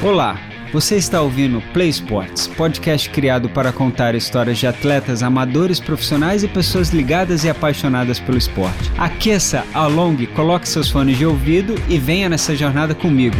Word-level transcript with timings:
Olá, 0.00 0.38
você 0.72 0.94
está 0.94 1.20
ouvindo 1.20 1.60
Play 1.72 1.88
Sports, 1.88 2.46
podcast 2.46 3.10
criado 3.10 3.48
para 3.48 3.72
contar 3.72 4.14
histórias 4.14 4.56
de 4.56 4.64
atletas 4.64 5.24
amadores, 5.24 5.80
profissionais 5.80 6.44
e 6.44 6.48
pessoas 6.48 6.90
ligadas 6.90 7.42
e 7.42 7.50
apaixonadas 7.50 8.20
pelo 8.20 8.38
esporte. 8.38 8.92
Aqueça, 8.96 9.66
alongue, 9.74 10.28
coloque 10.28 10.68
seus 10.68 10.88
fones 10.88 11.18
de 11.18 11.26
ouvido 11.26 11.74
e 11.88 11.98
venha 11.98 12.28
nessa 12.28 12.54
jornada 12.54 12.94
comigo. 12.94 13.34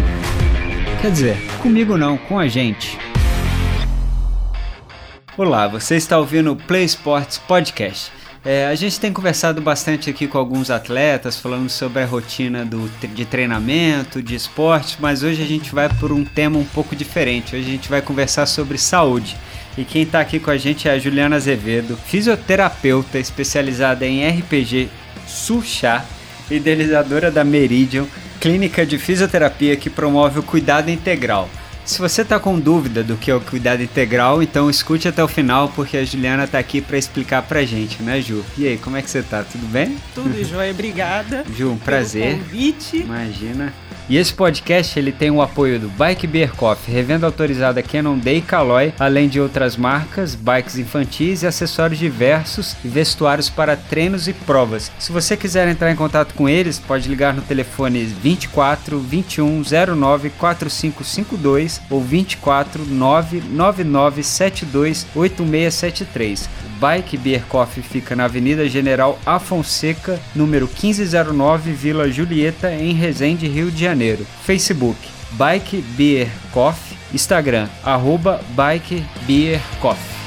Quer 1.00 1.12
dizer, 1.12 1.36
comigo 1.62 1.96
não, 1.96 2.18
com 2.18 2.36
a 2.36 2.48
gente. 2.48 2.98
Olá, 5.36 5.68
você 5.68 5.94
está 5.94 6.18
ouvindo 6.18 6.50
o 6.50 6.56
Play 6.56 6.86
Sports 6.86 7.38
Podcast. 7.38 8.17
É, 8.50 8.66
a 8.66 8.74
gente 8.74 8.98
tem 8.98 9.12
conversado 9.12 9.60
bastante 9.60 10.08
aqui 10.08 10.26
com 10.26 10.38
alguns 10.38 10.70
atletas, 10.70 11.38
falando 11.38 11.68
sobre 11.68 12.02
a 12.02 12.06
rotina 12.06 12.64
do, 12.64 12.88
de 13.14 13.26
treinamento, 13.26 14.22
de 14.22 14.34
esporte, 14.34 14.96
mas 14.98 15.22
hoje 15.22 15.42
a 15.42 15.46
gente 15.46 15.74
vai 15.74 15.86
por 16.00 16.12
um 16.12 16.24
tema 16.24 16.58
um 16.58 16.64
pouco 16.64 16.96
diferente. 16.96 17.54
Hoje 17.54 17.66
a 17.66 17.70
gente 17.70 17.90
vai 17.90 18.00
conversar 18.00 18.46
sobre 18.46 18.78
saúde. 18.78 19.36
E 19.76 19.84
quem 19.84 20.04
está 20.04 20.20
aqui 20.20 20.40
com 20.40 20.50
a 20.50 20.56
gente 20.56 20.88
é 20.88 20.92
a 20.92 20.98
Juliana 20.98 21.36
Azevedo, 21.36 21.94
fisioterapeuta 21.94 23.18
especializada 23.18 24.06
em 24.06 24.26
RPG 24.26 24.88
Suchá, 25.26 26.02
idealizadora 26.50 27.30
da 27.30 27.44
Meridian, 27.44 28.06
clínica 28.40 28.86
de 28.86 28.96
fisioterapia 28.96 29.76
que 29.76 29.90
promove 29.90 30.38
o 30.38 30.42
cuidado 30.42 30.90
integral. 30.90 31.50
Se 31.88 32.00
você 32.00 32.20
está 32.20 32.38
com 32.38 32.60
dúvida 32.60 33.02
do 33.02 33.16
que 33.16 33.30
é 33.30 33.34
o 33.34 33.40
cuidado 33.40 33.82
integral, 33.82 34.42
então 34.42 34.68
escute 34.68 35.08
até 35.08 35.24
o 35.24 35.26
final, 35.26 35.70
porque 35.70 35.96
a 35.96 36.04
Juliana 36.04 36.44
está 36.44 36.58
aqui 36.58 36.82
para 36.82 36.98
explicar 36.98 37.40
pra 37.40 37.64
gente, 37.64 38.02
né, 38.02 38.20
Ju? 38.20 38.44
E 38.58 38.68
aí, 38.68 38.76
como 38.76 38.98
é 38.98 39.00
que 39.00 39.10
você 39.10 39.22
tá? 39.22 39.42
Tudo 39.42 39.66
bem? 39.68 39.96
Tudo 40.14 40.36
jóia, 40.44 40.70
obrigada. 40.70 41.46
Ju, 41.56 41.70
um 41.70 41.78
prazer. 41.78 42.40
convite. 42.40 42.98
Imagina. 42.98 43.72
E 44.08 44.16
esse 44.16 44.32
podcast 44.32 44.98
ele 44.98 45.12
tem 45.12 45.30
o 45.30 45.42
apoio 45.42 45.78
do 45.78 45.88
Bike 45.90 46.26
Beer 46.26 46.54
Coffee, 46.54 46.94
revenda 46.94 47.26
autorizada 47.26 47.82
Canon 47.82 48.16
Day 48.16 48.40
Caloi, 48.40 48.94
além 48.98 49.28
de 49.28 49.38
outras 49.38 49.76
marcas, 49.76 50.34
bikes 50.34 50.78
infantis 50.78 51.42
e 51.42 51.46
acessórios 51.46 51.98
diversos 51.98 52.74
e 52.82 52.88
vestuários 52.88 53.50
para 53.50 53.76
treinos 53.76 54.26
e 54.26 54.32
provas. 54.32 54.90
Se 54.98 55.12
você 55.12 55.36
quiser 55.36 55.68
entrar 55.68 55.92
em 55.92 55.96
contato 55.96 56.32
com 56.32 56.48
eles, 56.48 56.78
pode 56.78 57.06
ligar 57.06 57.34
no 57.34 57.42
telefone 57.42 58.02
24 58.04 58.98
21 58.98 59.62
09 59.94 60.30
4552 60.30 61.77
ou 61.90 62.00
24 62.02 62.84
999 62.84 64.22
72 64.22 65.06
8673. 65.14 66.48
Bike 66.78 67.16
Beer 67.16 67.42
Coffee 67.48 67.82
fica 67.82 68.14
na 68.14 68.24
Avenida 68.24 68.68
General 68.68 69.18
Afonseca, 69.26 70.20
número 70.34 70.66
1509, 70.66 71.72
Vila 71.72 72.10
Julieta, 72.10 72.72
em 72.72 72.92
Resende, 72.92 73.48
Rio 73.48 73.70
de 73.70 73.80
Janeiro. 73.80 74.24
Facebook, 74.44 74.98
Bike 75.32 75.82
Beer 75.96 76.28
Coffee. 76.52 76.96
Instagram, 77.12 77.68
arroba 77.82 78.40
Bike 78.50 79.04
Beer 79.26 79.60
Coffee. 79.80 80.18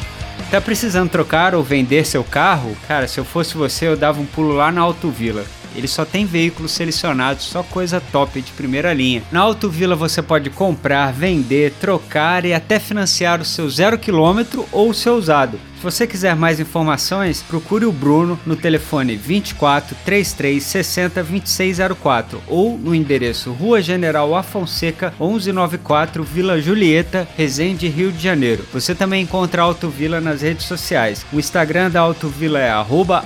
Tá 0.50 0.60
precisando 0.60 1.10
trocar 1.10 1.56
ou 1.56 1.64
vender 1.64 2.06
seu 2.06 2.24
carro? 2.24 2.76
Cara, 2.88 3.08
se 3.08 3.18
eu 3.18 3.24
fosse 3.24 3.56
você, 3.56 3.88
eu 3.88 3.96
dava 3.96 4.20
um 4.20 4.26
pulo 4.26 4.52
lá 4.54 4.72
na 4.72 4.82
Autovila. 4.82 5.46
Ele 5.76 5.88
só 5.88 6.04
tem 6.04 6.26
veículos 6.26 6.72
selecionados, 6.72 7.46
só 7.46 7.64
coisa 7.64 8.02
top 8.12 8.42
de 8.42 8.52
primeira 8.52 8.94
linha. 8.94 9.24
Na 9.32 9.42
Autovila 9.42 9.96
você 9.96 10.22
pode 10.22 10.50
comprar, 10.50 11.12
vender, 11.14 11.74
trocar 11.80 12.46
e 12.46 12.54
até 12.54 12.80
financiar 12.80 13.42
o 13.42 13.46
seu 13.46 13.70
zero 13.70 13.98
quilômetro 13.98 14.68
ou 14.72 14.90
o 14.90 14.94
seu 14.94 15.16
usado. 15.16 15.60
Se 15.82 15.86
você 15.86 16.06
quiser 16.06 16.36
mais 16.36 16.60
informações, 16.60 17.42
procure 17.42 17.86
o 17.86 17.92
Bruno 17.92 18.40
no 18.46 18.56
telefone 18.56 19.16
24 19.16 19.98
33 20.06 20.62
60 20.62 21.24
2604 21.24 22.40
ou 22.48 22.78
no 22.78 22.94
endereço 22.94 23.52
Rua 23.52 23.82
General 23.82 24.36
Afonseca 24.36 25.12
1194 25.20 26.24
Vila 26.24 26.62
Julieta, 26.62 27.28
Resende, 27.36 27.88
Rio 27.88 28.12
de 28.12 28.22
Janeiro. 28.22 28.64
Você 28.72 28.94
também 28.94 29.24
encontra 29.24 29.64
a 29.64 29.66
Autovila 29.66 30.22
nas 30.22 30.44
redes 30.44 30.68
sociais. 30.68 31.26
O 31.34 31.40
Instagram 31.40 31.90
da 31.90 32.02
Autovila 32.02 32.60
é 32.60 32.70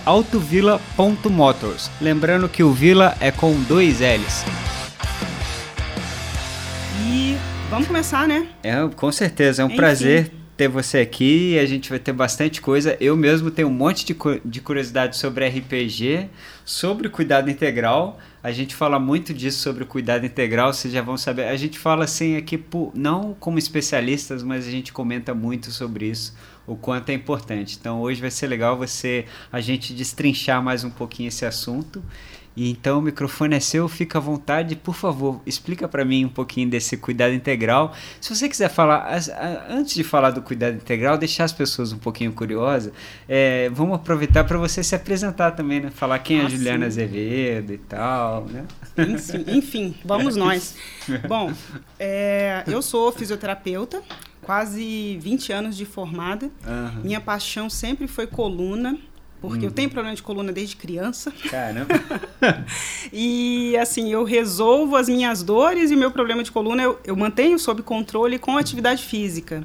autovila.motors. 0.05 1.91
Lembrando 1.99 2.47
que 2.47 2.63
o 2.63 2.71
Vila 2.71 3.17
é 3.19 3.31
com 3.31 3.51
dois 3.63 3.99
L's. 3.99 4.45
E 7.05 7.35
vamos 7.69 7.85
começar, 7.85 8.25
né? 8.25 8.47
É, 8.63 8.75
com 8.95 9.11
certeza, 9.11 9.61
é 9.61 9.65
um 9.65 9.67
Enfim. 9.67 9.75
prazer 9.75 10.44
ter 10.57 10.67
você 10.67 10.99
aqui 10.99 11.59
a 11.59 11.65
gente 11.65 11.89
vai 11.89 11.99
ter 11.99 12.13
bastante 12.13 12.61
coisa. 12.61 12.95
Eu 12.99 13.15
mesmo 13.17 13.51
tenho 13.51 13.67
um 13.67 13.71
monte 13.71 14.05
de, 14.05 14.15
de 14.43 14.61
curiosidade 14.61 15.17
sobre 15.17 15.47
RPG, 15.47 16.29
sobre 16.63 17.09
cuidado 17.09 17.49
integral. 17.49 18.17
A 18.41 18.51
gente 18.51 18.75
fala 18.75 18.99
muito 18.99 19.33
disso 19.33 19.59
sobre 19.59 19.83
o 19.83 19.87
cuidado 19.87 20.25
integral, 20.25 20.71
vocês 20.71 20.93
já 20.93 21.01
vão 21.01 21.17
saber. 21.17 21.45
A 21.47 21.57
gente 21.57 21.77
fala 21.77 22.05
assim 22.05 22.37
aqui, 22.37 22.63
não 22.93 23.35
como 23.39 23.57
especialistas, 23.57 24.43
mas 24.43 24.67
a 24.67 24.71
gente 24.71 24.93
comenta 24.93 25.33
muito 25.33 25.71
sobre 25.71 26.07
isso, 26.07 26.35
o 26.65 26.75
quanto 26.75 27.09
é 27.09 27.13
importante. 27.13 27.77
Então 27.79 28.01
hoje 28.01 28.21
vai 28.21 28.31
ser 28.31 28.47
legal 28.47 28.77
você 28.77 29.25
a 29.51 29.59
gente 29.59 29.93
destrinchar 29.93 30.63
mais 30.63 30.83
um 30.83 30.89
pouquinho 30.89 31.27
esse 31.27 31.45
assunto. 31.45 32.03
E 32.55 32.71
então 32.71 32.99
o 32.99 33.01
microfone 33.01 33.55
é 33.55 33.59
seu, 33.59 33.87
fica 33.89 34.17
à 34.17 34.21
vontade. 34.21 34.75
Por 34.75 34.95
favor, 34.95 35.41
explica 35.45 35.87
para 35.87 36.05
mim 36.05 36.23
um 36.25 36.29
pouquinho 36.29 36.69
desse 36.69 36.95
cuidado 36.95 37.33
integral. 37.33 37.93
Se 38.21 38.33
você 38.33 38.47
quiser 38.47 38.69
falar, 38.69 39.07
antes 39.69 39.93
de 39.93 40.03
falar 40.03 40.31
do 40.31 40.41
cuidado 40.41 40.75
integral, 40.75 41.17
deixar 41.17 41.43
as 41.43 41.51
pessoas 41.51 41.91
um 41.91 41.97
pouquinho 41.97 42.31
curiosas, 42.31 42.93
é, 43.27 43.69
vamos 43.73 43.95
aproveitar 43.95 44.43
para 44.45 44.57
você 44.57 44.81
se 44.83 44.95
apresentar 44.95 45.51
também, 45.51 45.81
né? 45.81 45.89
Falar 45.91 46.19
quem 46.19 46.39
é 46.39 46.43
a 46.43 46.45
Ah, 46.45 46.49
Juliana 46.49 46.89
sim. 46.89 47.01
Azevedo 47.03 47.73
e 47.73 47.77
tal, 47.77 48.45
né? 48.45 48.63
Enfim, 48.97 49.45
enfim, 49.47 49.95
vamos 50.05 50.35
nós. 50.37 50.75
Bom, 51.27 51.51
é, 51.99 52.63
eu 52.67 52.81
sou 52.81 53.11
fisioterapeuta, 53.11 54.01
quase 54.41 55.17
20 55.21 55.51
anos 55.51 55.75
de 55.75 55.85
formada. 55.85 56.49
Aham. 56.65 57.01
Minha 57.03 57.19
paixão 57.19 57.69
sempre 57.69 58.07
foi 58.07 58.27
coluna, 58.27 58.97
porque 59.49 59.65
eu 59.65 59.71
tenho 59.71 59.89
problema 59.89 60.15
de 60.15 60.21
coluna 60.21 60.51
desde 60.51 60.75
criança. 60.75 61.31
Caramba. 61.49 61.93
E 63.11 63.77
assim, 63.77 64.11
eu 64.11 64.23
resolvo 64.23 64.95
as 64.95 65.07
minhas 65.07 65.41
dores 65.41 65.91
e 65.91 65.95
o 65.95 65.97
meu 65.97 66.11
problema 66.11 66.43
de 66.43 66.51
coluna 66.51 66.83
eu, 66.83 66.99
eu 67.05 67.15
mantenho 67.15 67.57
sob 67.57 67.81
controle 67.81 68.37
com 68.37 68.57
atividade 68.57 69.03
física. 69.03 69.63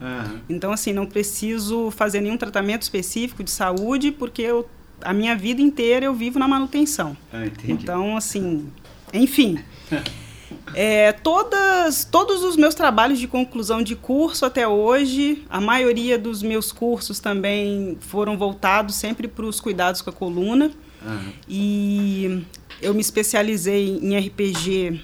Então, 0.49 0.73
assim, 0.73 0.93
não 0.93 1.07
preciso 1.07 1.91
fazer 1.91 2.21
nenhum 2.21 2.37
tratamento 2.37 2.83
específico 2.83 3.43
de 3.43 3.51
saúde, 3.51 4.13
porque 4.13 4.43
eu, 4.43 4.69
a 5.03 5.13
minha 5.13 5.35
vida 5.35 5.61
inteira 5.61 6.07
eu 6.07 6.15
vivo 6.15 6.39
na 6.39 6.47
manutenção. 6.47 7.17
Ah, 7.33 7.47
entendi. 7.47 7.73
Então, 7.73 8.17
assim, 8.17 8.69
enfim. 9.13 9.59
É, 10.75 11.13
todas, 11.13 12.05
todos 12.05 12.43
os 12.45 12.57
meus 12.57 12.75
trabalhos 12.75 13.19
de 13.19 13.27
conclusão 13.27 13.83
de 13.83 13.95
curso 13.97 14.45
até 14.47 14.67
hoje, 14.67 15.45
a 15.49 15.61
maioria 15.61 16.19
dos 16.19 16.43
meus 16.43 16.71
cursos 16.73 17.19
também 17.21 17.97
foram 18.01 18.37
voltados 18.39 18.95
sempre 18.95 19.27
para 19.29 19.45
os 19.45 19.61
cuidados 19.61 20.01
com 20.03 20.11
a 20.11 20.13
coluna. 20.13 20.71
Aham. 21.05 21.33
E 21.49 22.43
eu 22.81 22.95
me 22.95 23.01
especializei 23.01 23.99
em 24.03 24.17
RPG 24.19 25.01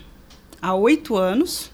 há 0.61 0.75
oito 0.75 1.17
anos. 1.17 1.71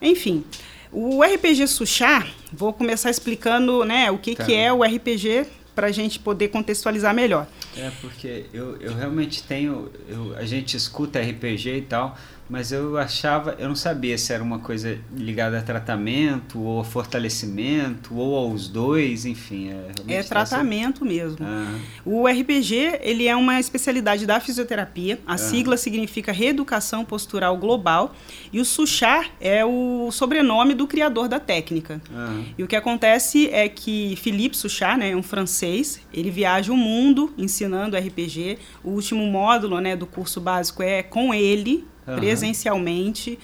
Enfim, 0.00 0.44
o 0.92 1.22
RPG 1.22 1.66
Suchá, 1.66 2.26
vou 2.52 2.72
começar 2.72 3.10
explicando 3.10 3.84
né, 3.84 4.10
o 4.10 4.18
que, 4.18 4.34
Tá. 4.34 4.44
que 4.44 4.54
é 4.54 4.72
o 4.72 4.82
RPG 4.82 5.46
para 5.74 5.88
a 5.88 5.92
gente 5.92 6.18
poder 6.20 6.48
contextualizar 6.48 7.12
melhor. 7.14 7.46
É, 7.76 7.90
porque 8.00 8.44
eu, 8.52 8.76
eu 8.80 8.94
realmente 8.94 9.42
tenho. 9.42 9.90
eu- 10.08 10.36
a 10.36 10.44
gente 10.44 10.76
escuta 10.76 11.18
RPG 11.20 11.78
e 11.78 11.82
tal, 11.82 12.16
mas 12.48 12.72
eu 12.72 12.98
achava. 12.98 13.54
Eu 13.58 13.68
não 13.68 13.74
sabia 13.76 14.16
se 14.18 14.32
era 14.32 14.42
uma 14.42 14.58
coisa 14.58 14.98
ligada 15.16 15.58
a 15.58 15.62
tratamento, 15.62 16.60
ou 16.60 16.80
a 16.80 16.84
fortalecimento, 16.84 18.14
ou 18.16 18.36
aos 18.36 18.68
dois, 18.68 19.24
enfim. 19.24 19.70
É, 19.70 20.12
É 20.12 20.16
essa- 20.16 20.28
tratamento 20.28 21.04
mesmo. 21.04 21.38
Ah, 21.40 21.78
O 22.04 22.26
RPG, 22.28 22.98
ele 23.00 23.26
é 23.26 23.34
uma 23.34 23.58
especialidade 23.58 24.26
da 24.26 24.38
fisioterapia. 24.40 25.18
A 25.26 25.36
sigla 25.38 25.76
significa 25.76 26.32
Reeducação 26.32 27.04
Postural 27.04 27.56
Global. 27.56 28.14
E 28.52 28.60
o 28.60 28.64
Suchar 28.64 29.30
é 29.40 29.64
o 29.64 30.10
sobrenome 30.12 30.74
do 30.74 30.86
criador 30.86 31.28
da 31.28 31.40
técnica. 31.40 32.00
ah, 32.14 32.42
E 32.58 32.62
o 32.62 32.66
que 32.66 32.76
acontece 32.76 33.48
é 33.50 33.68
que 33.68 34.16
Philippe 34.16 34.56
Suchard, 34.56 35.00
né, 35.00 35.10
é 35.10 35.16
um 35.16 35.22
francês, 35.22 36.00
ele 36.12 36.30
viaja 36.30 36.72
o 36.72 36.76
mundo 36.76 37.32
ensinando 37.38 37.96
RPG. 37.96 38.58
O 38.82 38.90
último 38.90 39.26
módulo 39.26 39.80
né, 39.80 39.96
do 39.96 40.06
curso 40.06 40.40
básico 40.40 40.82
é 40.82 41.02
com 41.02 41.32
ele, 41.34 41.84
Aham. 42.06 42.16
presencialmente. 42.16 43.38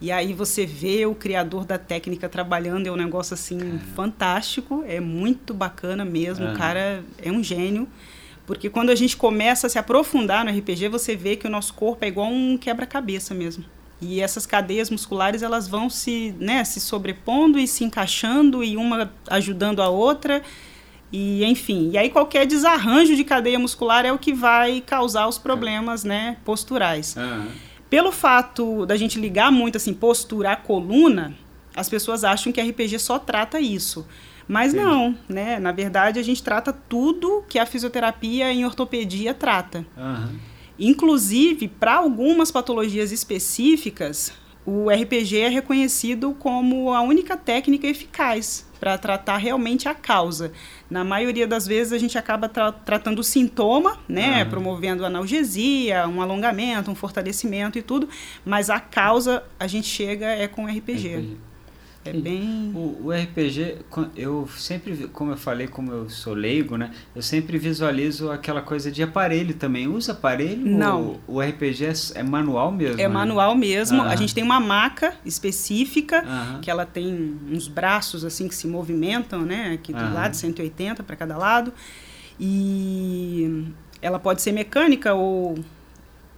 E 0.00 0.12
aí 0.12 0.34
você 0.34 0.66
vê 0.66 1.06
o 1.06 1.14
criador 1.14 1.64
da 1.64 1.78
técnica 1.78 2.28
trabalhando, 2.28 2.86
é 2.86 2.90
um 2.92 2.96
negócio 2.96 3.32
assim 3.34 3.80
fantástico, 3.94 4.84
é 4.86 5.00
muito 5.00 5.54
bacana 5.54 6.04
mesmo, 6.04 6.44
Aham. 6.44 6.54
o 6.54 6.56
cara 6.58 7.04
é 7.18 7.32
um 7.32 7.42
gênio. 7.42 7.88
Porque 8.46 8.70
quando 8.70 8.90
a 8.90 8.94
gente 8.94 9.16
começa 9.16 9.66
a 9.66 9.70
se 9.70 9.78
aprofundar 9.78 10.44
no 10.44 10.50
RPG, 10.50 10.88
você 10.88 11.16
vê 11.16 11.34
que 11.34 11.46
o 11.46 11.50
nosso 11.50 11.74
corpo 11.74 12.04
é 12.04 12.08
igual 12.08 12.28
um 12.28 12.56
quebra-cabeça 12.56 13.34
mesmo. 13.34 13.64
E 14.00 14.20
essas 14.20 14.46
cadeias 14.46 14.90
musculares, 14.90 15.42
elas 15.42 15.66
vão 15.66 15.88
se, 15.90 16.34
né, 16.38 16.62
se 16.64 16.78
sobrepondo 16.78 17.58
e 17.58 17.66
se 17.66 17.82
encaixando 17.82 18.62
e 18.62 18.76
uma 18.76 19.10
ajudando 19.28 19.80
a 19.80 19.88
outra. 19.88 20.42
E 21.10 21.44
enfim, 21.44 21.90
e 21.92 21.98
aí 21.98 22.10
qualquer 22.10 22.46
desarranjo 22.46 23.16
de 23.16 23.24
cadeia 23.24 23.58
muscular 23.58 24.04
é 24.04 24.12
o 24.12 24.18
que 24.18 24.32
vai 24.32 24.80
causar 24.80 25.26
os 25.26 25.38
problemas, 25.38 26.04
né, 26.04 26.36
posturais. 26.44 27.16
ah, 27.16 27.46
Pelo 27.88 28.10
fato 28.10 28.84
da 28.84 28.96
gente 28.96 29.18
ligar 29.18 29.52
muito 29.52 29.76
assim 29.76 29.94
postura 29.94 30.52
à 30.52 30.56
coluna, 30.56 31.34
as 31.74 31.88
pessoas 31.88 32.24
acham 32.24 32.52
que 32.52 32.60
RPG 32.60 32.98
só 32.98 33.18
trata 33.18 33.60
isso. 33.60 34.06
Mas 34.48 34.72
Entendi. 34.72 34.88
não, 34.88 35.18
né? 35.28 35.58
Na 35.58 35.72
verdade, 35.72 36.18
a 36.18 36.22
gente 36.22 36.42
trata 36.42 36.72
tudo 36.72 37.44
que 37.48 37.58
a 37.58 37.66
fisioterapia 37.66 38.52
em 38.52 38.64
ortopedia 38.64 39.34
trata. 39.34 39.84
Aham. 39.96 40.34
Inclusive, 40.78 41.68
para 41.68 41.94
algumas 41.94 42.50
patologias 42.50 43.10
específicas, 43.10 44.32
o 44.64 44.90
RPG 44.90 45.38
é 45.38 45.48
reconhecido 45.48 46.34
como 46.38 46.92
a 46.92 47.00
única 47.00 47.36
técnica 47.36 47.86
eficaz 47.86 48.65
para 48.78 48.96
tratar 48.98 49.36
realmente 49.36 49.88
a 49.88 49.94
causa. 49.94 50.52
Na 50.90 51.02
maioria 51.02 51.46
das 51.46 51.66
vezes, 51.66 51.92
a 51.92 51.98
gente 51.98 52.16
acaba 52.16 52.48
tra 52.48 52.72
tratando 52.72 53.18
o 53.20 53.24
sintoma, 53.24 53.98
né? 54.08 54.42
Aham. 54.42 54.50
Promovendo 54.50 55.04
analgesia, 55.04 56.06
um 56.06 56.20
alongamento, 56.22 56.90
um 56.90 56.94
fortalecimento 56.94 57.78
e 57.78 57.82
tudo, 57.82 58.08
mas 58.44 58.70
a 58.70 58.78
causa 58.78 59.42
a 59.58 59.66
gente 59.66 59.88
chega 59.88 60.26
é 60.26 60.46
com 60.46 60.64
o 60.64 60.68
RPG. 60.68 61.36
É 62.10 62.12
bem. 62.12 62.72
O, 62.74 63.06
o 63.06 63.12
RPG, 63.12 63.78
eu 64.16 64.48
sempre, 64.56 65.08
como 65.08 65.32
eu 65.32 65.36
falei, 65.36 65.66
como 65.66 65.92
eu 65.92 66.08
sou 66.08 66.34
leigo, 66.34 66.76
né? 66.76 66.90
Eu 67.14 67.22
sempre 67.22 67.58
visualizo 67.58 68.30
aquela 68.30 68.62
coisa 68.62 68.90
de 68.90 69.02
aparelho 69.02 69.54
também. 69.54 69.88
Usa 69.88 70.12
aparelho? 70.12 70.64
Não. 70.64 71.20
O, 71.26 71.36
o 71.36 71.40
RPG 71.40 71.84
é, 71.84 71.92
é 72.20 72.22
manual 72.22 72.70
mesmo? 72.72 73.00
É 73.00 73.04
né? 73.04 73.08
manual 73.08 73.54
mesmo. 73.54 74.02
Aham. 74.02 74.10
A 74.10 74.16
gente 74.16 74.34
tem 74.34 74.44
uma 74.44 74.60
maca 74.60 75.14
específica 75.24 76.22
Aham. 76.26 76.60
que 76.60 76.70
ela 76.70 76.86
tem 76.86 77.38
uns 77.50 77.68
braços 77.68 78.24
assim 78.24 78.48
que 78.48 78.54
se 78.54 78.66
movimentam, 78.66 79.42
né? 79.42 79.72
Aqui 79.74 79.92
do 79.92 79.98
Aham. 79.98 80.14
lado, 80.14 80.36
180 80.36 81.02
para 81.02 81.16
cada 81.16 81.36
lado. 81.36 81.72
E 82.38 83.64
ela 84.00 84.18
pode 84.18 84.42
ser 84.42 84.52
mecânica 84.52 85.14
ou 85.14 85.58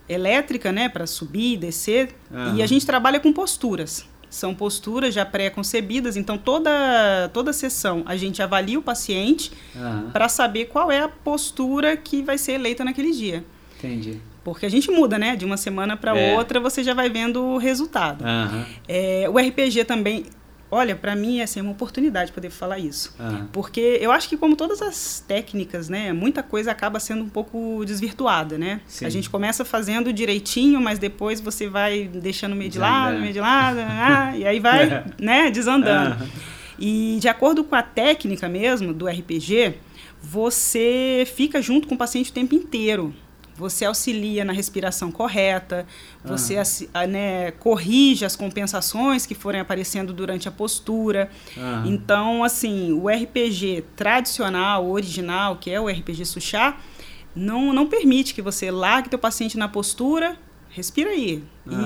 elétrica, 0.08 0.72
né? 0.72 0.88
Para 0.88 1.06
subir 1.06 1.54
e 1.54 1.56
descer. 1.56 2.14
E 2.56 2.62
a 2.62 2.66
gente 2.66 2.86
trabalha 2.86 3.20
com 3.20 3.32
posturas. 3.32 4.06
São 4.30 4.54
posturas 4.54 5.14
já 5.14 5.24
pré-concebidas, 5.24 6.16
então 6.16 6.36
toda, 6.36 7.30
toda 7.32 7.52
sessão 7.52 8.02
a 8.06 8.16
gente 8.16 8.42
avalia 8.42 8.78
o 8.78 8.82
paciente 8.82 9.50
Aham. 9.74 10.10
para 10.12 10.28
saber 10.28 10.66
qual 10.66 10.90
é 10.92 11.00
a 11.00 11.08
postura 11.08 11.96
que 11.96 12.22
vai 12.22 12.36
ser 12.36 12.52
eleita 12.52 12.84
naquele 12.84 13.12
dia. 13.12 13.44
Entendi. 13.78 14.20
Porque 14.44 14.64
a 14.64 14.68
gente 14.70 14.90
muda, 14.90 15.18
né? 15.18 15.36
De 15.36 15.44
uma 15.44 15.56
semana 15.56 15.96
para 15.96 16.18
É. 16.18 16.36
outra 16.36 16.58
você 16.60 16.82
já 16.82 16.94
vai 16.94 17.08
vendo 17.10 17.42
o 17.42 17.58
resultado. 17.58 18.24
Aham. 18.24 18.66
É, 18.86 19.26
o 19.30 19.38
RPG 19.38 19.84
também, 19.84 20.24
olha, 20.70 20.94
para 20.94 21.14
mim 21.16 21.40
é 21.40 21.44
assim, 21.44 21.60
uma 21.60 21.72
oportunidade 21.72 22.32
poder 22.32 22.50
falar 22.50 22.78
isso. 22.78 23.14
Aham. 23.18 23.48
Porque 23.52 23.98
eu 24.00 24.10
acho 24.10 24.28
que 24.28 24.36
como 24.36 24.56
todas 24.56 24.82
as 24.82 25.22
técnicas, 25.26 25.88
né, 25.88 26.12
muita 26.12 26.42
coisa 26.42 26.70
acaba 26.70 27.00
sendo 27.00 27.24
um 27.24 27.28
pouco 27.28 27.84
desvirtuada, 27.84 28.58
né? 28.58 28.80
Sim. 28.86 29.06
A 29.06 29.08
gente 29.08 29.30
começa 29.30 29.64
fazendo 29.64 30.12
direitinho, 30.12 30.80
mas 30.80 30.98
depois 30.98 31.40
você 31.40 31.68
vai 31.68 32.04
deixando 32.04 32.54
meio 32.54 32.70
de 32.70 32.78
lado, 32.78 33.18
meio 33.18 33.32
de 33.32 33.40
lado, 33.40 33.78
ah, 33.82 34.36
e 34.36 34.46
aí 34.46 34.60
vai, 34.60 35.04
né, 35.18 35.50
desandando. 35.50 36.16
E 36.78 37.18
de 37.20 37.28
acordo 37.28 37.64
com 37.64 37.74
a 37.74 37.82
técnica 37.82 38.48
mesmo 38.48 38.94
do 38.94 39.06
RPG, 39.08 39.74
você 40.22 41.26
fica 41.34 41.60
junto 41.60 41.88
com 41.88 41.94
o 41.94 41.98
paciente 41.98 42.30
o 42.30 42.34
tempo 42.34 42.54
inteiro. 42.54 43.14
Você 43.58 43.84
auxilia 43.84 44.44
na 44.44 44.52
respiração 44.52 45.10
correta, 45.10 45.84
você 46.24 46.56
Ah. 46.56 46.62
assi- 46.62 46.88
ah, 46.94 47.06
né, 47.06 47.50
corrige 47.50 48.24
as 48.24 48.36
compensações 48.36 49.26
que 49.26 49.34
forem 49.34 49.60
aparecendo 49.60 50.12
durante 50.12 50.48
a 50.48 50.52
postura. 50.52 51.28
Aham. 51.56 51.84
Então, 51.86 52.44
assim, 52.44 52.92
o 52.92 53.08
RPG 53.08 53.84
tradicional, 53.96 54.88
original, 54.88 55.56
que 55.56 55.70
é 55.70 55.80
o 55.80 55.88
RPG 55.88 56.24
Suchá, 56.24 56.76
não, 57.34 57.72
não 57.72 57.86
permite 57.86 58.32
que 58.32 58.40
você 58.40 58.70
largue 58.70 59.08
teu 59.08 59.18
paciente 59.18 59.58
na 59.58 59.68
postura, 59.68 60.36
respira 60.70 61.10
aí. 61.10 61.42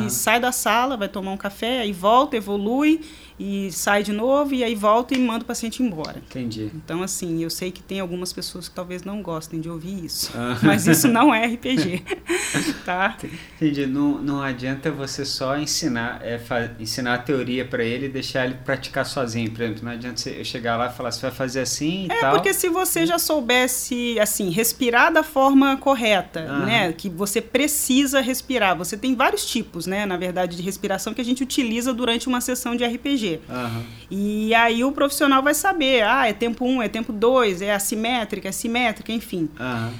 E 0.06 0.10
sai 0.10 0.38
da 0.38 0.52
sala, 0.52 0.96
vai 0.96 1.08
tomar 1.08 1.32
um 1.32 1.36
café, 1.36 1.80
aí 1.80 1.92
volta, 1.92 2.36
evolui, 2.36 3.00
e 3.38 3.70
sai 3.72 4.02
de 4.02 4.12
novo, 4.12 4.54
e 4.54 4.62
aí 4.62 4.74
volta 4.74 5.14
e 5.14 5.18
manda 5.18 5.42
o 5.44 5.46
paciente 5.46 5.82
embora. 5.82 6.18
Entendi. 6.18 6.70
Então, 6.74 7.02
assim, 7.02 7.42
eu 7.42 7.50
sei 7.50 7.70
que 7.70 7.82
tem 7.82 8.00
algumas 8.00 8.32
pessoas 8.32 8.68
que 8.68 8.74
talvez 8.74 9.02
não 9.02 9.22
gostem 9.22 9.60
de 9.60 9.68
ouvir 9.68 10.04
isso, 10.04 10.30
Ah. 10.34 10.58
mas 10.62 10.86
isso 10.86 11.08
não 11.08 11.34
é 11.34 11.46
RPG, 11.46 12.02
tá? 12.84 13.16
Entendi. 13.56 13.86
Não, 13.86 14.18
não 14.22 14.42
adianta 14.42 14.90
você 14.90 15.24
só 15.24 15.58
ensinar, 15.58 16.20
é, 16.22 16.40
ensinar 16.78 17.14
a 17.14 17.18
teoria 17.18 17.64
para 17.64 17.84
ele 17.84 18.06
e 18.06 18.08
deixar 18.08 18.44
ele 18.46 18.54
praticar 18.64 19.04
sozinho. 19.06 19.50
Por 19.50 19.62
exemplo, 19.62 19.84
não 19.84 19.92
adianta 19.92 20.16
você- 20.18 20.38
eu 20.38 20.44
chegar 20.44 20.76
lá 20.76 20.86
e 20.86 20.92
falar, 20.96 21.10
você 21.10 21.20
vai 21.22 21.30
fazer 21.30 21.60
assim 21.60 22.06
e 22.08 22.12
É 22.12 22.20
tal. 22.20 22.32
porque 22.34 22.52
se 22.54 22.68
você 22.68 23.06
já 23.06 23.18
soubesse, 23.18 24.18
assim, 24.20 24.50
respirar 24.50 25.12
da 25.12 25.22
forma 25.22 25.76
correta, 25.76 26.40
Aham. 26.40 26.64
né? 26.66 26.92
Que 26.92 27.08
você 27.08 27.40
precisa 27.40 28.20
respirar. 28.20 28.76
Você 28.76 28.96
tem 28.96 29.14
vários 29.14 29.44
tipos, 29.46 29.86
né? 29.86 30.06
Na 30.06 30.16
verdade, 30.16 30.56
de 30.56 30.62
respiração 30.62 31.12
que 31.14 31.20
a 31.20 31.24
gente 31.24 31.42
utiliza 31.42 31.92
durante 31.92 32.28
uma 32.28 32.40
sessão 32.40 32.76
de 32.76 32.84
RPG. 32.84 33.31
Aham. 33.48 33.82
E 34.10 34.54
aí 34.54 34.84
o 34.84 34.92
profissional 34.92 35.42
vai 35.42 35.54
saber, 35.54 36.02
ah, 36.04 36.26
é 36.28 36.32
tempo 36.32 36.64
1, 36.64 36.82
é 36.82 36.88
tempo 36.88 37.12
2, 37.12 37.62
é 37.62 37.72
assimétrica, 37.74 38.48
é 38.48 38.52
simétrica, 38.52 39.12
enfim. 39.12 39.48
Aham. 39.58 39.92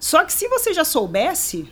Só 0.00 0.24
que 0.24 0.32
se 0.32 0.48
você 0.48 0.74
já 0.74 0.84
soubesse, 0.84 1.66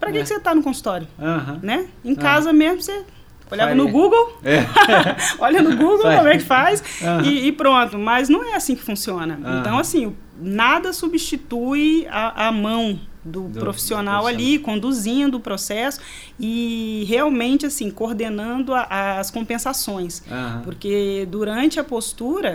pra 0.00 0.10
que, 0.10 0.18
É. 0.18 0.22
que 0.22 0.26
você 0.28 0.40
tá 0.40 0.54
no 0.54 0.62
consultório, 0.62 1.06
Aham. 1.20 1.60
né? 1.62 1.86
Em 2.04 2.14
casa 2.14 2.52
mesmo 2.52 2.82
você 2.82 3.04
olhava 3.50 3.74
no 3.74 3.88
Google, 3.88 4.38
É. 4.42 4.64
olha 5.38 5.62
no 5.62 5.76
Google 5.76 5.98
como 6.02 6.28
é 6.28 6.38
que 6.38 6.44
faz 6.44 6.82
Aham. 7.02 7.22
e, 7.24 7.46
e 7.48 7.52
pronto. 7.52 7.98
Mas 7.98 8.28
não 8.28 8.42
é 8.44 8.54
assim 8.56 8.74
que 8.74 8.82
funciona. 8.82 9.38
Aham. 9.44 9.60
Então, 9.60 9.78
assim, 9.78 10.16
nada 10.40 10.92
substitui 10.92 12.06
a, 12.10 12.48
a 12.48 12.52
mão 12.52 12.98
do, 13.24 13.42
Do- 13.42 13.60
profissional 13.60 14.22
do 14.22 14.28
ali, 14.28 14.58
conduzindo 14.58 15.36
o 15.36 15.40
processo 15.40 16.00
e 16.40 17.04
realmente, 17.08 17.66
assim, 17.66 17.90
coordenando 17.90 18.74
a- 18.74 19.18
as 19.18 19.30
compensações. 19.30 20.22
Aham. 20.30 20.62
Porque 20.64 21.26
durante 21.30 21.78
a 21.78 21.84
postura, 21.84 22.54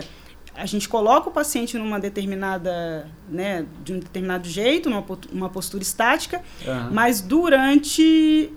a 0.54 0.66
gente 0.66 0.88
coloca 0.88 1.28
o 1.28 1.32
paciente 1.32 1.78
numa 1.78 1.98
determinada, 2.00 3.08
né, 3.28 3.64
de 3.84 3.92
um 3.92 3.98
determinado 3.98 4.48
jeito, 4.48 4.90
numa 4.90 5.04
uma 5.32 5.48
postura 5.48 5.82
estática, 5.82 6.42
Aham. 6.66 6.90
mas 6.92 7.20
durante 7.20 8.50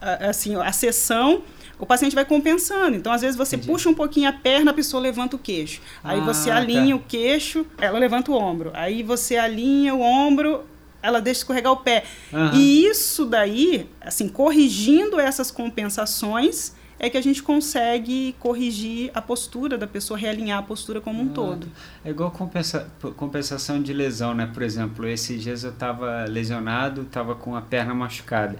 a- 0.00 0.30
assim, 0.30 0.54
a 0.56 0.72
sessão, 0.72 1.42
o 1.78 1.86
paciente 1.86 2.14
vai 2.14 2.24
compensando. 2.24 2.96
Então, 2.96 3.12
às 3.12 3.20
vezes, 3.22 3.36
você 3.36 3.56
Entendi. 3.56 3.72
puxa 3.72 3.88
um 3.88 3.94
pouquinho 3.94 4.28
a 4.28 4.32
perna, 4.32 4.70
a 4.70 4.74
pessoa 4.74 5.02
levanta 5.02 5.34
o 5.36 5.38
queixo. 5.38 5.80
Aí 6.02 6.20
Ah, 6.20 6.24
você 6.24 6.48
alinha 6.50 6.96
tá. 6.96 7.02
o 7.02 7.04
queixo, 7.06 7.66
ela 7.78 7.98
levanta 7.98 8.30
o 8.30 8.34
ombro. 8.34 8.70
Aí 8.74 9.02
você 9.02 9.36
alinha 9.36 9.92
o 9.94 10.00
ombro, 10.00 10.64
ela 11.02 11.20
deixa 11.20 11.40
escorregar 11.40 11.72
o 11.72 11.78
pé. 11.78 12.04
Aham. 12.32 12.52
E 12.56 12.86
isso 12.86 13.26
daí, 13.26 13.88
assim, 14.00 14.28
corrigindo 14.28 15.18
essas 15.18 15.50
compensações, 15.50 16.74
é 16.98 17.10
que 17.10 17.16
a 17.16 17.20
gente 17.20 17.42
consegue 17.42 18.34
corrigir 18.38 19.10
a 19.12 19.20
postura 19.20 19.76
da 19.76 19.86
pessoa, 19.88 20.16
realinhar 20.16 20.60
a 20.60 20.62
postura 20.62 21.00
como 21.00 21.20
um 21.20 21.26
Ah, 21.30 21.34
todo. 21.34 21.66
É 22.04 22.10
igual 22.10 22.30
compensa- 22.30 22.88
compensação 23.16 23.82
de 23.82 23.92
lesão, 23.92 24.32
né? 24.34 24.48
Por 24.52 24.62
exemplo, 24.62 25.06
esses 25.08 25.42
dias 25.42 25.64
eu 25.64 25.70
estava 25.70 26.24
lesionado, 26.28 27.02
estava 27.02 27.34
com 27.34 27.56
a 27.56 27.60
perna 27.60 27.92
machucada. 27.92 28.56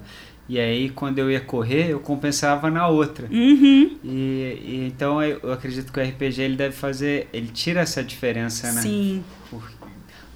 E 0.49 0.59
aí, 0.59 0.91
quando 0.91 1.21
eu 1.21 1.31
ia 1.31 1.41
correr, 1.41 1.91
eu 1.91 2.01
compensava 2.01 2.69
na 2.69 2.89
outra. 2.89 3.29
Uhum. 3.31 3.97
E, 4.03 4.59
e 4.61 4.85
então 4.93 5.23
eu, 5.23 5.53
acredito 5.53 5.93
que 5.93 6.01
o 6.01 6.03
RPG 6.03 6.43
ele 6.43 6.57
deve 6.57 6.75
fazer, 6.75 7.29
ele 7.33 7.47
tira 7.47 7.81
essa 7.81 8.03
diferença, 8.03 8.73
né? 8.73 8.83
Sim. 8.83 9.25
Por- 9.49 9.71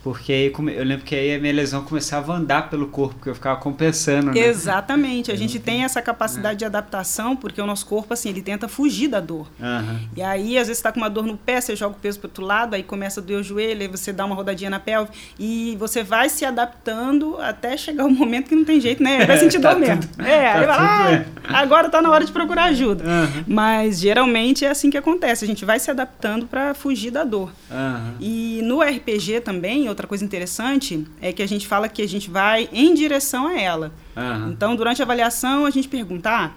porque 0.07 0.33
aí 0.33 0.53
eu 0.77 0.85
lembro 0.85 1.05
que 1.05 1.17
aí 1.17 1.35
a 1.35 1.39
minha 1.41 1.53
lesão 1.53 1.83
começava 1.83 2.33
a 2.33 2.37
andar 2.37 2.71
pelo 2.71 2.87
corpo, 2.87 3.17
porque 3.17 3.29
eu 3.29 3.35
ficava 3.35 3.59
compensando, 3.59 4.31
né? 4.31 4.39
Exatamente. 4.39 5.33
A 5.33 5.35
Eu 5.35 5.39
gente 5.39 5.59
tem 5.59 5.83
essa 5.83 6.01
capacidade 6.01 6.61
de 6.61 6.65
adaptação, 6.65 7.35
porque 7.35 7.61
o 7.61 7.67
nosso 7.67 7.85
corpo, 7.87 8.15
assim, 8.15 8.29
ele 8.29 8.41
tenta 8.41 8.69
fugir 8.69 9.09
da 9.09 9.19
dor. 9.19 9.49
Aham. 9.61 9.99
E 10.17 10.23
aí, 10.23 10.59
às 10.59 10.69
vezes, 10.69 10.79
você 10.79 10.83
tá 10.85 10.93
com 10.93 11.01
uma 11.01 11.11
dor 11.11 11.27
no 11.27 11.37
pé, 11.37 11.61
você 11.61 11.75
joga 11.75 11.97
o 11.97 11.99
peso 11.99 12.21
para 12.21 12.29
outro 12.29 12.45
lado, 12.45 12.75
aí 12.75 12.85
começa 12.85 13.19
a 13.19 13.23
doer 13.23 13.41
o 13.41 13.43
joelho, 13.43 13.81
aí 13.83 13.89
você 13.89 14.13
dá 14.13 14.25
uma 14.25 14.37
rodadinha 14.37 14.71
na 14.71 14.79
pelve, 14.79 15.11
e 15.41 15.75
você 15.77 16.05
vai 16.05 16.29
se 16.29 16.45
adaptando 16.45 17.37
até 17.41 17.77
chegar 17.77 18.05
o 18.05 18.11
momento 18.11 18.49
que 18.49 18.55
não 18.55 18.65
tem 18.65 18.81
jeito, 18.81 19.03
né? 19.03 19.27
Vai 19.27 19.39
sentir 19.39 19.59
Tá 19.61 19.73
dor 19.73 19.81
mesmo. 19.81 20.03
tudo- 20.03 20.23
é, 20.25 20.53
tá 20.53 20.59
aí 20.61 20.67
vai, 20.67 20.77
tudo 20.77 20.89
ah, 20.89 21.07
bem." 21.11 21.25
agora 21.57 21.89
tá 21.91 22.01
na 22.01 22.11
hora 22.13 22.25
de 22.25 22.31
procurar 22.31 22.67
ajuda. 22.67 23.03
Aham. 23.05 23.45
Mas 23.45 23.99
geralmente 23.99 24.65
é 24.65 24.71
assim 24.71 24.89
que 24.89 24.97
acontece, 24.97 25.45
a 25.45 25.49
gente 25.49 25.65
vai 25.65 25.81
se 25.81 25.91
adaptando 25.91 26.47
para 26.47 26.75
fugir 26.75 27.11
da 27.11 27.25
dor. 27.25 27.51
Aham. 27.69 28.15
E 28.21 28.61
no 28.63 28.81
RPG 28.83 29.41
também, 29.41 29.89
outra 29.97 30.07
coisa 30.07 30.25
interessante 30.25 31.07
é 31.21 31.33
que 31.33 31.43
a 31.43 31.49
gente 31.49 31.67
fala 31.67 31.89
que 31.89 32.03
a 32.03 32.09
gente 32.09 32.31
vai 32.31 32.69
em 32.73 32.95
direção 32.95 33.47
a 33.47 33.59
ela. 33.59 33.93
Aham. 34.17 34.51
Então, 34.53 34.77
durante 34.77 35.01
a 35.01 35.05
avaliação, 35.05 35.65
a 35.65 35.71
gente 35.71 35.89
pergunta: 35.89 36.31
ah, 36.31 36.51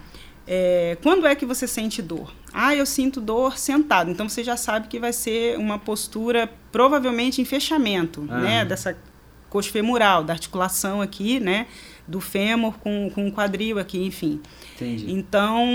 é, 0.46 0.98
quando 1.01 1.25
é 1.25 1.34
que 1.36 1.46
você 1.46 1.65
sente 1.67 2.01
dor? 2.01 2.34
Ah, 2.53 2.75
eu 2.75 2.86
sinto 2.86 3.22
dor 3.22 3.58
sentado. 3.58 4.12
Então, 4.12 4.27
você 4.27 4.43
já 4.43 4.58
sabe 4.58 4.88
que 4.88 5.00
vai 5.00 5.13
ser 5.13 5.58
uma 5.58 5.79
postura 5.79 6.50
provavelmente 6.72 7.41
em 7.41 7.46
fechamento, 7.46 8.27
Ah. 8.29 8.39
né? 8.39 8.65
Dessa 8.65 8.98
coxa 9.50 9.72
femoral, 9.72 10.24
da 10.24 10.34
articulação 10.34 11.01
aqui, 11.01 11.39
né? 11.39 11.65
Do 12.10 12.20
fêmur 12.20 12.74
com, 12.80 13.10
com 13.13 13.28
o 13.28 13.32
quadril 13.32 13.78
aqui, 13.78 14.04
enfim. 14.04 14.42
Entendi. 14.75 15.12
Então, 15.12 15.68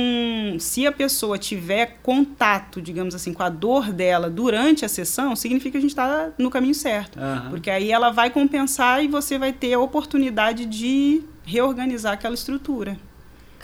se 0.59 0.87
a 0.87 0.93
pessoa 0.93 1.39
tiver 1.39 1.99
contato, 2.03 2.83
digamos 2.83 3.15
assim, 3.15 3.33
com 3.33 3.43
a 3.43 3.49
dor 3.49 3.93
dela 3.93 4.29
durante 4.29 4.85
a 4.85 4.89
sessão, 4.89 5.37
significa 5.37 5.73
que 5.73 5.79
a 5.79 5.81
gente 5.81 5.91
está 5.91 6.31
no 6.37 6.51
caminho 6.51 6.75
certo. 6.75 7.19
Aham. 7.19 7.51
Porque 7.51 7.71
aí 7.71 7.93
ela 7.93 8.11
vai 8.11 8.31
compensar 8.31 9.05
e 9.05 9.09
você 9.09 9.39
vai 9.39 9.53
ter 9.53 9.75
a 9.75 9.79
oportunidade 9.79 10.67
de 10.67 11.23
reorganizar 11.45 12.15
aquela 12.15 12.35
estrutura. 12.35 12.99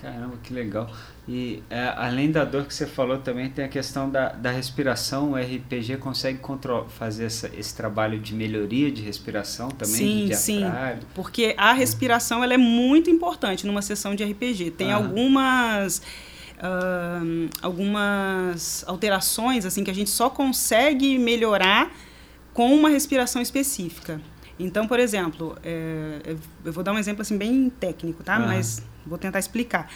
Caramba, 0.00 0.36
que 0.42 0.54
legal. 0.54 0.90
E 1.32 1.62
é, 1.70 1.94
além 1.96 2.32
da 2.32 2.44
dor 2.44 2.64
que 2.64 2.74
você 2.74 2.88
falou, 2.88 3.18
também 3.18 3.48
tem 3.48 3.64
a 3.64 3.68
questão 3.68 4.10
da, 4.10 4.30
da 4.30 4.50
respiração. 4.50 5.30
O 5.30 5.36
RPG 5.36 5.98
consegue 5.98 6.38
control, 6.38 6.88
fazer 6.88 7.26
essa, 7.26 7.48
esse 7.56 7.72
trabalho 7.72 8.18
de 8.18 8.34
melhoria 8.34 8.90
de 8.90 9.00
respiração 9.00 9.68
também? 9.68 9.94
Sim, 9.94 10.26
de 10.26 10.34
sim. 10.34 10.64
Porque 11.14 11.54
a 11.56 11.72
respiração 11.72 12.42
ela 12.42 12.54
é 12.54 12.56
muito 12.56 13.10
importante 13.10 13.64
numa 13.64 13.80
sessão 13.80 14.12
de 14.12 14.24
RPG. 14.24 14.72
Tem 14.72 14.90
algumas. 14.92 16.02
Uh, 16.58 17.48
algumas 17.62 18.84
alterações 18.86 19.64
assim 19.64 19.82
que 19.82 19.90
a 19.90 19.94
gente 19.94 20.10
só 20.10 20.28
consegue 20.28 21.16
melhorar 21.18 21.90
com 22.52 22.74
uma 22.74 22.90
respiração 22.90 23.40
específica. 23.40 24.20
Então, 24.58 24.86
por 24.86 24.98
exemplo, 24.98 25.56
é, 25.62 26.36
eu 26.64 26.72
vou 26.72 26.82
dar 26.84 26.92
um 26.92 26.98
exemplo 26.98 27.22
assim 27.22 27.38
bem 27.38 27.70
técnico, 27.70 28.22
tá? 28.22 28.38
Mas 28.38 28.82
vou 29.06 29.16
tentar 29.16 29.38
explicar. 29.38 29.88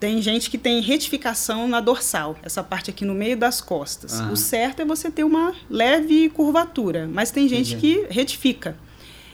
Tem 0.00 0.22
gente 0.22 0.48
que 0.48 0.56
tem 0.56 0.80
retificação 0.80 1.68
na 1.68 1.78
dorsal, 1.78 2.34
essa 2.42 2.64
parte 2.64 2.88
aqui 2.88 3.04
no 3.04 3.14
meio 3.14 3.36
das 3.36 3.60
costas. 3.60 4.18
Uhum. 4.18 4.32
O 4.32 4.36
certo 4.36 4.80
é 4.80 4.84
você 4.84 5.10
ter 5.10 5.24
uma 5.24 5.52
leve 5.68 6.30
curvatura, 6.30 7.06
mas 7.12 7.30
tem 7.30 7.46
gente 7.46 7.74
Entendi. 7.74 8.06
que 8.06 8.12
retifica. 8.12 8.74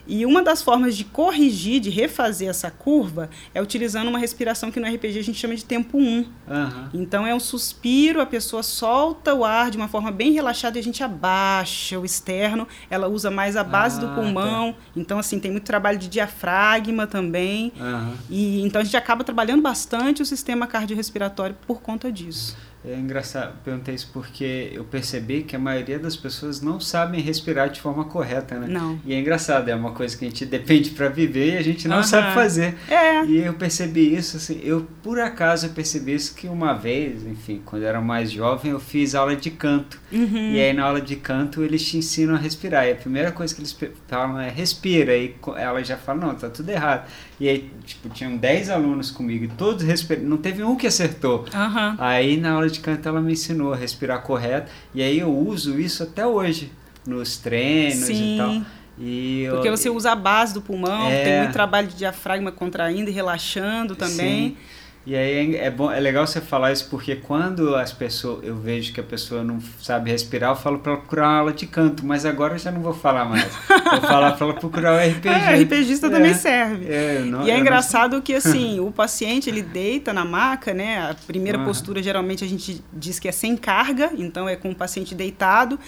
E 0.06 0.24
uma 0.24 0.42
das 0.42 0.62
formas 0.62 0.96
de 0.96 1.04
corrigir, 1.04 1.80
de 1.80 1.90
refazer 1.90 2.48
essa 2.48 2.70
curva, 2.70 3.28
é 3.54 3.60
utilizando 3.60 4.08
uma 4.08 4.18
respiração 4.18 4.70
que 4.70 4.78
no 4.78 4.86
RPG 4.86 5.18
a 5.18 5.24
gente 5.24 5.38
chama 5.38 5.54
de 5.54 5.64
tempo 5.64 5.98
1. 5.98 6.02
Um. 6.02 6.16
Uhum. 6.18 6.88
Então 6.94 7.26
é 7.26 7.34
um 7.34 7.40
suspiro, 7.40 8.20
a 8.20 8.26
pessoa 8.26 8.62
solta 8.62 9.34
o 9.34 9.44
ar 9.44 9.70
de 9.70 9.76
uma 9.76 9.88
forma 9.88 10.10
bem 10.10 10.32
relaxada 10.32 10.78
e 10.78 10.80
a 10.80 10.84
gente 10.84 11.02
abaixa 11.02 11.98
o 11.98 12.04
externo. 12.04 12.66
Ela 12.88 13.08
usa 13.08 13.30
mais 13.30 13.56
a 13.56 13.64
base 13.64 13.98
ah, 13.98 14.06
do 14.06 14.14
pulmão. 14.14 14.72
Tá. 14.72 14.78
Então, 14.96 15.18
assim, 15.18 15.38
tem 15.38 15.50
muito 15.50 15.64
trabalho 15.64 15.98
de 15.98 16.08
diafragma 16.08 17.06
também. 17.06 17.72
Uhum. 17.78 18.14
E 18.30 18.62
então 18.62 18.80
a 18.80 18.84
gente 18.84 18.96
acaba 18.96 19.24
trabalhando 19.24 19.62
bastante 19.62 20.22
o 20.22 20.26
sistema 20.26 20.66
cardiorrespiratório 20.66 21.56
por 21.66 21.80
conta 21.80 22.10
disso. 22.10 22.56
É 22.86 22.94
engraçado, 22.94 23.54
perguntei 23.64 23.96
isso 23.96 24.08
porque 24.12 24.70
eu 24.72 24.84
percebi 24.84 25.42
que 25.42 25.56
a 25.56 25.58
maioria 25.58 25.98
das 25.98 26.14
pessoas 26.14 26.60
não 26.60 26.78
sabem 26.78 27.20
respirar 27.20 27.68
de 27.68 27.80
forma 27.80 28.04
correta, 28.04 28.56
né? 28.58 28.68
Não. 28.68 29.00
E 29.04 29.12
é 29.12 29.18
engraçado, 29.18 29.68
é 29.68 29.74
uma 29.74 29.90
coisa 29.90 30.16
que 30.16 30.24
a 30.24 30.28
gente 30.28 30.46
depende 30.46 30.90
para 30.90 31.08
viver 31.08 31.54
e 31.54 31.56
a 31.58 31.62
gente 31.62 31.88
não 31.88 32.02
sabe 32.04 32.32
fazer. 32.32 32.76
É. 32.88 33.24
E 33.24 33.38
eu 33.38 33.54
percebi 33.54 34.14
isso, 34.14 34.36
assim, 34.36 34.60
eu 34.62 34.86
por 35.02 35.18
acaso 35.18 35.66
eu 35.66 35.70
percebi 35.70 36.14
isso 36.14 36.34
que 36.34 36.46
uma 36.46 36.74
vez, 36.74 37.26
enfim, 37.26 37.60
quando 37.64 37.82
eu 37.82 37.88
era 37.88 38.00
mais 38.00 38.30
jovem, 38.30 38.70
eu 38.70 38.78
fiz 38.78 39.16
aula 39.16 39.34
de 39.34 39.50
canto. 39.50 40.00
Uhum. 40.12 40.52
E 40.52 40.60
aí 40.60 40.72
na 40.72 40.84
aula 40.84 41.00
de 41.00 41.16
canto 41.16 41.64
eles 41.64 41.84
te 41.84 41.96
ensinam 41.96 42.36
a 42.36 42.38
respirar. 42.38 42.86
E 42.86 42.92
a 42.92 42.96
primeira 42.96 43.32
coisa 43.32 43.52
que 43.52 43.60
eles 43.60 43.76
falam 44.06 44.40
é 44.40 44.48
respira. 44.48 45.16
E 45.16 45.34
ela 45.56 45.82
já 45.82 45.96
fala, 45.96 46.26
não, 46.26 46.34
tá 46.34 46.48
tudo 46.48 46.70
errado. 46.70 47.08
E 47.38 47.48
aí, 47.48 47.70
tipo, 47.84 48.08
tinham 48.08 48.36
10 48.36 48.70
alunos 48.70 49.10
comigo 49.10 49.44
e 49.44 49.48
todos 49.48 49.84
respiraram. 49.84 50.28
Não 50.28 50.38
teve 50.38 50.62
um 50.62 50.74
que 50.74 50.86
acertou. 50.86 51.40
Uhum. 51.40 51.96
Aí 51.98 52.36
na 52.38 52.52
aula 52.52 52.68
de 52.68 52.80
canto 52.80 53.06
ela 53.06 53.20
me 53.20 53.32
ensinou 53.32 53.72
a 53.72 53.76
respirar 53.76 54.22
correto. 54.22 54.70
E 54.94 55.02
aí 55.02 55.18
eu 55.18 55.30
uso 55.30 55.78
isso 55.78 56.02
até 56.02 56.26
hoje, 56.26 56.72
nos 57.06 57.36
treinos 57.36 58.06
Sim. 58.06 58.34
e 58.34 58.38
tal. 58.38 58.62
E 58.98 59.46
Porque 59.50 59.70
você 59.70 59.90
usa 59.90 60.12
a 60.12 60.16
base 60.16 60.54
do 60.54 60.62
pulmão, 60.62 61.08
é... 61.10 61.24
tem 61.24 61.38
muito 61.40 61.52
trabalho 61.52 61.86
de 61.86 61.96
diafragma 61.96 62.50
contraindo 62.50 63.10
e 63.10 63.12
relaxando 63.12 63.94
também. 63.94 64.50
Sim. 64.50 64.56
E 65.06 65.14
aí 65.14 65.54
é, 65.54 65.66
é, 65.66 65.70
bom, 65.70 65.88
é 65.88 66.00
legal 66.00 66.26
você 66.26 66.40
falar 66.40 66.72
isso 66.72 66.88
porque 66.90 67.14
quando 67.14 67.76
as 67.76 67.92
pessoas, 67.92 68.44
eu 68.44 68.56
vejo 68.56 68.92
que 68.92 68.98
a 68.98 69.04
pessoa 69.04 69.44
não 69.44 69.60
sabe 69.80 70.10
respirar, 70.10 70.50
eu 70.50 70.56
falo 70.56 70.80
para 70.80 70.92
ela 70.92 71.00
procurar 71.00 71.28
uma 71.28 71.38
aula 71.38 71.52
de 71.52 71.64
canto, 71.64 72.04
mas 72.04 72.26
agora 72.26 72.54
eu 72.54 72.58
já 72.58 72.72
não 72.72 72.80
vou 72.80 72.92
falar 72.92 73.24
mais. 73.24 73.54
Vou 73.68 74.00
falar 74.00 74.32
para 74.32 74.46
ela 74.46 74.54
procurar 74.54 74.94
o 74.94 74.98
RPG. 74.98 75.28
É, 75.46 75.62
RPGista 75.62 76.08
é, 76.08 76.10
também 76.10 76.34
serve. 76.34 76.86
É, 76.88 77.20
não, 77.20 77.46
e 77.46 77.50
é 77.50 77.58
engraçado 77.58 78.16
não... 78.16 78.20
que 78.20 78.34
assim, 78.34 78.80
o 78.80 78.90
paciente 78.90 79.48
ele 79.48 79.62
deita 79.62 80.12
na 80.12 80.24
maca, 80.24 80.74
né? 80.74 81.10
A 81.10 81.14
primeira 81.14 81.58
uhum. 81.58 81.64
postura 81.64 82.02
geralmente 82.02 82.42
a 82.42 82.48
gente 82.48 82.82
diz 82.92 83.20
que 83.20 83.28
é 83.28 83.32
sem 83.32 83.56
carga, 83.56 84.10
então 84.16 84.48
é 84.48 84.56
com 84.56 84.70
o 84.70 84.74
paciente 84.74 85.14
deitado. 85.14 85.78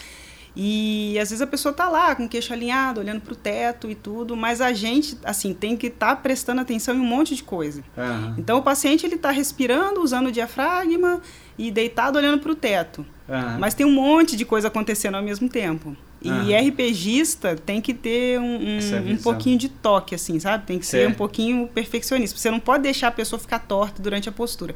E 0.60 1.16
às 1.20 1.30
vezes 1.30 1.40
a 1.40 1.46
pessoa 1.46 1.72
tá 1.72 1.88
lá 1.88 2.16
com 2.16 2.24
o 2.24 2.28
queixo 2.28 2.52
alinhado, 2.52 2.98
olhando 2.98 3.20
para 3.20 3.32
o 3.32 3.36
teto 3.36 3.88
e 3.88 3.94
tudo, 3.94 4.36
mas 4.36 4.60
a 4.60 4.72
gente, 4.72 5.16
assim, 5.22 5.54
tem 5.54 5.76
que 5.76 5.86
estar 5.86 6.16
tá 6.16 6.16
prestando 6.16 6.60
atenção 6.60 6.96
em 6.96 6.98
um 6.98 7.04
monte 7.04 7.36
de 7.36 7.44
coisa. 7.44 7.80
Uhum. 7.96 8.34
Então 8.36 8.58
o 8.58 8.62
paciente 8.62 9.06
ele 9.06 9.14
está 9.14 9.30
respirando, 9.30 10.02
usando 10.02 10.26
o 10.26 10.32
diafragma 10.32 11.22
e 11.56 11.70
deitado 11.70 12.18
olhando 12.18 12.40
para 12.40 12.50
o 12.50 12.56
teto. 12.56 13.06
Uhum. 13.28 13.58
Mas 13.60 13.74
tem 13.74 13.86
um 13.86 13.92
monte 13.92 14.34
de 14.34 14.44
coisa 14.44 14.66
acontecendo 14.66 15.14
ao 15.14 15.22
mesmo 15.22 15.48
tempo. 15.48 15.96
E 16.20 16.28
uhum. 16.28 16.68
RPGista 16.68 17.54
tem 17.54 17.80
que 17.80 17.94
ter 17.94 18.40
um, 18.40 18.56
um, 18.56 19.12
um, 19.12 19.16
pouquinho 19.18 19.56
de 19.56 19.68
toque, 19.68 20.16
assim, 20.16 20.40
sabe? 20.40 20.66
Tem 20.66 20.76
que 20.80 20.86
ser 20.86 21.06
um 21.06 21.14
pouquinho 21.14 21.68
perfeccionista. 21.68 22.36
Você 22.36 22.50
não 22.50 22.58
pode 22.58 22.82
deixar 22.82 23.06
a 23.06 23.12
pessoa 23.12 23.38
ficar 23.38 23.60
torta 23.60 24.02
durante 24.02 24.28
a 24.28 24.32
postura. 24.32 24.74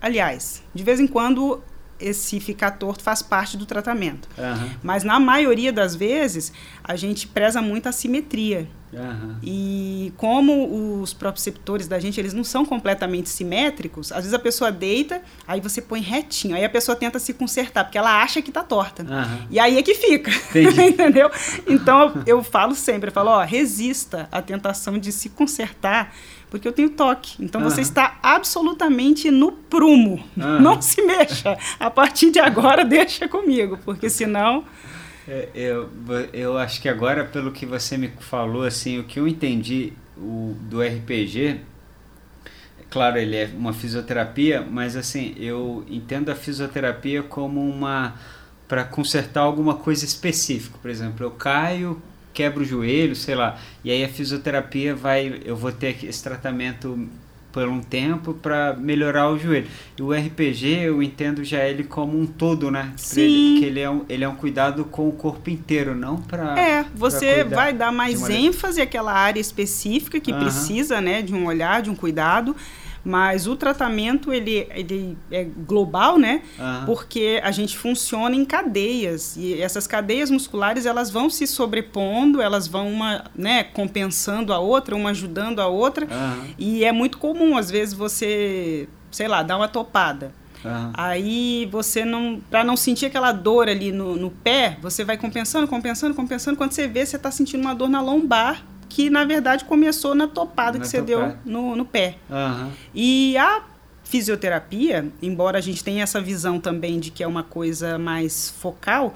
Aliás, 0.00 0.64
de 0.74 0.82
vez 0.82 0.98
em 0.98 1.06
quando 1.06 1.62
esse 2.02 2.40
ficar 2.40 2.72
torto 2.72 3.02
faz 3.02 3.22
parte 3.22 3.56
do 3.56 3.64
tratamento. 3.64 4.28
Uhum. 4.36 4.70
Mas 4.82 5.04
na 5.04 5.20
maioria 5.20 5.72
das 5.72 5.94
vezes, 5.94 6.52
a 6.82 6.96
gente 6.96 7.26
preza 7.26 7.62
muito 7.62 7.88
a 7.88 7.92
simetria. 7.92 8.68
Uhum. 8.92 9.36
E 9.42 10.12
como 10.18 11.00
os 11.00 11.14
proprioceptores 11.14 11.88
da 11.88 11.98
gente, 11.98 12.20
eles 12.20 12.34
não 12.34 12.44
são 12.44 12.64
completamente 12.64 13.30
simétricos, 13.30 14.12
às 14.12 14.18
vezes 14.18 14.34
a 14.34 14.38
pessoa 14.38 14.70
deita, 14.70 15.22
aí 15.48 15.60
você 15.60 15.80
põe 15.80 16.00
retinho, 16.00 16.54
aí 16.54 16.64
a 16.64 16.68
pessoa 16.68 16.94
tenta 16.94 17.18
se 17.18 17.32
consertar, 17.32 17.84
porque 17.84 17.96
ela 17.96 18.22
acha 18.22 18.42
que 18.42 18.50
está 18.50 18.62
torta. 18.62 19.02
Uhum. 19.02 19.46
E 19.50 19.58
aí 19.58 19.78
é 19.78 19.82
que 19.82 19.94
fica. 19.94 20.30
Entendeu? 20.86 21.30
Então 21.66 22.22
eu 22.26 22.42
falo 22.42 22.74
sempre, 22.74 23.08
eu 23.08 23.14
falo, 23.14 23.30
ó, 23.30 23.42
resista 23.42 24.28
à 24.30 24.42
tentação 24.42 24.98
de 24.98 25.10
se 25.10 25.30
consertar 25.30 26.12
porque 26.52 26.68
eu 26.68 26.72
tenho 26.72 26.90
toque. 26.90 27.42
Então 27.42 27.62
uhum. 27.62 27.70
você 27.70 27.80
está 27.80 28.18
absolutamente 28.22 29.30
no 29.30 29.52
prumo. 29.52 30.22
Uhum. 30.36 30.60
Não 30.60 30.82
se 30.82 31.00
mexa. 31.00 31.56
A 31.80 31.90
partir 31.90 32.30
de 32.30 32.38
agora, 32.38 32.84
deixa 32.84 33.26
comigo, 33.26 33.78
porque 33.82 34.10
senão. 34.10 34.62
É, 35.26 35.48
eu, 35.54 35.88
eu 36.30 36.58
acho 36.58 36.82
que 36.82 36.90
agora, 36.90 37.24
pelo 37.24 37.52
que 37.52 37.64
você 37.64 37.96
me 37.96 38.12
falou, 38.20 38.64
assim, 38.64 38.98
o 38.98 39.04
que 39.04 39.18
eu 39.18 39.26
entendi 39.26 39.94
o, 40.14 40.54
do 40.60 40.82
RPG, 40.82 41.60
claro, 42.90 43.16
ele 43.16 43.34
é 43.34 43.50
uma 43.56 43.72
fisioterapia, 43.72 44.60
mas 44.60 44.94
assim, 44.94 45.34
eu 45.38 45.86
entendo 45.88 46.28
a 46.28 46.34
fisioterapia 46.34 47.22
como 47.22 47.66
uma 47.66 48.14
para 48.68 48.84
consertar 48.84 49.40
alguma 49.40 49.76
coisa 49.76 50.04
específica. 50.04 50.76
Por 50.82 50.90
exemplo, 50.90 51.24
eu 51.24 51.30
caio, 51.30 52.02
quebra 52.32 52.62
o 52.62 52.64
joelho, 52.64 53.14
sei 53.14 53.34
lá. 53.34 53.58
E 53.84 53.90
aí 53.90 54.04
a 54.04 54.08
fisioterapia 54.08 54.94
vai, 54.94 55.40
eu 55.44 55.56
vou 55.56 55.72
ter 55.72 56.04
esse 56.04 56.22
tratamento 56.22 57.08
por 57.52 57.68
um 57.68 57.80
tempo 57.80 58.32
para 58.32 58.74
melhorar 58.74 59.28
o 59.28 59.38
joelho. 59.38 59.68
E 59.98 60.02
o 60.02 60.12
RPG 60.12 60.84
eu 60.84 61.02
entendo 61.02 61.44
já 61.44 61.62
ele 61.64 61.84
como 61.84 62.18
um 62.18 62.26
todo, 62.26 62.70
né? 62.70 62.92
Sim. 62.96 63.20
Ele, 63.20 63.60
que 63.60 63.66
ele 63.66 63.80
é, 63.80 63.90
um, 63.90 64.04
ele 64.08 64.24
é 64.24 64.28
um 64.28 64.34
cuidado 64.34 64.84
com 64.86 65.08
o 65.08 65.12
corpo 65.12 65.50
inteiro, 65.50 65.94
não 65.94 66.16
para. 66.16 66.58
É, 66.58 66.86
você 66.94 67.44
vai 67.44 67.72
dar 67.72 67.92
mais 67.92 68.28
ênfase 68.28 68.80
àquela 68.80 69.12
área 69.12 69.38
específica 69.38 70.18
que 70.18 70.32
precisa, 70.32 71.00
né, 71.00 71.20
de 71.20 71.34
um 71.34 71.46
olhar, 71.46 71.82
de 71.82 71.90
um 71.90 71.94
cuidado. 71.94 72.56
Mas 73.04 73.46
o 73.46 73.56
tratamento 73.56 74.32
ele, 74.32 74.66
ele 74.70 75.18
é 75.30 75.44
global, 75.44 76.18
né? 76.18 76.42
Uhum. 76.58 76.86
Porque 76.86 77.40
a 77.42 77.50
gente 77.50 77.76
funciona 77.76 78.34
em 78.34 78.44
cadeias 78.44 79.36
e 79.36 79.60
essas 79.60 79.86
cadeias 79.86 80.30
musculares 80.30 80.86
elas 80.86 81.10
vão 81.10 81.28
se 81.28 81.46
sobrepondo, 81.46 82.40
elas 82.40 82.68
vão 82.68 82.88
uma, 82.88 83.24
né, 83.34 83.64
compensando 83.64 84.52
a 84.52 84.58
outra, 84.58 84.94
uma 84.94 85.10
ajudando 85.10 85.60
a 85.60 85.66
outra. 85.66 86.06
Uhum. 86.06 86.54
E 86.56 86.84
é 86.84 86.92
muito 86.92 87.18
comum 87.18 87.56
às 87.56 87.70
vezes 87.70 87.92
você, 87.92 88.88
sei 89.10 89.26
lá, 89.26 89.42
dar 89.42 89.56
uma 89.56 89.68
topada. 89.68 90.32
Uhum. 90.64 90.90
Aí 90.94 91.68
você 91.72 92.04
não, 92.04 92.40
para 92.48 92.62
não 92.62 92.76
sentir 92.76 93.06
aquela 93.06 93.32
dor 93.32 93.68
ali 93.68 93.90
no, 93.90 94.14
no 94.14 94.30
pé, 94.30 94.78
você 94.80 95.04
vai 95.04 95.16
compensando, 95.16 95.66
compensando, 95.66 96.14
compensando. 96.14 96.56
Quando 96.56 96.70
você 96.70 96.86
vê, 96.86 97.04
você 97.04 97.16
está 97.16 97.32
sentindo 97.32 97.62
uma 97.62 97.74
dor 97.74 97.88
na 97.88 98.00
lombar 98.00 98.64
que 98.92 99.08
na 99.08 99.24
verdade 99.24 99.64
começou 99.64 100.14
na 100.14 100.28
topada 100.28 100.76
na 100.76 100.84
que 100.84 100.90
você 100.90 101.00
deu 101.00 101.34
no, 101.46 101.74
no 101.74 101.84
pé. 101.84 102.16
Uhum. 102.28 102.70
E 102.94 103.34
a 103.38 103.62
fisioterapia, 104.04 105.10
embora 105.22 105.56
a 105.56 105.60
gente 105.62 105.82
tenha 105.82 106.02
essa 106.02 106.20
visão 106.20 106.60
também 106.60 107.00
de 107.00 107.10
que 107.10 107.22
é 107.22 107.26
uma 107.26 107.42
coisa 107.42 107.98
mais 107.98 108.50
focal, 108.50 109.14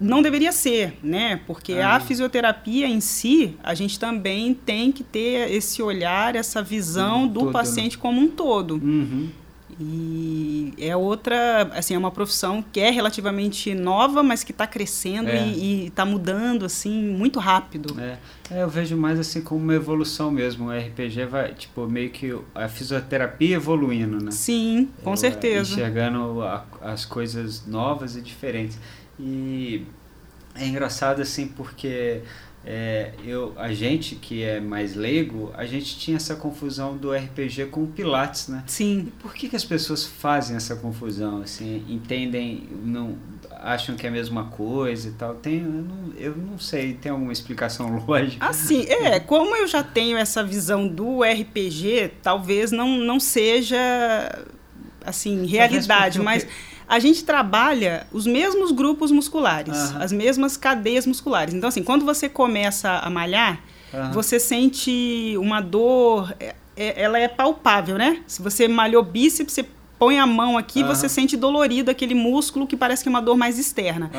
não 0.00 0.22
deveria 0.22 0.50
ser, 0.50 0.98
né? 1.02 1.42
Porque 1.46 1.74
uhum. 1.74 1.86
a 1.86 2.00
fisioterapia 2.00 2.86
em 2.86 3.02
si, 3.02 3.54
a 3.62 3.74
gente 3.74 3.98
também 3.98 4.54
tem 4.54 4.90
que 4.90 5.04
ter 5.04 5.52
esse 5.52 5.82
olhar, 5.82 6.34
essa 6.34 6.62
visão 6.62 7.28
do 7.28 7.34
todo, 7.34 7.46
né? 7.48 7.52
paciente 7.52 7.98
como 7.98 8.18
um 8.18 8.28
todo. 8.28 8.76
Uhum. 8.76 9.28
E 9.78 10.72
é 10.78 10.96
outra, 10.96 11.62
assim, 11.74 11.94
é 11.94 11.98
uma 11.98 12.10
profissão 12.10 12.62
que 12.62 12.78
é 12.78 12.90
relativamente 12.90 13.74
nova, 13.74 14.22
mas 14.22 14.44
que 14.44 14.52
está 14.52 14.66
crescendo 14.66 15.28
é. 15.28 15.46
e 15.48 15.86
está 15.86 16.04
mudando, 16.04 16.64
assim, 16.64 16.92
muito 16.92 17.40
rápido. 17.40 18.00
É. 18.00 18.18
é. 18.50 18.62
eu 18.62 18.68
vejo 18.68 18.96
mais 18.96 19.18
assim 19.18 19.40
como 19.40 19.60
uma 19.62 19.74
evolução 19.74 20.30
mesmo. 20.30 20.68
O 20.68 20.70
RPG 20.70 21.26
vai, 21.26 21.54
tipo, 21.54 21.86
meio 21.88 22.10
que 22.10 22.36
a 22.54 22.68
fisioterapia 22.68 23.56
evoluindo, 23.56 24.22
né? 24.22 24.30
Sim, 24.30 24.88
com 25.02 25.12
eu, 25.12 25.16
certeza. 25.16 25.72
Enxergando 25.72 26.42
a, 26.42 26.64
as 26.80 27.04
coisas 27.04 27.66
novas 27.66 28.16
e 28.16 28.20
diferentes. 28.20 28.78
E 29.18 29.84
é 30.54 30.66
engraçado, 30.66 31.20
assim, 31.20 31.48
porque 31.48 32.22
é, 32.66 33.12
eu, 33.22 33.52
a 33.56 33.72
gente 33.72 34.14
que 34.14 34.42
é 34.42 34.58
mais 34.58 34.94
leigo, 34.94 35.52
a 35.54 35.66
gente 35.66 35.98
tinha 35.98 36.16
essa 36.16 36.34
confusão 36.34 36.96
do 36.96 37.12
RPG 37.12 37.66
com 37.66 37.84
o 37.84 37.86
Pilates, 37.86 38.48
né? 38.48 38.64
Sim. 38.66 39.04
E 39.08 39.10
por 39.22 39.34
que, 39.34 39.48
que 39.48 39.56
as 39.56 39.64
pessoas 39.64 40.04
fazem 40.04 40.56
essa 40.56 40.74
confusão? 40.76 41.42
Assim, 41.42 41.84
entendem, 41.88 42.68
não 42.82 43.16
acham 43.50 43.96
que 43.96 44.06
é 44.06 44.08
a 44.08 44.12
mesma 44.12 44.44
coisa 44.44 45.08
e 45.08 45.12
tal? 45.12 45.34
Tem, 45.34 45.58
eu 45.58 45.70
não, 45.70 46.12
eu 46.16 46.36
não 46.36 46.58
sei, 46.58 46.94
tem 46.94 47.12
alguma 47.12 47.32
explicação 47.32 47.98
lógica? 48.06 48.46
Assim, 48.46 48.84
é, 48.88 49.20
como 49.20 49.54
eu 49.56 49.66
já 49.66 49.82
tenho 49.82 50.16
essa 50.16 50.42
visão 50.42 50.88
do 50.88 51.22
RPG, 51.22 52.12
talvez 52.22 52.72
não, 52.72 52.98
não 52.98 53.20
seja 53.20 53.76
assim 55.04 55.44
realidade, 55.44 56.18
mas 56.18 56.46
a 56.88 56.98
gente 56.98 57.24
trabalha 57.24 58.06
os 58.12 58.26
mesmos 58.26 58.70
grupos 58.70 59.10
musculares, 59.10 59.92
uhum. 59.92 60.02
as 60.02 60.12
mesmas 60.12 60.56
cadeias 60.56 61.06
musculares. 61.06 61.54
Então, 61.54 61.68
assim, 61.68 61.82
quando 61.82 62.04
você 62.04 62.28
começa 62.28 62.90
a 62.98 63.10
malhar, 63.10 63.60
uhum. 63.92 64.12
você 64.12 64.38
sente 64.38 65.34
uma 65.38 65.60
dor, 65.60 66.34
é, 66.38 66.54
é, 66.76 67.02
ela 67.02 67.18
é 67.18 67.28
palpável, 67.28 67.96
né? 67.96 68.22
Se 68.26 68.42
você 68.42 68.68
malhou 68.68 69.02
bíceps, 69.02 69.54
você 69.54 69.66
põe 69.98 70.18
a 70.18 70.26
mão 70.26 70.58
aqui, 70.58 70.82
uhum. 70.82 70.88
você 70.88 71.08
sente 71.08 71.36
dolorido 71.36 71.90
aquele 71.90 72.14
músculo 72.14 72.66
que 72.66 72.76
parece 72.76 73.02
que 73.02 73.08
é 73.08 73.10
uma 73.10 73.22
dor 73.22 73.36
mais 73.36 73.58
externa. 73.58 74.10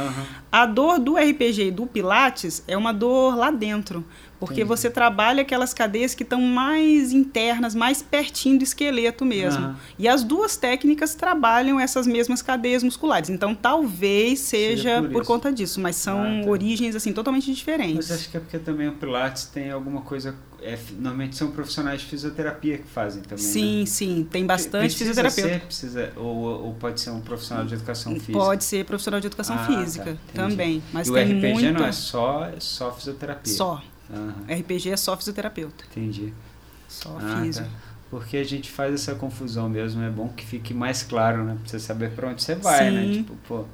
A 0.52 0.66
dor 0.66 1.00
do 1.00 1.16
RPG 1.16 1.68
e 1.68 1.72
do 1.72 1.86
Pilates 1.86 2.64
é 2.68 2.76
uma 2.78 2.94
dor 2.94 3.36
lá 3.36 3.52
dentro. 3.52 4.04
Porque 4.46 4.62
Entendi. 4.62 4.68
você 4.68 4.90
trabalha 4.90 5.42
aquelas 5.42 5.74
cadeias 5.74 6.14
que 6.14 6.24
estão 6.24 6.42
mais 6.42 7.12
internas, 7.12 7.76
mais 7.76 8.02
pertinho 8.02 8.60
do 8.60 8.64
esqueleto 8.64 9.26
mesmo. 9.26 9.68
Uhum. 9.68 9.76
E 9.98 10.08
as 10.08 10.24
duas 10.24 10.56
técnicas 10.58 11.16
trabalham 11.16 11.80
essas 11.80 12.08
mesmas 12.08 12.42
cadeias 12.42 12.84
musculares. 12.84 13.30
Então, 13.30 13.56
talvez 13.56 14.40
seja, 14.40 15.02
por, 15.02 15.12
por 15.12 15.26
conta 15.26 15.52
disso, 15.52 15.80
mas 15.80 15.96
são 15.96 16.22
ah, 16.22 16.44
tá. 16.44 16.50
origens 16.50 16.96
assim 16.96 17.12
totalmente 17.14 17.54
diferentes. 17.54 18.10
Mas 18.10 18.12
acho 18.12 18.30
que 18.30 18.38
é 18.38 18.40
porque 18.40 18.60
também 18.60 18.88
o 18.88 18.94
Pilates 18.94 19.46
tem 19.46 19.72
alguma 19.72 20.02
coisa 20.02 20.36
é, 20.66 20.78
normalmente 20.98 21.36
são 21.36 21.52
profissionais 21.52 22.02
de 22.02 22.08
fisioterapia 22.08 22.80
que 22.80 22.88
fazem 22.88 23.22
também. 23.22 23.44
Sim, 23.44 23.80
né? 23.82 23.86
sim, 23.86 24.28
tem 24.30 24.46
bastante 24.46 24.96
precisa 24.96 25.10
fisioterapeuta. 25.12 25.54
Ser, 25.54 25.66
precisa, 25.66 26.14
ou, 26.16 26.66
ou 26.66 26.74
pode 26.74 27.00
ser 27.00 27.12
um 27.12 27.22
profissional 27.22 27.66
de 27.66 27.76
educação 27.76 28.14
física? 28.14 28.34
Pode 28.34 28.64
ser 28.64 28.84
profissional 28.84 29.20
de 29.20 29.28
educação 29.28 29.56
ah, 29.56 29.66
física 29.66 30.18
tá, 30.34 30.44
também. 30.44 30.82
Mas 30.92 31.08
e 31.08 31.12
o 31.12 31.16
RPG 31.16 31.54
muita... 31.54 31.72
não 31.72 31.86
é 31.86 31.92
só, 31.92 32.52
só 32.58 32.92
fisioterapia? 32.92 33.54
Só. 33.54 33.84
Uhum. 34.10 34.60
RPG 34.60 34.92
é 34.92 34.98
só 34.98 35.16
fisioterapeuta. 35.18 35.84
Entendi. 35.92 36.34
Só 36.88 37.18
ah, 37.22 37.42
físio. 37.42 37.64
Tá. 37.64 37.72
Porque 38.10 38.38
a 38.38 38.44
gente 38.44 38.72
faz 38.72 38.94
essa 38.94 39.16
confusão 39.16 39.68
mesmo, 39.68 40.02
é 40.04 40.10
bom 40.10 40.30
que 40.30 40.46
fique 40.46 40.74
mais 40.74 41.04
claro, 41.04 41.44
né? 41.44 41.58
Pra 41.60 41.70
você 41.70 41.80
saber 41.80 42.12
para 42.12 42.30
onde 42.30 42.44
você 42.44 42.56
vai, 42.56 42.92
né? 42.92 43.02
Sim. 43.02 43.08
né? 43.08 43.14
Tipo, 43.16 43.36
pô, 43.48 43.66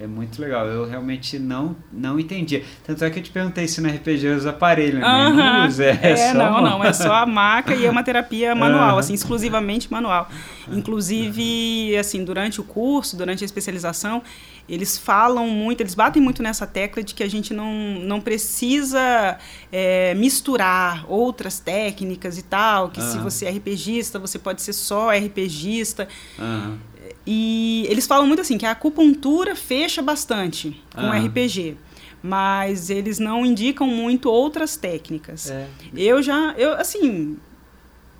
é 0.00 0.06
muito 0.06 0.40
legal. 0.40 0.66
Eu 0.66 0.86
realmente 0.86 1.38
não, 1.38 1.76
não 1.92 2.20
entendia. 2.20 2.62
Tanto 2.84 3.04
é 3.04 3.10
que 3.10 3.18
eu 3.18 3.22
te 3.22 3.30
perguntei 3.30 3.66
se 3.66 3.80
no 3.80 3.88
RPG 3.88 4.28
usa 4.28 4.50
aparelho, 4.50 4.98
né? 4.98 5.06
Uhum. 5.06 5.34
Não 5.34 5.66
usa, 5.66 5.84
é, 5.84 5.98
é 6.02 6.16
só... 6.16 6.34
não, 6.34 6.60
não. 6.62 6.84
É 6.84 6.92
só 6.92 7.14
a 7.14 7.26
maca 7.26 7.74
e 7.74 7.86
é 7.86 7.90
uma 7.90 8.02
terapia 8.02 8.54
manual, 8.56 8.94
uhum. 8.94 8.98
assim, 8.98 9.14
exclusivamente 9.14 9.90
manual. 9.90 10.28
Inclusive, 10.70 11.96
assim, 11.96 12.24
durante 12.24 12.60
o 12.60 12.64
curso, 12.64 13.16
durante 13.16 13.44
a 13.44 13.46
especialização, 13.46 14.22
eles 14.68 14.98
falam 14.98 15.48
muito, 15.48 15.80
eles 15.80 15.94
batem 15.94 16.20
muito 16.20 16.42
nessa 16.42 16.66
tecla 16.66 17.02
de 17.02 17.14
que 17.14 17.22
a 17.22 17.30
gente 17.30 17.54
não, 17.54 17.72
não 18.00 18.20
precisa 18.20 19.38
é, 19.70 20.12
misturar 20.14 21.04
outras 21.08 21.60
técnicas 21.60 22.36
e 22.36 22.42
tal, 22.42 22.90
que 22.90 23.00
uhum. 23.00 23.12
se 23.12 23.18
você 23.18 23.46
é 23.46 23.50
RPGista, 23.50 24.18
você 24.18 24.38
pode 24.38 24.62
ser 24.62 24.72
só 24.72 25.10
RPGista. 25.10 26.08
Uhum. 26.38 26.78
E 27.26 27.86
eles 27.88 28.06
falam 28.06 28.26
muito 28.26 28.40
assim, 28.40 28.56
que 28.56 28.66
a 28.66 28.70
acupuntura 28.70 29.56
fecha 29.56 30.00
bastante 30.00 30.80
com 30.94 31.02
uhum. 31.02 31.26
RPG 31.26 31.76
mas 32.22 32.90
eles 32.90 33.20
não 33.20 33.46
indicam 33.46 33.86
muito 33.86 34.28
outras 34.28 34.76
técnicas. 34.76 35.48
É. 35.48 35.68
Eu 35.94 36.20
já, 36.20 36.54
eu 36.58 36.72
assim, 36.72 37.36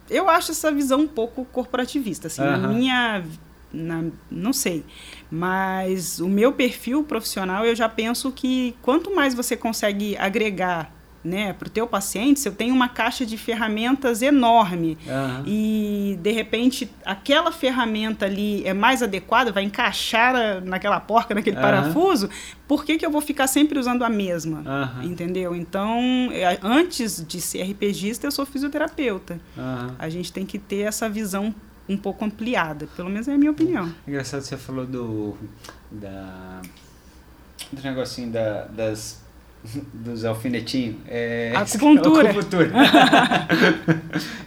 eu 0.09 0.29
acho 0.29 0.53
essa 0.53 0.71
visão 0.71 1.01
um 1.01 1.09
pouco 1.09 1.45
corporativista, 1.47 2.29
assim, 2.29 2.43
uhum. 2.43 2.57
na 2.57 2.69
minha 2.69 3.25
na, 3.73 4.05
não 4.31 4.53
sei. 4.53 4.85
Mas 5.31 6.21
o 6.21 6.29
meu 6.29 6.53
perfil 6.53 7.03
profissional, 7.03 7.65
eu 7.65 7.75
já 7.75 7.89
penso 7.89 8.31
que 8.33 8.75
quanto 8.81 9.15
mais 9.15 9.35
você 9.35 9.57
consegue 9.57 10.17
agregar 10.17 10.93
né, 11.27 11.53
para 11.53 11.67
o 11.67 11.71
teu 11.71 11.87
paciente, 11.87 12.41
se 12.41 12.49
eu 12.49 12.55
tenho 12.55 12.75
uma 12.75 12.89
caixa 12.89 13.27
de 13.27 13.37
ferramentas 13.37 14.23
enorme 14.23 14.97
uhum. 15.07 15.43
e 15.47 16.19
de 16.23 16.31
repente 16.31 16.91
aquela 17.05 17.51
ferramenta 17.51 18.25
ali 18.25 18.65
é 18.65 18.73
mais 18.73 19.03
adequada, 19.03 19.51
vai 19.51 19.65
encaixar 19.65 20.65
naquela 20.65 21.01
porca, 21.01 21.35
naquele 21.35 21.57
uhum. 21.57 21.63
parafuso, 21.63 22.31
por 22.69 22.85
que, 22.85 22.97
que 22.97 23.05
eu 23.05 23.11
vou 23.11 23.21
ficar 23.21 23.47
sempre 23.47 23.79
usando 23.79 24.05
a 24.05 24.09
mesma? 24.09 24.59
Uhum. 24.59 25.03
Entendeu? 25.11 25.55
Então, 25.55 26.01
é, 26.33 26.59
antes 26.63 27.25
de 27.27 27.41
ser 27.41 27.63
RPGista, 27.63 28.27
eu 28.27 28.31
sou 28.31 28.47
fisioterapeuta. 28.47 29.41
A 29.99 30.09
gente 30.09 30.33
tem 30.33 30.45
que 30.45 30.59
ter 30.59 30.81
essa 30.81 31.09
visão 31.09 31.55
um 31.89 31.97
pouco 31.97 32.25
ampliada, 32.25 32.89
pelo 32.97 33.09
menos 33.09 33.29
é 33.29 33.35
a 33.35 33.39
minha 33.39 33.51
opinião. 33.51 33.93
Engraçado 34.07 34.43
você 34.43 34.57
falou 34.57 34.87
do 34.87 35.37
da 35.91 36.61
do 37.73 37.83
negocinho 37.83 38.31
da, 38.31 38.65
das 38.67 39.26
dos 39.93 40.25
alfinetinhos. 40.25 40.97
É, 41.07 41.53
acupuntura. 41.55 42.31
acupuntura. 42.31 42.73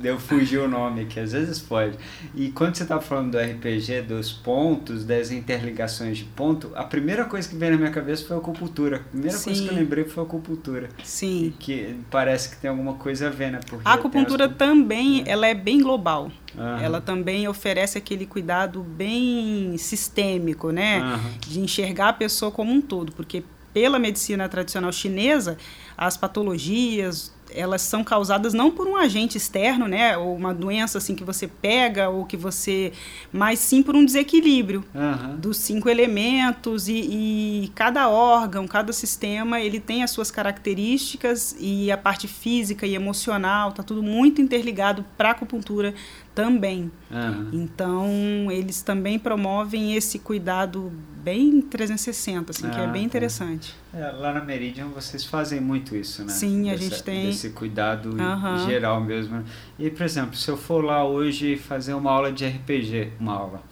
Deu 0.00 0.18
fugir 0.18 0.58
o 0.58 0.68
nome 0.68 1.02
aqui, 1.02 1.18
às 1.18 1.32
vezes 1.32 1.58
pode. 1.58 1.98
E 2.34 2.50
quando 2.50 2.76
você 2.76 2.84
estava 2.84 3.00
falando 3.02 3.32
do 3.32 3.38
RPG, 3.38 4.02
dos 4.02 4.32
pontos, 4.32 5.04
das 5.04 5.32
interligações 5.32 6.18
de 6.18 6.24
ponto, 6.24 6.70
a 6.74 6.84
primeira 6.84 7.24
coisa 7.24 7.48
que 7.48 7.56
veio 7.56 7.72
na 7.72 7.78
minha 7.78 7.90
cabeça 7.90 8.24
foi 8.26 8.36
a 8.36 8.38
acupuntura. 8.38 8.96
A 8.98 9.00
primeira 9.00 9.36
Sim. 9.36 9.44
coisa 9.44 9.62
que 9.62 9.68
eu 9.68 9.74
lembrei 9.74 10.04
foi 10.04 10.22
a 10.22 10.26
acupuntura. 10.26 10.88
Sim. 11.02 11.46
E 11.46 11.50
que 11.50 11.96
parece 12.10 12.50
que 12.50 12.56
tem 12.56 12.70
alguma 12.70 12.94
coisa 12.94 13.26
a 13.26 13.30
ver, 13.30 13.50
né? 13.50 13.60
Porque 13.66 13.86
a 13.86 13.94
acupuntura 13.94 14.46
as... 14.46 14.56
também, 14.56 15.24
é. 15.26 15.30
ela 15.30 15.46
é 15.46 15.54
bem 15.54 15.80
global. 15.80 16.30
Uhum. 16.56 16.78
Ela 16.78 17.00
também 17.00 17.46
oferece 17.48 17.98
aquele 17.98 18.26
cuidado 18.26 18.82
bem 18.82 19.76
sistêmico, 19.78 20.70
né? 20.70 21.00
Uhum. 21.00 21.38
De 21.40 21.60
enxergar 21.60 22.10
a 22.10 22.12
pessoa 22.12 22.50
como 22.50 22.72
um 22.72 22.80
todo, 22.80 23.12
porque 23.12 23.42
pela 23.72 23.98
medicina 23.98 24.48
tradicional 24.48 24.92
chinesa, 24.92 25.56
as 25.96 26.16
patologias, 26.16 27.32
elas 27.54 27.82
são 27.82 28.02
causadas 28.02 28.54
não 28.54 28.70
por 28.70 28.86
um 28.86 28.96
agente 28.96 29.36
externo, 29.36 29.86
né, 29.86 30.16
ou 30.16 30.34
uma 30.34 30.54
doença 30.54 30.98
assim 30.98 31.14
que 31.14 31.24
você 31.24 31.46
pega 31.46 32.08
ou 32.08 32.24
que 32.24 32.36
você, 32.36 32.92
mas 33.32 33.58
sim 33.58 33.82
por 33.82 33.94
um 33.94 34.04
desequilíbrio 34.04 34.84
uhum. 34.94 35.36
dos 35.36 35.56
cinco 35.56 35.88
elementos 35.88 36.88
e, 36.88 36.94
e, 36.94 37.72
cada 37.74 38.08
órgão, 38.08 38.66
cada 38.66 38.92
sistema, 38.92 39.60
ele 39.60 39.80
tem 39.80 40.02
as 40.02 40.10
suas 40.10 40.30
características 40.30 41.56
e 41.58 41.90
a 41.90 41.96
parte 41.96 42.28
física 42.28 42.86
e 42.86 42.94
emocional, 42.94 43.72
tá 43.72 43.82
tudo 43.82 44.02
muito 44.02 44.40
interligado 44.40 45.04
para 45.16 45.30
a 45.30 45.32
acupuntura 45.32 45.94
também. 46.40 46.90
Uhum. 47.10 47.48
Então, 47.52 48.06
eles 48.50 48.80
também 48.80 49.18
promovem 49.18 49.94
esse 49.94 50.18
cuidado 50.18 50.90
bem 51.22 51.60
360, 51.60 52.50
assim, 52.50 52.66
ah, 52.66 52.70
que 52.70 52.80
é 52.80 52.86
bem 52.86 53.02
tá. 53.02 53.06
interessante. 53.06 53.74
É, 53.92 54.10
lá 54.10 54.32
na 54.32 54.40
Meridian 54.40 54.86
vocês 54.86 55.22
fazem 55.22 55.60
muito 55.60 55.94
isso, 55.94 56.24
né? 56.24 56.32
Sim, 56.32 56.70
a 56.70 56.76
gente 56.76 57.02
tem. 57.02 57.28
Esse 57.28 57.50
cuidado 57.50 58.16
uhum. 58.16 58.66
geral 58.66 59.02
mesmo. 59.02 59.44
E, 59.78 59.90
por 59.90 60.02
exemplo, 60.02 60.34
se 60.34 60.50
eu 60.50 60.56
for 60.56 60.82
lá 60.82 61.04
hoje 61.04 61.56
fazer 61.58 61.92
uma 61.92 62.10
aula 62.10 62.32
de 62.32 62.46
RPG, 62.46 63.12
uma 63.20 63.34
aula, 63.34 63.62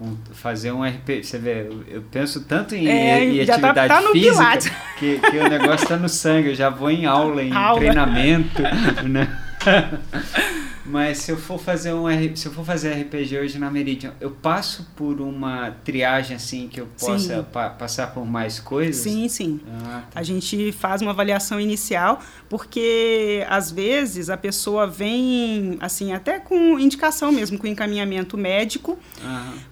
um, 0.00 0.16
fazer 0.32 0.70
um 0.70 0.84
RPG, 0.84 1.24
você 1.24 1.38
vê, 1.38 1.66
eu, 1.66 1.84
eu 1.88 2.02
penso 2.02 2.44
tanto 2.44 2.76
em, 2.76 2.86
é, 2.86 3.24
em 3.24 3.44
tá- 3.44 3.54
atividade 3.54 3.88
tá, 3.88 4.00
tá 4.00 4.12
física 4.12 4.76
que, 4.96 5.18
que, 5.18 5.38
o 5.38 5.48
negócio 5.48 5.82
está 5.82 5.96
no 5.96 6.08
sangue, 6.08 6.50
eu 6.50 6.54
já 6.54 6.70
vou 6.70 6.88
em 6.88 7.04
aula, 7.04 7.42
em 7.42 7.52
aula. 7.52 7.80
treinamento, 7.80 8.62
né? 9.10 9.42
Mas 10.84 11.18
se 11.18 11.30
eu 11.30 11.36
for 11.36 11.58
fazer 11.58 11.92
um 11.92 12.06
se 12.34 12.46
eu 12.46 12.52
for 12.52 12.64
fazer 12.64 12.92
RPG 12.92 13.38
hoje 13.38 13.58
na 13.58 13.70
Meridian, 13.70 14.14
eu 14.20 14.30
passo 14.30 14.90
por 14.96 15.20
uma 15.20 15.70
triagem 15.84 16.36
assim 16.36 16.68
que 16.68 16.80
eu 16.80 16.88
possa 16.98 17.42
pa 17.42 17.70
passar 17.70 18.12
por 18.12 18.26
mais 18.26 18.58
coisas? 18.58 19.02
Sim, 19.02 19.28
sim. 19.28 19.60
Ah, 19.84 20.02
tá. 20.10 20.20
A 20.20 20.22
gente 20.22 20.72
faz 20.72 21.00
uma 21.00 21.12
avaliação 21.12 21.60
inicial, 21.60 22.20
porque 22.48 23.44
às 23.48 23.70
vezes 23.70 24.28
a 24.28 24.36
pessoa 24.36 24.86
vem 24.86 25.76
assim 25.80 26.12
até 26.12 26.38
com 26.38 26.78
indicação 26.78 27.30
mesmo, 27.30 27.58
com 27.58 27.66
encaminhamento 27.66 28.36
médico, 28.36 28.98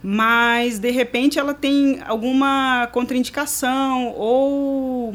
mas 0.03 0.79
de 0.79 0.91
repente 0.91 1.39
ela 1.39 1.55
tem 1.55 2.01
alguma 2.07 2.89
contraindicação 2.93 4.13
ou 4.17 5.13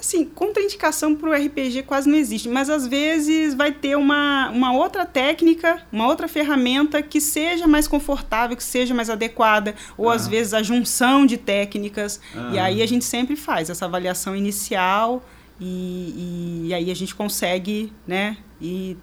Assim, 0.00 0.24
contraindicação 0.24 1.14
para 1.14 1.28
o 1.28 1.32
RPG 1.34 1.82
quase 1.82 2.08
não 2.08 2.16
existe, 2.16 2.48
mas 2.48 2.70
às 2.70 2.86
vezes 2.86 3.52
vai 3.52 3.70
ter 3.70 3.96
uma, 3.96 4.48
uma 4.48 4.72
outra 4.72 5.04
técnica, 5.04 5.82
uma 5.92 6.06
outra 6.06 6.26
ferramenta 6.26 7.02
que 7.02 7.20
seja 7.20 7.66
mais 7.66 7.86
confortável, 7.86 8.56
que 8.56 8.64
seja 8.64 8.94
mais 8.94 9.10
adequada, 9.10 9.74
ou 9.98 10.08
às 10.08 10.26
vezes 10.26 10.54
a 10.54 10.62
junção 10.62 11.26
de 11.26 11.36
técnicas. 11.36 12.18
E 12.50 12.58
aí 12.58 12.80
a 12.80 12.86
gente 12.86 13.04
sempre 13.04 13.36
faz 13.36 13.68
essa 13.68 13.84
avaliação 13.84 14.34
inicial 14.34 15.22
e, 15.60 16.64
e, 16.64 16.68
e 16.68 16.74
aí 16.74 16.90
a 16.90 16.96
gente 16.96 17.14
consegue, 17.14 17.92
né, 18.06 18.38
e 18.58 18.96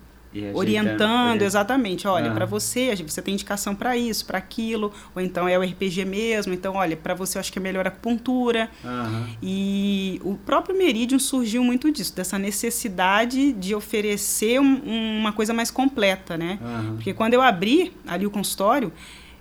orientando 0.53 1.41
exatamente, 1.41 2.07
olha, 2.07 2.31
para 2.31 2.45
você, 2.45 2.95
você 2.95 3.21
tem 3.21 3.33
indicação 3.33 3.75
para 3.75 3.95
isso, 3.95 4.25
para 4.25 4.37
aquilo, 4.37 4.91
ou 5.15 5.21
então 5.21 5.47
é 5.47 5.57
o 5.57 5.61
RPG 5.61 6.05
mesmo, 6.05 6.53
então 6.53 6.75
olha, 6.75 6.95
para 6.95 7.13
você 7.13 7.37
eu 7.37 7.39
acho 7.39 7.51
que 7.51 7.59
é 7.59 7.61
melhor 7.61 7.85
a 7.85 7.89
acupuntura. 7.89 8.69
Uhum. 8.83 9.25
E 9.41 10.21
o 10.23 10.35
próprio 10.35 10.77
Meridium 10.77 11.19
surgiu 11.19 11.63
muito 11.63 11.91
disso, 11.91 12.15
dessa 12.15 12.37
necessidade 12.37 13.53
de 13.53 13.75
oferecer 13.75 14.59
um, 14.59 15.19
uma 15.19 15.31
coisa 15.31 15.53
mais 15.53 15.71
completa, 15.71 16.37
né? 16.37 16.59
Uhum. 16.61 16.95
Porque 16.95 17.13
quando 17.13 17.33
eu 17.33 17.41
abri 17.41 17.93
ali 18.07 18.25
o 18.25 18.31
consultório, 18.31 18.91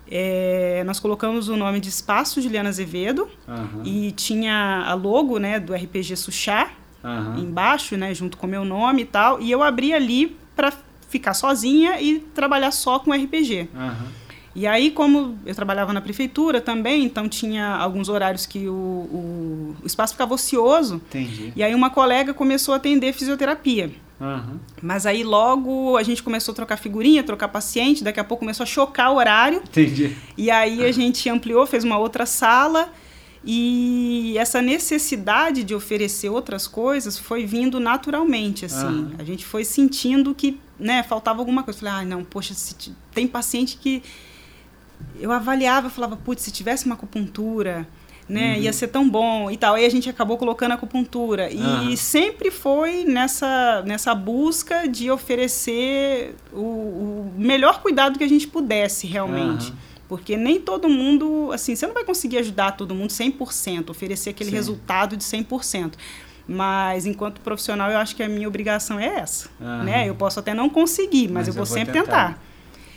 é, 0.09 0.85
nós 0.85 1.01
colocamos 1.01 1.49
o 1.49 1.57
nome 1.57 1.81
de 1.81 1.89
Espaço 1.89 2.41
Juliana 2.41 2.69
Azevedo 2.69 3.29
e 3.85 4.13
tinha 4.13 4.85
a 4.87 4.95
logo 4.95 5.39
né, 5.39 5.59
do 5.59 5.75
RPG 5.75 6.17
Suchá 6.17 6.71
embaixo, 7.39 7.97
né, 7.97 8.15
junto 8.15 8.37
com 8.37 8.47
o 8.47 8.51
meu 8.51 8.65
nome 8.65 9.03
e 9.03 9.07
tal. 9.07 9.41
E 9.41 9.51
eu 9.51 9.63
abri 9.63 9.93
ali 9.93 10.37
para 10.55 10.73
ficar 11.09 11.35
sozinha 11.35 12.01
e 12.01 12.19
trabalhar 12.19 12.71
só 12.71 12.99
com 12.99 13.13
RPG. 13.13 13.69
Uhum. 13.75 14.27
E 14.57 14.67
aí, 14.67 14.91
como 14.91 15.39
eu 15.45 15.55
trabalhava 15.55 15.93
na 15.93 16.01
prefeitura 16.01 16.63
também, 16.63 17.05
então 17.05 17.29
tinha 17.29 17.77
alguns 17.77 18.09
horários 18.09 18.47
que 18.47 18.67
o, 18.67 18.73
o, 18.73 19.77
o 19.83 19.87
espaço 19.87 20.15
ficava 20.15 20.33
ocioso. 20.33 20.95
Entendi. 20.95 21.53
E 21.55 21.63
aí 21.63 21.75
uma 21.75 21.91
colega 21.91 22.33
começou 22.33 22.73
a 22.73 22.79
atender 22.79 23.13
fisioterapia. 23.13 23.93
Uhum. 24.19 24.59
Mas 24.81 25.05
aí 25.05 25.23
logo 25.23 25.99
a 25.99 26.03
gente 26.03 26.23
começou 26.23 26.53
a 26.53 26.55
trocar 26.55 26.79
figurinha, 26.79 27.23
trocar 27.23 27.49
paciente, 27.49 28.03
daqui 28.03 28.19
a 28.19 28.25
pouco 28.25 28.41
começou 28.41 28.65
a 28.65 28.67
chocar 28.67 29.13
o 29.13 29.17
horário. 29.17 29.59
Entendi. 29.59 30.17
E 30.39 30.51
aí 30.51 30.83
a 30.83 30.91
gente 30.91 31.29
ampliou, 31.29 31.67
fez 31.67 31.85
uma 31.85 31.99
outra 31.99 32.25
sala. 32.25 32.91
E 33.49 34.37
essa 34.37 34.61
necessidade 34.61 35.63
de 35.63 35.73
oferecer 35.73 36.29
outras 36.29 36.67
coisas 36.67 37.17
foi 37.17 37.47
vindo 37.47 37.79
naturalmente, 37.79 38.65
assim. 38.65 38.85
Uhum. 38.85 39.13
A 39.21 39.23
gente 39.23 39.47
foi 39.47 39.65
sentindo 39.65 40.35
que, 40.35 40.59
né, 40.77 41.05
faltava 41.05 41.39
alguma 41.39 41.63
coisa. 41.63 41.79
Falei, 41.79 41.95
ah, 41.95 42.05
não, 42.05 42.25
poxa, 42.25 42.55
tem 43.15 43.29
paciente 43.29 43.79
que 43.81 44.03
eu 45.21 45.31
avaliava, 45.31 45.89
falava, 45.89 46.17
putz, 46.17 46.43
se 46.43 46.51
tivesse 46.51 46.87
uma 46.87 46.97
acupuntura, 46.97 47.87
né, 48.29 48.55
uhum. 48.55 48.63
ia 48.63 48.73
ser 48.73 48.89
tão 48.89 49.09
bom 49.09 49.49
e 49.49 49.57
tal. 49.57 49.77
Aí 49.77 49.87
a 49.87 49.91
gente 49.91 50.11
acabou 50.11 50.37
colocando 50.37 50.73
a 50.73 50.75
acupuntura. 50.75 51.49
E 51.49 51.61
uhum. 51.61 51.97
sempre 51.97 52.51
foi 52.51 53.05
nessa, 53.05 53.83
nessa 53.87 54.13
busca 54.13 54.89
de 54.89 55.09
oferecer 55.09 56.35
o, 56.53 56.59
o, 56.59 57.33
melhor 57.37 57.81
cuidado 57.81 58.19
que 58.19 58.25
a 58.25 58.29
gente 58.29 58.49
pudesse 58.49 59.07
realmente. 59.07 59.71
Uhum. 59.71 59.77
Porque 60.09 60.37
nem 60.37 60.61
todo 60.61 60.89
mundo, 60.89 61.51
assim, 61.53 61.75
você 61.75 61.87
não 61.87 61.95
vai 61.95 62.05
conseguir 62.05 62.39
ajudar 62.39 62.73
todo 62.73 62.95
mundo 62.95 63.11
100%, 63.11 63.91
oferecer 63.91 64.31
aquele 64.31 64.51
Sim. 64.51 64.57
resultado 64.57 65.17
de 65.17 65.25
100%. 65.25 65.95
Mas 66.49 67.07
enquanto 67.07 67.41
profissional, 67.41 67.91
eu 67.91 67.99
acho 67.99 68.15
que 68.15 68.23
a 68.23 68.29
minha 68.29 68.47
obrigação 68.47 69.01
é 69.01 69.07
essa, 69.07 69.51
né? 69.85 70.09
Eu 70.09 70.15
posso 70.15 70.39
até 70.39 70.55
não 70.55 70.69
conseguir, 70.69 71.27
mas, 71.27 71.33
mas 71.33 71.49
eu 71.49 71.55
vou, 71.55 71.63
eu 71.63 71.67
vou 71.67 71.77
sempre 71.77 71.93
tentar. 71.93 72.35
tentar. 72.35 72.43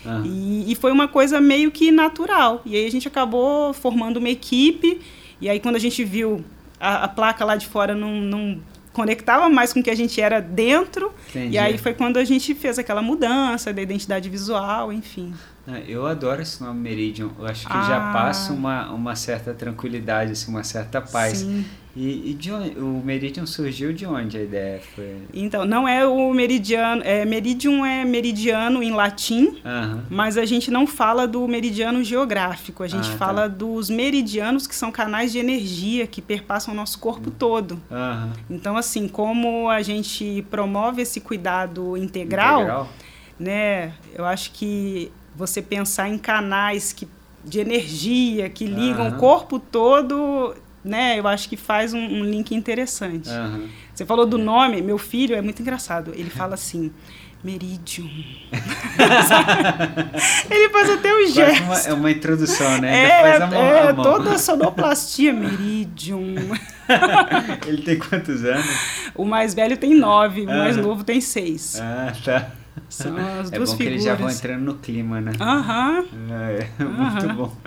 Ah. 0.06 0.22
E, 0.24 0.72
e, 0.72 0.76
foi 0.76 0.92
uma 0.92 1.08
coisa 1.08 1.42
meio 1.42 1.72
que 1.72 1.92
natural. 1.92 2.62
E 2.66 2.76
aí 2.76 2.86
a 2.86 2.92
gente 2.92 3.08
acabou 3.08 3.74
formando 3.74 4.18
uma 4.18 4.30
equipe. 4.30 5.02
E 5.42 5.50
aí 5.50 5.60
quando 5.60 5.76
a 5.76 5.80
gente 5.80 6.04
viu 6.04 6.44
a, 6.80 7.06
a 7.06 7.08
placa 7.08 7.44
lá 7.44 7.56
de 7.56 7.68
fora 7.68 7.96
não, 7.96 8.22
não 8.22 8.60
conectava 9.00 9.48
mais 9.50 9.72
com 9.72 9.80
o 9.80 9.84
que 9.84 9.90
a 9.90 9.96
gente 9.96 10.20
era 10.20 10.42
dentro. 10.42 11.14
Entendi. 11.30 11.56
E 11.56 11.58
aí 11.58 11.78
foi 11.78 11.94
quando 11.94 12.18
a 12.18 12.24
gente 12.26 12.54
fez 12.54 12.78
aquela 12.78 13.02
mudança 13.02 13.72
da 13.72 13.82
identidade 13.82 14.30
visual, 14.30 14.92
enfim. 14.92 15.34
Ah, 15.66 15.80
eu 15.88 16.06
adoro 16.06 16.42
esse 16.42 16.62
nome 16.62 16.80
Meridian. 16.82 17.30
Eu 17.40 17.46
acho 17.46 17.66
que 17.66 17.72
Ah. 17.74 17.84
já 17.88 18.00
passa 18.12 18.52
uma, 18.52 18.92
uma 18.92 19.16
certa 19.16 19.54
tranquilidade, 19.54 20.32
assim, 20.34 20.52
uma 20.52 20.64
certa 20.64 21.00
paz. 21.00 21.40
Sim. 21.40 21.64
E, 21.96 22.30
e 22.32 22.34
de 22.36 22.52
o 22.52 23.02
Meridian 23.04 23.46
surgiu 23.48 23.92
de 23.92 24.06
onde 24.06 24.38
a 24.38 24.42
ideia 24.44 24.80
foi? 24.96 25.18
Então, 25.34 25.66
não 25.66 25.88
é 25.88 26.06
o 26.08 26.32
meridiano. 26.34 27.02
É, 27.04 27.26
meridium 27.26 27.84
é 27.84 28.06
meridiano 28.06 28.84
em 28.84 28.92
latim, 28.92 29.58
Aham. 29.66 30.04
mas 30.10 30.38
a 30.38 30.46
gente 30.46 30.70
não 30.70 30.86
fala 30.86 31.28
do 31.28 31.48
meridiano 31.48 32.04
geográfico. 32.04 32.84
A 32.84 32.88
gente 32.88 33.08
Ah, 33.10 33.12
tá. 33.14 33.18
fala 33.18 33.50
dos 33.50 33.90
meridianos, 33.90 34.68
que 34.68 34.76
são 34.76 34.92
canais 34.92 35.32
de 35.32 35.40
energia 35.40 36.06
que 36.06 36.22
perpassam 36.22 36.74
o 36.74 36.78
nosso 36.78 37.00
corpo 37.00 37.32
todo. 37.32 37.82
Aham. 37.92 38.34
Então, 38.50 38.78
assim, 38.78 39.08
como 39.08 39.68
a 39.68 39.82
gente 39.82 40.46
promove 40.50 41.02
esse 41.02 41.20
cuidado 41.20 41.98
integral, 41.98 42.60
Integral? 42.62 42.90
né? 43.40 43.94
Eu 44.14 44.26
acho 44.26 44.52
que 44.52 45.12
você 45.36 45.60
pensar 45.62 46.08
em 46.08 46.18
canais 46.20 46.94
que, 46.94 47.08
de 47.44 47.60
energia 47.60 48.48
que 48.50 48.66
ligam 48.66 49.08
o 49.10 49.16
corpo 49.16 49.58
todo, 49.58 50.54
né? 50.84 51.20
Eu 51.20 51.28
acho 51.28 51.48
que 51.50 51.58
faz 51.58 51.94
um, 51.94 52.00
um 52.00 52.24
link 52.24 52.54
interessante. 52.56 53.30
Aham. 53.30 53.68
Você 53.94 54.06
falou 54.06 54.26
do 54.26 54.38
nome, 54.38 54.82
meu 54.82 54.98
filho 54.98 55.36
é 55.36 55.42
muito 55.42 55.62
engraçado. 55.62 56.12
Ele 56.16 56.30
fala 56.30 56.54
assim, 56.54 56.92
Meridium. 57.44 58.10
Ele 60.50 60.70
faz 60.70 60.90
até 60.90 61.14
o 61.14 61.18
Faz 61.20 61.34
gesto. 61.34 61.64
uma, 61.64 61.80
é 61.80 61.94
uma 61.94 62.12
introdução, 62.12 62.82
né? 62.82 63.06
É, 63.06 63.22
faz 63.22 63.42
a 63.42 63.48
mão, 63.48 63.62
é 63.62 63.90
a 63.90 63.94
mão. 63.94 64.04
toda 64.04 64.34
a 64.34 64.38
sonoplastia, 64.40 65.32
Meridium. 65.34 66.36
Ele 67.66 67.82
tem 67.82 67.98
quantos 67.98 68.44
anos? 68.44 68.66
O 69.16 69.24
mais 69.26 69.54
velho 69.54 69.78
tem 69.78 69.94
nove, 69.96 70.42
o 70.42 70.48
mais 70.48 70.76
novo 70.76 71.04
tem 71.04 71.22
seis. 71.22 71.80
Ah, 71.82 72.12
tá. 72.24 72.52
São 72.90 73.16
as 73.18 73.52
É 73.52 73.58
duas 73.58 73.70
bom 73.72 73.78
que 73.78 73.84
figuras. 73.84 73.94
eles 73.94 74.04
já 74.04 74.16
vão 74.16 74.30
entrando 74.30 74.64
no 74.64 74.76
clima, 74.76 75.22
né? 75.22 75.32
Aham, 75.40 76.06
É, 76.32 76.84
muito 76.84 77.02
Aham. 77.02 77.36
bom. 77.36 77.58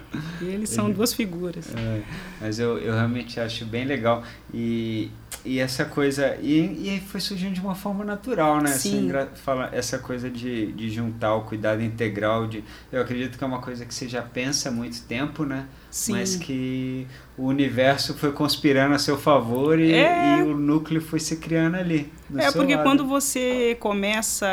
e 0.41 0.45
eles 0.47 0.71
são 0.71 0.91
duas 0.91 1.13
figuras. 1.15 1.67
É, 1.75 2.03
mas 2.41 2.59
eu, 2.59 2.79
eu 2.79 2.93
realmente 2.95 3.39
acho 3.41 3.65
bem 3.65 3.85
legal. 3.85 4.23
E, 4.53 5.11
e 5.45 5.59
essa 5.59 5.85
coisa. 5.85 6.37
E, 6.41 6.97
e 6.97 7.01
foi 7.01 7.21
surgindo 7.21 7.55
de 7.55 7.61
uma 7.61 7.75
forma 7.75 8.05
natural, 8.05 8.61
né? 8.61 8.69
Sim. 8.69 9.09
gra- 9.09 9.29
fala, 9.35 9.69
essa 9.73 9.99
coisa 9.99 10.29
de, 10.31 10.73
de 10.73 10.91
juntar 10.91 11.35
o 11.35 11.43
cuidado 11.43 11.83
integral. 11.83 12.47
De, 12.47 12.63
eu 12.91 13.01
acredito 13.01 13.39
que 13.39 13.45
é 13.45 13.47
uma 13.47 13.61
coisa 13.61 13.85
que 13.85 13.95
você 13.95 14.09
já 14.09 14.23
pensa 14.23 14.69
há 14.69 14.73
muito 14.73 15.03
tempo, 15.05 15.45
né? 15.45 15.67
Sim. 15.93 16.13
Mas 16.13 16.37
que 16.37 17.07
o 17.37 17.45
universo 17.45 18.15
foi 18.15 18.33
conspirando 18.33 18.95
a 18.95 18.99
seu 18.99 19.19
favor 19.19 19.79
e, 19.79 19.93
É. 19.93 20.39
e 20.39 20.43
o 20.43 20.57
núcleo 20.57 21.03
foi 21.03 21.21
se 21.21 21.37
criando 21.37 21.75
ali. 21.77 22.11
É 22.39 22.51
porque 22.51 22.75
lado. 22.75 22.83
quando 22.83 23.07
você 23.07 23.77
começa 23.79 24.47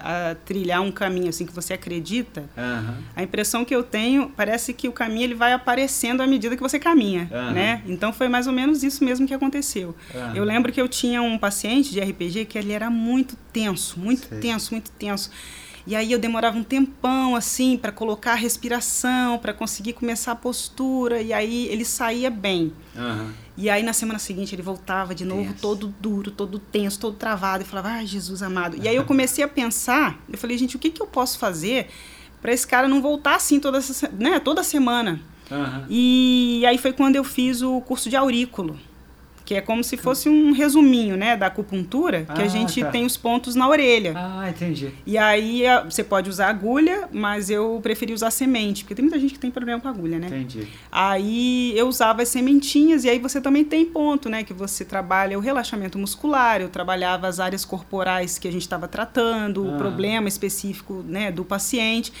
a 0.00 0.34
trilhar 0.46 0.80
um 0.80 0.90
caminho 0.90 1.28
assim 1.28 1.44
que 1.44 1.52
você 1.52 1.74
acredita, 1.74 2.44
Aham. 2.56 2.96
a 3.14 3.22
impressão 3.22 3.62
que 3.62 3.74
eu 3.76 3.82
tenho 3.82 4.30
parece 4.34 4.72
que 4.72 4.88
o 4.88 4.92
caminho 4.92 5.24
ele 5.24 5.34
vai 5.34 5.52
aparecendo 5.52 6.22
à 6.22 6.26
medida 6.26 6.56
que 6.56 6.62
você 6.62 6.78
caminha, 6.78 7.28
Aham. 7.30 7.52
né? 7.52 7.82
Então 7.86 8.10
foi 8.10 8.28
mais 8.28 8.46
ou 8.46 8.54
menos 8.54 8.82
isso 8.82 9.04
mesmo 9.04 9.26
que 9.26 9.34
aconteceu. 9.34 9.94
Aham. 10.14 10.32
Eu 10.34 10.44
lembro 10.44 10.72
que 10.72 10.80
eu 10.80 10.88
tinha 10.88 11.20
um 11.20 11.36
paciente 11.36 11.90
de 11.92 12.00
RPG 12.00 12.46
que 12.46 12.56
ele 12.56 12.72
era 12.72 12.88
muito 12.88 13.36
tenso, 13.52 14.00
muito 14.00 14.28
Sei. 14.28 14.38
tenso, 14.40 14.72
muito 14.72 14.90
tenso. 14.92 15.30
E 15.86 15.94
aí 15.94 16.10
eu 16.10 16.18
demorava 16.18 16.58
um 16.58 16.64
tempão 16.64 17.36
assim 17.36 17.76
para 17.76 17.92
colocar 17.92 18.32
a 18.32 18.34
respiração, 18.34 19.38
para 19.38 19.52
conseguir 19.52 19.92
começar 19.92 20.32
a 20.32 20.36
postura, 20.36 21.22
e 21.22 21.32
aí 21.32 21.68
ele 21.68 21.84
saía 21.84 22.28
bem. 22.28 22.72
Aham. 22.96 23.32
E 23.56 23.70
aí 23.70 23.82
na 23.82 23.92
semana 23.92 24.18
seguinte 24.18 24.54
ele 24.54 24.62
voltava 24.62 25.14
de 25.14 25.24
novo 25.24 25.44
Tenso. 25.44 25.62
todo 25.62 25.94
duro, 26.00 26.30
todo 26.30 26.58
tenso, 26.58 26.98
todo 26.98 27.16
travado 27.16 27.62
e 27.62 27.66
falava: 27.66 27.88
"Ai, 27.90 28.06
Jesus 28.06 28.42
amado". 28.42 28.76
E 28.82 28.88
aí 28.88 28.96
eu 28.96 29.04
comecei 29.04 29.44
a 29.44 29.48
pensar, 29.48 30.18
eu 30.28 30.36
falei: 30.36 30.58
"Gente, 30.58 30.76
o 30.76 30.78
que 30.78 30.90
que 30.90 31.00
eu 31.00 31.06
posso 31.06 31.38
fazer 31.38 31.88
para 32.42 32.52
esse 32.52 32.66
cara 32.66 32.86
não 32.88 33.00
voltar 33.00 33.36
assim 33.36 33.58
toda 33.60 33.78
essa, 33.78 34.08
né, 34.08 34.40
toda 34.40 34.62
semana?" 34.62 35.20
Aham. 35.50 35.86
E 35.88 36.64
aí 36.66 36.76
foi 36.78 36.92
quando 36.92 37.14
eu 37.16 37.22
fiz 37.24 37.62
o 37.62 37.80
curso 37.80 38.10
de 38.10 38.16
aurículo, 38.16 38.76
que 39.46 39.54
é 39.54 39.60
como 39.62 39.82
se 39.84 39.96
fosse 39.96 40.28
um 40.28 40.50
resuminho, 40.52 41.16
né, 41.16 41.36
da 41.36 41.46
acupuntura, 41.46 42.24
que 42.34 42.42
a 42.42 42.44
Ah, 42.44 42.48
gente 42.48 42.80
tá. 42.80 42.90
tem 42.90 43.06
os 43.06 43.16
pontos 43.16 43.54
na 43.54 43.68
orelha. 43.68 44.12
Ah, 44.16 44.50
entendi. 44.50 44.90
E 45.06 45.16
aí 45.16 45.64
a- 45.66 45.84
você 45.84 46.02
pode 46.02 46.28
usar 46.28 46.48
agulha, 46.48 47.08
mas 47.12 47.48
eu 47.48 47.78
preferi 47.80 48.12
usar 48.12 48.32
semente, 48.32 48.82
porque 48.82 48.94
tem 48.96 49.04
muita 49.04 49.18
gente 49.20 49.34
que 49.34 49.38
tem 49.38 49.50
problema 49.50 49.80
com 49.80 49.86
agulha, 49.88 50.18
né? 50.18 50.26
Entendi. 50.26 50.66
Aí 50.90 51.72
eu 51.78 51.86
usava 51.86 52.22
as 52.22 52.28
sementinhas 52.28 53.04
e 53.04 53.08
aí 53.08 53.20
você 53.20 53.40
também 53.40 53.64
tem 53.64 53.86
ponto, 53.86 54.28
né? 54.28 54.42
Que 54.42 54.52
você 54.52 54.84
trabalha 54.84 55.38
o 55.38 55.40
relaxamento 55.40 55.96
muscular, 55.96 56.60
eu 56.60 56.68
trabalhava 56.68 57.28
as 57.28 57.38
áreas 57.38 57.64
corporais 57.64 58.38
que 58.38 58.48
a 58.48 58.50
gente 58.52 58.62
estava 58.62 58.88
tratando, 58.88 59.64
Ah. 59.64 59.74
o 59.74 59.78
problema 59.78 60.26
específico 60.28 61.04
né, 61.06 61.30
do 61.30 61.44
paciente. 61.44 62.12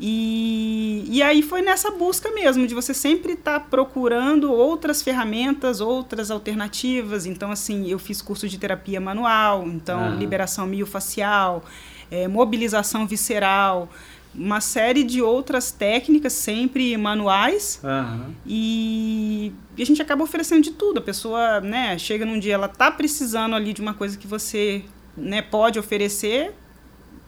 E, 0.00 1.04
e 1.08 1.22
aí 1.22 1.42
foi 1.42 1.60
nessa 1.60 1.90
busca 1.90 2.30
mesmo, 2.30 2.66
de 2.66 2.74
você 2.74 2.94
sempre 2.94 3.32
estar 3.32 3.60
procurando 3.68 4.52
outras 4.52 5.02
ferramentas, 5.02 5.80
outras 5.80 6.30
alternativas. 6.30 7.26
Então, 7.26 7.50
assim, 7.50 7.88
eu 7.90 7.98
fiz 7.98 8.22
curso 8.22 8.48
de 8.48 8.58
terapia 8.58 9.00
manual, 9.00 9.66
então 9.66 10.00
Ah. 10.00 10.10
liberação 10.10 10.66
miofacial, 10.66 11.64
eh, 12.10 12.28
mobilização 12.28 13.06
visceral, 13.06 13.88
uma 14.34 14.60
série 14.60 15.02
de 15.02 15.20
outras 15.20 15.72
técnicas, 15.72 16.32
sempre 16.32 16.96
manuais. 16.96 17.80
Aham. 17.82 18.30
E, 18.46 19.52
e 19.76 19.82
a 19.82 19.86
gente 19.86 20.00
acaba 20.00 20.22
oferecendo 20.22 20.62
de 20.62 20.70
tudo. 20.70 20.98
A 20.98 21.02
pessoa, 21.02 21.60
né, 21.60 21.98
chega 21.98 22.24
num 22.24 22.38
dia, 22.38 22.54
ela 22.54 22.68
tá 22.68 22.90
precisando 22.90 23.56
ali 23.56 23.72
de 23.72 23.80
uma 23.80 23.94
coisa 23.94 24.16
que 24.16 24.26
você, 24.28 24.84
né, 25.16 25.42
pode 25.42 25.78
oferecer. 25.78 26.54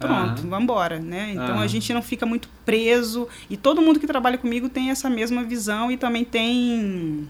Pronto, 0.01 0.41
Aham. 0.41 0.49
vamos 0.49 0.63
embora, 0.65 0.99
né? 0.99 1.33
Então 1.35 1.57
Aham. 1.57 1.63
a 1.63 1.67
gente 1.67 1.93
não 1.93 2.01
fica 2.01 2.25
muito 2.25 2.49
preso 2.65 3.29
e 3.51 3.57
todo 3.57 3.83
mundo 3.83 4.01
que 4.01 4.07
trabalha 4.07 4.39
comigo 4.39 4.67
tem 4.71 4.91
essa 4.91 5.11
mesma 5.11 5.45
visão 5.45 5.93
e 5.93 5.99
também 5.99 6.25
tem 6.25 7.29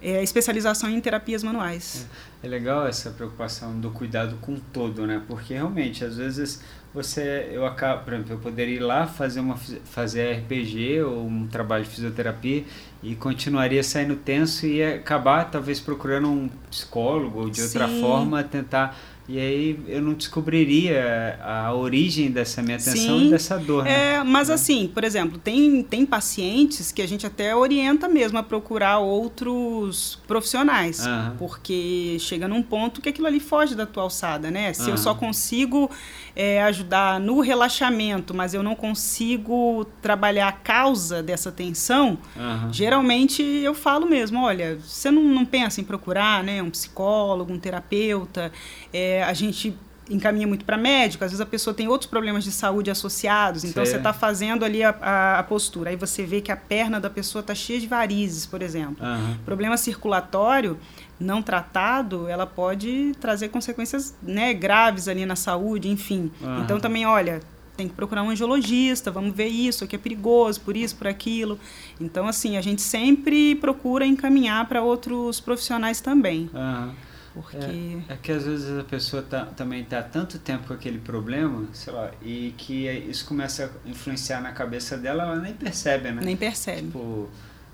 é, 0.00 0.22
especialização 0.22 0.88
em 0.88 1.00
terapias 1.00 1.42
manuais. 1.42 2.06
É 2.40 2.46
legal 2.46 2.86
essa 2.86 3.10
preocupação 3.10 3.80
do 3.80 3.90
cuidado 3.90 4.36
com 4.40 4.56
todo, 4.72 5.06
né? 5.08 5.20
Porque 5.26 5.54
realmente, 5.54 6.04
às 6.04 6.16
vezes, 6.16 6.62
você 6.94 7.48
eu 7.50 7.66
acabo, 7.66 8.04
por 8.04 8.12
exemplo, 8.12 8.34
eu 8.34 8.38
poderia 8.38 8.76
ir 8.76 8.80
lá 8.80 9.06
fazer 9.06 9.40
uma 9.40 9.56
fazer 9.56 10.38
RPG 10.38 11.02
ou 11.02 11.26
um 11.26 11.48
trabalho 11.48 11.82
de 11.82 11.90
fisioterapia 11.90 12.64
e 13.02 13.16
continuaria 13.16 13.82
saindo 13.82 14.14
tenso 14.14 14.66
e 14.66 14.82
acabar 14.82 15.50
talvez 15.50 15.80
procurando 15.80 16.28
um 16.28 16.48
psicólogo 16.70 17.40
ou 17.40 17.50
de 17.50 17.60
Sim. 17.60 17.66
outra 17.66 17.88
forma 17.88 18.44
tentar 18.44 18.96
e 19.32 19.38
aí 19.38 19.80
eu 19.88 20.02
não 20.02 20.12
descobriria 20.12 21.38
a 21.42 21.74
origem 21.74 22.30
dessa 22.30 22.62
minha 22.62 22.76
tensão 22.76 23.18
Sim, 23.18 23.28
e 23.28 23.30
dessa 23.30 23.58
dor. 23.58 23.84
Né? 23.84 24.16
É, 24.16 24.22
mas 24.22 24.50
é. 24.50 24.52
assim, 24.52 24.90
por 24.92 25.02
exemplo, 25.04 25.38
tem, 25.38 25.82
tem 25.82 26.04
pacientes 26.04 26.92
que 26.92 27.00
a 27.00 27.08
gente 27.08 27.26
até 27.26 27.56
orienta 27.56 28.10
mesmo 28.10 28.36
a 28.36 28.42
procurar 28.42 28.98
outros 28.98 30.20
profissionais. 30.28 31.06
Uhum. 31.06 31.36
Porque 31.38 32.18
chega 32.20 32.46
num 32.46 32.62
ponto 32.62 33.00
que 33.00 33.08
aquilo 33.08 33.26
ali 33.26 33.40
foge 33.40 33.74
da 33.74 33.86
tua 33.86 34.02
alçada, 34.02 34.50
né? 34.50 34.74
Se 34.74 34.82
uhum. 34.82 34.90
eu 34.90 34.98
só 34.98 35.14
consigo 35.14 35.90
é, 36.34 36.62
ajudar 36.62 37.20
no 37.20 37.40
relaxamento, 37.40 38.34
mas 38.34 38.54
eu 38.54 38.62
não 38.62 38.74
consigo 38.74 39.84
trabalhar 40.00 40.48
a 40.48 40.52
causa 40.52 41.22
dessa 41.22 41.52
tensão, 41.52 42.18
uhum. 42.36 42.72
geralmente 42.72 43.42
eu 43.42 43.74
falo 43.74 44.06
mesmo, 44.06 44.42
olha, 44.42 44.78
você 44.78 45.10
não, 45.10 45.22
não 45.22 45.44
pensa 45.44 45.80
em 45.80 45.84
procurar 45.84 46.42
né, 46.42 46.62
um 46.62 46.70
psicólogo, 46.70 47.52
um 47.52 47.58
terapeuta. 47.58 48.52
É, 48.92 49.22
a 49.22 49.32
gente 49.32 49.76
encaminha 50.10 50.46
muito 50.46 50.64
para 50.64 50.76
médico, 50.76 51.24
às 51.24 51.30
vezes 51.30 51.40
a 51.40 51.46
pessoa 51.46 51.72
tem 51.72 51.88
outros 51.88 52.08
problemas 52.08 52.44
de 52.44 52.50
saúde 52.50 52.90
associados, 52.90 53.64
então 53.64 53.84
Sim. 53.84 53.92
você 53.92 53.96
está 53.98 54.12
fazendo 54.12 54.64
ali 54.64 54.82
a, 54.82 54.90
a, 55.00 55.38
a, 55.38 55.42
postura, 55.42 55.90
aí 55.90 55.96
você 55.96 56.24
vê 56.24 56.40
que 56.40 56.50
a 56.50 56.56
perna 56.56 57.00
da 57.00 57.08
pessoa 57.08 57.40
está 57.40 57.54
cheia 57.54 57.80
de 57.80 57.86
varizes, 57.86 58.44
por 58.44 58.62
exemplo. 58.62 59.04
Uhum. 59.04 59.36
Problema 59.44 59.76
circulatório 59.76 60.78
não 61.18 61.40
tratado, 61.40 62.28
ela 62.28 62.46
pode 62.46 63.12
trazer 63.20 63.48
consequências 63.48 64.14
né, 64.20 64.52
graves 64.52 65.06
ali 65.06 65.24
na 65.24 65.36
saúde, 65.36 65.88
enfim. 65.88 66.30
Uhum. 66.40 66.62
Então 66.62 66.80
também, 66.80 67.06
olha, 67.06 67.40
tem 67.76 67.88
que 67.88 67.94
procurar 67.94 68.22
um 68.22 68.30
angiologista, 68.30 69.10
vamos 69.10 69.34
ver 69.34 69.46
isso, 69.46 69.84
aqui 69.84 69.96
é 69.96 69.98
perigoso, 69.98 70.60
por 70.60 70.76
isso, 70.76 70.96
por 70.96 71.06
aquilo. 71.06 71.58
Então, 72.00 72.26
assim, 72.26 72.56
a 72.56 72.60
gente 72.60 72.82
sempre 72.82 73.54
procura 73.54 74.04
encaminhar 74.04 74.66
para 74.68 74.82
outros 74.82 75.40
profissionais 75.40 76.00
também. 76.00 76.50
Uhum. 76.52 76.92
Porque... 77.34 77.56
É, 77.56 78.12
é, 78.12 78.16
que 78.16 78.30
às 78.30 78.44
vezes 78.44 78.78
a 78.78 78.84
pessoa 78.84 79.22
tá, 79.22 79.46
também 79.46 79.82
está 79.82 80.02
tanto 80.02 80.38
tempo 80.38 80.68
com 80.68 80.74
aquele 80.74 80.98
problema, 80.98 81.66
sei 81.72 81.92
lá, 81.92 82.10
e 82.22 82.54
que 82.56 82.86
isso 82.86 83.24
começa 83.24 83.70
a 83.84 83.88
influenciar 83.88 84.40
na 84.40 84.52
cabeça 84.52 84.98
dela, 84.98 85.24
ela 85.24 85.36
nem 85.36 85.54
percebe, 85.54 86.10
né? 86.10 86.20
Nem 86.22 86.36
percebe. 86.36 86.82
Tipo, 86.82 87.28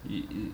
e, 0.04 0.16
e, 0.16 0.52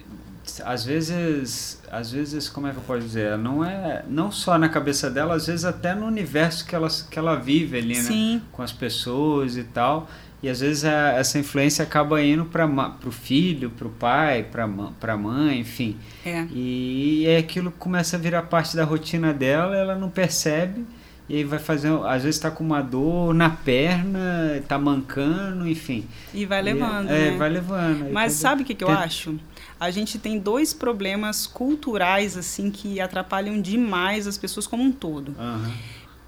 às 0.65 0.85
vezes, 0.85 1.83
às 1.91 2.13
vezes, 2.13 2.49
como 2.49 2.67
é 2.67 2.71
que 2.71 2.77
eu 2.77 2.83
posso 2.83 3.01
dizer? 3.01 3.37
Não 3.39 3.65
é 3.65 4.05
não 4.09 4.31
só 4.31 4.59
na 4.59 4.69
cabeça 4.69 5.11
dela, 5.11 5.35
às 5.35 5.47
vezes 5.47 5.65
até 5.65 5.95
no 5.95 6.07
universo 6.07 6.67
que 6.67 6.75
ela, 6.75 6.89
que 7.11 7.19
ela 7.19 7.37
vive 7.37 7.79
ali, 7.79 7.97
né? 7.97 8.03
Sim. 8.03 8.43
Com 8.53 8.63
as 8.63 8.73
pessoas 8.73 9.57
e 9.57 9.65
tal. 9.65 10.09
E 10.45 10.49
às 10.51 10.61
vezes 10.61 10.85
a, 10.85 11.13
essa 11.13 11.39
influência 11.39 11.83
acaba 11.83 12.23
indo 12.23 12.45
para 12.45 12.67
o 13.07 13.11
filho, 13.11 13.71
para 13.71 13.87
o 13.87 13.91
pai, 13.91 14.43
para 14.43 15.15
a 15.15 15.17
mãe, 15.17 15.61
enfim. 15.61 15.97
É. 16.23 16.47
E, 16.53 17.23
e 17.23 17.37
aquilo 17.37 17.71
começa 17.71 18.17
a 18.17 18.19
virar 18.19 18.43
parte 18.43 18.77
da 18.77 18.85
rotina 18.85 19.33
dela, 19.33 19.75
ela 19.75 19.95
não 19.95 20.11
percebe. 20.11 20.85
E 21.31 21.37
aí 21.37 21.45
vai 21.45 21.59
fazer, 21.59 21.89
às 22.05 22.25
vezes 22.25 22.37
está 22.37 22.51
com 22.51 22.63
uma 22.63 22.83
dor 22.83 23.33
na 23.33 23.49
perna, 23.49 24.59
está 24.59 24.79
mancando, 24.79 25.67
enfim. 25.67 26.07
E 26.35 26.45
vai 26.45 26.61
levando. 26.61 27.09
E, 27.09 27.15
é, 27.15 27.31
né? 27.31 27.37
vai 27.39 27.49
levando. 27.49 28.13
Mas 28.13 28.35
sabe 28.35 28.65
o 28.65 28.67
que, 28.67 28.75
que 28.75 28.85
eu 28.85 28.89
tem... 28.89 28.97
acho? 28.97 29.41
A 29.81 29.91
gente 29.91 30.19
tem 30.19 30.39
dois 30.39 30.75
problemas 30.75 31.47
culturais 31.47 32.37
assim 32.37 32.71
que 32.71 33.01
atrapalham 33.01 33.59
demais 33.63 34.27
as 34.27 34.37
pessoas 34.37 34.67
como 34.67 34.83
um 34.83 34.93
todo. 34.93 35.35
Uhum. 35.39 35.73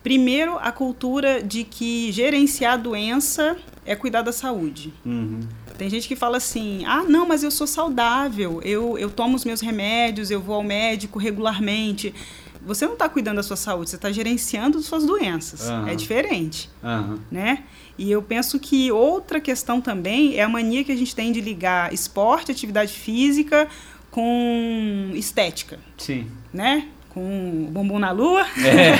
Primeiro, 0.03 0.57
a 0.59 0.73
cultura 0.73 1.43
de 1.43 1.65
que 1.65 2.11
gerenciar 2.13 2.75
a 2.75 2.77
doença 2.79 3.59
é 3.87 3.95
cuidar 3.95 4.23
da 4.23 4.33
saúde. 4.33 4.93
Uhum. 5.05 5.41
Tem 5.79 5.89
gente 5.89 6.09
que 6.09 6.17
fala 6.17 6.37
assim: 6.37 6.85
ah, 6.85 7.05
não, 7.05 7.27
mas 7.27 7.43
eu 7.43 7.51
sou 7.51 7.67
saudável, 7.67 8.61
eu, 8.65 8.99
eu 8.99 9.09
tomo 9.11 9.37
os 9.37 9.45
meus 9.45 9.61
remédios, 9.61 10.31
eu 10.31 10.41
vou 10.41 10.57
ao 10.57 10.63
médico 10.63 11.19
regularmente. 11.19 12.13
Você 12.67 12.85
não 12.85 12.95
está 12.95 13.09
cuidando 13.09 13.37
da 13.37 13.45
sua 13.45 13.57
saúde, 13.57 13.91
você 13.91 13.97
está 13.97 14.11
gerenciando 14.11 14.83
suas 14.83 15.07
doenças. 15.07 15.69
Uhum. 15.69 15.87
É 15.87 15.95
diferente. 15.95 16.69
Uhum. 16.83 17.19
Né? 17.31 17.63
E 17.97 18.11
eu 18.11 18.21
penso 18.21 18.59
que 18.59 18.91
outra 18.91 19.41
questão 19.41 19.81
também 19.81 20.35
é 20.37 20.43
a 20.43 20.49
mania 20.49 20.83
que 20.83 20.91
a 20.91 20.97
gente 20.97 21.15
tem 21.15 21.31
de 21.31 21.41
ligar 21.41 21.95
esporte, 21.95 22.51
atividade 22.51 22.93
física 22.93 23.69
com 24.11 25.13
estética. 25.15 25.79
Sim. 25.97 26.27
Né? 26.53 26.89
Com 27.17 27.69
bumbum 27.71 27.99
na 27.99 28.11
lua, 28.11 28.45
é. 28.63 28.99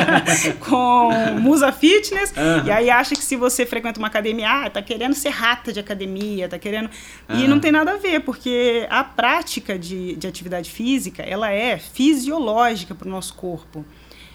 com 0.66 1.10
musa 1.42 1.70
fitness, 1.70 2.32
uhum. 2.34 2.66
e 2.66 2.70
aí 2.70 2.88
acha 2.88 3.14
que 3.14 3.22
se 3.22 3.36
você 3.36 3.66
frequenta 3.66 4.00
uma 4.00 4.08
academia, 4.08 4.48
ah, 4.48 4.70
tá 4.70 4.80
querendo 4.80 5.12
ser 5.12 5.28
rata 5.28 5.70
de 5.70 5.78
academia, 5.78 6.48
tá 6.48 6.58
querendo... 6.58 6.88
Uhum. 7.28 7.38
E 7.38 7.46
não 7.46 7.60
tem 7.60 7.70
nada 7.70 7.92
a 7.92 7.96
ver, 7.98 8.20
porque 8.20 8.86
a 8.88 9.04
prática 9.04 9.78
de, 9.78 10.16
de 10.16 10.26
atividade 10.26 10.70
física, 10.70 11.22
ela 11.22 11.52
é 11.52 11.76
fisiológica 11.76 12.94
para 12.94 13.06
o 13.06 13.10
nosso 13.10 13.34
corpo 13.34 13.84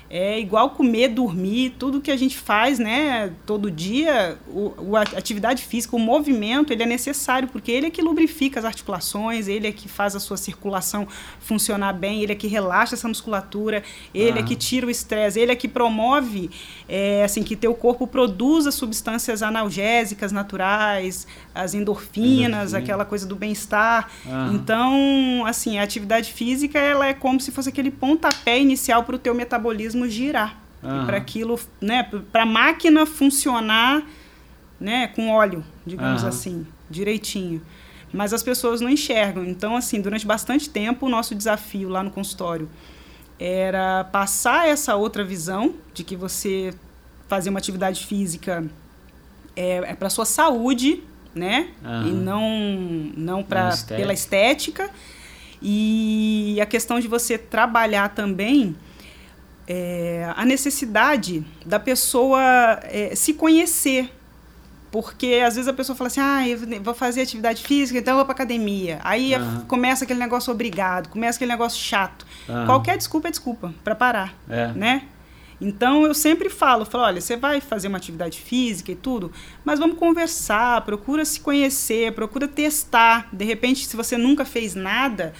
é 0.09 0.39
igual 0.39 0.69
comer, 0.69 1.09
dormir, 1.09 1.75
tudo 1.79 1.99
que 1.99 2.11
a 2.11 2.17
gente 2.17 2.37
faz, 2.37 2.77
né, 2.77 3.33
todo 3.45 3.71
dia, 3.71 4.37
o, 4.47 4.95
a 4.95 5.01
atividade 5.01 5.63
física, 5.63 5.95
o 5.95 5.99
movimento, 5.99 6.71
ele 6.71 6.83
é 6.83 6.85
necessário, 6.85 7.47
porque 7.47 7.71
ele 7.71 7.87
é 7.87 7.89
que 7.89 8.01
lubrifica 8.01 8.59
as 8.59 8.65
articulações, 8.65 9.47
ele 9.47 9.67
é 9.67 9.71
que 9.71 9.89
faz 9.89 10.15
a 10.15 10.19
sua 10.19 10.37
circulação 10.37 11.07
funcionar 11.39 11.93
bem, 11.93 12.21
ele 12.21 12.33
é 12.33 12.35
que 12.35 12.47
relaxa 12.47 12.95
essa 12.95 13.07
musculatura, 13.07 13.83
ele 14.13 14.39
ah. 14.39 14.41
é 14.41 14.43
que 14.43 14.55
tira 14.55 14.85
o 14.85 14.91
estresse, 14.91 15.39
ele 15.39 15.51
é 15.51 15.55
que 15.55 15.67
promove, 15.67 16.51
é, 16.87 17.23
assim, 17.23 17.41
que 17.41 17.55
teu 17.55 17.73
corpo 17.73 18.05
produza 18.05 18.71
substâncias 18.71 19.41
analgésicas 19.41 20.31
naturais, 20.31 21.25
as 21.53 21.73
endorfinas, 21.73 22.69
Endorfina. 22.69 22.77
aquela 22.77 23.05
coisa 23.05 23.25
do 23.25 23.35
bem-estar. 23.35 24.09
Ah. 24.27 24.51
Então, 24.53 25.43
assim, 25.47 25.79
a 25.79 25.83
atividade 25.83 26.31
física, 26.31 26.77
ela 26.77 27.07
é 27.07 27.13
como 27.13 27.39
se 27.39 27.51
fosse 27.51 27.69
aquele 27.69 27.89
pontapé 27.89 28.59
inicial 28.59 29.03
para 29.03 29.15
o 29.15 29.19
teu 29.19 29.33
metabolismo 29.33 29.94
girar. 30.09 30.59
Uhum. 30.83 31.05
Para 31.05 31.17
aquilo, 31.17 31.59
né, 31.81 32.03
para 32.31 32.43
a 32.43 32.45
máquina 32.45 33.05
funcionar, 33.05 34.03
né, 34.79 35.07
com 35.07 35.29
óleo, 35.29 35.63
digamos 35.85 36.21
uhum. 36.21 36.29
assim, 36.29 36.67
direitinho. 36.89 37.61
Mas 38.13 38.33
as 38.33 38.43
pessoas 38.43 38.81
não 38.81 38.89
enxergam. 38.89 39.43
Então, 39.43 39.75
assim, 39.75 39.99
durante 39.99 40.25
bastante 40.25 40.69
tempo, 40.69 41.05
o 41.05 41.09
nosso 41.09 41.33
desafio 41.33 41.89
lá 41.89 42.03
no 42.03 42.11
consultório 42.11 42.69
era 43.39 44.05
passar 44.05 44.67
essa 44.67 44.95
outra 44.95 45.23
visão 45.23 45.73
de 45.93 46.03
que 46.03 46.15
você 46.15 46.73
fazer 47.27 47.49
uma 47.49 47.59
atividade 47.59 48.05
física 48.05 48.63
é, 49.55 49.77
é 49.77 49.95
para 49.95 50.09
sua 50.09 50.25
saúde, 50.25 51.03
né? 51.33 51.69
Uhum. 51.83 52.07
E 52.07 52.11
não 52.11 53.11
não 53.17 53.43
para 53.43 53.75
pela 53.87 54.13
estética. 54.13 54.89
E 55.61 56.59
a 56.61 56.65
questão 56.65 56.99
de 56.99 57.07
você 57.07 57.37
trabalhar 57.37 58.09
também 58.09 58.75
é, 59.67 60.31
a 60.35 60.45
necessidade 60.45 61.45
da 61.65 61.79
pessoa 61.79 62.41
é, 62.83 63.15
se 63.15 63.33
conhecer. 63.33 64.11
Porque 64.91 65.41
às 65.45 65.55
vezes 65.55 65.67
a 65.67 65.73
pessoa 65.73 65.93
fala 65.93 66.07
assim, 66.07 66.21
ah, 66.21 66.47
eu 66.47 66.81
vou 66.81 66.93
fazer 66.93 67.21
atividade 67.21 67.61
física, 67.61 67.99
então 67.99 68.13
eu 68.13 68.17
vou 68.17 68.25
para 68.25 68.33
academia. 68.33 68.99
Aí 69.03 69.35
uhum. 69.35 69.61
começa 69.61 70.05
aquele 70.05 70.19
negócio 70.19 70.53
obrigado, 70.53 71.09
começa 71.09 71.37
aquele 71.37 71.51
negócio 71.51 71.83
chato. 71.83 72.25
Uhum. 72.47 72.65
Qualquer 72.65 72.97
desculpa 72.97 73.27
é 73.27 73.31
desculpa 73.31 73.73
para 73.83 73.93
parar, 73.93 74.33
é. 74.49 74.67
né? 74.67 75.01
Então 75.59 76.05
eu 76.05 76.13
sempre 76.13 76.49
falo, 76.49 76.85
falo, 76.85 77.03
olha, 77.05 77.19
você 77.19 77.35
vai 77.35 77.59
fazer 77.59 77.89
uma 77.89 77.97
atividade 77.97 78.39
física 78.39 78.91
e 78.91 78.95
tudo, 78.95 79.33
mas 79.65 79.79
vamos 79.79 79.97
conversar, 79.97 80.81
procura 80.81 81.25
se 81.25 81.41
conhecer, 81.41 82.13
procura 82.13 82.47
testar. 82.47 83.27
De 83.33 83.43
repente, 83.43 83.85
se 83.85 83.97
você 83.97 84.17
nunca 84.17 84.45
fez 84.45 84.75
nada, 84.75 85.33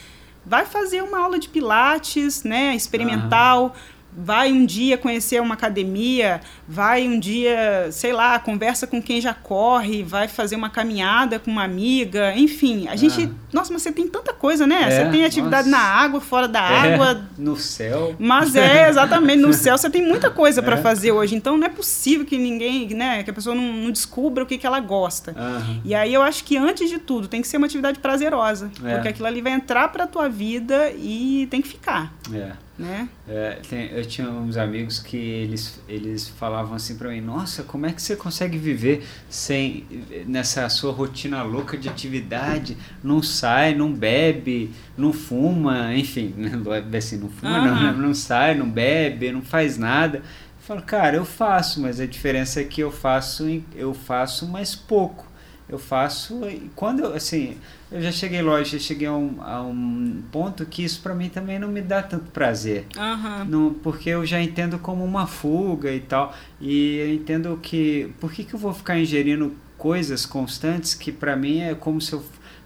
vai 0.46 0.66
fazer 0.66 1.02
uma 1.02 1.20
aula 1.20 1.40
de 1.40 1.48
pilates, 1.48 2.44
né, 2.44 2.76
experimental. 2.76 3.68
Uhum 3.68 3.95
vai 4.18 4.52
um 4.52 4.66
dia 4.66 4.98
conhecer 4.98 5.42
uma 5.42 5.56
academia, 5.56 6.40
vai 6.68 7.08
um 7.08 7.20
dia, 7.20 7.90
sei 7.92 8.14
lá, 8.14 8.40
conversa 8.40 8.88
com 8.88 9.02
quem 9.02 9.20
já 9.20 9.34
corre, 9.34 10.04
vai 10.04 10.28
fazer 10.28 10.56
uma 10.56 10.70
caminhada 10.70 11.40
com 11.40 11.52
uma 11.52 11.64
amiga, 11.64 12.34
enfim, 12.36 12.88
a 12.88 12.96
gente, 12.96 13.26
ah. 13.26 13.30
nossa, 13.52 13.74
mas 13.74 13.82
você 13.82 13.92
tem 13.92 14.08
tanta 14.08 14.34
coisa, 14.34 14.66
né? 14.66 14.84
É, 14.84 14.92
você 14.92 15.12
tem 15.12 15.26
atividade 15.26 15.70
nossa. 15.70 15.84
na 15.84 15.90
água, 15.90 16.22
fora 16.22 16.48
da 16.48 16.60
é, 16.60 16.94
água, 16.94 17.26
no 17.38 17.58
céu. 17.58 18.16
Mas 18.18 18.56
é, 18.56 18.88
exatamente, 18.90 19.42
no 19.42 19.54
céu 19.54 19.78
você 19.78 19.90
tem 19.90 20.02
muita 20.02 20.30
coisa 20.30 20.62
para 20.62 20.78
é. 20.78 20.82
fazer 20.82 21.12
hoje, 21.12 21.36
então 21.36 21.58
não 21.58 21.68
é 21.68 21.70
possível 21.70 22.26
que 22.26 22.38
ninguém, 22.38 22.88
né, 22.90 23.24
que 23.24 23.30
a 23.30 23.34
pessoa 23.34 23.56
não, 23.56 23.74
não 23.74 23.92
descubra 23.92 24.44
o 24.44 24.48
que, 24.48 24.58
que 24.58 24.66
ela 24.66 24.80
gosta. 24.80 25.32
Uhum. 25.32 25.82
E 25.84 25.94
aí 25.94 26.14
eu 26.14 26.22
acho 26.22 26.44
que 26.44 26.58
antes 26.58 26.90
de 26.90 27.00
tudo 27.00 27.28
tem 27.28 27.42
que 27.42 27.48
ser 27.48 27.58
uma 27.58 27.66
atividade 27.66 28.00
prazerosa, 28.00 28.72
é. 28.84 28.94
porque 28.94 29.10
aquilo 29.10 29.28
ali 29.28 29.42
vai 29.42 29.52
entrar 29.52 29.90
para 29.90 30.08
tua 30.08 30.30
vida 30.30 30.92
e 30.92 31.48
tem 31.50 31.62
que 31.62 31.68
ficar. 31.68 32.14
É 32.34 32.65
né? 32.78 33.08
É, 33.28 33.60
tem, 33.70 33.90
eu 33.92 34.06
tinha 34.06 34.30
uns 34.30 34.58
amigos 34.58 35.00
que 35.00 35.18
eles, 35.18 35.80
eles 35.88 36.28
falavam 36.28 36.76
assim 36.76 36.98
para 36.98 37.10
mim, 37.10 37.22
nossa, 37.22 37.64
como 37.64 37.86
é 37.86 37.94
que 37.94 38.02
você 38.02 38.16
consegue 38.16 38.58
viver 38.58 39.06
sem 39.30 39.86
nessa 40.28 40.68
sua 40.68 40.92
rotina 40.92 41.42
louca 41.44 41.78
de 41.78 41.88
atividade, 41.88 42.78
não 43.04 43.24
sai, 43.24 43.74
não 43.74 43.94
bebe, 43.94 44.72
não 44.98 45.14
fuma, 45.14 45.96
enfim, 45.96 46.36
assim, 46.98 47.18
não 47.18 47.30
fuma, 47.30 47.60
uhum. 47.60 47.94
não, 47.94 47.98
não 48.08 48.14
sai, 48.14 48.56
não 48.56 48.70
bebe, 48.70 49.32
não 49.32 49.42
faz 49.42 49.78
nada. 49.78 50.22
falo, 50.60 50.82
cara, 50.82 51.16
eu 51.16 51.26
faço, 51.26 51.82
mas 51.82 52.00
a 52.00 52.06
diferença 52.06 52.60
é 52.60 52.66
que 52.66 52.82
eu 52.82 52.92
faço, 52.92 53.46
eu 53.74 53.94
faço 53.94 54.48
mais 54.48 54.76
pouco. 54.76 55.25
Eu 55.68 55.80
faço. 55.80 56.42
Quando 56.76 57.02
eu, 57.02 57.14
assim, 57.14 57.58
eu 57.92 58.02
já 58.02 58.12
cheguei, 58.12 58.42
lógico, 58.42 58.78
já 58.78 58.84
cheguei 58.84 59.08
a 59.08 59.14
um, 59.14 59.42
a 59.42 59.62
um 59.64 60.22
ponto 60.32 60.66
que 60.66 60.84
isso 60.84 61.02
para 61.02 61.16
mim 61.16 61.30
também 61.30 61.58
não 61.58 61.68
me 61.68 61.82
dá 61.82 62.04
tanto 62.04 62.32
prazer. 62.32 62.86
Uhum. 62.96 63.46
Não, 63.46 63.74
porque 63.74 64.10
eu 64.10 64.26
já 64.26 64.42
entendo 64.42 64.78
como 64.78 65.04
uma 65.04 65.26
fuga 65.26 65.92
e 65.92 66.00
tal. 66.00 66.36
E 66.62 66.98
eu 66.98 67.14
entendo 67.14 67.60
que. 67.62 68.14
Por 68.20 68.32
que, 68.32 68.44
que 68.44 68.54
eu 68.54 68.60
vou 68.60 68.74
ficar 68.74 69.00
ingerindo 69.00 69.56
coisas 69.78 70.26
constantes 70.26 70.94
que 70.94 71.12
para 71.12 71.36
mim 71.36 71.60
é 71.60 71.76
como 71.76 72.00
se 72.00 72.14
eu 72.14 72.24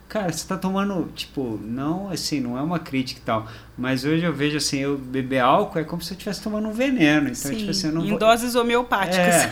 cara, 0.10 0.34
você 0.34 0.48
tá 0.48 0.58
tomando, 0.58 1.08
tipo, 1.15 1.60
não, 1.63 2.10
assim, 2.10 2.39
não 2.39 2.58
é 2.58 2.62
uma 2.63 2.80
crítica 2.80 3.22
e 3.22 3.24
tal, 3.24 3.48
mas 3.78 4.04
hoje 4.04 4.26
eu 4.26 4.34
vejo, 4.34 4.58
assim, 4.58 4.80
eu 4.80 4.98
beber 4.98 5.38
álcool 5.38 5.78
é 5.78 5.84
como 5.84 6.02
se 6.02 6.12
eu 6.12 6.15
estivesse 6.15 6.41
tomando 6.41 6.67
um 6.67 6.72
veneno, 6.72 7.30
então, 7.30 7.36
Sim, 7.36 7.58
tipo 7.58 7.69
assim, 7.69 7.88
eu 7.88 7.93
não 7.93 8.04
em 8.04 8.10
vou... 8.10 8.17
doses 8.17 8.56
homeopáticas. 8.56 9.45
É, 9.45 9.50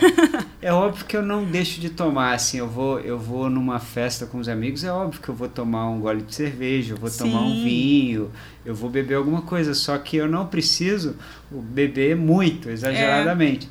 é 0.68 0.74
óbvio 0.74 1.06
que 1.06 1.16
eu 1.16 1.22
não 1.22 1.46
deixo 1.46 1.80
de 1.80 1.92
tomar, 1.92 2.34
assim, 2.34 2.58
eu 2.58 2.68
vou, 2.68 3.00
eu 3.00 3.20
vou 3.20 3.52
numa 3.52 3.80
festa 3.80 4.26
com 4.26 4.40
os 4.40 4.50
amigos, 4.50 4.84
é 4.84 4.92
óbvio 4.92 5.22
que 5.22 5.30
eu 5.30 5.36
vou 5.36 5.48
tomar 5.48 5.88
um 5.90 6.00
gole 6.00 6.24
de 6.24 6.34
cerveja, 6.34 6.96
eu 6.96 6.98
vou 6.98 7.10
Sim. 7.10 7.20
tomar 7.20 7.42
um 7.42 7.64
vinho, 7.64 8.32
eu 8.66 8.74
vou 8.74 8.90
beber 8.90 9.14
alguma 9.14 9.44
coisa, 9.44 9.76
só 9.76 9.96
que 10.00 10.18
eu 10.18 10.28
não 10.28 10.48
preciso 10.48 11.16
beber 11.52 12.16
muito, 12.16 12.68
exageradamente. 12.68 13.70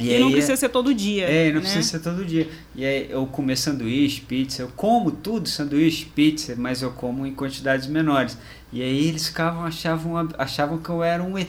E, 0.00 0.18
não 0.18 0.30
precisa 0.30 0.56
ser 0.56 0.68
todo 0.68 0.94
dia. 0.94 1.24
É, 1.24 1.48
não 1.48 1.56
né? 1.56 1.60
precisa 1.60 1.82
ser 1.82 2.00
todo 2.00 2.24
dia. 2.24 2.48
E 2.74 2.84
aí 2.84 3.08
eu 3.10 3.26
comer 3.26 3.56
sanduíche, 3.56 4.20
pizza, 4.20 4.62
eu 4.62 4.68
como 4.74 5.10
tudo, 5.10 5.48
sanduíche, 5.48 6.06
pizza, 6.06 6.54
mas 6.56 6.82
eu 6.82 6.90
como 6.92 7.26
em 7.26 7.34
quantidades 7.34 7.86
menores. 7.86 8.36
E 8.72 8.82
aí 8.82 9.08
eles 9.08 9.26
ficavam, 9.26 9.64
achavam, 9.64 10.28
achavam 10.38 10.78
que 10.78 10.88
eu 10.88 11.02
era 11.02 11.22
um 11.22 11.36
ET 11.36 11.48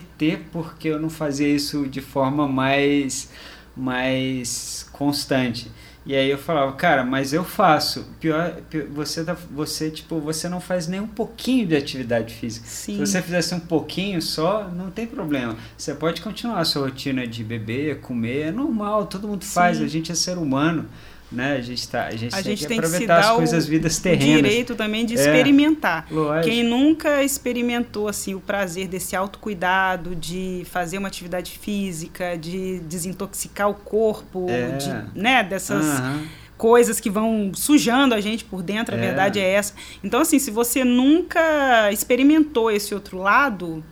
porque 0.52 0.88
eu 0.88 1.00
não 1.00 1.10
fazia 1.10 1.48
isso 1.48 1.88
de 1.88 2.02
forma 2.02 2.48
mais, 2.48 3.30
mais 3.76 4.88
constante. 4.92 5.72
E 6.04 6.16
aí 6.16 6.30
eu 6.32 6.38
falava, 6.38 6.74
cara, 6.74 7.04
mas 7.04 7.32
eu 7.32 7.44
faço. 7.44 8.06
Pior, 8.20 8.54
pior 8.70 8.88
você 8.88 9.24
tá, 9.24 9.36
você 9.52 9.92
tipo, 9.92 10.20
você 10.20 10.50
não 10.50 10.60
faz 10.60 10.88
nem 10.88 11.00
um 11.00 11.08
pouquinho 11.08 11.68
de 11.68 11.76
atividade 11.76 12.34
física. 12.34 12.66
Sim. 12.68 12.94
Se 12.94 13.00
você 13.00 13.22
fizesse 13.22 13.54
um 13.54 13.60
pouquinho 13.60 14.20
só, 14.22 14.68
não 14.68 14.90
tem 14.90 15.06
problema. 15.06 15.56
Você 15.78 15.94
pode 15.94 16.22
continuar 16.22 16.60
a 16.60 16.66
sua 16.66 16.84
rotina 16.88 17.28
de 17.28 17.44
beber, 17.44 18.00
comer, 18.00 18.48
é 18.48 18.52
normal, 18.52 19.06
todo 19.06 19.28
mundo 19.28 19.46
faz, 19.46 19.78
Sim. 19.78 19.86
a 19.86 19.88
gente 19.88 20.12
é 20.12 20.16
ser 20.16 20.38
humano, 20.38 20.88
né? 21.32 21.54
A 21.58 21.62
gente 21.62 21.88
tá, 21.88 22.08
a 22.08 22.12
gente, 22.12 22.34
A 22.34 22.38
tem 22.38 22.44
gente 22.44 22.60
que 22.60 22.68
tem 22.68 22.80
que 22.82 22.86
se 22.88 22.90
aproveitar 22.96 23.20
as 23.20 23.28
dar 23.28 23.36
coisas 23.36 23.66
o, 23.66 23.70
vidas 23.70 23.98
o 23.98 24.02
terrenas. 24.04 24.36
direito 24.36 24.76
também 24.76 25.06
de 25.06 25.14
É. 25.18 25.22
experimentar. 25.22 26.06
Lógico. 26.12 26.50
Quem 26.50 26.64
nunca 26.64 27.24
experimentou 27.24 28.08
assim 28.08 28.36
o 28.36 28.40
prazer 28.42 28.88
desse 28.88 29.16
autocuidado, 29.16 30.16
de 30.16 30.64
fazer 30.70 30.98
uma 30.98 31.08
atividade 31.08 31.58
física, 31.58 32.38
de 32.38 32.80
desintoxicar 32.80 33.70
o 33.70 33.74
corpo, 33.74 34.46
É. 34.50 34.72
de, 34.78 35.20
né, 35.20 35.42
dessas 35.44 35.86
Aham. 35.86 36.24
coisas 36.58 37.00
que 37.00 37.10
vão 37.10 37.52
sujando 37.56 38.14
a 38.14 38.20
gente 38.22 38.44
por 38.44 38.62
dentro, 38.62 38.94
a 38.94 38.98
É. 38.98 39.02
verdade 39.02 39.40
é 39.40 39.50
essa. 39.54 39.74
Então 40.04 40.20
assim, 40.22 40.38
se 40.38 40.52
você 40.52 40.84
nunca 40.84 41.92
experimentou 41.92 42.70
esse 42.70 42.94
outro 42.94 43.18
lado, 43.18 43.84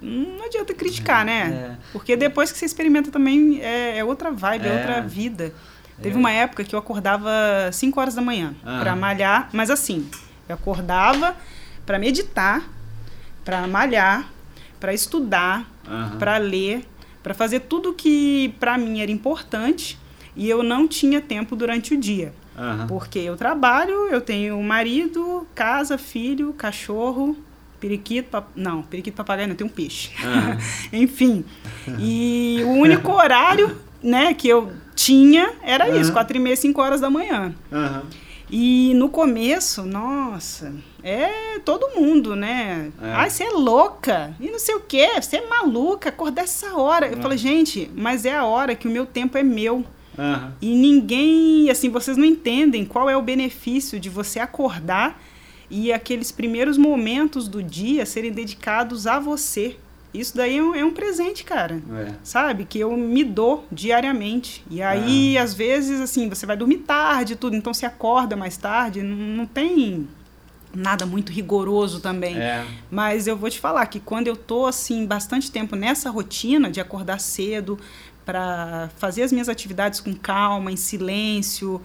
não 0.00 0.44
adianta 0.44 0.74
criticar, 0.74 1.24
né? 1.24 1.70
É. 1.72 1.76
Porque 1.92 2.14
depois 2.16 2.52
que 2.52 2.58
você 2.58 2.66
experimenta 2.66 3.10
também 3.10 3.60
é, 3.62 3.98
é 3.98 4.04
outra 4.04 4.30
vibe, 4.30 4.66
é, 4.66 4.68
É. 4.70 4.76
outra 4.76 5.00
vida. 5.00 5.52
Teve 6.02 6.16
É. 6.16 6.18
uma 6.18 6.30
época 6.30 6.64
que 6.64 6.74
eu 6.74 6.78
acordava 6.78 7.30
5 7.72 8.00
horas 8.00 8.14
da 8.14 8.22
manhã 8.22 8.54
Ah. 8.64 8.80
pra 8.80 8.96
malhar, 8.96 9.48
mas 9.52 9.70
assim, 9.70 10.08
eu 10.48 10.54
acordava 10.54 11.36
pra 11.86 11.98
meditar, 11.98 12.62
pra 13.44 13.66
malhar, 13.66 14.28
pra 14.80 14.92
estudar, 14.92 15.64
Aham. 15.88 16.18
pra 16.18 16.36
ler, 16.38 16.84
pra 17.22 17.32
fazer 17.34 17.60
tudo 17.60 17.92
que 17.94 18.54
pra 18.60 18.76
mim 18.76 19.00
era 19.00 19.10
importante 19.10 19.98
e 20.36 20.48
eu 20.48 20.62
não 20.62 20.86
tinha 20.88 21.20
tempo 21.20 21.54
durante 21.56 21.94
o 21.94 21.96
dia. 22.00 22.34
Porque 22.86 23.18
eu 23.18 23.36
trabalho, 23.36 24.08
eu 24.10 24.20
tenho 24.20 24.62
marido, 24.62 25.44
casa, 25.56 25.98
filho, 25.98 26.52
cachorro, 26.52 27.36
periquito, 27.80 28.30
pap... 28.30 28.46
não, 28.54 28.80
periquito 28.82 29.16
papagaio 29.16 29.48
não, 29.48 29.56
tenho 29.56 29.68
um 29.68 29.72
peixe. 29.72 30.10
Enfim. 30.92 31.44
E 31.98 32.60
o 32.64 32.70
único 32.74 33.10
horário, 33.12 33.76
né, 34.04 34.34
que 34.34 34.46
eu 34.46 34.70
tinha 34.94 35.54
era 35.62 35.88
isso, 35.88 36.04
Aham. 36.04 36.12
quatro 36.12 36.36
e 36.36 36.40
meia, 36.40 36.54
cinco 36.56 36.80
horas 36.80 37.00
da 37.00 37.10
manhã. 37.10 37.54
Aham. 37.72 38.02
E 38.50 38.92
no 38.94 39.08
começo, 39.08 39.82
nossa, 39.84 40.72
é 41.02 41.58
todo 41.64 41.98
mundo, 41.98 42.36
né? 42.36 42.92
É. 43.02 43.12
Ai, 43.12 43.30
você 43.30 43.44
é 43.44 43.50
louca, 43.50 44.36
e 44.38 44.48
não 44.50 44.58
sei 44.58 44.74
o 44.74 44.80
quê, 44.80 45.08
você 45.20 45.38
é 45.38 45.48
maluca, 45.48 46.10
acordar 46.10 46.42
essa 46.42 46.76
hora. 46.76 47.06
Eu 47.08 47.18
É. 47.18 47.22
falei, 47.22 47.38
gente, 47.38 47.90
mas 47.96 48.24
é 48.26 48.34
a 48.36 48.44
hora 48.44 48.74
que 48.76 48.86
o 48.86 48.90
meu 48.90 49.06
tempo 49.06 49.36
é 49.38 49.42
meu. 49.42 49.82
Aham. 50.16 50.52
E 50.60 50.74
ninguém, 50.76 51.70
assim, 51.70 51.88
vocês 51.88 52.16
não 52.16 52.24
entendem 52.24 52.84
qual 52.84 53.08
é 53.10 53.16
o 53.16 53.22
benefício 53.22 53.98
de 53.98 54.08
você 54.10 54.38
acordar 54.38 55.20
e 55.70 55.90
aqueles 55.92 56.30
primeiros 56.30 56.76
momentos 56.76 57.48
do 57.48 57.62
dia 57.62 58.04
serem 58.06 58.30
dedicados 58.30 59.06
a 59.06 59.18
você. 59.18 59.76
Isso 60.14 60.36
daí 60.36 60.58
é 60.58 60.62
um, 60.62 60.74
é 60.76 60.84
um 60.84 60.92
presente, 60.92 61.42
cara. 61.42 61.82
É. 61.92 62.12
Sabe? 62.22 62.64
Que 62.64 62.78
eu 62.78 62.96
me 62.96 63.24
dou 63.24 63.66
diariamente. 63.70 64.64
E 64.70 64.80
aí, 64.80 65.36
às 65.36 65.52
vezes, 65.52 66.00
assim, 66.00 66.28
você 66.28 66.46
vai 66.46 66.56
dormir 66.56 66.78
tarde 66.78 67.32
e 67.32 67.36
tudo, 67.36 67.56
então 67.56 67.74
você 67.74 67.84
acorda 67.84 68.36
mais 68.36 68.56
tarde, 68.56 69.02
não, 69.02 69.16
não 69.16 69.46
tem 69.46 70.06
nada 70.72 71.04
muito 71.04 71.32
rigoroso 71.32 72.00
também. 72.00 72.38
É. 72.38 72.64
Mas 72.90 73.26
eu 73.26 73.36
vou 73.36 73.50
te 73.50 73.58
falar 73.58 73.84
que 73.86 73.98
quando 73.98 74.28
eu 74.28 74.36
tô 74.36 74.66
assim 74.66 75.04
bastante 75.04 75.50
tempo 75.50 75.74
nessa 75.74 76.10
rotina 76.10 76.70
de 76.70 76.80
acordar 76.80 77.20
cedo 77.20 77.78
para 78.24 78.88
fazer 78.96 79.22
as 79.22 79.32
minhas 79.32 79.48
atividades 79.48 80.00
com 80.00 80.14
calma, 80.14 80.72
em 80.72 80.76
silêncio, 80.76 81.80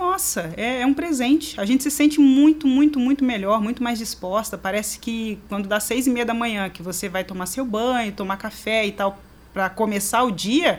nossa, 0.00 0.50
é, 0.56 0.80
é 0.80 0.86
um 0.86 0.94
presente. 0.94 1.60
A 1.60 1.64
gente 1.66 1.82
se 1.82 1.90
sente 1.90 2.18
muito, 2.18 2.66
muito, 2.66 2.98
muito 2.98 3.22
melhor, 3.22 3.60
muito 3.60 3.82
mais 3.82 3.98
disposta. 3.98 4.56
Parece 4.56 4.98
que 4.98 5.38
quando 5.48 5.68
dá 5.68 5.78
seis 5.78 6.06
e 6.06 6.10
meia 6.10 6.24
da 6.24 6.32
manhã, 6.32 6.70
que 6.70 6.82
você 6.82 7.06
vai 7.08 7.22
tomar 7.22 7.44
seu 7.44 7.64
banho, 7.66 8.10
tomar 8.12 8.38
café 8.38 8.86
e 8.86 8.92
tal, 8.92 9.20
para 9.52 9.68
começar 9.68 10.22
o 10.22 10.30
dia, 10.30 10.78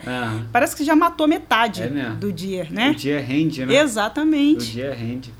parece 0.52 0.76
que 0.76 0.84
já 0.84 0.96
matou 0.96 1.28
metade 1.28 1.84
É 1.84 1.88
do 2.12 2.32
dia, 2.34 2.68
O 2.70 2.74
né? 2.74 2.94
dia 2.94 3.20
rende, 3.22 3.66
né? 3.66 3.74
O 3.74 3.84
Exatamente. 3.84 4.72
dia 4.72 4.94
rende. 4.94 5.32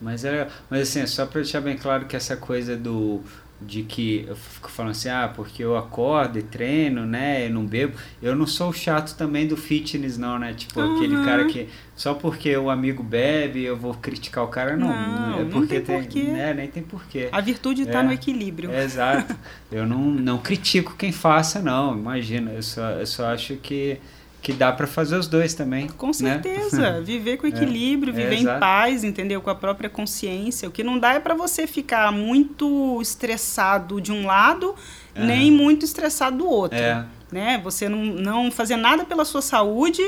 Mas 0.00 0.24
é, 0.24 0.48
mas 0.70 0.82
assim, 0.82 1.00
é 1.00 1.06
só 1.06 1.26
para 1.26 1.40
deixar 1.40 1.60
bem 1.60 1.76
claro 1.76 2.06
que 2.06 2.14
essa 2.16 2.36
coisa 2.36 2.76
do 2.76 3.22
de 3.60 3.82
que 3.82 4.26
eu 4.28 4.36
fico 4.36 4.70
falando 4.70 4.90
assim, 4.90 5.08
ah, 5.08 5.32
porque 5.34 5.64
eu 5.64 5.76
acordo 5.78 6.38
e 6.38 6.42
treino, 6.42 7.06
né, 7.06 7.46
e 7.46 7.48
não 7.48 7.64
bebo. 7.64 7.96
Eu 8.20 8.36
não 8.36 8.46
sou 8.46 8.68
o 8.68 8.72
chato 8.72 9.16
também 9.16 9.46
do 9.46 9.56
fitness 9.56 10.18
não, 10.18 10.38
né? 10.38 10.52
Tipo, 10.52 10.78
aquele 10.80 11.16
Aham. 11.16 11.24
cara 11.24 11.44
que 11.46 11.68
só 11.94 12.12
porque 12.12 12.54
o 12.56 12.68
amigo 12.68 13.02
bebe, 13.02 13.62
eu 13.64 13.74
vou 13.76 13.94
criticar 13.94 14.44
o 14.44 14.48
cara, 14.48 14.76
não. 14.76 14.88
Não, 14.88 15.40
é 15.40 15.42
não 15.44 15.50
porque 15.50 15.80
tem 15.80 16.02
porquê. 16.02 16.22
né, 16.24 16.52
nem 16.52 16.68
tem 16.68 16.82
porquê. 16.82 17.28
A 17.32 17.40
virtude 17.40 17.82
está 17.82 18.00
É. 18.00 18.02
no 18.02 18.12
equilíbrio. 18.12 18.70
É, 18.70 18.84
Exato. 18.84 19.34
Eu 19.72 19.86
não, 19.86 20.00
não 20.02 20.38
critico 20.38 20.94
quem 20.96 21.10
faça, 21.10 21.60
não. 21.62 21.96
Imagina, 21.96 22.50
eu 22.52 22.62
só, 22.62 22.90
eu 22.90 23.06
só 23.06 23.26
acho 23.32 23.56
que, 23.56 23.98
que 24.42 24.52
dá 24.52 24.72
para 24.72 24.86
fazer 24.86 25.16
os 25.16 25.26
dois 25.26 25.54
também. 25.54 25.88
Com 25.88 26.08
né? 26.08 26.12
certeza. 26.12 27.00
Viver 27.04 27.36
com 27.36 27.46
equilíbrio, 27.46 28.12
É, 28.12 28.16
viver 28.16 28.36
em 28.36 28.42
exato. 28.42 28.60
paz, 28.60 29.02
entendeu? 29.02 29.40
Com 29.40 29.50
a 29.50 29.54
própria 29.54 29.90
consciência. 29.90 30.68
O 30.68 30.72
que 30.72 30.84
não 30.84 30.98
dá 30.98 31.14
é 31.14 31.20
para 31.20 31.34
você 31.34 31.66
ficar 31.66 32.12
muito 32.12 33.00
estressado 33.02 34.00
de 34.00 34.12
um 34.12 34.24
lado, 34.24 34.74
Aham. 35.16 35.26
nem 35.26 35.50
muito 35.50 35.84
estressado 35.84 36.38
do 36.38 36.46
outro. 36.46 36.78
É. 36.78 37.04
Né? 37.32 37.60
Você 37.64 37.88
não, 37.88 38.04
não 38.04 38.50
fazer 38.52 38.76
nada 38.76 39.04
pela 39.04 39.24
sua 39.24 39.42
saúde 39.42 40.02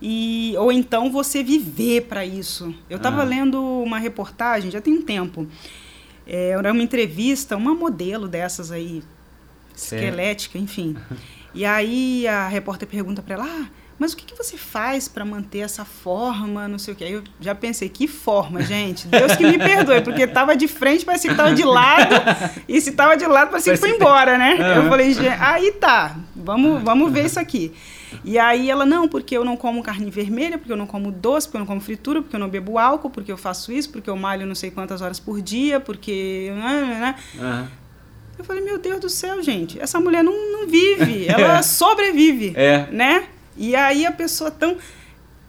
e 0.00 0.54
ou 0.56 0.70
então 0.70 1.10
você 1.10 1.42
viver 1.42 2.02
para 2.02 2.24
isso. 2.24 2.72
Eu 2.88 2.98
estava 2.98 3.24
lendo 3.24 3.60
uma 3.60 3.98
reportagem, 3.98 4.70
já 4.70 4.80
tem 4.80 4.94
um 4.94 5.02
tempo. 5.02 5.48
É, 6.26 6.50
era 6.50 6.72
uma 6.72 6.82
entrevista, 6.82 7.56
uma 7.56 7.74
modelo 7.74 8.28
dessas 8.28 8.70
aí, 8.70 9.02
esquelética, 9.76 10.58
enfim. 10.58 10.96
E 11.54 11.64
aí 11.64 12.26
a 12.26 12.48
repórter 12.48 12.88
pergunta 12.88 13.22
para 13.22 13.34
ela: 13.34 13.44
ah, 13.46 13.66
mas 13.98 14.12
o 14.12 14.16
que, 14.16 14.24
que 14.24 14.36
você 14.36 14.56
faz 14.56 15.06
para 15.06 15.24
manter 15.24 15.60
essa 15.60 15.84
forma, 15.84 16.66
não 16.66 16.78
sei 16.78 16.94
o 16.94 16.96
quê. 16.96 17.04
Aí 17.04 17.12
eu 17.12 17.22
já 17.40 17.54
pensei, 17.54 17.88
que 17.88 18.08
forma, 18.08 18.60
gente? 18.62 19.06
Deus 19.06 19.36
que 19.36 19.46
me 19.46 19.56
perdoe, 19.58 20.00
porque 20.00 20.26
tava 20.26 20.56
de 20.56 20.66
frente, 20.66 21.04
parecia 21.04 21.30
que 21.30 21.36
tava 21.36 21.54
de 21.54 21.62
lado, 21.62 22.14
e 22.68 22.80
se 22.80 22.92
tava 22.92 23.16
de 23.16 23.24
lado, 23.24 23.50
parecia 23.50 23.72
que 23.72 23.78
foi 23.78 23.90
embora, 23.90 24.36
né? 24.36 24.56
Eu 24.76 24.88
falei, 24.88 25.14
"Gente, 25.14 25.28
aí 25.28 25.72
tá, 25.72 26.16
vamos, 26.34 26.82
vamos 26.82 27.12
ver 27.12 27.26
isso 27.26 27.38
aqui. 27.38 27.72
E 28.24 28.38
aí 28.38 28.70
ela, 28.70 28.84
não, 28.86 29.08
porque 29.08 29.36
eu 29.36 29.44
não 29.44 29.56
como 29.56 29.82
carne 29.82 30.10
vermelha, 30.10 30.56
porque 30.58 30.72
eu 30.72 30.76
não 30.76 30.86
como 30.86 31.10
doce, 31.10 31.46
porque 31.46 31.56
eu 31.56 31.60
não 31.60 31.66
como 31.66 31.80
fritura, 31.80 32.22
porque 32.22 32.36
eu 32.36 32.40
não 32.40 32.48
bebo 32.48 32.78
álcool, 32.78 33.10
porque 33.10 33.30
eu 33.30 33.36
faço 33.36 33.72
isso, 33.72 33.90
porque 33.90 34.08
eu 34.08 34.16
malho 34.16 34.46
não 34.46 34.54
sei 34.54 34.70
quantas 34.70 35.02
horas 35.02 35.18
por 35.18 35.40
dia, 35.40 35.80
porque... 35.80 36.52
Aham. 37.38 37.68
Eu 38.38 38.44
falei, 38.44 38.62
meu 38.62 38.78
Deus 38.78 39.00
do 39.00 39.08
céu, 39.08 39.42
gente, 39.42 39.80
essa 39.80 40.00
mulher 40.00 40.22
não, 40.24 40.32
não 40.52 40.66
vive, 40.66 41.26
ela 41.30 41.62
sobrevive, 41.62 42.52
É. 42.56 42.86
né? 42.90 43.24
E 43.56 43.74
aí 43.76 44.04
a 44.04 44.12
pessoa 44.12 44.50
tão... 44.50 44.76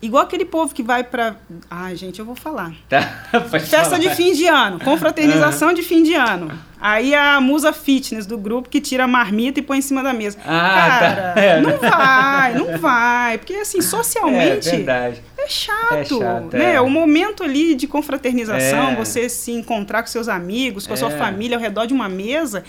Igual 0.02 0.24
aquele 0.24 0.46
povo 0.46 0.72
que 0.76 0.84
vai 0.84 1.04
pra. 1.04 1.36
Ai, 1.68 1.96
gente, 1.96 2.20
eu 2.20 2.26
vou 2.26 2.36
falar. 2.36 2.74
Tá, 2.88 3.02
Festa 3.50 3.86
falar. 3.86 3.98
de 3.98 4.10
fim 4.14 4.34
de 4.34 4.46
ano, 4.46 4.80
confraternização 4.80 5.74
de 5.74 5.82
fim 5.82 6.04
de 6.04 6.14
ano. 6.14 6.52
Aí 6.80 7.16
a 7.16 7.40
musa 7.42 7.72
fitness 7.74 8.26
do 8.26 8.38
grupo 8.38 8.70
que 8.70 8.80
tira 8.82 9.06
a 9.06 9.08
marmita 9.08 9.60
e 9.60 9.64
põe 9.64 9.78
em 9.78 9.82
cima 9.82 10.04
da 10.04 10.14
mesa. 10.14 10.38
Ah, 10.46 10.98
Cara, 11.00 11.16
tá. 11.34 11.42
É. 11.42 11.62
não 11.62 11.78
vai, 11.78 12.54
não 12.54 12.78
vai. 12.78 13.38
Porque 13.38 13.54
assim, 13.56 13.80
É 13.80 13.82
socialmente 13.82 14.70
verdade. 14.70 15.22
é 15.38 15.48
chato, 15.48 15.94
É 15.94 16.04
chato, 16.06 16.50
né? 16.58 16.74
é. 16.76 16.82
O 16.82 16.90
momento 16.90 17.44
ali 17.44 17.76
de 17.76 17.88
confraternização, 17.88 18.90
É. 18.92 18.96
você 18.96 19.30
se 19.30 19.52
encontrar 19.52 20.02
com 20.04 20.08
seus 20.08 20.28
amigos, 20.28 20.86
com 20.88 20.94
a 20.94 20.98
sua 20.98 21.12
É. 21.12 21.18
família 21.18 21.58
ao 21.58 21.62
redor 21.62 21.86
de 21.86 21.94
uma 21.94 22.10
mesa, 22.10 22.64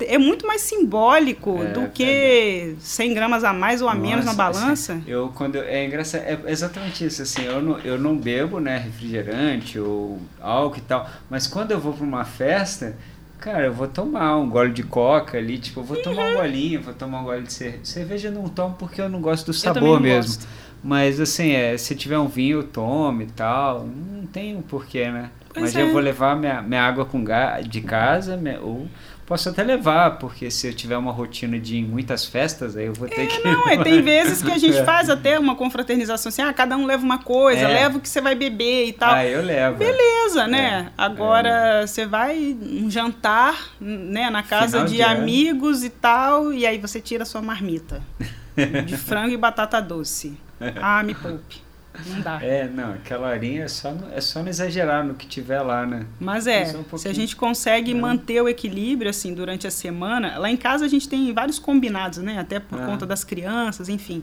É. 0.00 0.14
é 0.14 0.18
muito 0.18 0.46
mais 0.46 0.62
simbólico 0.62 1.60
É, 1.62 1.66
do 1.72 1.88
que 1.88 2.74
100 2.80 3.14
gramas 3.14 3.44
a 3.44 3.52
mais 3.52 3.82
ou 3.82 3.88
a 3.88 3.94
menos 3.94 4.24
na 4.24 4.32
Nossa, 4.32 4.36
balança. 4.60 4.92
assim, 4.94 5.04
eu 5.06 5.30
quando 5.34 5.56
eu- 5.56 5.64
é 5.64 5.84
engraçado, 5.84 6.22
é 6.22 6.38
exatamente 6.46 7.04
isso 7.04 7.22
assim, 7.22 7.44
eu 7.44 7.60
não, 7.60 7.78
eu 7.80 7.98
não 7.98 8.16
bebo, 8.16 8.58
né, 8.60 8.78
refrigerante 8.78 9.78
ou 9.78 10.18
álcool 10.40 10.78
e 10.78 10.80
tal, 10.82 11.08
mas 11.28 11.46
quando 11.46 11.72
eu 11.72 11.80
vou 11.80 11.92
para 11.92 12.04
uma 12.04 12.24
festa, 12.24 12.96
cara, 13.40 13.66
eu 13.66 13.72
vou 13.72 13.88
tomar 13.88 14.36
um 14.36 14.48
gole 14.48 14.72
de 14.72 14.82
coca 14.82 15.38
ali, 15.38 15.58
tipo, 15.58 15.80
eu 15.80 15.84
vou 15.84 16.00
tomar 16.02 16.22
Uhum. 16.24 16.30
um 16.32 16.34
golinho, 16.36 16.82
vou 16.82 16.94
tomar 16.94 17.20
um 17.20 17.24
gole 17.24 17.42
de 17.42 17.52
cerveja. 17.52 17.84
Cerveja 17.84 18.28
eu 18.28 18.32
não 18.32 18.48
tomo 18.48 18.74
porque 18.78 19.00
eu 19.00 19.08
não 19.08 19.20
gosto 19.20 19.46
do 19.46 19.52
sabor 19.54 20.00
mesmo. 20.00 20.34
gosto. 20.36 20.48
Mas 20.82 21.20
assim, 21.20 21.50
é, 21.52 21.76
se 21.76 21.94
tiver 21.94 22.18
um 22.18 22.28
vinho 22.28 22.58
eu 22.60 22.64
tomo 22.64 23.22
e 23.22 23.26
tal, 23.26 23.84
não 23.86 24.26
tem 24.26 24.56
um 24.56 24.62
porquê, 24.62 25.10
né? 25.10 25.30
Pois 25.52 25.62
Mas 25.62 25.76
é. 25.76 25.82
eu 25.82 25.90
vou 25.90 26.00
levar 26.00 26.36
minha, 26.36 26.62
minha 26.62 26.82
água 26.82 27.04
com 27.04 27.22
gás 27.24 27.68
de 27.68 27.80
casa, 27.80 28.36
minha- 28.36 28.60
ou 28.60 28.86
posso 29.30 29.48
até 29.48 29.62
levar, 29.62 30.18
porque 30.18 30.50
se 30.50 30.66
eu 30.66 30.74
tiver 30.74 30.96
uma 30.96 31.12
rotina 31.12 31.56
de 31.56 31.80
muitas 31.82 32.24
festas, 32.26 32.76
aí 32.76 32.86
eu 32.86 32.92
vou 32.92 33.08
ter 33.08 33.28
que. 33.28 33.38
Não, 33.44 33.68
é, 33.70 33.80
tem 33.80 34.02
vezes 34.02 34.42
que 34.42 34.50
a 34.50 34.58
gente 34.58 34.76
É. 34.78 34.84
faz 34.84 35.08
até 35.08 35.38
uma 35.38 35.54
confraternização 35.54 36.30
assim, 36.30 36.42
ah, 36.42 36.52
cada 36.52 36.76
um 36.76 36.84
leva 36.84 37.04
uma 37.04 37.18
coisa, 37.18 37.60
É. 37.60 37.68
leva 37.68 37.98
o 37.98 38.00
que 38.00 38.08
você 38.08 38.20
vai 38.20 38.34
beber 38.34 38.88
e 38.88 38.92
tal. 38.92 39.14
Ah, 39.14 39.24
eu 39.24 39.40
levo. 39.40 39.78
Beleza, 39.78 40.48
né? 40.48 40.88
É, 40.90 40.92
Agora 41.00 41.86
você 41.86 42.04
vai 42.06 42.56
um 42.60 42.90
jantar, 42.90 43.70
né, 43.80 44.28
na 44.30 44.42
casa 44.42 44.78
Final 44.78 44.86
de, 44.88 44.96
de 44.96 45.02
amigos 45.02 45.84
e 45.84 45.90
tal, 45.90 46.52
e 46.52 46.66
aí 46.66 46.78
você 46.78 47.00
tira 47.00 47.22
a 47.22 47.26
sua 47.26 47.40
marmita 47.40 48.02
de 48.84 48.96
frango 48.96 49.32
e 49.32 49.36
batata 49.36 49.80
doce. 49.80 50.36
Ah, 50.82 51.04
me 51.04 51.14
poupe. 51.14 51.62
Não 52.06 52.20
dá. 52.20 52.38
É, 52.42 52.68
não, 52.68 52.92
aquela 52.94 53.28
horinha 53.28 53.64
é 53.64 53.68
só, 53.68 53.90
no- 53.90 54.12
é 54.12 54.20
só 54.20 54.40
não 54.42 54.48
exagerar 54.48 55.04
no 55.04 55.14
que 55.14 55.26
tiver 55.26 55.60
lá, 55.60 55.84
né? 55.84 56.06
Mas 56.20 56.46
é, 56.46 56.72
um 56.76 56.96
se 56.96 57.08
a 57.08 57.12
gente 57.12 57.34
consegue 57.34 57.92
Né? 57.92 58.00
manter 58.00 58.40
o 58.40 58.48
equilíbrio 58.48 59.10
assim 59.10 59.34
durante 59.34 59.66
a 59.66 59.70
semana, 59.70 60.38
lá 60.38 60.48
em 60.50 60.56
casa 60.56 60.84
a 60.84 60.88
gente 60.88 61.08
tem 61.08 61.32
vários 61.32 61.58
combinados, 61.58 62.18
né? 62.18 62.38
Até 62.38 62.60
por 62.60 62.80
Ah. 62.80 62.86
conta 62.86 63.04
das 63.04 63.24
crianças, 63.24 63.88
enfim. 63.88 64.22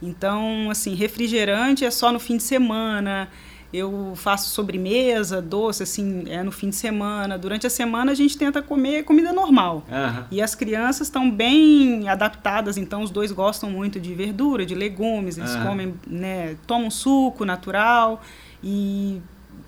Então, 0.00 0.68
assim, 0.70 0.94
refrigerante 0.94 1.84
é 1.84 1.90
só 1.90 2.10
no 2.12 2.18
fim 2.18 2.36
de 2.36 2.42
semana. 2.42 3.28
Eu 3.72 4.12
faço 4.14 4.50
sobremesa, 4.50 5.40
doce, 5.40 5.82
assim, 5.82 6.24
é 6.28 6.42
no 6.42 6.52
fim 6.52 6.68
de 6.68 6.76
semana. 6.76 7.38
Durante 7.38 7.66
a 7.66 7.70
semana 7.70 8.12
a 8.12 8.14
gente 8.14 8.36
tenta 8.36 8.60
comer 8.60 9.04
comida 9.04 9.32
normal. 9.32 9.82
Aham. 9.90 10.26
E 10.30 10.42
as 10.42 10.54
crianças 10.54 11.06
estão 11.06 11.30
bem 11.30 12.08
adaptadas, 12.08 12.76
então 12.76 13.02
os 13.02 13.10
dois 13.10 13.32
gostam 13.32 13.70
muito 13.70 13.98
de 13.98 14.14
verdura, 14.14 14.66
de 14.66 14.74
legumes, 14.74 15.38
eles 15.38 15.54
Aham. 15.54 15.66
comem, 15.66 15.94
né, 16.06 16.56
tomam 16.66 16.90
suco 16.90 17.44
natural 17.44 18.20
e 18.62 19.20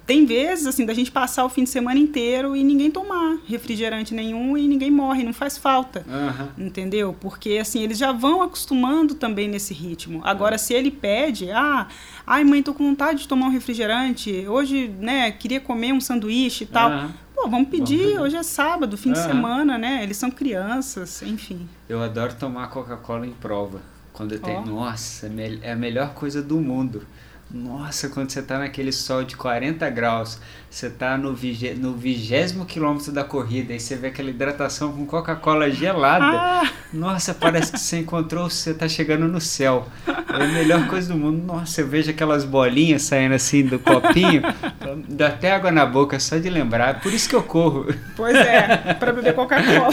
tem 0.07 0.27
vezes 0.27 0.67
assim 0.67 0.85
da 0.85 0.93
gente 0.93 1.11
passar 1.11 1.45
o 1.45 1.49
fim 1.49 1.65
de 1.65 1.71
semana 1.71 1.99
inteiro 1.99 2.55
e 2.55 2.63
ninguém 2.63 2.91
tomar 2.91 3.39
refrigerante 3.47 4.15
nenhum 4.15 4.57
e 4.57 4.69
ninguém 4.69 4.91
morre, 4.91 5.25
não 5.25 5.33
faz 5.33 5.57
falta. 5.57 6.05
Aham. 6.09 6.49
Entendeu? 6.59 7.17
Porque 7.19 7.59
assim, 7.61 7.83
eles 7.83 7.99
já 7.99 8.13
vão 8.13 8.43
acostumando 8.43 9.15
também 9.15 9.49
nesse 9.49 9.73
ritmo. 9.73 10.21
Agora, 10.25 10.59
se 10.59 10.75
ele 10.75 10.91
pede, 10.91 11.51
ah, 11.51 11.89
ai 12.27 12.45
mãe, 12.45 12.63
tô 12.63 12.75
com 12.75 12.85
vontade 12.85 13.21
de 13.21 13.29
tomar 13.29 13.47
um 13.47 13.51
refrigerante, 13.51 14.47
hoje, 14.47 14.89
né, 14.99 15.31
queria 15.31 15.61
comer 15.61 15.93
um 15.93 16.01
sanduíche 16.01 16.65
e 16.65 16.67
tal. 16.67 16.91
Aham. 16.91 17.15
Pô, 17.35 17.49
vamos 17.49 17.69
pedir, 17.69 18.19
hoje 18.21 18.37
é 18.37 18.43
sábado, 18.45 18.97
fim 18.97 19.13
de 19.13 19.19
semana, 19.19 19.77
né? 19.77 20.05
Eles 20.05 20.17
são 20.17 20.31
crianças, 20.31 21.21
enfim. 21.23 21.69
Eu 21.89 22.01
adoro 22.01 22.33
tomar 22.35 22.69
Coca-Cola 22.69 23.27
em 23.27 23.33
prova. 23.33 23.83
Quando 24.15 24.33
eu 24.33 24.39
tenho. 24.39 24.61
Ó. 24.61 24.65
Nossa, 24.65 25.27
é 25.27 25.59
é 25.61 25.73
a 25.73 25.77
melhor 25.77 26.15
coisa 26.15 26.41
do 26.41 26.59
mundo. 26.61 27.05
Nossa, 27.55 28.09
quando 28.09 28.31
você 28.31 28.43
tá 28.43 28.59
naquele 28.59 28.91
sol 28.91 29.23
de 29.23 29.37
40 29.37 29.89
graus, 29.89 30.41
você 30.69 30.91
tá 30.91 31.17
no, 31.17 31.31
no 31.79 31.95
vigésimo 31.95 32.67
quilômetro 32.67 33.13
da 33.13 33.23
corrida 33.23 33.73
e 33.73 33.79
você 33.79 33.95
vê 33.95 34.09
aquela 34.09 34.29
hidratação 34.29 34.91
com 34.91 35.07
Coca-Cola 35.07 35.71
gelada. 35.71 36.25
Ah, 36.25 36.69
Nossa, 36.93 37.33
parece 37.33 37.71
que 37.71 37.79
você 37.79 37.99
encontrou, 38.01 38.51
você 38.51 38.75
tá 38.75 38.89
chegando 38.89 39.29
no 39.29 39.41
céu. 39.41 39.87
É 40.09 40.43
a 40.43 40.49
melhor 40.49 40.89
coisa 40.89 41.13
do 41.13 41.17
mundo. 41.17 41.47
Nossa, 41.47 41.83
eu 41.83 41.87
vejo 41.87 42.11
aquelas 42.11 42.45
bolinhas 42.45 43.03
saindo 43.03 43.37
assim 43.37 43.65
do 43.65 43.79
copinho, 43.79 44.43
dá 45.09 45.29
até 45.29 45.53
água 45.53 45.71
na 45.71 45.87
boca 45.87 46.19
só 46.19 46.39
de 46.39 46.51
lembrar. 46.51 46.89
É 46.89 46.95
por 46.95 47.15
isso 47.15 47.29
que 47.29 47.37
eu 47.37 47.43
corro. 47.45 47.87
pois 48.17 48.35
é, 48.35 48.95
para 48.95 49.13
beber 49.13 49.33
Coca-Cola. 49.33 49.93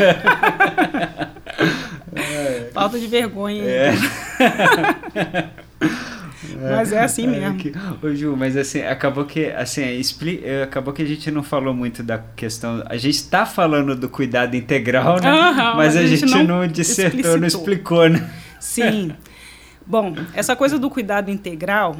Falta 2.74 2.98
de 2.98 3.06
vergonha. 3.06 3.64
É. 3.64 3.94
Mas 6.60 6.92
é 6.92 7.04
assim 7.04 7.28
mesmo. 7.28 7.58
que- 7.58 7.74
Ô 8.02 8.14
Ju, 8.14 8.36
mas 8.38 8.56
assim, 8.58 8.82
acabou 8.82 9.26
que 9.26 9.46
assim, 9.48 9.84
expli... 10.00 10.42
eh, 10.44 10.64
acabou 10.64 10.94
que 10.94 11.02
a 11.02 11.06
gente 11.06 11.30
não 11.32 11.44
falou 11.44 11.74
muito 11.74 12.02
da 12.04 12.18
questão. 12.18 12.84
A 12.88 12.98
gente 12.98 13.16
está 13.16 13.46
falando 13.46 13.96
do 13.96 14.10
cuidado 14.10 14.56
integral, 14.56 15.20
né? 15.22 15.30
Aham, 15.30 15.76
mas, 15.76 15.96
a 15.96 16.06
gente, 16.06 16.26
não, 16.26 16.44
não 16.62 16.68
dissertou, 16.68 17.20
não 17.22 17.48
explicitou. 17.48 17.48
explicou, 17.62 18.10
né? 18.10 18.30
Sim. 18.60 19.14
Bom, 19.86 20.14
essa 20.34 20.56
coisa 20.56 20.78
do 20.78 20.90
cuidado 20.90 21.32
integral, 21.32 21.98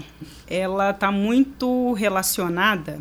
ela 0.48 0.92
está 0.92 1.12
muito 1.12 1.94
relacionada 1.94 3.00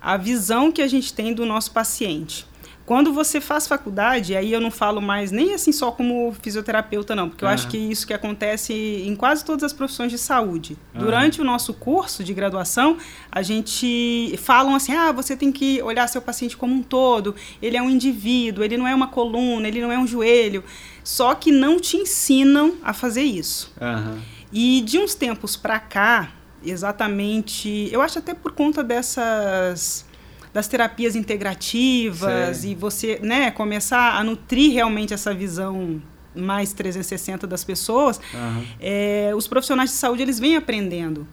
à 0.00 0.16
visão 0.16 0.72
que 0.72 0.80
a 0.82 0.88
gente 0.88 1.12
tem 1.12 1.32
do 1.34 1.44
nosso 1.46 1.70
paciente. 1.72 2.46
Quando 2.92 3.10
você 3.10 3.40
faz 3.40 3.66
faculdade, 3.66 4.36
aí 4.36 4.52
eu 4.52 4.60
não 4.60 4.70
falo 4.70 5.00
mais 5.00 5.30
nem 5.32 5.54
assim 5.54 5.72
só 5.72 5.90
como 5.90 6.30
fisioterapeuta, 6.42 7.16
não, 7.16 7.30
porque 7.30 7.42
eu 7.42 7.48
Aham. 7.48 7.54
acho 7.54 7.68
que 7.68 7.78
isso 7.78 8.06
que 8.06 8.12
acontece 8.12 8.74
em 8.74 9.16
quase 9.16 9.42
todas 9.42 9.64
as 9.64 9.72
profissões 9.72 10.12
de 10.12 10.18
saúde. 10.18 10.76
Aham. 10.94 11.02
Durante 11.02 11.40
o 11.40 11.44
nosso 11.44 11.72
curso 11.72 12.22
de 12.22 12.34
graduação, 12.34 12.98
a 13.30 13.40
gente 13.40 14.38
falam 14.42 14.74
assim: 14.74 14.92
ah, 14.92 15.10
você 15.10 15.34
tem 15.34 15.50
que 15.50 15.80
olhar 15.80 16.06
seu 16.06 16.20
paciente 16.20 16.54
como 16.54 16.74
um 16.74 16.82
todo, 16.82 17.34
ele 17.62 17.78
é 17.78 17.82
um 17.82 17.88
indivíduo, 17.88 18.62
ele 18.62 18.76
não 18.76 18.86
é 18.86 18.94
uma 18.94 19.06
coluna, 19.08 19.66
ele 19.66 19.80
não 19.80 19.90
é 19.90 19.98
um 19.98 20.06
joelho. 20.06 20.62
Só 21.02 21.34
que 21.34 21.50
não 21.50 21.80
te 21.80 21.96
ensinam 21.96 22.74
a 22.82 22.92
fazer 22.92 23.22
isso. 23.22 23.72
Aham. 23.80 24.20
E 24.52 24.82
de 24.82 24.98
uns 24.98 25.14
tempos 25.14 25.56
para 25.56 25.80
cá, 25.80 26.30
exatamente, 26.62 27.88
eu 27.90 28.02
acho 28.02 28.18
até 28.18 28.34
por 28.34 28.52
conta 28.52 28.84
dessas 28.84 30.04
das 30.52 30.68
terapias 30.68 31.16
integrativas 31.16 32.58
Sei. 32.58 32.72
e 32.72 32.74
você, 32.74 33.18
né, 33.22 33.50
começar 33.50 34.16
a 34.18 34.24
nutrir 34.24 34.72
realmente 34.72 35.14
essa 35.14 35.32
visão 35.32 36.00
mais 36.34 36.72
360 36.72 37.46
das 37.46 37.64
pessoas, 37.64 38.20
Aham. 38.34 38.64
é, 38.80 39.32
os 39.34 39.46
profissionais 39.46 39.90
de 39.90 39.96
saúde 39.96 40.22
eles 40.22 40.38
vêm 40.38 40.56
aprendendo. 40.56 41.26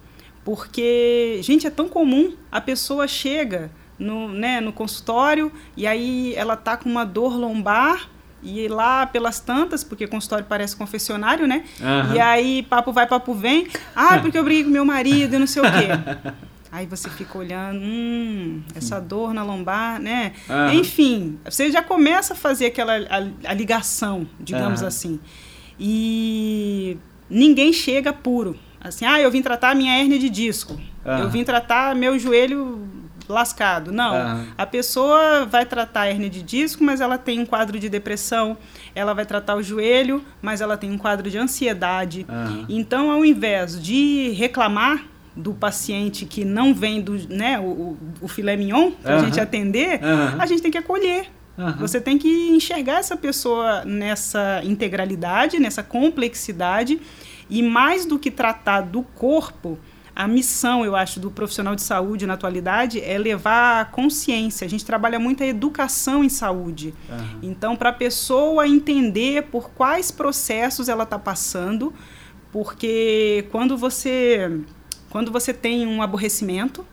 Porque, 0.44 1.40
gente, 1.44 1.68
é 1.68 1.70
tão 1.70 1.88
comum, 1.88 2.34
a 2.52 2.60
pessoa 2.62 3.08
chega 3.08 3.72
no, 3.98 4.30
né, 4.30 4.62
no 4.62 4.72
consultório 4.72 5.52
e 5.76 5.86
aí 5.86 6.34
ela 6.36 6.56
tá 6.56 6.78
com 6.78 6.90
uma 6.90 7.06
dor 7.06 7.36
lombar 7.38 8.10
e 8.42 8.68
lá 8.70 9.06
pelas 9.06 9.40
tantas, 9.40 9.84
porque 9.84 10.08
consultório 10.08 10.46
parece 10.48 10.76
confessionário, 10.76 11.46
né? 11.46 11.66
Aham. 11.82 12.16
E 12.16 12.20
aí 12.20 12.64
papo 12.64 12.94
vai, 12.94 13.06
papo 13.06 13.34
vem. 13.34 13.68
Ah, 13.94 14.18
porque 14.24 14.38
eu 14.38 14.44
briguei 14.44 14.64
com 14.64 14.70
meu 14.70 14.86
marido 14.86 15.36
e 15.36 15.40
não 15.40 15.48
sei 15.48 15.62
o 15.62 15.66
quê. 15.66 16.32
Aí 16.72 16.86
você 16.86 17.10
fica 17.10 17.38
olhando, 17.38 17.80
hum, 17.82 18.62
essa 18.76 19.00
dor 19.00 19.34
na 19.34 19.44
lombar, 19.44 20.00
né? 20.00 20.34
Enfim, 20.74 21.40
você 21.44 21.72
já 21.72 21.82
começa 21.82 22.34
a 22.34 22.36
fazer 22.36 22.68
aquela 22.68 22.94
a, 22.94 23.50
a 23.50 23.54
ligação, 23.54 24.28
digamos 24.40 24.84
assim. 24.84 25.20
E 25.80 26.98
ninguém 27.30 27.74
chega 27.74 28.14
puro. 28.14 28.58
Assim, 28.82 29.06
ah, 29.06 29.20
eu 29.20 29.32
vim 29.32 29.42
tratar 29.42 29.72
a 29.72 29.76
minha 29.76 29.94
hérnia 29.98 30.20
de 30.20 30.30
disco. 30.30 30.80
Eu 31.06 31.30
vim 31.30 31.44
tratar 31.44 31.96
meu 31.96 32.20
joelho 32.20 32.88
lascado. 33.28 33.92
Não. 33.92 34.46
A 34.58 34.66
pessoa 34.66 35.46
vai 35.46 35.66
tratar 35.66 36.02
a 36.02 36.06
hérnia 36.08 36.30
de 36.30 36.42
disco, 36.42 36.84
mas 36.84 37.00
ela 37.02 37.18
tem 37.18 37.40
um 37.40 37.46
quadro 37.46 37.80
de 37.80 37.88
depressão. 37.90 38.58
Ela 38.94 39.14
vai 39.14 39.26
tratar 39.26 39.56
o 39.56 39.64
joelho, 39.64 40.24
mas 40.42 40.62
ela 40.62 40.76
tem 40.78 40.92
um 40.92 40.98
quadro 40.98 41.30
de 41.30 41.38
ansiedade. 41.38 42.26
Aham. 42.28 42.66
Então, 42.68 43.12
ao 43.12 43.24
invés 43.24 43.82
de 43.82 44.30
reclamar 44.32 45.04
do 45.40 45.54
paciente 45.54 46.26
que 46.26 46.44
não 46.44 46.74
vem 46.74 47.02
do, 47.02 47.14
né, 47.28 47.60
o, 47.60 47.98
o, 48.22 48.28
filé 48.28 48.56
mignon 48.56 48.92
para 48.92 49.12
a 49.12 49.18
Aham. 49.18 49.26
gente 49.26 49.40
atender, 49.40 50.04
Aham. 50.04 50.38
a 50.40 50.46
gente 50.46 50.62
tem 50.62 50.72
que 50.72 50.78
acolher. 50.78 51.28
Aham. 51.58 51.78
Você 51.80 52.00
tem 52.00 52.18
que 52.18 52.50
enxergar 52.50 53.00
essa 53.00 53.18
pessoa 53.18 53.84
nessa 53.86 54.62
integralidade, 54.64 55.60
nessa 55.60 55.84
complexidade, 55.84 57.00
e 57.50 57.64
mais 57.64 58.06
do 58.06 58.20
que 58.20 58.30
tratar 58.30 58.82
do 58.82 59.02
corpo, 59.02 59.78
a 60.16 60.28
missão, 60.28 60.84
eu 60.84 60.96
acho, 60.96 61.20
do 61.20 61.32
profissional 61.32 61.76
de 61.76 61.82
saúde 61.82 62.28
na 62.28 62.34
atualidade 62.34 63.02
é 63.02 63.18
levar 63.18 63.82
a 63.82 63.86
consciência. 63.86 64.66
A 64.66 64.70
gente 64.70 64.84
trabalha 64.84 65.18
muito 65.18 65.42
a 65.42 65.48
educação 65.48 66.24
em 66.24 66.30
saúde. 66.30 66.94
Aham. 67.10 67.40
Então, 67.42 67.76
para 67.76 67.90
a 67.90 67.94
pessoa 67.94 68.68
entender 68.68 69.44
por 69.44 69.70
quais 69.70 70.12
processos 70.12 70.90
ela 70.90 71.04
está 71.04 71.18
passando, 71.18 71.94
porque 72.52 73.46
quando 73.52 73.78
você 73.78 74.60
Quando 75.10 75.32
você 75.32 75.54
tem 75.54 75.88
um 75.88 76.02
aborrecimento, 76.02 76.86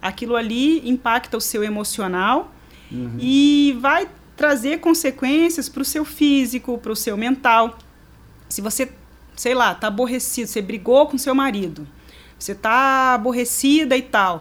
aquilo 0.00 0.36
ali 0.36 0.88
impacta 0.88 1.36
o 1.36 1.40
seu 1.40 1.62
emocional 1.62 2.52
uhum. 2.90 3.16
e 3.18 3.76
vai 3.80 4.08
trazer 4.36 4.80
consequências 4.80 5.68
para 5.68 5.82
o 5.82 5.84
seu 5.84 6.04
físico, 6.04 6.78
para 6.78 6.92
o 6.92 6.96
seu 6.96 7.16
mental. 7.16 7.78
Se 8.48 8.60
você, 8.62 8.90
sei 9.36 9.54
lá, 9.54 9.72
está 9.72 9.88
aborrecido, 9.88 10.48
você 10.48 10.62
brigou 10.62 11.06
com 11.06 11.18
seu 11.18 11.34
marido, 11.34 11.86
você 12.38 12.52
está 12.52 13.14
aborrecida 13.14 13.96
e 13.96 14.02
tal, 14.02 14.40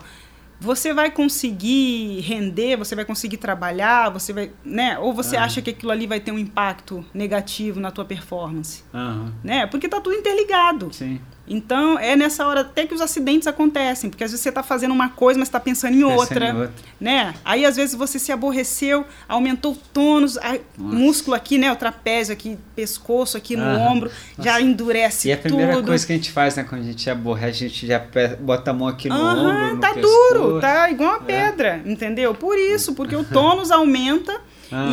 você 0.59 0.93
vai 0.93 1.09
conseguir 1.09 2.19
render, 2.21 2.75
você 2.75 2.95
vai 2.95 3.05
conseguir 3.05 3.37
trabalhar, 3.37 4.09
você 4.09 4.33
vai, 4.33 4.51
né? 4.63 4.99
Ou 4.99 5.13
você 5.13 5.37
uhum. 5.37 5.43
acha 5.43 5.61
que 5.61 5.69
aquilo 5.69 5.91
ali 5.91 6.05
vai 6.05 6.19
ter 6.19 6.31
um 6.31 6.39
impacto 6.39 7.05
negativo 7.13 7.79
na 7.79 7.91
tua 7.91 8.03
performance, 8.03 8.83
uhum. 8.93 9.31
né? 9.43 9.65
Porque 9.67 9.87
tá 9.87 10.01
tudo 10.01 10.15
interligado. 10.15 10.93
Sim. 10.93 11.21
Então, 11.49 11.97
é 11.97 12.15
nessa 12.15 12.45
hora 12.45 12.61
até 12.61 12.85
que 12.85 12.93
os 12.93 13.01
acidentes 13.01 13.47
acontecem, 13.47 14.09
porque 14.09 14.23
às 14.23 14.29
vezes 14.29 14.43
você 14.43 14.49
está 14.49 14.61
fazendo 14.61 14.91
uma 14.91 15.09
coisa, 15.09 15.39
mas 15.39 15.47
está 15.47 15.59
pensando 15.59 15.95
em 15.95 16.03
outra, 16.03 16.49
em 16.49 16.55
outra, 16.55 16.73
né? 17.01 17.33
Aí, 17.43 17.65
às 17.65 17.75
vezes, 17.75 17.95
você 17.95 18.19
se 18.19 18.31
aborreceu, 18.31 19.03
aumentou 19.27 19.73
o 19.73 19.75
tônus, 19.75 20.37
o 20.77 20.83
músculo 20.83 21.35
aqui, 21.35 21.57
né? 21.57 21.71
O 21.71 21.75
trapézio 21.75 22.33
aqui, 22.33 22.57
pescoço 22.75 23.35
aqui 23.35 23.57
no 23.57 23.65
ombro, 23.65 24.11
nossa. 24.37 24.49
já 24.49 24.61
endurece 24.61 25.23
tudo. 25.23 25.29
E 25.29 25.33
a 25.33 25.37
primeira 25.37 25.73
tudo. 25.73 25.87
coisa 25.87 26.05
que 26.05 26.13
a 26.13 26.15
gente 26.15 26.31
faz, 26.31 26.55
né? 26.55 26.63
Quando 26.63 26.81
a 26.81 26.85
gente 26.85 27.09
aborrece, 27.09 27.65
a 27.65 27.67
gente 27.67 27.87
já 27.87 28.01
bota 28.39 28.69
a 28.69 28.73
mão 28.73 28.87
aqui 28.87 29.09
no 29.09 29.15
ombro, 29.15 29.75
no 29.75 29.81
tá 29.81 29.93
pescoço. 29.93 30.33
duro, 30.33 30.61
tá 30.61 30.91
igual 30.91 31.17
uma 31.17 31.23
é. 31.23 31.25
pedra, 31.25 31.81
é. 31.83 31.91
entendeu? 31.91 32.35
Por 32.35 32.57
isso, 32.59 32.93
porque 32.93 33.15
o 33.15 33.23
tônus 33.25 33.71
aumenta 33.71 34.39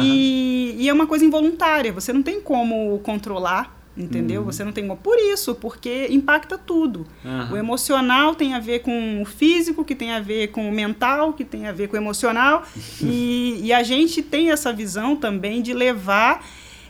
e, 0.02 0.74
e 0.78 0.88
é 0.88 0.92
uma 0.92 1.06
coisa 1.06 1.24
involuntária, 1.24 1.92
você 1.92 2.12
não 2.12 2.22
tem 2.22 2.40
como 2.40 2.98
controlar 3.00 3.75
entendeu? 3.96 4.40
Uhum. 4.40 4.46
Você 4.46 4.62
não 4.62 4.72
tem 4.72 4.86
por 4.96 5.18
isso, 5.18 5.54
porque 5.54 6.06
impacta 6.10 6.58
tudo. 6.58 7.06
Uhum. 7.24 7.52
O 7.52 7.56
emocional 7.56 8.34
tem 8.34 8.54
a 8.54 8.60
ver 8.60 8.80
com 8.80 9.22
o 9.22 9.24
físico, 9.24 9.84
que 9.84 9.94
tem 9.94 10.12
a 10.12 10.20
ver 10.20 10.48
com 10.48 10.68
o 10.68 10.72
mental, 10.72 11.32
que 11.32 11.44
tem 11.44 11.66
a 11.66 11.72
ver 11.72 11.88
com 11.88 11.96
o 11.96 11.98
emocional, 11.98 12.64
e, 13.00 13.60
e, 13.62 13.72
a 13.72 13.82
gente 13.82 14.22
tem 14.22 14.50
essa 14.50 14.72
visão 14.72 15.16
também 15.16 15.62
de 15.62 15.72
levar 15.72 16.44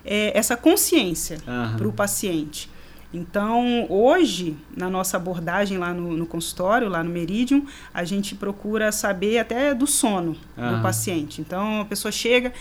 é, 0.05 0.37
essa 0.37 0.57
consciência 0.57 1.39
uhum. 1.47 1.77
para 1.77 1.89
o 1.89 1.93
paciente. 1.93 2.71
Então, 3.15 3.87
hoje, 3.89 4.57
na 4.77 4.91
nossa 4.91 5.17
abordagem 5.17 5.79
lá 5.79 5.95
no, 5.95 6.17
no, 6.17 6.27
consultório, 6.27 6.89
lá 6.89 7.03
no 7.03 7.09
Meridium, 7.09 7.65
a 7.95 8.05
gente 8.05 8.35
procura 8.35 8.91
saber 8.91 9.39
até 9.39 9.73
do 9.73 9.87
sono 9.87 10.37
do 10.57 10.83
paciente. 10.83 11.41
Então, 11.41 11.81
a 11.81 11.85
pessoa 11.85 12.13
chega, 12.13 12.53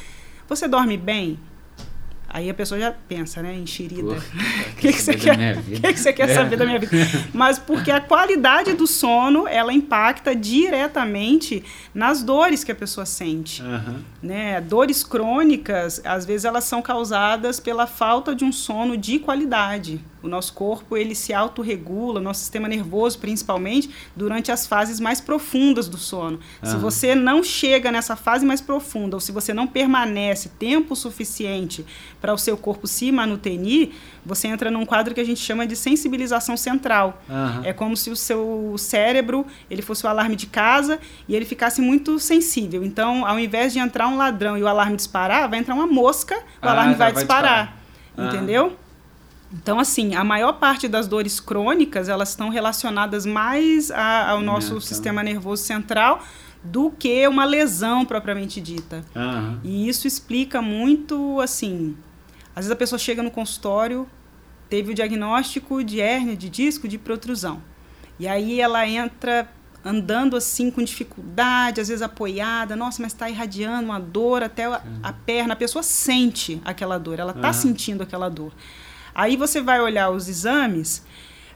você 0.47 0.67
dorme 0.67 0.95
bem? 0.97 1.39
Aí 2.35 2.49
a 2.49 2.53
pessoa 2.53 2.77
já 2.77 2.91
pensa, 2.91 3.41
né, 3.41 3.55
enxerida. 3.55 4.11
O 4.11 4.21
que, 4.75 4.91
que, 4.91 5.01
você 5.01 5.13
quer? 5.13 5.55
Que, 5.63 5.93
que 5.93 5.97
você 5.97 6.11
quer 6.11 6.27
saber 6.27 6.57
da 6.57 6.65
minha 6.65 6.77
vida? 6.77 6.93
Mas 7.33 7.57
porque 7.57 7.89
a 7.89 8.01
qualidade 8.01 8.73
do 8.73 8.85
sono, 8.85 9.47
ela 9.47 9.71
impacta 9.71 10.35
diretamente 10.35 11.63
nas 11.93 12.21
dores 12.21 12.61
que 12.61 12.73
a 12.73 12.75
pessoa 12.75 13.05
sente. 13.05 13.61
Uhum. 13.61 13.99
Né? 14.21 14.59
Dores 14.59 15.01
crônicas, 15.01 16.01
às 16.03 16.25
vezes 16.25 16.43
elas 16.43 16.65
são 16.65 16.81
causadas 16.81 17.57
pela 17.61 17.87
falta 17.87 18.35
de 18.35 18.43
um 18.43 18.51
sono 18.51 18.97
de 18.97 19.17
qualidade. 19.17 20.03
O 20.25 20.29
nosso 20.29 20.53
corpo 20.53 20.97
ele 20.97 21.13
se 21.13 21.33
autorregula, 21.33 22.19
nosso 22.19 22.39
sistema 22.39 22.67
nervoso 22.67 23.19
principalmente, 23.19 23.89
durante 24.15 24.51
as 24.51 24.65
fases 24.65 24.99
mais 24.99 25.21
profundas 25.21 25.87
do 25.87 25.97
sono. 25.97 26.39
Uhum. 26.63 26.71
Se 26.71 26.77
você 26.77 27.13
não 27.13 27.43
chega 27.43 27.91
nessa 27.91 28.15
fase 28.15 28.45
mais 28.45 28.59
profunda, 28.59 29.15
ou 29.15 29.19
se 29.19 29.31
você 29.31 29.53
não 29.53 29.67
permanece 29.67 30.49
tempo 30.49 30.95
suficiente 30.95 31.85
para 32.19 32.33
o 32.33 32.37
seu 32.37 32.57
corpo 32.57 32.87
se 32.87 33.11
manutenir, 33.11 33.91
você 34.25 34.47
entra 34.47 34.71
num 34.71 34.85
quadro 34.85 35.13
que 35.13 35.21
a 35.21 35.23
gente 35.23 35.39
chama 35.39 35.67
de 35.67 35.75
sensibilização 35.75 36.57
central. 36.57 37.21
Uhum. 37.29 37.63
É 37.63 37.71
como 37.71 37.95
se 37.95 38.09
o 38.09 38.15
seu 38.15 38.75
cérebro 38.79 39.45
ele 39.69 39.83
fosse 39.83 40.05
o 40.07 40.09
alarme 40.09 40.35
de 40.35 40.47
casa 40.47 40.99
e 41.27 41.35
ele 41.35 41.45
ficasse 41.45 41.81
muito 41.81 42.17
sensível. 42.19 42.83
Então, 42.83 43.25
ao 43.25 43.39
invés 43.39 43.73
de 43.73 43.79
entrar 43.79 44.07
um 44.07 44.17
ladrão 44.17 44.57
e 44.57 44.63
o 44.63 44.67
alarme 44.67 44.95
disparar, 44.95 45.47
vai 45.47 45.59
entrar 45.59 45.75
uma 45.75 45.87
mosca, 45.87 46.35
o 46.35 46.39
ah, 46.63 46.71
alarme 46.71 46.95
vai, 46.95 47.11
vai 47.11 47.13
disparar. 47.13 47.77
disparar. 48.15 48.33
Entendeu? 48.33 48.75
Então, 49.53 49.79
assim, 49.79 50.15
a 50.15 50.23
maior 50.23 50.53
parte 50.53 50.87
das 50.87 51.07
dores 51.07 51.39
crônicas, 51.39 52.09
elas 52.09 52.29
estão 52.29 52.49
relacionadas 52.49 53.25
mais 53.25 53.91
a, 53.91 54.31
ao 54.31 54.41
nosso 54.41 54.67
então. 54.69 54.81
sistema 54.81 55.23
nervoso 55.23 55.63
central 55.63 56.23
do 56.63 56.89
que 56.89 57.27
uma 57.27 57.45
lesão 57.45 58.05
propriamente 58.05 58.59
dita. 58.59 59.03
Uhum. 59.15 59.59
E 59.63 59.87
isso 59.87 60.07
explica 60.07 60.61
muito, 60.61 61.39
assim, 61.39 61.95
às 62.55 62.65
vezes 62.65 62.71
a 62.71 62.75
pessoa 62.75 62.97
chega 62.97 63.21
no 63.21 63.29
consultório, 63.29 64.07
teve 64.67 64.91
o 64.91 64.95
diagnóstico 64.95 65.83
de 65.83 66.01
hérnia 66.01 66.35
de 66.35 66.49
disco 66.49 66.87
de 66.87 66.97
protrusão. 66.97 67.61
E 68.19 68.27
aí 68.27 68.59
ela 68.59 68.87
entra 68.87 69.49
andando 69.83 70.35
assim 70.35 70.71
com 70.71 70.83
dificuldade, 70.83 71.79
às 71.79 71.89
vezes 71.89 72.01
apoiada, 72.01 72.75
nossa, 72.75 73.01
mas 73.03 73.13
está 73.13 73.29
irradiando 73.29 73.85
uma 73.85 73.99
dor 73.99 74.41
até 74.41 74.65
a, 74.65 74.81
a, 75.03 75.13
perna, 75.13 75.53
a 75.53 75.55
pessoa 75.55 75.83
sente 75.83 76.59
aquela 76.65 76.97
dor, 76.97 77.19
ela 77.19 77.31
está 77.31 77.49
uhum. 77.49 77.53
sentindo 77.53 78.01
aquela 78.01 78.27
dor. 78.27 78.51
Aí 79.15 79.37
você 79.37 79.61
vai 79.61 79.79
olhar 79.79 80.09
os 80.09 80.27
exames, 80.27 80.97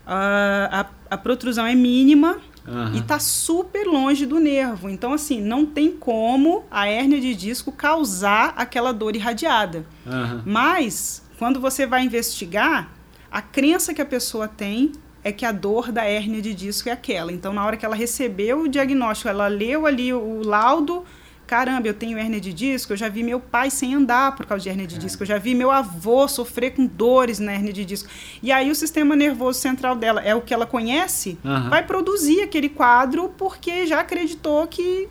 uh, 0.08 0.72
a, 0.72 0.86
a 1.12 1.18
protrusão 1.18 1.68
é 1.68 1.76
mínima 1.76 2.40
uhum. 2.66 2.94
e 2.94 3.00
está 3.00 3.20
super 3.20 3.86
longe 3.86 4.26
do 4.26 4.40
nervo. 4.40 4.90
Então, 4.90 5.12
assim, 5.12 5.42
não 5.42 5.66
tem 5.66 5.92
como 5.92 6.64
a 6.72 6.88
hérnia 6.88 7.20
de 7.20 7.36
disco 7.36 7.72
causar 7.72 8.54
aquela 8.56 8.94
dor 8.94 9.14
irradiada. 9.16 9.86
Uhum. 10.06 10.42
Mas, 10.46 11.22
quando 11.38 11.60
você 11.60 11.86
vai 11.86 12.06
investigar, 12.06 12.90
a 13.30 13.42
crença 13.42 13.94
que 13.94 14.02
a 14.02 14.06
pessoa 14.06 14.48
tem 14.48 14.94
é 15.24 15.32
que 15.32 15.46
a 15.46 15.52
dor 15.52 15.92
da 15.92 16.06
hérnia 16.06 16.42
de 16.42 16.54
disco 16.54 16.88
é 16.88 16.94
aquela. 16.94 17.32
Então, 17.32 17.52
na 17.52 17.66
hora 17.66 17.76
que 17.76 17.86
ela 17.86 17.96
recebeu 17.96 18.62
o 18.62 18.68
diagnóstico, 18.70 19.28
ela 19.30 19.48
leu 19.48 19.86
ali 19.86 20.14
o 20.14 20.42
laudo 20.44 21.04
caramba, 21.50 21.88
eu 21.88 21.96
tenho 21.96 22.16
hernia 22.16 22.40
de 22.40 22.54
disco, 22.54 22.94
eu 22.94 22.98
já 22.98 23.10
vi 23.10 23.24
meu 23.24 23.40
pai 23.40 23.72
sem 23.72 23.96
andar 23.96 24.36
por 24.36 24.46
causa 24.46 24.62
de 24.62 24.70
hernia 24.70 24.86
de 24.86 24.98
é. 24.98 25.00
disco, 25.00 25.24
eu 25.24 25.28
já 25.28 25.40
vi 25.40 25.56
meu 25.56 25.72
avô 25.72 26.28
sofrer 26.28 26.76
com 26.76 26.86
dores 26.86 27.40
na 27.40 27.52
hernia 27.56 27.74
de 27.74 27.84
disco. 27.84 28.08
E 28.44 28.52
aí 28.52 28.70
o 28.70 28.76
sistema 28.76 29.16
nervoso 29.16 29.60
central 29.60 29.96
dela 29.96 30.22
é 30.22 30.36
o 30.36 30.42
que 30.42 30.54
ela 30.54 30.68
conhece, 30.68 31.40
uhum. 31.44 31.72
vai 31.72 31.84
produzir 31.84 32.44
aquele 32.44 32.70
quadro 32.70 33.34
porque 33.36 33.88
já 33.88 34.00
acreditou 34.00 34.68
que 34.68 35.10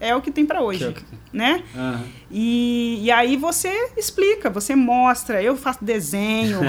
é 0.00 0.14
o 0.14 0.20
que 0.20 0.30
tem 0.30 0.46
para 0.46 0.60
hoje, 0.60 0.92
que... 0.92 1.04
né? 1.32 1.62
Uhum. 1.74 2.18
E, 2.30 3.00
e 3.02 3.10
aí 3.10 3.36
você 3.36 3.90
explica, 3.96 4.50
você 4.50 4.74
mostra, 4.74 5.42
eu 5.42 5.56
faço 5.56 5.82
desenho, 5.82 6.60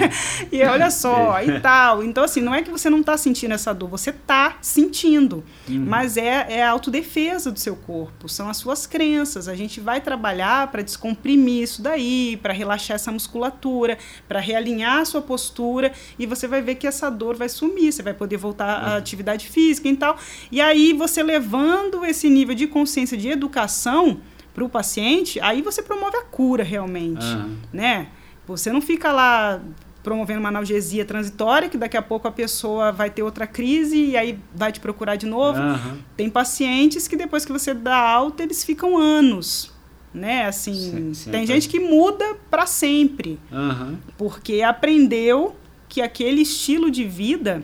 e 0.52 0.62
olha 0.62 0.90
só, 0.90 1.42
e 1.42 1.58
tal. 1.60 2.02
Então, 2.02 2.22
assim, 2.22 2.42
não 2.42 2.54
é 2.54 2.62
que 2.62 2.70
você 2.70 2.90
não 2.90 3.00
está 3.00 3.16
sentindo 3.16 3.54
essa 3.54 3.72
dor, 3.72 3.88
você 3.88 4.10
está 4.10 4.58
sentindo, 4.60 5.42
uhum. 5.68 5.84
mas 5.86 6.18
é, 6.18 6.46
é 6.50 6.62
a 6.62 6.70
autodefesa 6.70 7.50
do 7.50 7.58
seu 7.58 7.74
corpo, 7.76 8.28
são 8.28 8.48
as 8.48 8.58
suas 8.58 8.86
crenças. 8.86 9.48
A 9.48 9.54
gente 9.54 9.80
vai 9.80 10.02
trabalhar 10.02 10.70
para 10.70 10.82
descomprimir 10.82 11.62
isso 11.62 11.80
daí, 11.80 12.38
para 12.42 12.52
relaxar 12.52 12.96
essa 12.96 13.10
musculatura, 13.10 13.96
para 14.28 14.38
realinhar 14.38 15.00
a 15.00 15.04
sua 15.06 15.22
postura, 15.22 15.92
e 16.18 16.26
você 16.26 16.46
vai 16.46 16.60
ver 16.60 16.74
que 16.74 16.86
essa 16.86 17.08
dor 17.08 17.36
vai 17.36 17.48
sumir, 17.48 17.90
você 17.90 18.02
vai 18.02 18.12
poder 18.12 18.36
voltar 18.36 18.82
uhum. 18.82 18.88
à 18.90 18.96
atividade 18.96 19.48
física 19.48 19.88
e 19.88 19.96
tal. 19.96 20.18
E 20.52 20.60
aí, 20.60 20.92
você 20.92 21.22
levando 21.22 22.04
esse 22.04 22.28
nível 22.28 22.54
de 22.54 22.66
consciência 22.76 23.16
de 23.16 23.28
educação, 23.28 24.20
para 24.56 24.64
o 24.64 24.70
paciente, 24.70 25.38
aí 25.40 25.60
você 25.60 25.82
promove 25.82 26.16
a 26.16 26.22
cura 26.22 26.64
realmente, 26.64 27.26
uhum. 27.26 27.56
né? 27.70 28.08
Você 28.46 28.72
não 28.72 28.80
fica 28.80 29.12
lá 29.12 29.60
promovendo 30.02 30.40
uma 30.40 30.48
analgesia 30.48 31.04
transitória, 31.04 31.68
que 31.68 31.76
daqui 31.76 31.94
a 31.94 32.00
pouco 32.00 32.26
a 32.26 32.32
pessoa 32.32 32.90
vai 32.90 33.10
ter 33.10 33.22
outra 33.22 33.46
crise 33.46 33.98
e 33.98 34.16
aí 34.16 34.38
vai 34.54 34.72
te 34.72 34.80
procurar 34.80 35.16
de 35.16 35.26
novo. 35.26 35.60
Uhum. 35.60 35.98
Tem 36.16 36.30
pacientes 36.30 37.06
que 37.06 37.18
depois 37.18 37.44
que 37.44 37.52
você 37.52 37.74
dá 37.74 37.98
alta, 37.98 38.42
eles 38.42 38.64
ficam 38.64 38.96
anos, 38.96 39.74
né? 40.14 40.46
Assim, 40.46 40.74
sim, 40.74 41.12
sim, 41.12 41.30
tem 41.30 41.46
gente 41.46 41.68
que 41.68 41.78
muda 41.78 42.36
para 42.50 42.64
sempre, 42.64 43.38
uhum. 43.52 43.98
porque 44.16 44.62
aprendeu 44.62 45.54
que 45.86 46.00
aquele 46.00 46.40
estilo 46.40 46.90
de 46.90 47.04
vida 47.04 47.62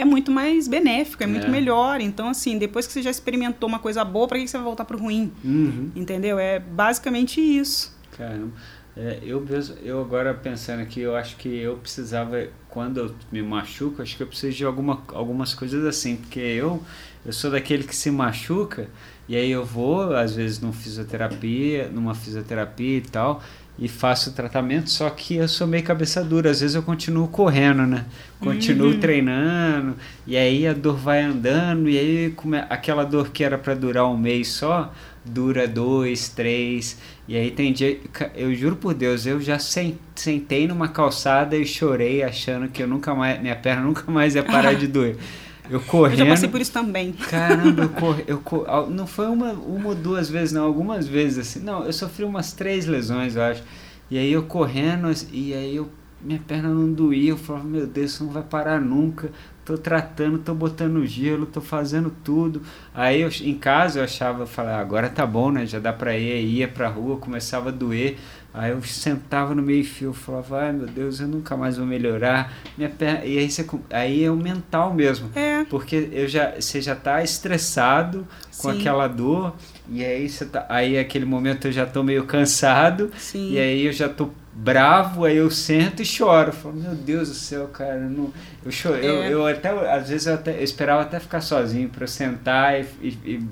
é 0.00 0.04
muito 0.04 0.30
mais 0.30 0.66
benéfico, 0.66 1.22
é 1.22 1.26
muito 1.26 1.46
é. 1.46 1.50
melhor. 1.50 2.00
Então, 2.00 2.28
assim, 2.28 2.58
depois 2.58 2.86
que 2.86 2.92
você 2.92 3.02
já 3.02 3.10
experimentou 3.10 3.68
uma 3.68 3.78
coisa 3.78 4.04
boa, 4.04 4.26
para 4.26 4.38
que 4.38 4.48
você 4.48 4.56
vai 4.56 4.64
voltar 4.64 4.84
para 4.84 4.96
o 4.96 5.00
ruim? 5.00 5.32
Uhum. 5.44 5.90
Entendeu? 5.94 6.38
É 6.38 6.58
basicamente 6.58 7.40
isso. 7.40 7.96
Caramba. 8.16 8.52
É, 8.96 9.20
eu, 9.22 9.46
eu 9.82 10.00
agora 10.00 10.34
pensando 10.34 10.80
aqui, 10.80 11.00
eu 11.00 11.14
acho 11.14 11.36
que 11.36 11.48
eu 11.48 11.76
precisava, 11.76 12.48
quando 12.68 12.98
eu 12.98 13.14
me 13.30 13.40
machuco, 13.40 14.02
acho 14.02 14.16
que 14.16 14.22
eu 14.22 14.26
preciso 14.26 14.56
de 14.56 14.64
alguma, 14.64 15.02
algumas 15.08 15.54
coisas 15.54 15.84
assim, 15.84 16.16
porque 16.16 16.40
eu, 16.40 16.82
eu 17.24 17.32
sou 17.32 17.50
daquele 17.50 17.84
que 17.84 17.94
se 17.94 18.10
machuca 18.10 18.88
e 19.28 19.36
aí 19.36 19.48
eu 19.48 19.64
vou, 19.64 20.12
às 20.16 20.34
vezes, 20.34 20.60
numa 20.60 20.72
fisioterapia, 20.72 21.88
numa 21.88 22.16
fisioterapia 22.16 22.96
e 22.98 23.00
tal, 23.00 23.40
e 23.80 23.88
faço 23.88 24.32
tratamento, 24.32 24.90
só 24.90 25.08
que 25.08 25.36
eu 25.36 25.48
sou 25.48 25.66
meio 25.66 25.82
cabeça 25.82 26.22
dura, 26.22 26.50
às 26.50 26.60
vezes 26.60 26.76
eu 26.76 26.82
continuo 26.82 27.26
correndo, 27.28 27.86
né? 27.86 28.04
Continuo 28.38 28.88
uhum. 28.88 29.00
treinando, 29.00 29.96
e 30.26 30.36
aí 30.36 30.66
a 30.66 30.74
dor 30.74 30.96
vai 30.96 31.22
andando, 31.22 31.88
e 31.88 31.98
aí 31.98 32.34
aquela 32.68 33.04
dor 33.04 33.30
que 33.30 33.42
era 33.42 33.56
para 33.56 33.74
durar 33.74 34.06
um 34.06 34.18
mês 34.18 34.48
só, 34.48 34.92
dura 35.24 35.66
dois, 35.66 36.28
três, 36.28 36.98
e 37.26 37.34
aí 37.34 37.50
tem 37.50 37.72
dia, 37.72 37.98
eu 38.34 38.54
juro 38.54 38.76
por 38.76 38.92
Deus, 38.92 39.24
eu 39.24 39.40
já 39.40 39.58
sentei 39.58 40.68
numa 40.68 40.88
calçada 40.88 41.56
e 41.56 41.64
chorei 41.64 42.22
achando 42.22 42.68
que 42.68 42.82
eu 42.82 42.86
nunca 42.86 43.14
mais, 43.14 43.40
minha 43.40 43.56
perna 43.56 43.82
nunca 43.82 44.10
mais 44.12 44.34
ia 44.34 44.42
parar 44.42 44.74
de 44.74 44.86
doer. 44.88 45.16
Eu 45.70 45.80
correndo. 45.80 46.18
Eu 46.18 46.24
já 46.24 46.26
passei 46.26 46.48
por 46.48 46.60
isso 46.60 46.72
também. 46.72 47.12
Caramba, 47.12 47.82
eu 47.82 47.88
corri. 47.90 48.24
Eu 48.26 48.38
cor... 48.42 48.90
Não 48.90 49.06
foi 49.06 49.28
uma, 49.28 49.52
uma 49.52 49.88
ou 49.90 49.94
duas 49.94 50.28
vezes, 50.28 50.52
não, 50.52 50.64
algumas 50.64 51.06
vezes 51.06 51.38
assim. 51.38 51.60
Não, 51.60 51.84
eu 51.84 51.92
sofri 51.92 52.24
umas 52.24 52.52
três 52.52 52.86
lesões, 52.86 53.36
eu 53.36 53.42
acho. 53.42 53.62
E 54.10 54.18
aí 54.18 54.32
eu 54.32 54.42
correndo, 54.42 55.08
e 55.32 55.54
aí 55.54 55.76
eu, 55.76 55.88
minha 56.20 56.40
perna 56.40 56.68
não 56.68 56.92
doía. 56.92 57.30
Eu 57.30 57.36
falava, 57.36 57.64
meu 57.64 57.86
Deus, 57.86 58.12
isso 58.12 58.24
não 58.24 58.32
vai 58.32 58.42
parar 58.42 58.80
nunca. 58.80 59.30
Tô 59.64 59.78
tratando, 59.78 60.38
tô 60.38 60.52
botando 60.52 61.06
gelo, 61.06 61.46
tô 61.46 61.60
fazendo 61.60 62.12
tudo. 62.24 62.62
Aí 62.92 63.20
eu, 63.20 63.30
em 63.42 63.54
casa 63.54 64.00
eu 64.00 64.04
achava, 64.04 64.42
eu 64.42 64.46
falava, 64.48 64.80
agora 64.80 65.08
tá 65.08 65.24
bom, 65.24 65.52
né? 65.52 65.64
Já 65.64 65.78
dá 65.78 65.92
pra 65.92 66.18
ir, 66.18 66.44
ia 66.44 66.66
pra 66.66 66.88
rua, 66.88 67.18
começava 67.18 67.68
a 67.68 67.72
doer. 67.72 68.16
Aí 68.52 68.72
eu 68.72 68.82
sentava 68.82 69.54
no 69.54 69.62
meio 69.62 69.84
fio, 69.84 70.12
falava, 70.12 70.62
ai 70.62 70.72
meu 70.72 70.86
Deus, 70.86 71.20
eu 71.20 71.28
nunca 71.28 71.56
mais 71.56 71.76
vou 71.76 71.86
melhorar. 71.86 72.52
Minha 72.76 72.90
perna... 72.90 73.24
E 73.24 73.38
aí, 73.38 73.50
você, 73.50 73.64
aí 73.90 74.24
é 74.24 74.30
o 74.30 74.36
mental 74.36 74.92
mesmo. 74.92 75.30
É. 75.36 75.64
Porque 75.64 76.08
eu 76.12 76.26
já, 76.26 76.54
você 76.60 76.80
já 76.82 76.96
tá 76.96 77.22
estressado 77.22 78.26
com 78.58 78.72
Sim. 78.72 78.80
aquela 78.80 79.06
dor, 79.06 79.54
e 79.88 80.04
aí 80.04 80.28
você 80.28 80.44
tá. 80.44 80.66
Aí 80.68 80.98
aquele 80.98 81.24
momento 81.24 81.68
eu 81.68 81.72
já 81.72 81.86
tô 81.86 82.02
meio 82.02 82.24
cansado, 82.24 83.10
Sim. 83.16 83.52
e 83.52 83.58
aí 83.58 83.86
eu 83.86 83.92
já 83.92 84.08
tô 84.08 84.30
bravo, 84.52 85.24
aí 85.24 85.36
eu 85.36 85.50
sento 85.50 86.02
e 86.02 86.04
choro. 86.04 86.52
Falo, 86.52 86.74
meu 86.74 86.94
Deus 86.94 87.28
do 87.28 87.34
céu, 87.34 87.68
cara, 87.68 87.96
eu 87.96 88.10
não. 88.10 88.32
Eu, 88.64 88.70
choro, 88.70 88.96
é. 88.96 89.06
eu, 89.06 89.14
eu 89.24 89.46
até, 89.46 89.70
às 89.70 90.08
vezes 90.08 90.26
eu, 90.26 90.34
até, 90.34 90.58
eu 90.58 90.64
esperava 90.64 91.02
até 91.02 91.18
ficar 91.18 91.40
sozinho 91.40 91.88
para 91.88 92.06
sentar 92.06 92.80
e, 92.80 92.86
e, 93.00 93.08
e 93.24 93.48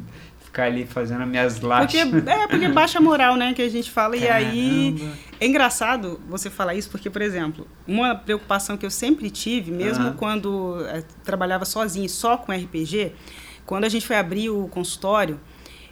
ficar 0.58 0.64
ali 0.64 0.84
fazendo 0.84 1.22
as 1.22 1.28
minhas. 1.28 1.58
Porque, 1.58 1.98
é, 1.98 2.46
porque 2.48 2.68
baixa 2.68 3.00
moral, 3.00 3.36
né, 3.36 3.54
que 3.54 3.62
a 3.62 3.68
gente 3.68 3.90
fala. 3.90 4.18
Caramba. 4.18 4.42
E 4.42 4.58
aí, 4.58 5.12
é 5.40 5.46
engraçado 5.46 6.20
você 6.28 6.50
falar 6.50 6.74
isso, 6.74 6.90
porque, 6.90 7.08
por 7.08 7.22
exemplo, 7.22 7.66
uma 7.86 8.14
preocupação 8.14 8.76
que 8.76 8.84
eu 8.84 8.90
sempre 8.90 9.30
tive, 9.30 9.70
mesmo 9.70 10.14
quando 10.14 10.84
é, 10.86 11.04
trabalhava 11.24 11.64
sozinho, 11.64 12.08
só 12.08 12.36
com 12.36 12.52
RPG, 12.52 13.12
quando 13.64 13.84
a 13.84 13.88
gente 13.88 14.06
foi 14.06 14.16
abrir 14.16 14.50
o 14.50 14.66
consultório, 14.68 15.38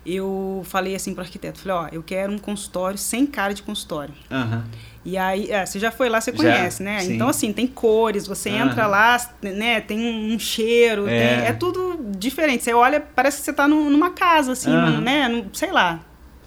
eu 0.04 0.62
falei 0.64 0.94
assim 0.94 1.14
para 1.14 1.22
o 1.22 1.24
arquiteto, 1.24 1.60
falei, 1.60 1.76
ó, 1.76 1.88
eu 1.92 2.02
quero 2.02 2.32
um 2.32 2.38
consultório 2.38 2.98
sem 2.98 3.26
cara 3.26 3.52
de 3.52 3.62
consultório. 3.62 4.14
Uhum. 4.30 4.62
E 5.06 5.16
aí, 5.16 5.48
é, 5.52 5.64
você 5.64 5.78
já 5.78 5.92
foi 5.92 6.08
lá, 6.08 6.20
você 6.20 6.32
conhece, 6.32 6.82
já, 6.82 6.90
né? 6.90 6.98
Sim. 6.98 7.14
Então, 7.14 7.28
assim, 7.28 7.52
tem 7.52 7.64
cores, 7.64 8.26
você 8.26 8.50
uhum. 8.50 8.66
entra 8.66 8.88
lá, 8.88 9.16
né? 9.40 9.80
Tem 9.80 9.96
um 10.34 10.36
cheiro, 10.36 11.06
é, 11.06 11.36
tem, 11.36 11.46
é 11.46 11.52
tudo 11.52 11.96
diferente. 12.18 12.64
Você 12.64 12.74
olha, 12.74 13.00
parece 13.00 13.38
que 13.38 13.44
você 13.44 13.52
está 13.52 13.68
numa 13.68 14.10
casa, 14.10 14.50
assim, 14.50 14.68
uhum. 14.68 15.00
né? 15.00 15.28
Num, 15.28 15.46
sei 15.52 15.70
lá. 15.70 16.00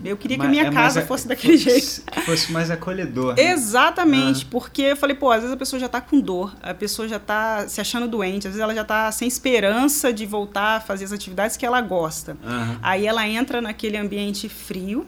Eu 0.03 0.17
queria 0.17 0.37
que 0.37 0.45
a 0.45 0.49
minha 0.49 0.67
é 0.67 0.71
casa 0.71 1.01
fosse 1.01 1.27
daquele 1.27 1.57
jeito. 1.57 2.01
Que 2.11 2.21
fosse 2.21 2.51
mais 2.51 2.69
acolhedor. 2.69 3.35
Né? 3.35 3.51
Exatamente, 3.51 4.45
porque 4.45 4.81
eu 4.81 4.97
falei, 4.97 5.15
pô, 5.15 5.31
às 5.31 5.41
vezes 5.41 5.53
a 5.53 5.57
pessoa 5.57 5.79
já 5.79 5.85
está 5.85 6.01
com 6.01 6.19
dor, 6.19 6.53
a 6.61 6.73
pessoa 6.73 7.07
já 7.07 7.17
está 7.17 7.67
se 7.67 7.79
achando 7.79 8.07
doente, 8.07 8.47
às 8.47 8.53
vezes 8.53 8.59
ela 8.59 8.73
já 8.73 8.81
está 8.81 9.11
sem 9.11 9.27
esperança 9.27 10.11
de 10.11 10.25
voltar 10.25 10.77
a 10.77 10.79
fazer 10.79 11.05
as 11.05 11.11
atividades 11.11 11.57
que 11.57 11.65
ela 11.65 11.81
gosta. 11.81 12.37
Aí 12.81 13.05
ela 13.05 13.27
entra 13.27 13.61
naquele 13.61 13.97
ambiente 13.97 14.47
frio, 14.47 15.05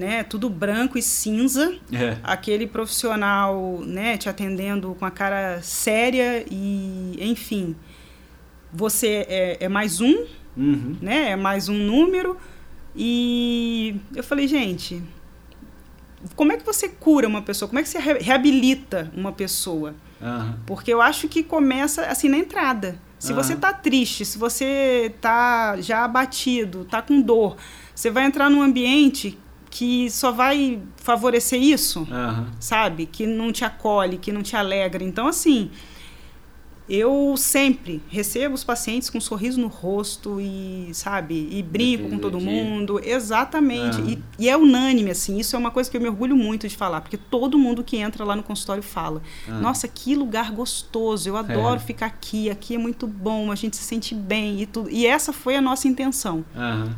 né, 0.00 0.22
tudo 0.22 0.48
branco 0.48 0.96
e 0.96 1.02
cinza, 1.02 1.76
é. 1.92 2.16
aquele 2.22 2.66
profissional, 2.66 3.82
né, 3.84 4.16
te 4.16 4.30
atendendo 4.30 4.96
com 4.98 5.04
a 5.04 5.10
cara 5.10 5.60
séria 5.60 6.42
e, 6.50 7.18
enfim, 7.20 7.76
você 8.72 9.26
é, 9.28 9.58
é 9.60 9.68
mais 9.68 10.00
um, 10.00 10.24
uhum. 10.56 10.96
né, 11.02 11.32
é 11.32 11.36
mais 11.36 11.68
um 11.68 11.74
número 11.74 12.38
e 12.96 14.00
eu 14.16 14.24
falei, 14.24 14.48
gente, 14.48 15.02
como 16.34 16.50
é 16.50 16.56
que 16.56 16.64
você 16.64 16.88
cura 16.88 17.28
uma 17.28 17.42
pessoa? 17.42 17.68
Como 17.68 17.78
é 17.78 17.82
que 17.82 17.88
você 17.90 17.98
reabilita 17.98 19.12
uma 19.14 19.32
pessoa? 19.32 19.94
Uhum. 20.18 20.54
Porque 20.64 20.90
eu 20.90 21.02
acho 21.02 21.28
que 21.28 21.42
começa 21.42 22.06
assim 22.06 22.30
na 22.30 22.38
entrada. 22.38 22.98
Se 23.18 23.32
uhum. 23.32 23.36
você 23.36 23.52
está 23.52 23.70
triste, 23.70 24.24
se 24.24 24.38
você 24.38 25.12
está 25.14 25.78
já 25.78 26.04
abatido, 26.04 26.82
está 26.82 27.02
com 27.02 27.20
dor, 27.20 27.58
você 27.94 28.10
vai 28.10 28.24
entrar 28.24 28.48
num 28.48 28.62
ambiente 28.62 29.38
que 29.70 30.10
só 30.10 30.32
vai 30.32 30.82
favorecer 30.96 31.62
isso, 31.62 32.00
uhum. 32.00 32.46
sabe? 32.58 33.06
Que 33.06 33.26
não 33.26 33.52
te 33.52 33.64
acolhe, 33.64 34.18
que 34.18 34.32
não 34.32 34.42
te 34.42 34.56
alegra. 34.56 35.04
Então, 35.04 35.28
assim, 35.28 35.70
eu 36.90 37.36
sempre 37.36 38.02
recebo 38.08 38.56
os 38.56 38.64
pacientes 38.64 39.08
com 39.08 39.18
um 39.18 39.20
sorriso 39.20 39.60
no 39.60 39.68
rosto 39.68 40.40
e, 40.40 40.90
sabe, 40.92 41.48
e 41.52 41.62
brinco 41.62 42.10
com 42.10 42.18
todo 42.18 42.40
mundo. 42.40 43.00
Exatamente. 43.02 44.00
E, 44.00 44.18
e, 44.40 44.48
é 44.48 44.56
unânime, 44.56 45.12
assim. 45.12 45.38
Isso 45.38 45.54
é 45.54 45.58
uma 45.58 45.70
coisa 45.70 45.88
que 45.88 45.96
eu 45.96 46.00
me 46.00 46.08
orgulho 46.08 46.36
muito 46.36 46.66
de 46.66 46.76
falar, 46.76 47.00
porque 47.00 47.16
todo 47.16 47.56
mundo 47.56 47.84
que 47.84 47.96
entra 47.96 48.24
lá 48.24 48.34
no 48.34 48.42
consultório 48.42 48.82
fala: 48.82 49.22
uhum. 49.46 49.60
Nossa, 49.60 49.86
que 49.86 50.16
lugar 50.16 50.50
gostoso, 50.50 51.28
eu 51.28 51.36
adoro 51.36 51.76
é. 51.76 51.78
ficar 51.78 52.06
aqui, 52.06 52.50
aqui 52.50 52.74
é 52.74 52.78
muito 52.78 53.06
bom, 53.06 53.52
a 53.52 53.54
gente 53.54 53.76
se 53.76 53.84
sente 53.84 54.12
bem 54.12 54.60
e 54.60 54.66
tudo. 54.66 54.90
E 54.90 55.06
essa 55.06 55.32
foi 55.32 55.54
a 55.54 55.60
nossa 55.60 55.86
intenção. 55.86 56.44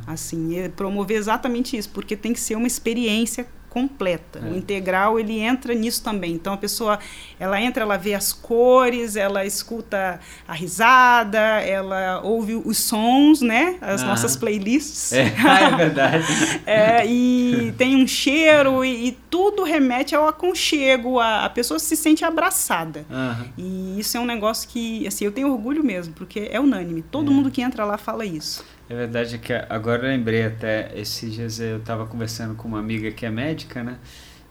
Assim, 0.06 0.56
é 0.56 0.70
promover 0.70 1.18
exatamente 1.18 1.76
isso, 1.76 1.90
porque 1.90 2.16
tem 2.16 2.32
que 2.32 2.40
ser 2.40 2.56
uma 2.56 2.66
experiência 2.66 3.46
completa. 3.72 4.38
É. 4.38 4.50
O 4.50 4.54
integral 4.54 5.18
ele 5.18 5.40
entra 5.40 5.72
nisso 5.72 6.02
também. 6.02 6.34
Então 6.34 6.52
a 6.52 6.58
pessoa 6.58 6.98
ela 7.40 7.58
entra, 7.58 7.82
ela 7.82 7.96
vê 7.96 8.12
as 8.12 8.30
cores, 8.30 9.16
ela 9.16 9.46
escuta 9.46 10.20
a 10.46 10.52
risada, 10.52 11.38
ela 11.38 12.20
ouve 12.22 12.54
os 12.54 12.76
sons, 12.76 13.40
né? 13.40 13.78
As 13.80 14.02
ah. 14.02 14.06
nossas 14.08 14.36
playlists. 14.36 15.14
É, 15.14 15.22
é 15.32 15.76
verdade. 15.76 16.26
é, 16.66 17.06
e 17.06 17.72
tem 17.78 17.96
um 17.96 18.06
cheiro 18.06 18.84
e, 18.84 19.08
e, 19.08 19.12
tudo 19.30 19.64
remete 19.64 20.14
ao 20.14 20.28
aconchego. 20.28 21.18
A, 21.18 21.46
a 21.46 21.48
pessoa 21.48 21.78
se 21.78 21.96
sente 21.96 22.26
abraçada. 22.26 23.06
Uhum. 23.08 23.46
E 23.56 24.00
isso 24.00 24.18
é 24.18 24.20
um 24.20 24.26
negócio 24.26 24.68
que 24.68 25.06
assim 25.06 25.24
eu 25.24 25.32
tenho 25.32 25.50
orgulho 25.50 25.82
mesmo, 25.82 26.12
porque 26.12 26.50
é 26.52 26.60
unânime. 26.60 27.00
Todo 27.00 27.32
é. 27.32 27.34
mundo 27.34 27.50
que 27.50 27.62
entra 27.62 27.86
lá 27.86 27.96
fala 27.96 28.26
isso. 28.26 28.62
É 28.88 28.94
verdade 28.94 29.38
que 29.38 29.52
agora 29.52 30.02
eu 30.02 30.08
lembrei 30.08 30.44
até, 30.44 30.92
esses 30.94 31.32
dias 31.32 31.60
eu 31.60 31.78
estava 31.78 32.06
conversando 32.06 32.54
com 32.54 32.68
uma 32.68 32.78
amiga 32.78 33.10
que 33.10 33.24
é 33.24 33.30
médica, 33.30 33.82
né? 33.82 33.98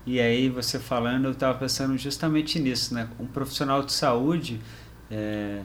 E 0.05 0.19
aí 0.19 0.49
você 0.49 0.79
falando, 0.79 1.25
eu 1.25 1.31
estava 1.31 1.57
pensando 1.57 1.95
justamente 1.97 2.59
nisso, 2.59 2.93
né? 2.93 3.07
Um 3.19 3.27
profissional 3.27 3.83
de 3.83 3.91
saúde, 3.91 4.59
é, 5.11 5.61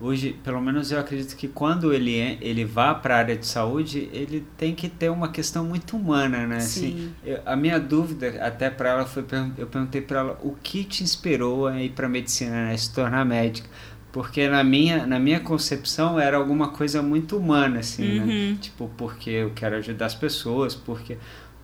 hoje, 0.00 0.32
pelo 0.42 0.60
menos 0.60 0.90
eu 0.90 0.98
acredito 0.98 1.36
que 1.36 1.46
quando 1.46 1.92
ele, 1.92 2.18
é, 2.18 2.38
ele 2.40 2.64
vá 2.64 2.94
para 2.94 3.14
a 3.14 3.18
área 3.18 3.36
de 3.36 3.46
saúde, 3.46 4.08
ele 4.12 4.44
tem 4.56 4.74
que 4.74 4.88
ter 4.88 5.08
uma 5.08 5.28
questão 5.28 5.64
muito 5.64 5.96
humana, 5.96 6.46
né? 6.46 6.60
Sim. 6.60 6.88
Assim, 6.88 7.14
eu, 7.24 7.40
a 7.46 7.54
minha 7.54 7.78
dúvida 7.78 8.44
até 8.44 8.70
para 8.70 8.90
ela 8.90 9.06
foi, 9.06 9.24
eu 9.56 9.66
perguntei 9.66 10.00
para 10.00 10.20
ela 10.20 10.40
o 10.42 10.56
que 10.62 10.82
te 10.82 11.04
inspirou 11.04 11.66
a 11.66 11.80
ir 11.80 11.90
para 11.90 12.08
medicina, 12.08 12.66
né? 12.66 12.76
Se 12.76 12.92
tornar 12.92 13.24
médica 13.24 13.68
porque 14.16 14.48
na 14.48 14.64
minha, 14.64 15.06
na 15.06 15.18
minha 15.18 15.40
concepção 15.40 16.18
era 16.18 16.38
alguma 16.38 16.68
coisa 16.68 17.02
muito 17.02 17.36
humana, 17.36 17.80
assim, 17.80 18.18
né? 18.18 18.20
uhum. 18.20 18.50
né? 18.52 18.58
Tipo, 18.58 18.90
porque 18.96 19.28
eu 19.28 19.52
quero 19.54 19.76
ajudar 19.76 20.06
as 20.06 20.14
pessoas, 20.14 20.74
porque, 20.74 21.18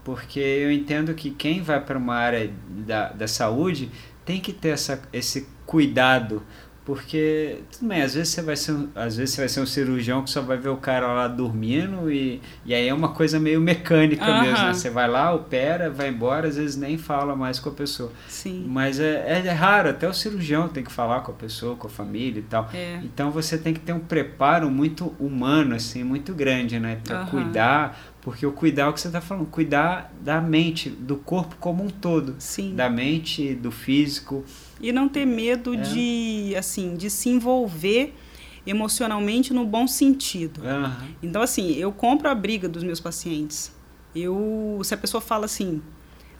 porque 0.04 0.38
eu 0.38 0.70
entendo 0.70 1.14
que 1.14 1.30
quem 1.30 1.62
vai 1.62 1.82
para 1.82 1.96
uma 1.96 2.14
área 2.14 2.52
da, 2.68 3.08
da 3.10 3.26
saúde 3.26 3.90
tem 4.22 4.38
que 4.38 4.52
ter 4.52 4.68
essa, 4.68 5.00
esse 5.14 5.48
cuidado 5.64 6.42
porque, 6.84 7.60
tudo 7.70 7.88
bem, 7.88 8.02
às 8.02 8.14
vezes 8.14 8.30
você 8.30 8.42
vai 8.42 8.56
ser, 8.56 8.76
às 8.96 9.16
vezes 9.16 9.34
você 9.34 9.42
vai 9.42 9.48
ser 9.48 9.60
um 9.60 9.66
cirurgião 9.66 10.22
que 10.24 10.30
só 10.30 10.42
vai 10.42 10.56
ver 10.56 10.70
o 10.70 10.76
cara 10.76 11.06
lá 11.06 11.28
dormindo 11.28 12.10
e, 12.10 12.40
e 12.66 12.74
aí 12.74 12.88
é 12.88 12.94
uma 12.94 13.10
coisa 13.10 13.38
meio 13.38 13.60
mecânica 13.60 14.40
mesmo, 14.40 14.64
né? 14.64 14.74
Você 14.74 14.90
vai 14.90 15.08
lá, 15.08 15.32
opera, 15.32 15.88
vai 15.88 16.08
embora, 16.08 16.48
às 16.48 16.56
vezes 16.56 16.76
nem 16.76 16.98
fala 16.98 17.36
mais 17.36 17.60
com 17.60 17.68
a 17.68 17.72
pessoa. 17.72 18.10
Sim. 18.26 18.64
Mas 18.66 18.98
é, 18.98 19.24
é, 19.28 19.46
é 19.46 19.52
raro, 19.52 19.90
até 19.90 20.08
o 20.08 20.12
cirurgião 20.12 20.68
tem 20.68 20.82
que 20.82 20.90
falar 20.90 21.20
com 21.20 21.30
a 21.30 21.34
pessoa, 21.34 21.76
com 21.76 21.86
a 21.86 21.90
família 21.90 22.40
e 22.40 22.44
tal. 22.44 22.68
É. 22.74 22.98
Então 23.04 23.30
você 23.30 23.56
tem 23.56 23.72
que 23.72 23.80
ter 23.80 23.92
um 23.92 24.00
preparo 24.00 24.68
muito 24.68 25.14
humano, 25.20 25.76
assim, 25.76 26.02
muito 26.02 26.34
grande, 26.34 26.80
né? 26.80 26.98
Pra 27.04 27.26
cuidar, 27.26 27.96
porque 28.20 28.44
o 28.44 28.50
cuidar 28.50 28.84
é 28.84 28.88
o 28.88 28.92
que 28.92 29.00
você 29.00 29.06
está 29.06 29.20
falando, 29.20 29.46
cuidar 29.46 30.12
da 30.20 30.40
mente, 30.40 30.90
do 30.90 31.14
corpo 31.14 31.54
como 31.60 31.84
um 31.84 31.90
todo. 31.90 32.34
Sim. 32.40 32.74
Da 32.74 32.90
mente, 32.90 33.54
do 33.54 33.70
físico 33.70 34.44
e 34.82 34.92
não 34.92 35.08
ter 35.08 35.24
medo 35.24 35.74
é. 35.74 35.76
de 35.78 36.54
assim 36.58 36.96
de 36.96 37.08
se 37.08 37.28
envolver 37.28 38.12
emocionalmente 38.66 39.54
no 39.54 39.64
bom 39.64 39.86
sentido. 39.86 40.60
Uhum. 40.62 41.08
Então 41.22 41.40
assim, 41.40 41.72
eu 41.72 41.92
compro 41.92 42.28
a 42.28 42.34
briga 42.34 42.68
dos 42.68 42.82
meus 42.82 43.00
pacientes. 43.00 43.72
Eu, 44.14 44.80
se 44.84 44.92
a 44.92 44.96
pessoa 44.96 45.20
fala 45.20 45.46
assim, 45.46 45.80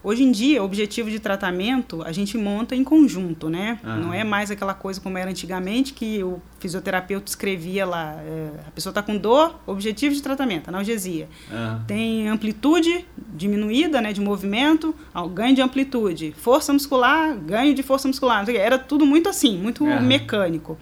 Hoje 0.03 0.21
em 0.21 0.31
dia, 0.31 0.61
o 0.61 0.65
objetivo 0.65 1.09
de 1.09 1.17
tratamento 1.17 2.03
a 2.03 2.11
gente 2.11 2.37
monta 2.37 2.75
em 2.75 2.83
conjunto, 2.83 3.49
né? 3.49 3.79
Uhum. 3.81 3.97
Não 4.01 4.13
é 4.13 4.23
mais 4.23 4.51
aquela 4.51 4.73
coisa 4.73 4.99
como 4.99 5.17
era 5.17 5.29
antigamente, 5.29 5.93
que 5.93 6.21
o 6.21 6.41
fisioterapeuta 6.59 7.29
escrevia 7.29 7.85
lá, 7.85 8.15
é, 8.19 8.49
a 8.67 8.71
pessoa 8.71 8.91
está 8.91 9.01
com 9.01 9.17
dor, 9.17 9.59
objetivo 9.65 10.13
de 10.13 10.21
tratamento, 10.21 10.67
analgesia. 10.67 11.29
Uhum. 11.49 11.83
Tem 11.87 12.27
amplitude 12.27 13.05
diminuída, 13.33 14.01
né, 14.01 14.11
de 14.11 14.19
movimento, 14.19 14.93
ganho 15.33 15.55
de 15.55 15.61
amplitude. 15.61 16.33
Força 16.37 16.73
muscular, 16.73 17.35
ganho 17.37 17.73
de 17.73 17.81
força 17.81 18.07
muscular. 18.07 18.45
Era 18.49 18.77
tudo 18.77 19.05
muito 19.05 19.29
assim, 19.29 19.57
muito 19.57 19.85
uhum. 19.85 20.01
mecânico. 20.01 20.77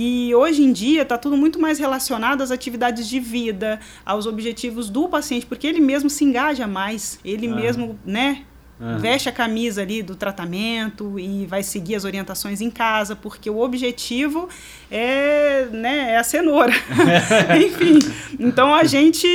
E 0.00 0.32
hoje 0.32 0.62
em 0.62 0.72
dia 0.72 1.02
está 1.02 1.18
tudo 1.18 1.36
muito 1.36 1.58
mais 1.58 1.80
relacionado 1.80 2.40
às 2.40 2.52
atividades 2.52 3.08
de 3.08 3.18
vida, 3.18 3.80
aos 4.06 4.26
objetivos 4.26 4.88
do 4.88 5.08
paciente, 5.08 5.44
porque 5.44 5.66
ele 5.66 5.80
mesmo 5.80 6.08
se 6.08 6.22
engaja 6.22 6.68
mais, 6.68 7.18
ele 7.24 7.48
mesmo, 7.48 7.98
né, 8.06 8.44
Uhum. 8.80 8.98
Veste 8.98 9.28
a 9.28 9.32
camisa 9.32 9.82
ali 9.82 10.02
do 10.02 10.14
tratamento 10.14 11.18
e 11.18 11.46
vai 11.46 11.64
seguir 11.64 11.96
as 11.96 12.04
orientações 12.04 12.60
em 12.60 12.70
casa, 12.70 13.16
porque 13.16 13.50
o 13.50 13.58
objetivo 13.58 14.48
é, 14.88 15.66
né, 15.72 16.12
é 16.12 16.16
a 16.16 16.22
cenoura. 16.22 16.72
Enfim, 17.58 17.98
então 18.38 18.72
a 18.72 18.84
gente 18.84 19.26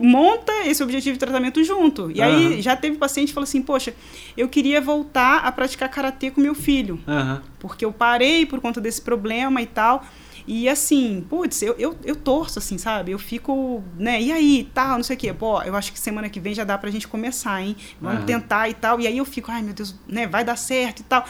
monta 0.00 0.52
esse 0.66 0.82
objetivo 0.82 1.14
de 1.14 1.18
tratamento 1.18 1.62
junto. 1.64 2.12
E 2.12 2.20
uhum. 2.20 2.24
aí 2.24 2.62
já 2.62 2.76
teve 2.76 2.96
paciente 2.96 3.28
que 3.28 3.34
falou 3.34 3.44
assim: 3.44 3.60
Poxa, 3.60 3.92
eu 4.36 4.48
queria 4.48 4.80
voltar 4.80 5.38
a 5.38 5.50
praticar 5.50 5.88
karatê 5.88 6.30
com 6.30 6.40
meu 6.40 6.54
filho, 6.54 7.00
uhum. 7.06 7.40
porque 7.58 7.84
eu 7.84 7.92
parei 7.92 8.46
por 8.46 8.60
conta 8.60 8.80
desse 8.80 9.02
problema 9.02 9.60
e 9.60 9.66
tal. 9.66 10.04
E 10.46 10.68
assim, 10.68 11.24
putz, 11.28 11.62
eu, 11.62 11.74
eu, 11.78 11.96
eu 12.04 12.16
torço, 12.16 12.58
assim, 12.58 12.78
sabe? 12.78 13.12
Eu 13.12 13.18
fico, 13.18 13.82
né? 13.98 14.20
E 14.20 14.32
aí, 14.32 14.68
tal, 14.74 14.96
não 14.96 15.02
sei 15.02 15.16
o 15.16 15.18
quê. 15.18 15.32
Pô, 15.32 15.62
eu 15.62 15.74
acho 15.76 15.92
que 15.92 15.98
semana 15.98 16.28
que 16.28 16.40
vem 16.40 16.54
já 16.54 16.64
dá 16.64 16.76
pra 16.76 16.90
gente 16.90 17.06
começar, 17.06 17.60
hein? 17.60 17.76
Vamos 18.00 18.20
uhum. 18.20 18.26
tentar 18.26 18.68
e 18.68 18.74
tal. 18.74 19.00
E 19.00 19.06
aí 19.06 19.18
eu 19.18 19.24
fico, 19.24 19.50
ai 19.50 19.62
meu 19.62 19.74
Deus, 19.74 19.94
né? 20.06 20.26
Vai 20.26 20.44
dar 20.44 20.56
certo 20.56 21.00
e 21.00 21.04
tal. 21.04 21.24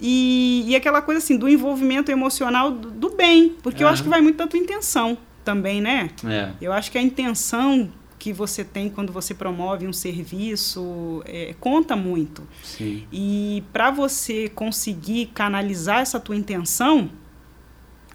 E, 0.00 0.64
e 0.66 0.76
aquela 0.76 1.00
coisa 1.00 1.18
assim, 1.18 1.36
do 1.36 1.48
envolvimento 1.48 2.10
emocional 2.10 2.70
do, 2.70 2.90
do 2.90 3.10
bem. 3.10 3.56
Porque 3.62 3.82
uhum. 3.82 3.88
eu 3.88 3.92
acho 3.92 4.02
que 4.02 4.08
vai 4.08 4.20
muito 4.20 4.36
da 4.36 4.46
tua 4.46 4.58
intenção 4.58 5.16
também, 5.44 5.80
né? 5.80 6.10
É. 6.24 6.50
Eu 6.60 6.72
acho 6.72 6.90
que 6.90 6.98
a 6.98 7.02
intenção 7.02 7.90
que 8.22 8.32
você 8.32 8.62
tem 8.62 8.88
quando 8.88 9.12
você 9.12 9.34
promove 9.34 9.84
um 9.84 9.92
serviço 9.92 11.24
é, 11.26 11.56
conta 11.58 11.96
muito. 11.96 12.46
Sim. 12.62 13.04
E 13.12 13.64
para 13.72 13.90
você 13.90 14.48
conseguir 14.48 15.26
canalizar 15.34 15.98
essa 15.98 16.20
tua 16.20 16.36
intenção, 16.36 17.10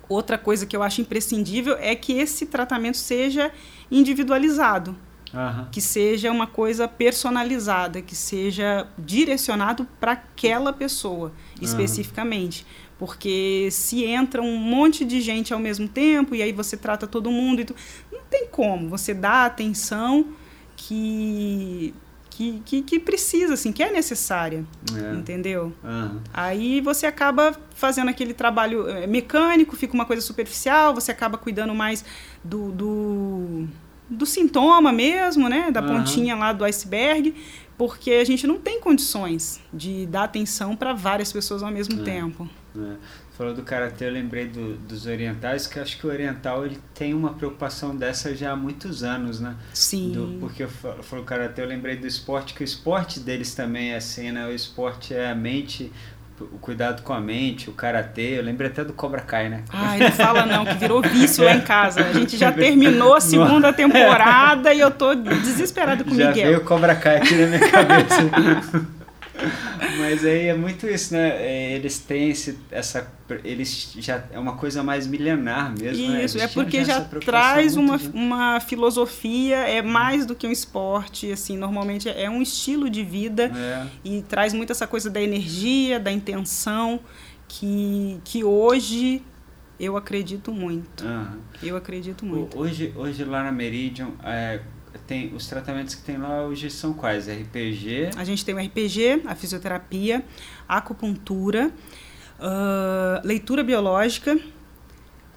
Outra 0.09 0.37
coisa 0.37 0.65
que 0.65 0.75
eu 0.75 0.83
acho 0.83 1.01
imprescindível 1.01 1.75
é 1.79 1.95
que 1.95 2.13
esse 2.13 2.45
tratamento 2.45 2.97
seja 2.97 3.51
individualizado. 3.91 4.95
Uhum. 5.33 5.65
Que 5.71 5.81
seja 5.81 6.31
uma 6.31 6.47
coisa 6.47 6.87
personalizada, 6.87 8.01
que 8.01 8.15
seja 8.15 8.87
direcionado 8.97 9.85
para 9.99 10.13
aquela 10.13 10.71
pessoa 10.71 11.33
especificamente. 11.61 12.61
Uhum. 12.61 12.87
Porque 12.99 13.67
se 13.71 14.03
entra 14.05 14.41
um 14.41 14.57
monte 14.57 15.03
de 15.03 15.21
gente 15.21 15.53
ao 15.53 15.59
mesmo 15.59 15.87
tempo 15.87 16.33
e 16.33 16.41
aí 16.41 16.51
você 16.51 16.77
trata 16.77 17.05
todo 17.05 17.29
mundo, 17.29 17.61
e 17.61 17.65
tu, 17.65 17.75
não 18.11 18.21
tem 18.29 18.47
como. 18.47 18.89
Você 18.89 19.13
dá 19.13 19.45
atenção 19.45 20.27
que 20.75 21.93
que, 22.37 22.61
que, 22.63 22.81
que, 22.83 22.99
precisa, 22.99 23.55
assim, 23.55 23.71
que 23.71 23.81
é 23.81 23.91
necessária, 23.91 24.63
é. 24.93 25.15
entendeu? 25.15 25.73
Uhum. 25.83 26.19
Aí 26.31 26.79
você 26.81 27.07
acaba 27.07 27.51
fazendo 27.73 28.09
aquele 28.09 28.31
trabalho 28.31 28.87
eh, 28.87 29.07
mecânico, 29.07 29.75
fica 29.75 29.95
uma 29.95 30.05
coisa 30.05 30.21
superficial, 30.21 30.93
você 30.93 31.11
acaba 31.11 31.35
cuidando 31.35 31.73
mais 31.73 32.05
do, 32.43 32.71
do, 32.71 33.67
do 34.07 34.23
sintoma 34.27 34.91
mesmo, 34.93 35.49
né? 35.49 35.71
Da 35.71 35.81
uhum. 35.81 35.87
pontinha 35.87 36.35
lá 36.35 36.53
do 36.53 36.63
iceberg, 36.63 37.33
porque 37.75 38.11
a 38.11 38.23
gente 38.23 38.45
não 38.45 38.59
tem 38.59 38.79
condições 38.79 39.59
de 39.73 40.05
dar 40.05 40.25
atenção 40.25 40.75
para 40.75 40.93
várias 40.93 41.33
pessoas 41.33 41.63
ao 41.63 41.71
mesmo 41.71 41.99
é. 42.01 42.03
tempo. 42.03 42.47
É 42.77 43.26
falou 43.37 43.53
do 43.53 43.61
karatê, 43.61 44.05
eu 44.05 44.11
lembrei 44.11 44.47
do, 44.47 44.75
dos 44.77 45.05
orientais, 45.05 45.67
que 45.67 45.79
acho 45.79 45.97
que 45.99 46.07
o 46.07 46.09
oriental 46.09 46.65
ele 46.65 46.79
tem 46.95 47.13
uma 47.13 47.33
preocupação 47.33 47.95
dessa 47.95 48.35
já 48.35 48.51
há 48.51 48.55
muitos 48.55 49.03
anos, 49.03 49.39
né? 49.39 49.55
Sim. 49.73 50.11
Do, 50.11 50.39
porque 50.39 50.63
eu 50.63 50.69
falo 50.69 51.23
karatê, 51.23 51.61
eu 51.61 51.67
lembrei 51.67 51.95
do 51.95 52.07
esporte, 52.07 52.55
que 52.55 52.63
o 52.63 52.65
esporte 52.65 53.19
deles 53.19 53.53
também 53.53 53.91
é 53.91 53.97
assim, 53.97 54.31
né? 54.31 54.47
O 54.47 54.51
esporte 54.51 55.13
é 55.13 55.29
a 55.29 55.35
mente, 55.35 55.91
o 56.39 56.57
cuidado 56.57 57.03
com 57.03 57.13
a 57.13 57.21
mente, 57.21 57.69
o 57.69 57.73
karatê. 57.73 58.39
Eu 58.39 58.43
lembrei 58.43 58.71
até 58.71 58.83
do 58.83 58.93
Cobra 58.93 59.21
Kai, 59.21 59.49
né? 59.49 59.63
Ai, 59.69 59.99
não 59.99 60.11
fala 60.11 60.45
não, 60.45 60.65
que 60.65 60.73
virou 60.73 61.01
vício 61.03 61.43
lá 61.43 61.53
em 61.53 61.61
casa. 61.61 62.01
A 62.05 62.13
gente 62.13 62.37
já 62.37 62.51
terminou 62.53 63.13
a 63.13 63.21
segunda 63.21 63.71
temporada 63.73 64.73
e 64.73 64.79
eu 64.79 64.89
tô 64.89 65.13
desesperado 65.13 66.03
com 66.03 66.11
o 66.11 66.15
já 66.15 66.29
Miguel. 66.29 66.43
Já 66.43 66.49
veio 66.49 66.59
o 66.59 66.65
Cobra 66.65 66.95
Kai 66.95 67.17
aqui 67.17 67.35
na 67.35 67.47
minha 67.47 67.69
cabeça. 67.69 68.87
Mas 69.99 70.25
aí 70.25 70.47
é 70.47 70.53
muito 70.55 70.87
isso, 70.87 71.13
né? 71.13 71.29
É, 71.29 71.73
eles 71.73 71.99
têm 71.99 72.31
esse, 72.31 72.57
essa. 72.71 73.07
Eles 73.43 73.93
já. 73.99 74.23
É 74.31 74.39
uma 74.39 74.55
coisa 74.55 74.83
mais 74.83 75.05
milenar 75.05 75.73
mesmo. 75.77 76.11
Né? 76.11 76.23
Isso, 76.23 76.37
né? 76.37 76.45
é 76.45 76.47
porque 76.47 76.83
já 76.85 77.01
traz 77.01 77.75
uma, 77.75 77.97
de... 77.97 78.09
uma 78.09 78.59
filosofia, 78.59 79.57
é 79.57 79.81
mais 79.81 80.25
do 80.25 80.35
que 80.35 80.47
um 80.47 80.51
esporte, 80.51 81.31
assim, 81.31 81.57
normalmente 81.57 82.09
é 82.09 82.29
um 82.29 82.41
estilo 82.41 82.89
de 82.89 83.03
vida 83.03 83.51
é. 83.55 83.87
e 84.03 84.21
traz 84.21 84.53
muito 84.53 84.71
essa 84.71 84.87
coisa 84.87 85.09
da 85.09 85.21
energia, 85.21 85.99
da 85.99 86.11
intenção, 86.11 86.99
que, 87.47 88.19
que 88.23 88.43
hoje 88.43 89.21
eu 89.79 89.95
acredito 89.95 90.51
muito. 90.51 91.05
Uhum. 91.05 91.39
Eu 91.61 91.75
acredito 91.75 92.25
muito. 92.25 92.57
Hoje, 92.57 92.93
hoje 92.95 93.23
lá 93.23 93.43
na 93.43 93.51
Meridian, 93.51 94.09
é, 94.23 94.61
tem 95.05 95.33
os 95.33 95.47
tratamentos 95.47 95.95
que 95.95 96.01
tem 96.01 96.17
lá 96.17 96.43
hoje 96.43 96.69
são 96.69 96.93
quais? 96.93 97.27
RPG? 97.27 98.11
A 98.17 98.23
gente 98.23 98.43
tem 98.43 98.55
o 98.55 98.57
RPG, 98.57 99.23
a 99.25 99.35
fisioterapia, 99.35 100.23
a 100.67 100.77
acupuntura, 100.77 101.71
uh, 102.39 103.25
leitura 103.25 103.63
biológica, 103.63 104.37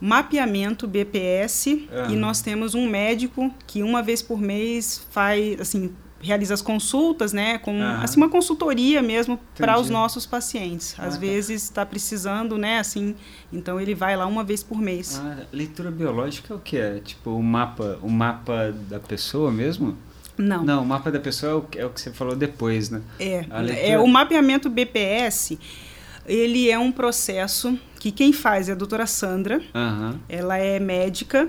mapeamento 0.00 0.86
BPS 0.86 1.66
uhum. 1.66 2.10
e 2.10 2.16
nós 2.16 2.40
temos 2.40 2.74
um 2.74 2.88
médico 2.88 3.52
que 3.66 3.82
uma 3.82 4.02
vez 4.02 4.22
por 4.22 4.40
mês 4.40 5.06
faz 5.10 5.60
assim 5.60 5.94
realiza 6.22 6.52
as 6.52 6.60
consultas, 6.60 7.32
né, 7.32 7.58
com 7.58 7.72
uhum. 7.72 8.02
assim 8.02 8.18
uma 8.18 8.28
consultoria 8.28 9.02
mesmo 9.02 9.40
para 9.56 9.80
os 9.80 9.88
nossos 9.88 10.26
pacientes. 10.26 10.94
Às 10.98 11.16
ah, 11.16 11.18
vezes 11.18 11.62
está 11.62 11.84
precisando, 11.86 12.58
né, 12.58 12.78
assim, 12.78 13.14
então 13.50 13.80
ele 13.80 13.94
vai 13.94 14.16
lá 14.16 14.26
uma 14.26 14.44
vez 14.44 14.62
por 14.62 14.78
mês. 14.78 15.20
Ah, 15.22 15.44
leitura 15.50 15.90
biológica 15.90 16.52
é 16.52 16.56
o 16.56 16.60
que 16.60 16.76
é? 16.76 17.00
Tipo 17.00 17.30
o 17.30 17.42
mapa, 17.42 17.98
o 18.02 18.10
mapa 18.10 18.72
da 18.88 19.00
pessoa 19.00 19.50
mesmo? 19.50 19.96
Não. 20.36 20.64
Não, 20.64 20.82
o 20.82 20.86
mapa 20.86 21.10
da 21.10 21.20
pessoa 21.20 21.52
é 21.52 21.54
o, 21.54 21.82
é 21.82 21.86
o 21.86 21.90
que 21.90 22.00
você 22.00 22.10
falou 22.10 22.36
depois, 22.36 22.90
né? 22.90 23.02
É, 23.18 23.46
leitura... 23.50 23.78
é 23.78 23.98
o 23.98 24.06
mapeamento 24.06 24.70
BPS. 24.70 25.58
Ele 26.30 26.70
é 26.70 26.78
um 26.78 26.92
processo 26.92 27.76
que 27.98 28.12
quem 28.12 28.32
faz 28.32 28.68
é 28.68 28.72
a 28.72 28.74
doutora 28.76 29.04
Sandra. 29.04 29.60
Uhum. 29.74 30.18
Ela 30.28 30.58
é 30.58 30.78
médica 30.78 31.48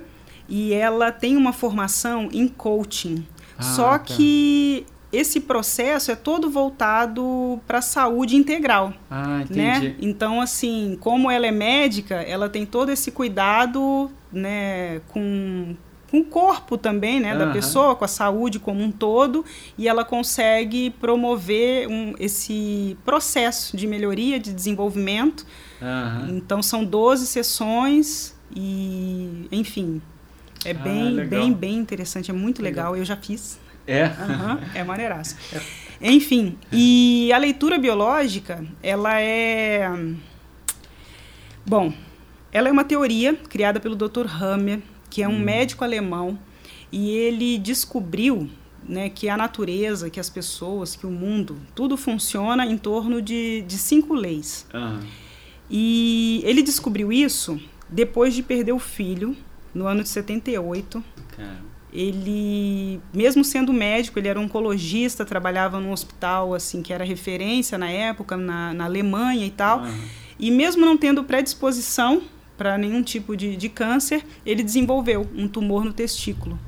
e 0.49 0.73
ela 0.73 1.11
tem 1.11 1.37
uma 1.37 1.53
formação 1.53 2.29
em 2.33 2.47
coaching. 2.47 3.25
Ah, 3.57 3.63
Só 3.63 3.91
tá. 3.91 3.99
que 3.99 4.85
esse 5.13 5.41
processo 5.41 6.09
é 6.09 6.15
todo 6.15 6.49
voltado 6.49 7.61
para 7.67 7.77
a 7.77 7.81
saúde 7.81 8.35
integral. 8.35 8.93
Ah, 9.09 9.41
entendi. 9.43 9.89
Né? 9.89 9.95
Então, 10.01 10.41
assim, 10.41 10.97
como 10.99 11.29
ela 11.29 11.45
é 11.45 11.51
médica, 11.51 12.15
ela 12.15 12.49
tem 12.49 12.65
todo 12.65 12.89
esse 12.91 13.11
cuidado 13.11 14.09
né, 14.31 14.99
com, 15.09 15.75
com 16.11 16.19
o 16.19 16.25
corpo 16.25 16.77
também 16.77 17.21
né, 17.21 17.33
da 17.37 17.47
pessoa, 17.53 17.95
com 17.95 18.03
a 18.03 18.07
saúde 18.07 18.59
como 18.59 18.83
um 18.83 18.91
todo, 18.91 19.45
e 19.77 19.87
ela 19.87 20.03
consegue 20.03 20.89
promover 20.89 21.87
um, 21.87 22.13
esse 22.19 22.97
processo 23.05 23.77
de 23.77 23.87
melhoria, 23.87 24.37
de 24.37 24.51
desenvolvimento. 24.51 25.45
Então, 26.29 26.61
são 26.61 26.83
12 26.83 27.25
sessões 27.25 28.35
e, 28.53 29.47
enfim, 29.51 30.01
é 30.65 30.73
bem, 30.73 31.21
ah, 31.21 31.25
bem, 31.25 31.53
bem 31.53 31.77
interessante, 31.77 32.29
é 32.29 32.33
muito 32.33 32.61
legal. 32.61 32.91
legal. 32.91 32.97
Eu 32.97 33.05
já 33.05 33.15
fiz. 33.15 33.57
É? 33.87 34.05
Uhum, 34.05 34.59
é 34.75 34.83
maneiraço. 34.83 35.37
É. 35.53 36.11
Enfim, 36.11 36.57
e 36.71 37.31
a 37.33 37.37
leitura 37.37 37.79
biológica, 37.79 38.63
ela 38.83 39.19
é... 39.19 39.89
Bom, 41.65 41.93
ela 42.51 42.67
é 42.67 42.71
uma 42.71 42.83
teoria 42.83 43.33
criada 43.33 43.79
pelo 43.79 43.95
Dr. 43.95 44.25
Hammer, 44.27 44.81
que 45.11 45.21
é 45.21 45.27
um 45.27 45.33
hum. 45.33 45.39
médico 45.39 45.83
alemão, 45.83 46.39
e 46.91 47.11
ele 47.11 47.59
descobriu 47.59 48.49
né, 48.83 49.09
que 49.09 49.29
a 49.29 49.37
natureza, 49.37 50.09
que 50.09 50.19
as 50.19 50.29
pessoas, 50.29 50.95
que 50.95 51.05
o 51.05 51.11
mundo, 51.11 51.57
tudo 51.75 51.95
funciona 51.95 52.65
em 52.65 52.77
torno 52.77 53.21
de, 53.21 53.61
de 53.61 53.77
cinco 53.77 54.13
leis. 54.13 54.65
Uhum. 54.73 54.99
E 55.69 56.41
ele 56.43 56.63
descobriu 56.63 57.13
isso 57.13 57.61
depois 57.87 58.33
de 58.33 58.41
perder 58.41 58.73
o 58.73 58.79
filho 58.79 59.35
no 59.73 59.85
ano 59.85 60.01
de 60.01 60.09
78. 60.09 61.03
Caramba. 61.35 61.71
Ele, 61.93 63.01
mesmo 63.13 63.43
sendo 63.43 63.73
médico, 63.73 64.17
ele 64.17 64.29
era 64.29 64.39
oncologista, 64.39 65.25
trabalhava 65.25 65.79
num 65.79 65.91
hospital 65.91 66.53
assim 66.53 66.81
que 66.81 66.93
era 66.93 67.03
referência 67.03 67.77
na 67.77 67.89
época, 67.89 68.37
na, 68.37 68.73
na 68.73 68.85
Alemanha 68.85 69.45
e 69.45 69.51
tal. 69.51 69.81
Uhum. 69.81 70.01
E 70.39 70.49
mesmo 70.49 70.85
não 70.85 70.97
tendo 70.97 71.23
predisposição 71.23 72.21
para 72.61 72.77
nenhum 72.77 73.01
tipo 73.01 73.35
de, 73.35 73.55
de 73.55 73.69
câncer, 73.69 74.23
ele 74.45 74.61
desenvolveu 74.61 75.27
um 75.35 75.47
tumor 75.47 75.83
no 75.83 75.91
testículo 75.91 76.59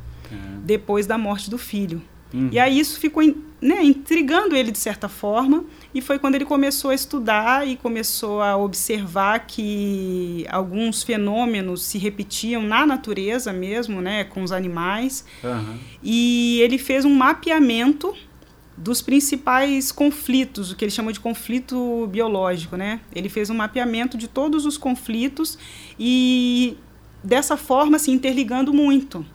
depois 0.64 1.06
da 1.06 1.20
morte 1.20 1.52
do 1.52 1.58
filho. 1.60 2.02
Uhum. 2.34 2.50
E 2.52 2.58
aí 2.58 2.80
isso 2.80 3.00
ficou 3.00 3.22
né, 3.62 3.84
intrigando 3.84 4.56
ele 4.56 4.72
de 4.72 4.80
certa 4.80 5.08
forma, 5.08 5.64
e 5.94 6.02
foi 6.02 6.18
quando 6.18 6.34
ele 6.34 6.46
começou 6.46 6.90
a 6.90 6.96
estudar 6.96 7.68
e 7.68 7.76
começou 7.76 8.42
a 8.42 8.58
observar 8.58 9.46
que 9.46 10.48
alguns 10.50 11.04
fenômenos 11.04 11.84
se 11.84 12.00
repetiam 12.00 12.64
na 12.64 12.88
natureza 12.88 13.54
mesmo, 13.54 14.02
né, 14.02 14.24
com 14.24 14.42
os 14.42 14.52
animais. 14.52 15.24
Uhum. 15.44 15.78
E 16.02 16.60
ele 16.62 16.80
fez 16.80 17.06
um 17.06 17.14
mapeamento 17.14 18.16
dos 18.84 19.02
principais 19.02 19.92
conflitos, 19.92 20.72
o 20.72 20.76
que 20.76 20.84
ele 20.84 20.92
chama 20.92 21.14
de 21.14 21.20
conflito 21.20 22.06
biológico, 22.08 22.76
né? 22.76 23.00
Ele 23.16 23.30
fez 23.30 23.50
um 23.50 23.54
mapeamento 23.56 24.18
de 24.18 24.28
todos 24.28 24.66
os 24.66 24.78
conflitos 24.78 25.58
e 25.98 26.78
dessa 27.24 27.56
forma 27.56 27.98
se 27.98 28.12
interligando 28.12 28.74
muito, 28.74 29.26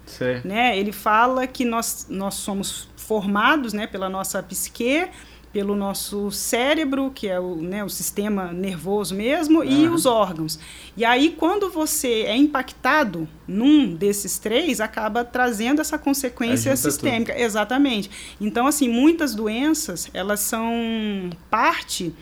né? 0.45 0.79
Ele 0.79 0.93
fala 0.93 1.47
que 1.47 1.65
nós 1.65 2.07
nós 2.11 2.35
somos 2.35 2.89
formados, 2.97 3.73
né, 3.73 3.87
pela 3.87 4.11
nossa 4.11 4.43
psique, 4.43 5.09
pelo 5.53 5.75
nosso 5.75 6.31
cérebro, 6.31 7.11
que 7.15 7.27
é 7.27 7.41
o, 7.41 7.57
né, 7.57 7.83
o 7.83 7.89
sistema 7.89 8.53
nervoso 8.53 9.15
mesmo, 9.15 9.61
uhum. 9.61 9.65
e 9.65 9.89
os 9.89 10.07
órgãos. 10.07 10.59
E 10.97 11.05
aí, 11.05 11.35
quando 11.37 11.71
você 11.71 12.23
é 12.23 12.37
impactado 12.37 13.29
num 13.47 13.95
desses 13.95 14.39
três, 14.39 14.81
acaba 14.81 15.25
trazendo 15.25 15.81
essa 15.81 15.99
consequência 15.99 16.75
sistêmica. 16.77 17.33
Tudo. 17.33 17.43
Exatamente. 17.43 18.11
Então, 18.41 18.67
assim, 18.67 18.89
muitas 18.89 19.35
doenças, 19.35 20.11
elas 20.13 20.41
são 20.41 21.31
parte 21.51 22.15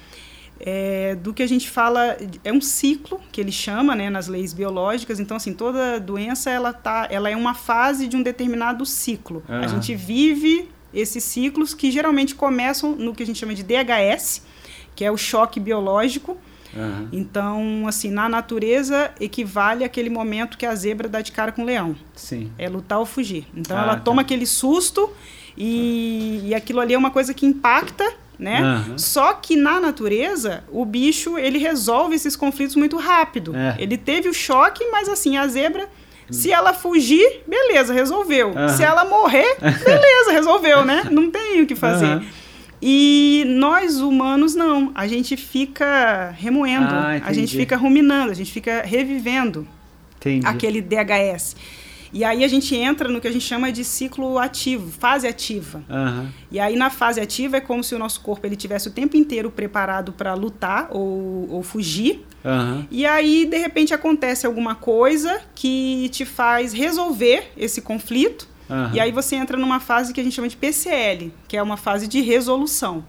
é, 0.61 1.14
do 1.16 1.35
que 1.35 1.43
a 1.43 1.47
gente 1.47 1.68
fala 1.68 2.16
é 2.43 2.53
um 2.53 2.61
ciclo 2.61 3.20
que 3.31 3.41
ele 3.41 3.53
chama 3.53 3.95
né, 3.95 4.09
nas 4.09 4.27
leis 4.27 4.55
biológicas 4.55 5.20
então 5.20 5.37
assim 5.37 5.53
toda 5.53 6.01
doença 6.01 6.51
ela 6.51 6.72
tá 6.72 7.07
ela 7.11 7.29
é 7.29 7.37
uma 7.37 7.55
fase 7.55 8.09
de 8.09 8.16
um 8.16 8.22
determinado 8.22 8.87
ciclo 8.87 9.43
uhum. 9.49 9.61
a 9.61 9.66
gente 9.66 9.95
vive 9.95 10.68
esses 10.97 11.22
ciclos 11.22 11.74
que 11.74 11.90
geralmente 11.90 12.34
começam 12.34 12.97
no 12.97 13.14
que 13.14 13.22
a 13.22 13.26
gente 13.26 13.38
chama 13.38 13.55
de 13.55 13.62
DHS 13.62 14.42
que 14.94 15.05
é 15.05 15.11
o 15.11 15.16
choque 15.16 15.61
biológico 15.61 16.36
uhum. 16.74 17.09
então 17.12 17.86
assim 17.86 18.11
na 18.11 18.28
natureza 18.28 19.12
equivale 19.20 19.84
àquele 19.84 20.09
momento 20.09 20.57
que 20.57 20.64
a 20.64 20.74
zebra 20.74 21.09
dá 21.09 21.20
de 21.20 21.30
cara 21.32 21.53
com 21.53 21.62
o 21.62 21.64
leão 21.66 21.94
Sim. 22.14 22.51
é 22.57 22.68
lutar 22.68 22.99
ou 22.99 23.07
fugir 23.07 23.47
então 23.55 23.76
ah, 23.76 23.82
ela 23.82 23.94
tá. 23.97 24.01
toma 24.01 24.22
aquele 24.22 24.47
susto 24.47 25.11
e, 25.57 26.40
e 26.44 26.55
aquilo 26.55 26.80
ali 26.80 26.94
é 26.94 26.99
uma 26.99 27.11
coisa 27.11 27.34
que 27.34 27.44
impacta 27.44 28.05
né? 28.38 28.84
Uhum. 28.88 28.99
Só 28.99 29.32
que 29.32 29.57
na 29.57 29.80
natureza, 29.80 30.62
o 30.70 30.84
bicho, 30.84 31.38
ele 31.38 31.59
resolve 31.59 32.14
esses 32.14 32.36
conflitos 32.36 32.76
muito 32.76 32.97
rápido. 32.99 33.57
É. 33.57 33.76
Ele 33.78 33.97
teve 33.97 34.28
o 34.28 34.34
choque, 34.34 34.84
mas 34.90 35.09
assim, 35.09 35.36
a 35.36 35.47
zebra, 35.47 35.88
se 36.31 36.51
ela 36.51 36.72
fugir, 36.72 37.43
beleza, 37.47 37.93
resolveu. 37.93 38.49
Uhum. 38.49 38.68
Se 38.68 38.83
ela 38.83 39.05
morrer, 39.05 39.57
beleza, 39.61 40.33
resolveu, 40.33 40.85
né? 40.85 41.05
Não 41.11 41.31
tem 41.31 41.62
o 41.62 41.66
que 41.66 41.74
fazer. 41.74 42.16
Uhum. 42.16 42.24
E 42.81 43.45
nós 43.49 44.01
humanos 44.01 44.55
não, 44.55 44.93
a 44.95 45.07
gente 45.07 45.37
fica 45.37 46.35
remoendo, 46.39 46.89
ah, 46.91 47.20
a 47.24 47.33
gente 47.33 47.57
fica 47.57 47.77
ruminando, 47.77 48.31
a 48.31 48.35
gente 48.35 48.53
fica 48.53 48.83
revivendo 48.83 49.66
entendi. 50.16 50.47
aquele 50.47 50.81
DHS. 50.81 51.57
E 52.16 52.24
aí 52.24 52.42
a 52.42 52.48
gente 52.48 52.74
entra 52.74 53.10
no 53.10 53.20
que 53.20 53.28
a 53.28 53.30
gente 53.30 53.44
chama 53.44 53.70
de 53.70 53.84
ciclo 53.84 54.38
ativo, 54.38 54.90
fase 54.90 55.28
ativa. 55.28 55.84
Uhum. 55.86 56.28
E 56.50 56.58
aí 56.58 56.74
na 56.74 56.88
fase 56.88 57.20
ativa 57.20 57.58
é 57.58 57.60
como 57.60 57.84
se 57.84 57.94
o 57.94 57.98
nosso 57.98 58.22
corpo 58.22 58.46
ele 58.46 58.56
tivesse 58.56 58.88
o 58.88 58.90
tempo 58.90 59.18
inteiro 59.18 59.50
preparado 59.50 60.12
para 60.14 60.32
lutar 60.32 60.88
ou, 60.90 61.46
ou 61.50 61.62
fugir. 61.62 62.24
Uhum. 62.42 62.86
E 62.90 63.04
aí 63.04 63.44
de 63.44 63.58
repente 63.58 63.92
acontece 63.92 64.46
alguma 64.46 64.74
coisa 64.74 65.42
que 65.54 66.08
te 66.08 66.24
faz 66.24 66.72
resolver 66.72 67.52
esse 67.54 67.82
conflito. 67.82 68.48
Uhum. 68.70 68.94
E 68.94 68.98
aí 68.98 69.12
você 69.12 69.36
entra 69.36 69.58
numa 69.58 69.78
fase 69.78 70.14
que 70.14 70.20
a 70.20 70.24
gente 70.24 70.34
chama 70.34 70.48
de 70.48 70.56
PCL, 70.56 71.30
que 71.46 71.54
é 71.54 71.62
uma 71.62 71.76
fase 71.76 72.08
de 72.08 72.22
resolução. 72.22 73.04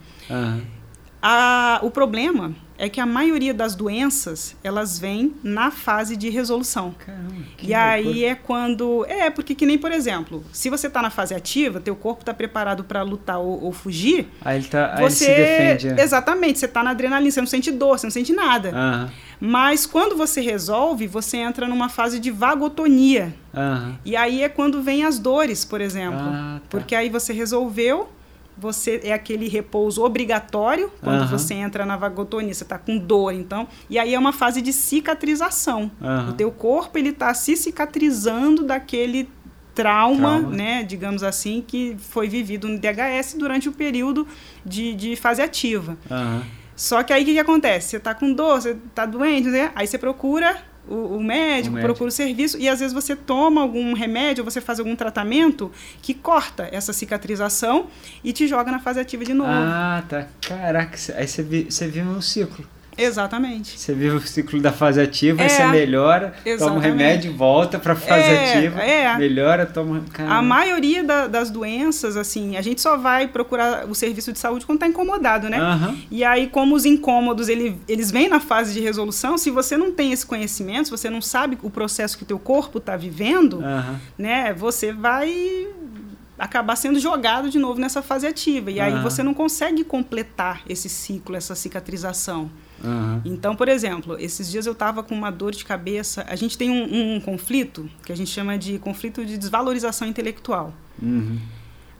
A, 1.22 1.80
o 1.82 1.90
problema 1.90 2.54
é 2.78 2.88
que 2.88 3.00
a 3.00 3.06
maioria 3.06 3.52
das 3.52 3.74
doenças 3.74 4.56
elas 4.62 4.98
vêm 4.98 5.34
na 5.42 5.70
fase 5.70 6.16
de 6.16 6.30
resolução. 6.30 6.94
Caramba, 6.96 7.34
e 7.60 7.74
aí 7.74 8.24
é 8.24 8.36
quando 8.36 9.04
é 9.06 9.28
porque 9.30 9.54
que 9.54 9.66
nem 9.66 9.76
por 9.76 9.90
exemplo, 9.90 10.44
se 10.52 10.70
você 10.70 10.86
está 10.86 11.02
na 11.02 11.10
fase 11.10 11.34
ativa, 11.34 11.80
teu 11.80 11.96
corpo 11.96 12.22
está 12.22 12.32
preparado 12.32 12.84
para 12.84 13.02
lutar 13.02 13.38
ou, 13.38 13.64
ou, 13.64 13.72
fugir. 13.72 14.28
Aí 14.40 14.58
ele, 14.58 14.68
tá, 14.68 14.96
você 14.96 15.26
aí 15.26 15.32
ele 15.32 15.46
se 15.46 15.76
defende. 15.76 16.00
É. 16.00 16.04
Exatamente, 16.04 16.58
você 16.60 16.66
está 16.66 16.82
na 16.82 16.90
adrenalina, 16.90 17.30
você 17.30 17.40
não 17.40 17.48
sente 17.48 17.72
dor, 17.72 17.98
você 17.98 18.06
não 18.06 18.12
sente 18.12 18.32
nada. 18.32 18.70
Uhum. 18.70 19.08
Mas 19.40 19.86
quando 19.86 20.16
você 20.16 20.40
resolve, 20.40 21.06
você 21.06 21.36
entra 21.38 21.66
numa 21.66 21.88
fase 21.88 22.18
de 22.18 22.30
vagotonia. 22.30 23.34
Uhum. 23.54 23.94
E 24.04 24.16
aí 24.16 24.42
é 24.42 24.48
quando 24.48 24.82
vem 24.82 25.04
as 25.04 25.18
dores, 25.18 25.64
por 25.64 25.80
exemplo, 25.80 26.20
ah, 26.20 26.60
tá. 26.60 26.66
porque 26.70 26.94
aí 26.94 27.08
você 27.08 27.32
resolveu 27.32 28.08
você 28.60 29.00
é 29.04 29.12
aquele 29.12 29.48
repouso 29.48 30.04
obrigatório 30.04 30.90
quando 31.02 31.22
uhum. 31.22 31.28
você 31.28 31.54
entra 31.54 31.86
na 31.86 31.96
vagotonia, 31.96 32.52
você 32.52 32.64
está 32.64 32.78
com 32.78 32.98
dor, 32.98 33.32
então, 33.32 33.68
e 33.88 33.98
aí 33.98 34.14
é 34.14 34.18
uma 34.18 34.32
fase 34.32 34.60
de 34.60 34.72
cicatrização. 34.72 35.90
Uhum. 36.00 36.30
O 36.30 36.32
teu 36.32 36.50
corpo 36.50 36.98
ele 36.98 37.10
está 37.10 37.32
se 37.34 37.56
cicatrizando 37.56 38.64
daquele 38.64 39.28
trauma, 39.74 40.40
trauma, 40.40 40.56
né, 40.56 40.82
digamos 40.82 41.22
assim, 41.22 41.62
que 41.66 41.96
foi 41.98 42.28
vivido 42.28 42.68
no 42.68 42.78
DHS 42.78 43.34
durante 43.38 43.68
o 43.68 43.72
período 43.72 44.26
de, 44.64 44.94
de 44.94 45.14
fase 45.14 45.40
ativa. 45.40 45.96
Uhum. 46.10 46.42
Só 46.74 47.02
que 47.02 47.12
aí 47.12 47.22
o 47.22 47.26
que, 47.26 47.32
que 47.32 47.38
acontece? 47.40 47.90
Você 47.90 47.96
está 47.96 48.14
com 48.14 48.32
dor, 48.32 48.60
você 48.60 48.70
está 48.70 49.04
doente, 49.04 49.48
né? 49.48 49.72
aí 49.74 49.86
você 49.86 49.98
procura 49.98 50.56
o, 50.88 51.16
o, 51.16 51.22
médico, 51.22 51.70
o 51.70 51.74
médico, 51.74 51.80
procura 51.80 52.08
o 52.08 52.12
serviço 52.12 52.58
e 52.58 52.68
às 52.68 52.80
vezes 52.80 52.94
você 52.94 53.14
toma 53.14 53.60
algum 53.60 53.92
remédio 53.92 54.44
você 54.44 54.60
faz 54.60 54.78
algum 54.78 54.96
tratamento 54.96 55.70
que 56.00 56.14
corta 56.14 56.68
essa 56.72 56.92
cicatrização 56.92 57.86
e 58.24 58.32
te 58.32 58.46
joga 58.46 58.70
na 58.72 58.78
fase 58.78 59.00
ativa 59.00 59.24
de 59.24 59.34
novo. 59.34 59.50
Ah, 59.50 60.02
tá. 60.08 60.28
Caraca, 60.40 60.96
aí 61.16 61.26
você, 61.26 61.42
você 61.42 61.86
vive 61.86 62.08
um 62.08 62.20
ciclo. 62.20 62.64
Exatamente. 62.98 63.78
Você 63.78 63.94
vive 63.94 64.16
o 64.16 64.20
ciclo 64.20 64.60
da 64.60 64.72
fase 64.72 65.00
ativa, 65.00 65.40
é, 65.42 65.48
você 65.48 65.66
melhora, 65.66 66.34
exatamente. 66.44 66.58
toma 66.58 66.74
um 66.74 66.78
remédio, 66.78 67.32
volta 67.32 67.78
para 67.78 67.92
a 67.92 67.96
fase 67.96 68.28
é, 68.28 68.58
ativa, 68.58 68.80
é. 68.80 69.16
melhora, 69.16 69.64
toma. 69.64 70.02
Caramba. 70.12 70.34
A 70.34 70.42
maioria 70.42 71.04
da, 71.04 71.28
das 71.28 71.48
doenças, 71.48 72.16
assim, 72.16 72.56
a 72.56 72.62
gente 72.62 72.80
só 72.80 72.96
vai 72.96 73.28
procurar 73.28 73.86
o 73.86 73.94
serviço 73.94 74.32
de 74.32 74.38
saúde 74.38 74.66
quando 74.66 74.76
está 74.76 74.88
incomodado, 74.88 75.48
né? 75.48 75.60
Uhum. 75.60 75.96
E 76.10 76.24
aí, 76.24 76.48
como 76.48 76.74
os 76.74 76.84
incômodos 76.84 77.48
ele, 77.48 77.78
eles 77.86 78.10
vêm 78.10 78.28
na 78.28 78.40
fase 78.40 78.72
de 78.72 78.80
resolução, 78.80 79.38
se 79.38 79.50
você 79.50 79.76
não 79.76 79.92
tem 79.92 80.12
esse 80.12 80.26
conhecimento, 80.26 80.86
se 80.86 80.90
você 80.90 81.08
não 81.08 81.22
sabe 81.22 81.56
o 81.62 81.70
processo 81.70 82.16
que 82.16 82.24
o 82.24 82.26
teu 82.26 82.38
corpo 82.38 82.78
está 82.78 82.96
vivendo, 82.96 83.58
uhum. 83.58 83.96
né? 84.18 84.52
Você 84.54 84.92
vai 84.92 85.68
acabar 86.38 86.76
sendo 86.76 86.98
jogado 87.00 87.50
de 87.50 87.58
novo 87.58 87.80
nessa 87.80 88.00
fase 88.00 88.26
ativa. 88.26 88.70
E 88.70 88.78
uhum. 88.78 88.84
aí 88.84 89.02
você 89.02 89.22
não 89.22 89.34
consegue 89.34 89.84
completar 89.84 90.62
esse 90.68 90.88
ciclo, 90.88 91.36
essa 91.36 91.54
cicatrização. 91.54 92.50
Uhum. 92.82 93.20
Então, 93.24 93.56
por 93.56 93.68
exemplo, 93.68 94.16
esses 94.18 94.50
dias 94.50 94.66
eu 94.66 94.72
estava 94.72 95.02
com 95.02 95.14
uma 95.14 95.30
dor 95.30 95.52
de 95.52 95.64
cabeça. 95.64 96.24
A 96.28 96.36
gente 96.36 96.56
tem 96.56 96.70
um, 96.70 97.16
um, 97.16 97.20
conflito 97.20 97.88
que 98.04 98.12
a 98.12 98.16
gente 98.16 98.30
chama 98.30 98.56
de 98.56 98.78
conflito 98.78 99.24
de 99.24 99.36
desvalorização 99.36 100.06
intelectual. 100.06 100.72
Uhum. 101.02 101.38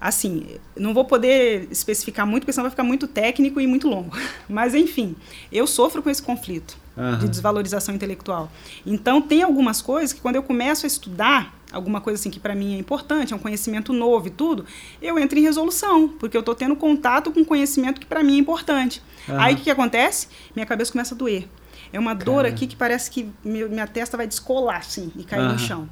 Assim, 0.01 0.47
não 0.76 0.95
vou 0.95 1.05
poder 1.05 1.66
especificar 1.72 2.24
muito, 2.24 2.43
porque 2.43 2.53
senão 2.53 2.64
vai 2.64 2.70
ficar 2.70 2.85
muito 2.85 3.09
técnico 3.09 3.61
e 3.61 3.66
muito 3.66 3.89
longo. 3.89 4.16
Mas, 4.49 4.74
enfim, 4.74 5.16
eu 5.51 5.66
sofro 5.66 6.03
com 6.03 6.09
esse 6.09 6.22
conflito 6.22 6.79
uhum. 6.97 7.18
de 7.18 7.29
desvalorização 7.29 7.95
intelectual. 7.95 8.51
Então, 8.87 9.20
tem 9.20 9.43
algumas 9.43 9.83
coisas 9.83 10.12
que, 10.12 10.20
quando 10.20 10.37
eu 10.37 10.43
começo 10.43 10.87
a 10.87 10.89
estudar, 10.89 11.57
alguma 11.73 12.01
coisa 12.01 12.19
assim 12.19 12.31
que 12.31 12.41
para 12.41 12.55
mim 12.55 12.75
é 12.75 12.79
importante, 12.79 13.33
é 13.33 13.37
um 13.37 13.39
conhecimento 13.39 13.93
novo 13.93 14.29
e 14.29 14.31
tudo, 14.31 14.64
eu 15.01 15.19
entro 15.19 15.39
em 15.39 15.43
resolução, 15.43 16.09
porque 16.09 16.37
eu 16.37 16.41
estou 16.41 16.55
tendo 16.55 16.75
contato 16.77 17.31
com 17.31 17.45
conhecimento 17.45 18.01
que 18.01 18.07
para 18.07 18.23
mim 18.23 18.37
é 18.37 18.39
importante. 18.39 19.03
Uhum. 19.29 19.41
Aí 19.41 19.55
o 19.55 19.57
que, 19.57 19.64
que, 19.64 19.71
acontece? 19.71 20.29
Minha 20.55 20.66
cabeça 20.66 20.93
começa 20.93 21.14
a 21.14 21.19
doer. 21.19 21.47
É 21.93 21.99
uma 21.99 22.14
dor 22.14 22.45
aqui 22.45 22.66
que 22.66 22.77
parece 22.77 23.11
que 23.11 23.31
minha 23.45 23.87
testa 23.87 24.16
vai 24.16 24.27
descolar 24.27 24.79
assim 24.79 25.11
e 25.16 25.25
cair 25.25 25.43
uhum. 25.43 25.53
no 25.53 25.59
chão. 25.59 25.89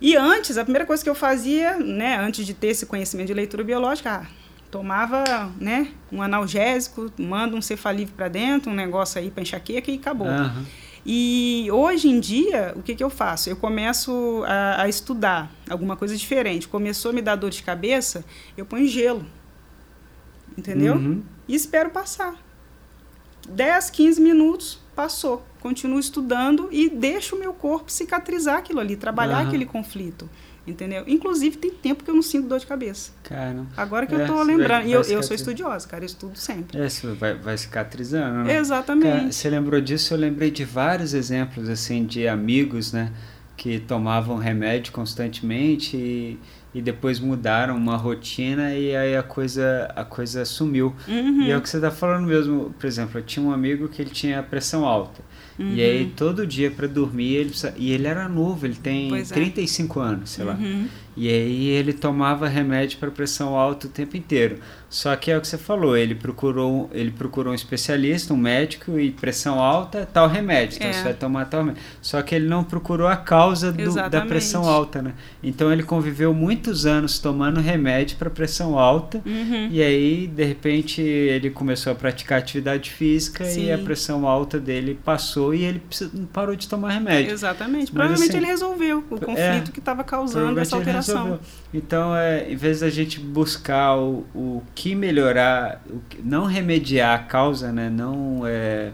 E 0.00 0.16
antes, 0.16 0.58
a 0.58 0.64
primeira 0.64 0.84
coisa 0.84 1.02
que 1.02 1.08
eu 1.08 1.14
fazia, 1.14 1.78
né, 1.78 2.18
antes 2.18 2.44
de 2.44 2.52
ter 2.52 2.68
esse 2.68 2.84
conhecimento 2.84 3.28
de 3.28 3.34
leitura 3.34 3.62
biológica, 3.62 4.22
ah, 4.22 4.26
tomava, 4.70 5.22
né, 5.58 5.88
um 6.10 6.20
analgésico, 6.20 7.12
manda 7.16 7.56
um 7.56 7.62
cefalívio 7.62 8.12
para 8.14 8.28
dentro, 8.28 8.70
um 8.70 8.74
negócio 8.74 9.20
aí 9.20 9.30
para 9.30 9.42
enxaqueca 9.42 9.90
e 9.90 9.94
acabou. 9.94 10.26
Uhum. 10.26 10.64
E 11.06 11.68
hoje 11.70 12.08
em 12.08 12.18
dia, 12.18 12.72
o 12.74 12.82
que, 12.82 12.94
que 12.94 13.04
eu 13.04 13.10
faço? 13.10 13.50
Eu 13.50 13.56
começo 13.56 14.42
a, 14.46 14.82
a, 14.82 14.88
estudar 14.88 15.50
alguma 15.68 15.96
coisa 15.96 16.16
diferente. 16.16 16.66
Começou 16.66 17.10
a 17.10 17.14
me 17.14 17.20
dar 17.20 17.36
dor 17.36 17.50
de 17.50 17.62
cabeça, 17.62 18.24
eu 18.56 18.64
ponho 18.64 18.86
gelo. 18.86 19.26
Entendeu? 20.56 20.94
Uhum. 20.94 21.22
E 21.46 21.54
espero 21.54 21.90
passar. 21.90 22.34
10, 23.48 23.90
15 23.90 24.20
minutos, 24.20 24.80
passou. 24.96 25.44
Continuo 25.60 25.98
estudando 25.98 26.68
e 26.72 26.88
deixo 26.88 27.36
o 27.36 27.38
meu 27.38 27.52
corpo 27.52 27.92
cicatrizar 27.92 28.58
aquilo 28.58 28.80
ali, 28.80 28.96
trabalhar 28.96 29.42
uhum. 29.42 29.48
aquele 29.48 29.66
conflito. 29.66 30.28
Entendeu? 30.66 31.04
Inclusive, 31.06 31.58
tem 31.58 31.70
tempo 31.70 32.02
que 32.02 32.10
eu 32.10 32.14
não 32.14 32.22
sinto 32.22 32.48
dor 32.48 32.58
de 32.58 32.66
cabeça. 32.66 33.12
Cara. 33.22 33.66
Agora 33.76 34.06
que 34.06 34.14
é, 34.14 34.22
eu 34.22 34.26
tô 34.26 34.42
lembrando. 34.42 34.82
Vai, 34.82 34.88
e 34.88 34.92
eu, 34.92 35.02
eu 35.02 35.22
sou 35.22 35.36
estudiosa, 35.36 35.86
cara, 35.86 36.04
eu 36.04 36.06
estudo 36.06 36.38
sempre. 36.38 36.80
É, 36.80 36.86
isso 36.86 37.14
vai, 37.14 37.34
vai 37.34 37.56
cicatrizando. 37.58 38.44
Né? 38.44 38.56
Exatamente. 38.56 39.12
Cara, 39.12 39.32
você 39.32 39.50
lembrou 39.50 39.80
disso? 39.80 40.14
Eu 40.14 40.18
lembrei 40.18 40.50
de 40.50 40.64
vários 40.64 41.12
exemplos, 41.12 41.68
assim, 41.68 42.06
de 42.06 42.26
amigos, 42.26 42.92
né? 42.92 43.12
Que 43.56 43.78
tomavam 43.78 44.36
remédio 44.38 44.90
constantemente 44.92 45.98
e, 45.98 46.40
e 46.74 46.80
depois 46.80 47.20
mudaram 47.20 47.76
uma 47.76 47.96
rotina 47.96 48.74
e 48.74 48.96
aí 48.96 49.16
a 49.16 49.22
coisa, 49.22 49.92
a 49.94 50.04
coisa 50.04 50.46
sumiu. 50.46 50.94
Uhum. 51.06 51.42
E 51.42 51.50
é 51.50 51.56
o 51.58 51.60
que 51.60 51.68
você 51.68 51.78
tá 51.78 51.90
falando 51.90 52.26
mesmo. 52.26 52.74
Por 52.78 52.86
exemplo, 52.86 53.20
eu 53.20 53.22
tinha 53.22 53.44
um 53.44 53.52
amigo 53.52 53.86
que 53.86 54.00
ele 54.00 54.10
tinha 54.10 54.42
pressão 54.42 54.86
alta. 54.86 55.22
Uhum. 55.58 55.74
E 55.74 55.82
aí, 55.82 56.12
todo 56.16 56.46
dia 56.46 56.70
para 56.70 56.86
dormir, 56.86 57.34
ele 57.34 57.50
precisa... 57.50 57.74
e 57.76 57.92
ele 57.92 58.06
era 58.06 58.28
novo, 58.28 58.66
ele 58.66 58.74
tem 58.74 59.08
pois 59.08 59.30
35 59.30 60.00
é. 60.00 60.04
anos, 60.04 60.30
sei 60.30 60.44
lá. 60.44 60.54
Uhum. 60.54 60.88
E 61.16 61.28
aí 61.28 61.66
ele 61.68 61.92
tomava 61.92 62.48
remédio 62.48 62.98
para 62.98 63.10
pressão 63.10 63.54
alta 63.56 63.86
o 63.86 63.90
tempo 63.90 64.16
inteiro. 64.16 64.58
Só 64.94 65.16
que 65.16 65.28
é 65.28 65.36
o 65.36 65.40
que 65.40 65.48
você 65.48 65.58
falou, 65.58 65.96
ele 65.96 66.14
procurou, 66.14 66.88
ele 66.92 67.10
procurou 67.10 67.50
um 67.50 67.54
especialista, 67.56 68.32
um 68.32 68.36
médico 68.36 68.96
e 68.96 69.10
pressão 69.10 69.58
alta, 69.58 70.08
tal 70.12 70.28
remédio. 70.28 70.76
Então 70.76 70.88
É. 70.88 70.92
você 70.92 71.02
vai 71.02 71.14
tomar 71.14 71.46
tal 71.46 71.62
remédio. 71.62 71.82
Só 72.00 72.22
que 72.22 72.32
ele 72.32 72.46
não 72.46 72.62
procurou 72.62 73.08
a 73.08 73.16
causa 73.16 73.72
do- 73.72 73.92
da 74.08 74.20
pressão 74.24 74.62
alta, 74.68 75.02
né? 75.02 75.14
Então 75.42 75.72
ele 75.72 75.82
conviveu 75.82 76.32
muitos 76.32 76.86
anos 76.86 77.18
tomando 77.18 77.58
remédio 77.60 78.16
para 78.18 78.30
pressão 78.30 78.78
alta. 78.78 79.20
Uhum. 79.26 79.68
E 79.68 79.82
aí, 79.82 80.28
de 80.28 80.44
repente, 80.44 81.02
ele 81.02 81.50
começou 81.50 81.92
a 81.92 81.96
praticar 81.96 82.38
atividade 82.38 82.92
física 82.92 83.44
Sim. 83.44 83.64
e 83.64 83.72
a 83.72 83.78
pressão 83.78 84.28
alta 84.28 84.60
dele 84.60 84.96
passou 85.04 85.52
e 85.52 85.64
ele 85.64 85.82
parou 86.32 86.54
de 86.54 86.68
tomar 86.68 86.90
remédio. 86.90 87.32
Exatamente. 87.32 87.86
Mas, 87.86 87.90
Provavelmente 87.90 88.28
assim, 88.28 88.36
ele 88.38 88.46
resolveu 88.46 88.98
o 89.10 89.18
conflito 89.20 89.72
que 89.72 89.80
estava 89.80 90.04
causando 90.04 90.60
essa 90.60 90.76
alteração. 90.76 91.40
Então, 91.72 92.14
é, 92.14 92.48
em 92.48 92.54
vez 92.54 92.78
da 92.78 92.88
gente 92.90 93.18
buscar 93.18 93.96
o, 93.96 94.24
o 94.32 94.62
que 94.72 94.83
melhorar, 94.92 95.80
o 95.88 96.00
que- 96.08 96.20
não 96.20 96.46
remediar 96.46 97.14
a 97.14 97.22
causa, 97.22 97.70
né? 97.70 97.88
Não 97.88 98.42
é, 98.44 98.90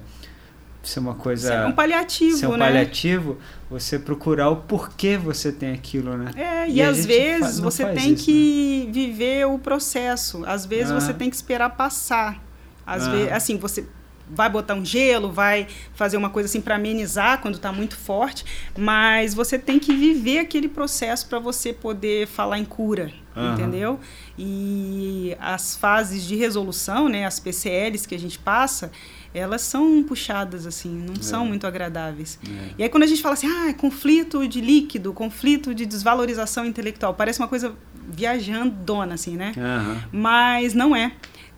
ser 0.82 1.00
uma 1.00 1.14
coisa. 1.14 1.54
É 1.54 1.66
um 1.66 1.72
paliativo, 1.72 2.36
ser 2.36 2.46
um 2.48 2.52
né? 2.52 2.58
paliativo, 2.58 3.38
você 3.70 3.98
procurar 3.98 4.50
o 4.50 4.56
porquê 4.56 5.16
você 5.16 5.50
tem 5.50 5.72
aquilo, 5.72 6.18
né? 6.18 6.32
É, 6.36 6.68
e, 6.68 6.74
E 6.74 6.82
às 6.82 7.06
vezes 7.06 7.58
você 7.60 7.86
tem 7.86 8.12
isso, 8.12 8.26
que 8.26 8.90
viver 8.92 9.46
o 9.46 9.58
processo. 9.58 10.42
Às 10.44 10.66
vezes 10.66 10.92
você 10.92 11.10
Aham. 11.12 11.18
tem 11.18 11.30
que 11.30 11.36
esperar 11.36 11.70
passar. 11.70 12.42
Às 12.86 13.04
Aham. 13.04 13.12
vezes, 13.12 13.32
assim, 13.32 13.56
você 13.56 13.86
vai 14.32 14.48
botar 14.48 14.74
um 14.74 14.84
gelo, 14.84 15.32
vai 15.32 15.66
fazer 15.94 16.16
uma 16.16 16.30
coisa 16.30 16.48
assim 16.48 16.60
para 16.60 16.76
amenizar 16.76 17.40
quando 17.40 17.56
está 17.56 17.72
muito 17.72 17.96
forte, 17.96 18.44
mas 18.78 19.34
você 19.34 19.58
tem 19.58 19.78
que 19.80 19.92
viver 19.94 20.38
aquele 20.38 20.68
processo 20.68 21.26
para 21.28 21.40
você 21.40 21.72
poder 21.72 22.28
falar 22.28 22.58
em 22.58 22.64
cura, 22.64 23.10
Aham. 23.40 23.54
entendeu? 23.54 24.00
E 24.38 25.36
as 25.40 25.76
fases 25.76 26.24
de 26.24 26.36
resolução, 26.36 27.08
né, 27.08 27.24
as 27.26 27.38
PCLs 27.40 28.06
que 28.06 28.14
a 28.14 28.18
gente 28.18 28.38
passa, 28.38 28.90
elas 29.32 29.62
são 29.62 30.02
puxadas 30.02 30.66
assim, 30.66 30.90
não 30.90 31.16
são 31.22 31.46
muito 31.46 31.66
agradáveis. 31.66 32.38
É. 32.46 32.74
E 32.78 32.82
aí 32.82 32.88
quando 32.88 33.04
a 33.04 33.06
gente 33.06 33.22
fala 33.22 33.34
assim, 33.34 33.46
ah, 33.46 33.68
é 33.68 33.72
conflito 33.72 34.46
de 34.48 34.60
líquido, 34.60 35.12
conflito 35.12 35.74
de 35.74 35.86
desvalorização 35.86 36.64
intelectual, 36.64 37.14
parece 37.14 37.38
uma 37.38 37.48
coisa 37.48 37.74
viajandona, 38.08 39.14
assim, 39.14 39.36
né? 39.36 39.52
Aham. 39.56 40.04
Mas 40.12 40.74
não 40.74 40.94
é. 40.94 41.12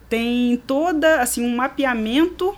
Tem 0.09 0.63
toda, 0.67 1.23
assim, 1.23 1.43
um 1.43 1.57
mapeamento, 1.57 2.55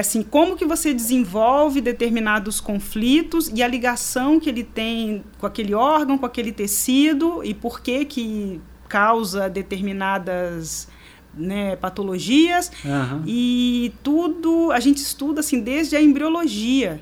assim, 0.00 0.22
como 0.22 0.56
que 0.56 0.64
você 0.64 0.92
desenvolve 0.92 1.80
determinados 1.80 2.60
conflitos 2.60 3.48
e 3.54 3.62
a 3.62 3.68
ligação 3.68 4.40
que 4.40 4.48
ele 4.48 4.64
tem 4.64 5.22
com 5.38 5.46
aquele 5.46 5.72
órgão, 5.72 6.18
com 6.18 6.26
aquele 6.26 6.50
tecido 6.50 7.44
e 7.44 7.54
por 7.54 7.80
que 7.80 8.04
que 8.04 8.60
causa 8.88 9.48
determinadas 9.48 10.88
né, 11.36 11.76
patologias 11.76 12.70
Aham. 12.84 13.22
e 13.26 13.92
tudo 14.02 14.70
a 14.72 14.80
gente 14.80 14.98
estuda 14.98 15.40
assim 15.40 15.60
desde 15.60 15.96
a 15.96 16.02
embriologia, 16.02 17.00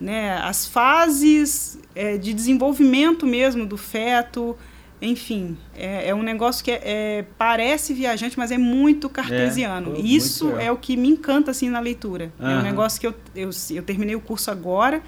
né? 0.00 0.38
As 0.38 0.66
fases 0.66 1.78
é, 1.94 2.16
de 2.16 2.32
desenvolvimento 2.32 3.26
mesmo 3.26 3.66
do 3.66 3.76
feto, 3.76 4.56
enfim, 5.02 5.56
é, 5.74 6.08
é 6.08 6.14
um 6.14 6.22
negócio 6.22 6.62
que 6.62 6.70
é, 6.70 6.80
é- 6.84 7.24
parece 7.38 7.94
viajante, 7.94 8.36
mas 8.38 8.50
é 8.50 8.58
muito 8.58 9.08
cartesiano. 9.08 9.92
pô, 9.92 9.96
E 10.00 10.14
Isso 10.14 10.44
muito, 10.46 10.60
é. 10.60 10.66
é 10.66 10.72
o 10.72 10.76
que 10.76 10.96
me 10.96 11.08
encanta 11.08 11.50
assim 11.50 11.70
na 11.70 11.80
leitura. 11.80 12.30
É 12.38 12.44
um 12.58 12.62
negócio 12.62 13.00
que 13.00 13.06
eu, 13.06 13.14
eu, 13.34 13.50
eu 13.70 13.82
terminei 13.82 14.14
o 14.14 14.20
curso 14.20 14.50
agora, 14.50 15.00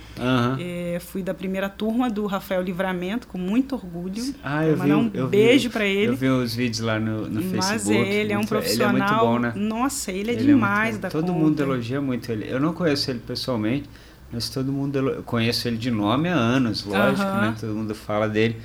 é, 0.58 0.98
fui 1.00 1.22
da 1.22 1.34
primeira 1.34 1.68
turma 1.68 2.08
do 2.08 2.24
Rafael 2.26 2.62
Livramento 2.62 3.26
com 3.26 3.36
muito 3.38 3.74
orgulho. 3.74 4.34
Ah, 4.42 4.64
eu 4.66 4.74
vi, 4.74 4.78
mandar 4.80 4.96
um 4.96 5.10
eu 5.12 5.28
beijo 5.28 5.68
para 5.70 5.84
ele. 5.84 6.12
Eu 6.12 6.16
vi 6.16 6.28
os 6.28 6.54
vídeos 6.54 6.80
lá 6.80 6.98
no, 6.98 7.28
no 7.28 7.42
Mas 7.56 7.66
Facebook. 7.82 8.08
ele 8.08 8.32
é 8.32 8.38
um 8.38 8.44
profissional. 8.44 8.94
Ele 8.94 9.02
é 9.02 9.06
muito 9.08 9.20
bom, 9.20 9.38
né? 9.38 9.52
Nossa, 9.54 10.10
ele 10.10 10.30
é 10.30 10.34
Ele 10.34 10.44
demais 10.44 10.96
da. 10.98 11.10
Todo 11.10 11.26
conta. 11.26 11.38
mundo 11.38 11.60
elogia 11.62 12.00
muito 12.00 12.32
ele. 12.32 12.46
Eu 12.50 12.58
não 12.58 12.72
conheço 12.72 13.10
ele 13.10 13.20
pessoalmente, 13.20 13.88
mas 14.32 14.48
todo 14.48 14.72
mundo 14.72 14.96
eu 14.98 15.22
conheço 15.22 15.68
ele 15.68 15.76
de 15.76 15.90
nome 15.90 16.28
há 16.30 16.34
anos, 16.34 16.84
lógico, 16.84 17.20
Aham. 17.22 17.40
né? 17.50 17.56
Todo 17.60 17.74
mundo 17.74 17.94
fala 17.94 18.28
dele, 18.28 18.56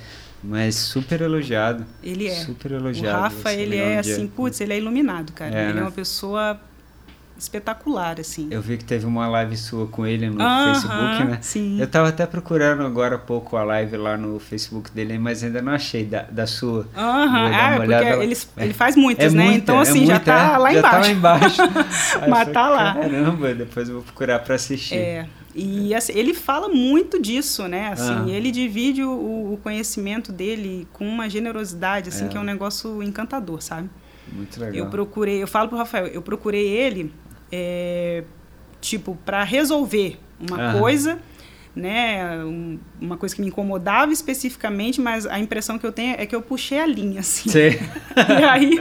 mas 0.42 0.74
super 0.76 1.20
elogiado. 1.20 1.84
Ele 2.02 2.26
é. 2.28 2.34
Super 2.34 2.72
O 2.72 2.76
elogiado. 2.76 3.20
Rafa, 3.22 3.50
Você 3.50 3.56
ele 3.60 3.76
é 3.76 4.00
dia. 4.00 4.12
assim, 4.14 4.26
putz, 4.26 4.60
ele 4.60 4.72
é 4.72 4.78
iluminado, 4.78 5.32
cara. 5.32 5.54
É, 5.54 5.64
ele 5.64 5.72
né? 5.74 5.80
é 5.80 5.82
uma 5.82 5.90
pessoa 5.90 6.60
espetacular, 7.38 8.18
assim. 8.18 8.48
Eu 8.50 8.60
vi 8.60 8.76
que 8.76 8.84
teve 8.84 9.06
uma 9.06 9.28
live 9.28 9.56
sua 9.56 9.86
com 9.86 10.04
ele 10.04 10.28
no 10.28 10.38
Facebook, 10.38 11.24
né? 11.24 11.38
Sim. 11.40 11.80
Eu 11.80 11.86
tava 11.86 12.08
até 12.08 12.26
procurando 12.26 12.82
agora 12.84 13.14
há 13.14 13.18
pouco 13.18 13.56
a 13.56 13.62
live 13.62 13.96
lá 13.96 14.16
no 14.16 14.40
Facebook 14.40 14.90
dele, 14.90 15.18
mas 15.18 15.44
ainda 15.44 15.62
não 15.62 15.72
achei 15.72 16.04
da, 16.04 16.22
da 16.22 16.46
sua. 16.48 16.88
Aham, 16.96 17.50
ah, 17.54 17.76
porque 17.76 17.92
lá. 17.92 18.24
ele, 18.24 18.36
É. 18.56 18.64
ele 18.64 18.74
faz 18.74 18.96
muitas, 18.96 19.32
É 19.32 19.36
né? 19.36 19.44
muita, 19.44 19.58
então, 19.58 19.78
é 19.78 19.82
assim, 19.82 20.04
já 20.04 20.14
muita, 20.14 20.32
tá 20.32 20.54
é. 20.54 20.58
lá 20.58 20.72
já 20.72 20.78
embaixo. 20.78 20.90
Tá 20.90 20.98
lá 20.98 21.08
embaixo. 21.10 21.62
Aí 22.18 22.22
eu 22.24 22.28
Mas 22.28 22.38
falei, 22.40 22.54
tá 22.54 22.68
lá. 22.68 22.94
Caramba, 22.94 23.54
depois 23.54 23.88
eu 23.88 23.94
vou 23.96 24.02
procurar 24.04 24.38
pra 24.40 24.54
assistir. 24.56 24.96
É, 24.96 25.26
e 25.54 25.94
assim, 25.94 26.12
ele 26.14 26.34
fala 26.34 26.68
muito 26.68 27.20
disso, 27.20 27.66
né? 27.68 27.88
Assim, 27.88 28.12
Ah. 28.12 28.28
ele 28.28 28.50
divide 28.50 29.02
o, 29.02 29.54
o 29.54 29.58
conhecimento 29.62 30.30
dele 30.32 30.86
com 30.92 31.06
uma 31.06 31.28
generosidade, 31.28 32.10
assim, 32.10 32.26
É. 32.26 32.28
que 32.28 32.36
é 32.36 32.40
um 32.40 32.44
negócio 32.44 33.02
encantador, 33.02 33.60
sabe? 33.62 33.88
Muito 34.32 34.60
legal. 34.60 34.74
Eu 34.74 34.90
procurei, 34.90 35.42
eu 35.42 35.48
falo 35.48 35.68
pro 35.68 35.78
Rafael, 35.78 36.06
eu 36.08 36.20
procurei 36.22 36.66
ele, 36.68 37.12
é, 37.50 38.24
tipo, 38.80 39.16
para 39.24 39.42
resolver 39.42 40.18
uma 40.38 40.78
coisa, 40.78 41.18
né? 41.74 42.44
um- 42.44 42.78
uma 43.00 43.16
coisa 43.16 43.34
que 43.34 43.40
me 43.40 43.48
incomodava 43.48 44.12
especificamente, 44.12 45.00
mas 45.00 45.26
a 45.26 45.38
impressão 45.38 45.78
que 45.78 45.86
eu 45.86 45.92
tenho 45.92 46.14
é 46.18 46.26
que 46.26 46.34
eu 46.34 46.42
puxei 46.42 46.78
a 46.80 46.86
linha, 46.86 47.20
assim. 47.20 47.48
Sei. 47.50 47.78
E 48.18 48.44
aí, 48.44 48.80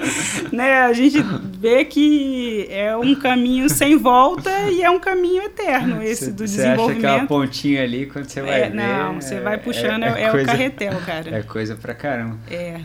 né, 0.52 0.82
a 0.82 0.94
gente 0.94 1.20
vê 1.60 1.86
que 1.86 2.68
é 2.70 2.96
um 2.98 3.14
caminho 3.16 3.70
sem 3.70 3.96
volta 3.96 4.50
e 4.72 4.82
é 4.82 4.90
um 4.90 5.00
caminho 5.00 5.44
eterno 5.44 6.02
esse 6.02 6.26
Cê- 6.26 6.32
do 6.32 6.48
cê 6.48 6.62
acha 6.62 6.72
aquela 6.72 6.88
desenvolvimento. 6.88 7.28
pontinha 7.28 7.84
ali, 7.84 8.06
quando 8.08 8.28
você 8.28 8.42
vai 8.42 8.62
É, 8.62 8.70
ver... 8.70 8.76
não, 8.76 9.22
você 9.22 9.40
vai 9.40 9.58
puxando, 9.58 10.04
é, 10.04 10.24
é 10.24 10.28
o 10.30 10.32
coisa- 10.32 10.46
carretel, 10.48 10.94
cara. 11.06 11.36
É 11.38 11.44
coisa 11.44 11.76
pra 11.76 11.94
caramba. 11.94 12.38
É. 12.50 12.80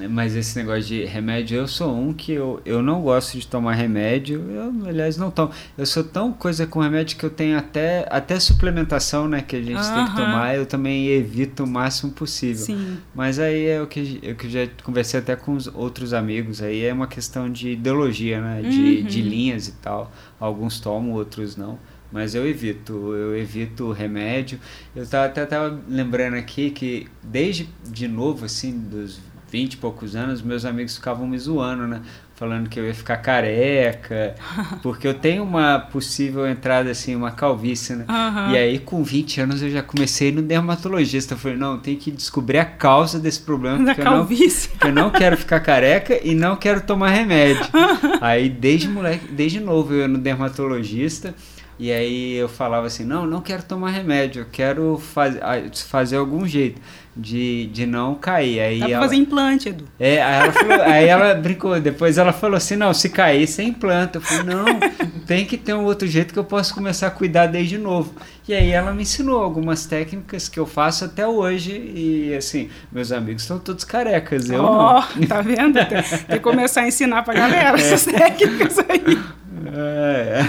É, 0.00 0.08
mas 0.08 0.34
esse 0.34 0.56
negócio 0.58 0.82
de 0.82 1.04
remédio, 1.04 1.58
eu 1.58 1.68
sou 1.68 1.94
um 1.96 2.12
que 2.12 2.32
eu, 2.32 2.60
eu 2.64 2.82
não 2.82 3.00
gosto 3.00 3.38
de 3.38 3.46
tomar 3.46 3.74
remédio. 3.74 4.44
Eu, 4.50 4.88
aliás, 4.88 5.16
não 5.16 5.30
tomo. 5.30 5.52
Eu 5.78 5.86
sou 5.86 6.02
tão 6.02 6.32
coisa 6.32 6.66
com 6.66 6.80
remédio 6.80 7.16
que 7.16 7.24
eu 7.24 7.30
tenho 7.30 7.56
até, 7.56 8.06
até 8.10 8.38
suplementação, 8.40 9.28
né? 9.28 9.42
Que 9.46 9.56
a 9.56 9.62
gente 9.62 9.80
tem 9.94 10.04
que 10.06 10.16
tomar. 10.16 10.54
Eu 10.56 10.63
também 10.66 11.08
evito 11.08 11.64
o 11.64 11.66
máximo 11.66 12.12
possível. 12.12 12.64
Sim. 12.64 12.98
Mas 13.14 13.38
aí 13.38 13.66
é 13.66 13.80
o 13.82 13.86
que, 13.86 14.20
é 14.22 14.32
o 14.32 14.34
que 14.36 14.46
eu 14.46 14.50
já 14.50 14.66
conversei 14.82 15.20
até 15.20 15.34
com 15.36 15.54
os 15.54 15.66
outros 15.68 16.12
amigos. 16.12 16.62
Aí 16.62 16.84
é 16.84 16.92
uma 16.92 17.06
questão 17.06 17.50
de 17.50 17.70
ideologia, 17.70 18.40
né? 18.40 18.62
De, 18.62 19.00
Uhum. 19.00 19.06
de 19.06 19.22
linhas 19.22 19.68
e 19.68 19.72
tal. 19.72 20.12
Alguns 20.40 20.80
tomam, 20.80 21.12
outros 21.12 21.56
não. 21.56 21.78
Mas 22.12 22.34
eu 22.34 22.46
evito, 22.48 22.92
eu 23.14 23.36
evito 23.36 23.84
o 23.86 23.92
remédio. 23.92 24.60
Eu 24.94 25.06
tava, 25.06 25.26
até 25.26 25.44
tava 25.44 25.80
lembrando 25.88 26.34
aqui 26.34 26.70
que 26.70 27.08
desde 27.22 27.68
de 27.90 28.06
novo, 28.06 28.44
assim, 28.44 28.78
dos 28.78 29.18
20 29.50 29.74
e 29.74 29.76
poucos 29.78 30.14
anos, 30.16 30.40
meus 30.42 30.64
amigos 30.64 30.96
ficavam 30.96 31.26
me 31.26 31.38
zoando, 31.38 31.86
né? 31.86 32.02
Falando 32.36 32.68
que 32.68 32.80
eu 32.80 32.84
ia 32.84 32.92
ficar 32.94 33.18
careca, 33.18 34.34
porque 34.82 35.06
eu 35.06 35.14
tenho 35.14 35.44
uma 35.44 35.78
possível 35.78 36.46
entrada, 36.48 36.90
assim, 36.90 37.14
uma 37.14 37.30
calvície, 37.30 37.94
né? 37.94 38.04
Aham. 38.08 38.50
E 38.52 38.56
aí, 38.56 38.78
com 38.80 39.04
20 39.04 39.40
anos, 39.42 39.62
eu 39.62 39.70
já 39.70 39.82
comecei 39.82 40.32
no 40.32 40.42
dermatologista. 40.42 41.34
Eu 41.34 41.38
falei, 41.38 41.56
não, 41.56 41.78
tem 41.78 41.94
que 41.94 42.10
descobrir 42.10 42.58
a 42.58 42.64
causa 42.64 43.20
desse 43.20 43.40
problema, 43.40 43.78
Da 43.78 43.84
porque 43.94 44.00
eu 44.00 44.04
não, 44.04 44.12
calvície. 44.18 44.70
eu 44.84 44.92
não 44.92 45.10
quero 45.10 45.36
ficar 45.36 45.60
careca 45.60 46.18
e 46.26 46.34
não 46.34 46.56
quero 46.56 46.80
tomar 46.80 47.10
remédio. 47.10 47.64
aí, 48.20 48.48
desde 48.48 48.88
moleque, 48.88 49.28
desde 49.32 49.60
novo, 49.60 49.92
eu 49.94 50.00
ia 50.00 50.08
no 50.08 50.18
dermatologista. 50.18 51.34
E 51.78 51.90
aí 51.90 52.34
eu 52.34 52.48
falava 52.48 52.86
assim, 52.86 53.04
não, 53.04 53.26
não 53.26 53.40
quero 53.40 53.62
tomar 53.64 53.90
remédio, 53.90 54.42
eu 54.42 54.46
quero 54.50 54.96
faz, 54.96 55.36
fazer 55.82 56.16
algum 56.16 56.46
jeito 56.46 56.80
de, 57.16 57.66
de 57.66 57.84
não 57.84 58.14
cair. 58.14 58.60
Aí 58.60 58.78
Dá 58.78 58.86
pra 58.86 58.94
ela, 58.94 59.02
fazer 59.04 59.16
implante, 59.16 59.68
Edu. 59.68 59.84
é, 59.98 60.22
aí 60.22 60.34
ela, 60.42 60.52
falou, 60.52 60.82
aí 60.82 61.06
ela 61.06 61.34
brincou, 61.34 61.80
depois 61.80 62.16
ela 62.18 62.32
falou 62.32 62.56
assim, 62.56 62.76
não, 62.76 62.94
se 62.94 63.08
cair, 63.08 63.46
você 63.46 63.62
implanta. 63.62 64.18
Eu 64.18 64.22
falei, 64.22 64.54
não, 64.54 64.64
tem 65.26 65.44
que 65.44 65.56
ter 65.56 65.74
um 65.74 65.84
outro 65.84 66.06
jeito 66.06 66.32
que 66.32 66.38
eu 66.38 66.44
posso 66.44 66.72
começar 66.74 67.08
a 67.08 67.10
cuidar 67.10 67.46
desde 67.46 67.76
novo. 67.76 68.14
E 68.46 68.54
aí 68.54 68.70
ela 68.70 68.92
me 68.92 69.02
ensinou 69.02 69.42
algumas 69.42 69.84
técnicas 69.86 70.48
que 70.48 70.60
eu 70.60 70.66
faço 70.66 71.04
até 71.04 71.26
hoje 71.26 71.72
e 71.72 72.34
assim, 72.36 72.68
meus 72.92 73.10
amigos 73.10 73.42
estão 73.42 73.58
todos 73.58 73.82
carecas, 73.84 74.48
eu 74.48 74.62
Ó, 74.62 75.02
não. 75.16 75.26
tá 75.26 75.40
vendo? 75.40 75.74
Tem, 75.86 76.02
tem 76.02 76.36
que 76.36 76.38
começar 76.40 76.82
a 76.82 76.88
ensinar 76.88 77.22
pra 77.22 77.34
galera 77.34 77.76
essas 77.80 78.04
técnicas 78.04 78.78
aí. 78.78 79.18
É, 79.72 80.40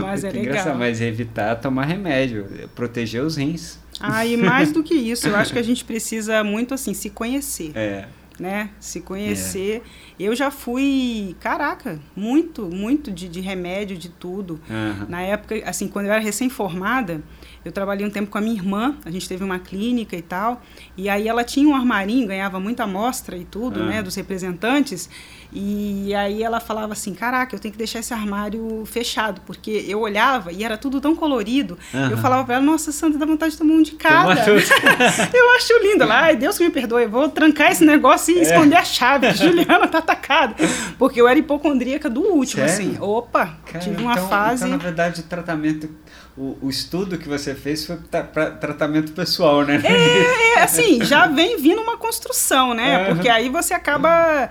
Mas 0.00 0.24
é 0.24 0.28
legal. 0.32 0.44
engraçado, 0.44 0.78
mas 0.78 1.00
evitar 1.00 1.56
tomar 1.56 1.84
remédio, 1.84 2.46
proteger 2.74 3.22
os 3.22 3.36
rins. 3.36 3.78
Ah, 4.00 4.26
e 4.26 4.36
mais 4.36 4.72
do 4.72 4.82
que 4.82 4.94
isso, 4.94 5.28
eu 5.28 5.36
acho 5.36 5.52
que 5.52 5.58
a 5.58 5.62
gente 5.62 5.84
precisa 5.84 6.42
muito, 6.42 6.74
assim, 6.74 6.92
se 6.92 7.10
conhecer. 7.10 7.70
É, 7.74 8.06
né? 8.38 8.70
Se 8.80 9.00
conhecer. 9.00 9.82
É. 10.18 10.22
Eu 10.22 10.34
já 10.34 10.50
fui, 10.50 11.36
caraca, 11.40 12.00
muito, 12.16 12.68
muito 12.68 13.10
de, 13.10 13.28
de 13.28 13.40
remédio, 13.40 13.96
de 13.96 14.08
tudo. 14.08 14.60
Uhum. 14.68 15.06
Na 15.08 15.22
época, 15.22 15.54
assim, 15.64 15.86
quando 15.86 16.06
eu 16.06 16.12
era 16.12 16.20
recém-formada, 16.20 17.22
eu 17.64 17.72
trabalhei 17.72 18.06
um 18.06 18.10
tempo 18.10 18.30
com 18.30 18.38
a 18.38 18.40
minha 18.40 18.56
irmã, 18.56 18.96
a 19.04 19.10
gente 19.10 19.28
teve 19.28 19.42
uma 19.44 19.58
clínica 19.58 20.16
e 20.16 20.22
tal, 20.22 20.62
e 20.96 21.08
aí 21.08 21.28
ela 21.28 21.44
tinha 21.44 21.68
um 21.68 21.74
armarinho, 21.74 22.26
ganhava 22.28 22.58
muita 22.58 22.84
amostra 22.84 23.36
e 23.36 23.44
tudo, 23.44 23.80
uhum. 23.80 23.86
né, 23.86 24.02
dos 24.02 24.14
representantes, 24.14 25.08
e 25.54 26.14
aí 26.14 26.42
ela 26.42 26.60
falava 26.60 26.94
assim, 26.94 27.14
caraca, 27.14 27.54
eu 27.54 27.60
tenho 27.60 27.72
que 27.72 27.78
deixar 27.78 27.98
esse 27.98 28.14
armário 28.14 28.84
fechado, 28.86 29.42
porque 29.44 29.84
eu 29.86 30.00
olhava 30.00 30.50
e 30.50 30.64
era 30.64 30.78
tudo 30.78 30.98
tão 30.98 31.14
colorido. 31.14 31.78
Uhum. 31.92 32.10
Eu 32.10 32.16
falava 32.16 32.44
pra 32.44 32.54
ela, 32.54 32.64
nossa, 32.64 32.90
Santa, 32.90 33.18
dá 33.18 33.26
vontade 33.26 33.52
de 33.52 33.58
tomar 33.58 33.74
um 33.74 33.82
de 33.82 33.92
cada. 33.92 34.40
eu 34.48 35.56
acho 35.56 35.78
lindo. 35.82 36.06
Lá, 36.06 36.22
ai, 36.22 36.36
Deus 36.36 36.56
que 36.56 36.64
me 36.64 36.70
perdoe, 36.70 37.02
eu 37.02 37.10
vou 37.10 37.28
trancar 37.28 37.70
esse 37.70 37.84
negócio 37.84 38.34
e 38.34 38.38
é. 38.38 38.42
esconder 38.42 38.76
a 38.76 38.84
chave. 38.84 39.30
Juliana 39.36 39.86
tá 39.88 39.98
atacada. 39.98 40.54
Porque 40.98 41.20
eu 41.20 41.28
era 41.28 41.38
hipocondríaca 41.38 42.08
do 42.08 42.22
último, 42.22 42.66
Sério? 42.66 42.90
assim. 42.90 42.96
Opa, 42.98 43.58
Cara, 43.66 43.78
tive 43.78 44.02
uma 44.02 44.12
então, 44.12 44.28
fase... 44.28 44.64
Então, 44.64 44.78
na 44.78 44.82
verdade, 44.82 45.20
o 45.20 45.24
tratamento 45.24 45.90
o, 46.36 46.56
o, 46.62 46.70
estudo 46.70 47.18
que 47.18 47.28
você 47.28 47.54
fez 47.54 47.84
foi 47.84 47.96
para 47.96 48.50
tratamento 48.52 49.12
pessoal, 49.12 49.64
né? 49.64 49.80
É, 49.84 50.58
é, 50.58 50.62
assim, 50.62 51.04
já 51.04 51.26
vem 51.26 51.60
vindo 51.60 51.80
uma 51.80 51.96
construção, 51.96 52.72
né? 52.72 53.06
Porque 53.06 53.28
aí 53.28 53.50
você 53.50 53.74
acaba 53.74 54.48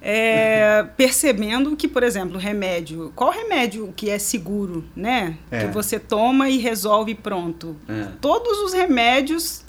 é, 0.00 0.84
percebendo 0.96 1.76
que, 1.76 1.86
por 1.86 2.02
exemplo, 2.02 2.38
remédio. 2.38 3.12
Qual 3.14 3.30
remédio 3.30 3.92
que 3.94 4.08
é 4.08 4.18
seguro, 4.18 4.84
né? 4.96 5.36
É. 5.50 5.60
Que 5.60 5.66
você 5.66 5.98
toma 5.98 6.48
e 6.48 6.56
resolve 6.56 7.14
pronto. 7.14 7.76
É. 7.88 8.08
Todos 8.20 8.58
os 8.60 8.72
remédios 8.72 9.64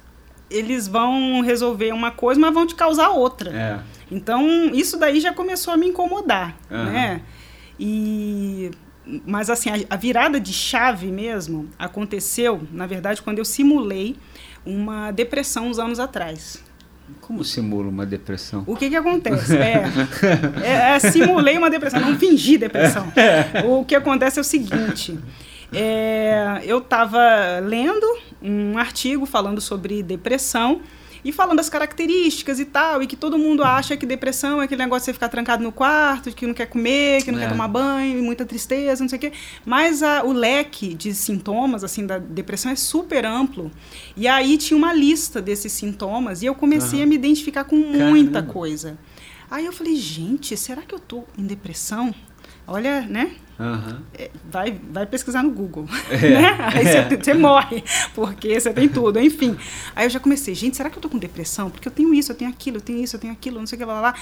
eles 0.50 0.88
vão 0.88 1.42
resolver 1.42 1.92
uma 1.92 2.12
coisa, 2.12 2.40
mas 2.40 2.54
vão 2.54 2.66
te 2.66 2.76
causar 2.76 3.10
outra. 3.10 3.52
É. 3.52 3.80
Então, 4.12 4.72
isso 4.74 4.98
daí 4.98 5.20
já 5.20 5.34
começou 5.34 5.74
a 5.74 5.78
me 5.78 5.88
incomodar, 5.88 6.56
né? 6.70 7.22
E 7.80 8.70
mas 9.26 9.50
assim, 9.50 9.70
a, 9.70 9.76
a, 9.90 9.98
virada 9.98 10.40
de 10.40 10.54
chave 10.54 11.08
mesmo 11.08 11.70
aconteceu, 11.78 12.62
na 12.72 12.88
verdade, 12.88 13.22
quando 13.22 13.40
eu 13.40 13.46
simulei 13.46 14.16
uma 14.66 15.12
depressão 15.12 15.68
uns 15.68 15.80
anos 15.80 16.00
atrás. 16.00 16.64
Como 17.20 17.44
simula 17.44 17.90
uma 17.90 18.06
depressão? 18.06 18.64
O 18.66 18.76
que 18.76 18.90
que 18.90 18.96
acontece? 18.96 19.58
É, 19.58 19.84
é, 20.64 20.96
é 20.96 21.00
simulei 21.00 21.58
uma 21.58 21.70
depressão, 21.70 22.00
não 22.00 22.18
fingi 22.18 22.58
depressão. 22.58 23.12
O 23.66 23.84
que 23.84 23.94
acontece 23.94 24.40
é 24.40 24.42
o 24.42 24.44
seguinte: 24.44 25.20
é, 25.74 26.62
eu 26.64 26.78
estava 26.78 27.60
lendo 27.62 28.06
um 28.42 28.78
artigo 28.78 29.26
falando 29.26 29.60
sobre 29.60 30.02
depressão 30.02 30.82
e 31.24 31.32
falando 31.32 31.58
das 31.58 31.70
características 31.70 32.60
e 32.60 32.66
tal, 32.66 33.02
e 33.02 33.08
que 33.08 33.16
todo 33.16 33.38
mundo 33.38 33.64
acha 33.64 33.96
que 33.96 34.06
depressão 34.06 34.62
é 34.62 34.66
aquele 34.66 34.84
negócio 34.84 35.02
de 35.02 35.06
você 35.06 35.14
ficar 35.14 35.30
trancado 35.30 35.64
no 35.64 35.72
quarto, 35.72 36.32
que 36.32 36.46
não 36.46 36.54
quer 36.54 36.66
comer, 36.66 37.24
que 37.24 37.32
não 37.32 37.40
é. 37.40 37.44
quer 37.44 37.50
tomar 37.50 37.68
banho, 37.68 38.22
muita 38.22 38.46
tristeza, 38.46 39.04
não 39.04 39.10
sei 39.10 39.18
o 39.18 39.20
quê. 39.22 39.32
Mas 39.66 40.04
a, 40.04 40.24
o 40.24 40.34
leque 40.34 40.94
de 40.94 41.14
sintomas, 41.14 41.84
assim, 41.84 42.06
da 42.06 42.18
depressão 42.18 42.72
é 42.72 42.76
super 42.76 43.26
amplo. 43.26 43.72
E 44.18 44.28
aí 44.28 44.58
tinha 44.58 44.78
uma 44.78 44.94
lista 44.94 45.42
desses 45.42 45.72
sintomas 45.72 46.42
e 46.42 46.46
eu 46.46 46.56
comecei 46.56 47.00
uhum. 47.00 47.06
a 47.06 47.08
me 47.08 47.16
identificar 47.16 47.64
com 47.64 47.76
muita 47.76 48.34
Caramba. 48.34 48.54
coisa. 48.54 48.98
Aí 49.50 49.66
eu 49.66 49.72
falei, 49.72 49.96
gente, 49.96 50.58
será 50.58 50.82
que 50.82 50.94
eu 50.94 51.00
tô 51.00 51.24
em 51.38 51.46
depressão? 51.46 52.14
Olha, 52.66 53.02
né? 53.02 53.32
Uhum. 53.60 54.00
Vai, 54.50 54.80
vai 54.90 55.06
pesquisar 55.06 55.44
no 55.44 55.52
Google. 55.52 55.88
É. 56.10 56.34
Né? 56.44 56.58
Aí 56.60 57.18
você 57.18 57.32
é. 57.32 57.34
morre, 57.34 57.84
porque 58.16 58.60
você 58.60 58.74
tem 58.74 58.90
tudo, 58.90 59.20
enfim. 59.20 59.56
Aí 59.96 60.06
eu 60.06 60.10
já 60.10 60.20
comecei, 60.20 60.56
gente, 60.56 60.76
será 60.76 60.90
que 60.90 60.98
eu 60.98 61.02
tô 61.02 61.10
com 61.10 61.18
depressão? 61.18 61.70
Porque 61.70 61.88
eu 61.88 61.92
tenho 61.92 62.14
isso, 62.14 62.32
eu 62.32 62.36
tenho 62.36 62.50
aquilo, 62.50 62.78
eu 62.78 62.82
tenho 62.82 63.04
isso, 63.04 63.16
eu 63.16 63.20
tenho 63.20 63.34
aquilo, 63.34 63.60
não 63.60 63.68
sei 63.68 63.76
o 63.76 63.80
que 63.80 63.86
lá, 63.86 64.02
lá. 64.02 64.16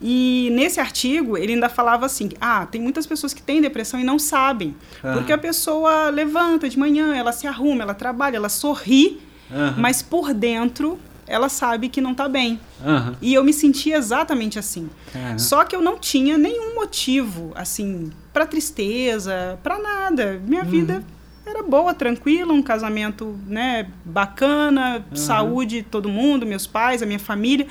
E 0.00 0.50
nesse 0.52 0.78
artigo, 0.78 1.36
ele 1.36 1.54
ainda 1.54 1.68
falava 1.68 2.06
assim: 2.06 2.30
ah, 2.40 2.66
tem 2.66 2.80
muitas 2.80 3.06
pessoas 3.06 3.34
que 3.34 3.42
têm 3.42 3.60
depressão 3.60 3.98
e 3.98 4.04
não 4.04 4.18
sabem. 4.18 4.74
Uhum. 5.02 5.14
Porque 5.14 5.32
a 5.32 5.38
pessoa 5.38 6.10
levanta 6.10 6.68
de 6.68 6.78
manhã, 6.78 7.14
ela 7.14 7.32
se 7.32 7.46
arruma, 7.46 7.82
ela 7.82 7.94
trabalha, 7.94 8.36
ela 8.36 8.48
sorri, 8.48 9.20
uhum. 9.50 9.74
mas 9.76 10.02
por 10.02 10.32
dentro 10.32 10.98
ela 11.26 11.48
sabe 11.48 11.88
que 11.88 12.00
não 12.00 12.12
está 12.12 12.28
bem. 12.28 12.60
Uhum. 12.84 13.16
E 13.20 13.34
eu 13.34 13.42
me 13.42 13.52
sentia 13.52 13.96
exatamente 13.96 14.58
assim. 14.58 14.88
Uhum. 15.14 15.38
Só 15.38 15.64
que 15.64 15.74
eu 15.74 15.82
não 15.82 15.98
tinha 15.98 16.38
nenhum 16.38 16.74
motivo, 16.74 17.52
assim, 17.54 18.12
para 18.32 18.46
tristeza, 18.46 19.58
para 19.62 19.78
nada. 19.78 20.40
Minha 20.46 20.62
uhum. 20.62 20.70
vida 20.70 21.04
era 21.44 21.62
boa, 21.62 21.94
tranquila, 21.94 22.52
um 22.52 22.62
casamento, 22.62 23.38
né, 23.46 23.88
bacana, 24.04 25.04
saúde, 25.14 25.82
todo 25.82 26.08
mundo, 26.08 26.44
meus 26.44 26.66
pais, 26.66 27.02
a 27.02 27.06
minha 27.06 27.20
família, 27.20 27.66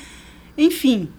enfim. 0.57 1.09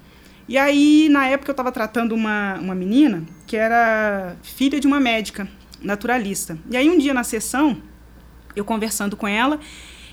E 0.49 0.57
aí, 0.57 1.09
na 1.11 1.27
época, 1.27 1.51
eu 1.51 1.55
estava 1.55 1.71
tratando 1.71 2.15
uma, 2.15 2.55
uma 2.55 2.75
menina 2.75 3.25
que 3.47 3.57
era 3.57 4.37
filha 4.43 4.81
de 4.81 4.87
uma 4.87 4.99
médica 5.01 5.49
naturalista. 5.83 6.59
E 6.71 6.77
aí, 6.77 6.89
um 6.89 6.97
dia 6.97 7.13
na 7.13 7.25
sessão, 7.25 7.77
eu 8.55 8.65
conversando 8.65 9.17
com 9.17 9.29
ela, 9.29 9.61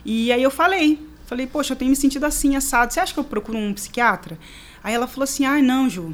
e 0.03 0.31
aí 0.31 0.43
eu 0.43 0.51
falei 0.51 0.99
Falei, 1.33 1.47
poxa, 1.47 1.73
eu 1.73 1.77
tenho 1.77 1.89
me 1.89 1.95
sentido 1.95 2.25
assim, 2.25 2.55
assado. 2.55 2.93
Você 2.93 2.99
acha 2.99 3.11
que 3.11 3.19
eu 3.19 3.23
procuro 3.23 3.57
um 3.57 3.73
psiquiatra? 3.73 4.37
Aí 4.83 4.93
ela 4.93 5.07
falou 5.07 5.23
assim, 5.23 5.43
ah, 5.45 5.59
não, 5.63 5.89
Ju. 5.89 6.13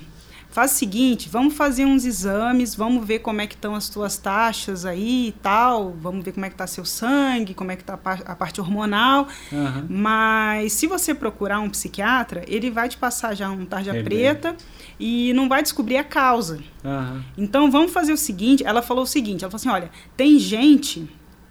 Faz 0.49 0.71
o 0.71 0.75
seguinte, 0.75 1.27
vamos 1.27 1.55
fazer 1.55 1.85
uns 1.85 2.05
exames, 2.05 2.73
vamos 2.73 3.05
ver 3.05 3.19
como 3.19 3.41
é 3.41 3.45
que 3.45 3.53
estão 3.53 3.75
as 3.75 3.89
tuas 3.89 4.17
taxas 4.17 4.85
aí 4.85 5.27
e 5.27 5.31
tal, 5.33 5.91
vamos 5.91 6.23
ver 6.23 6.31
como 6.31 6.45
é 6.45 6.49
que 6.49 6.55
está 6.55 6.65
seu 6.65 6.85
sangue, 6.85 7.53
como 7.53 7.69
é 7.69 7.75
que 7.75 7.83
está 7.83 7.93
a 7.93 8.35
parte 8.35 8.61
hormonal. 8.61 9.27
Uhum. 9.51 9.85
Mas 9.89 10.71
se 10.71 10.87
você 10.87 11.13
procurar 11.13 11.59
um 11.59 11.69
psiquiatra, 11.69 12.45
ele 12.47 12.71
vai 12.71 12.87
te 12.87 12.97
passar 12.97 13.35
já 13.35 13.49
um 13.49 13.65
tarja 13.65 13.95
é 13.95 14.01
preta 14.01 14.55
e 14.97 15.33
não 15.33 15.49
vai 15.49 15.61
descobrir 15.61 15.97
a 15.97 16.03
causa. 16.03 16.59
Uhum. 16.83 17.21
Então 17.37 17.69
vamos 17.69 17.91
fazer 17.91 18.13
o 18.13 18.17
seguinte, 18.17 18.63
ela 18.65 18.81
falou 18.81 19.03
o 19.03 19.07
seguinte, 19.07 19.43
ela 19.43 19.51
falou 19.51 19.59
assim, 19.59 19.69
olha, 19.69 19.91
tem 20.15 20.39
gente 20.39 21.07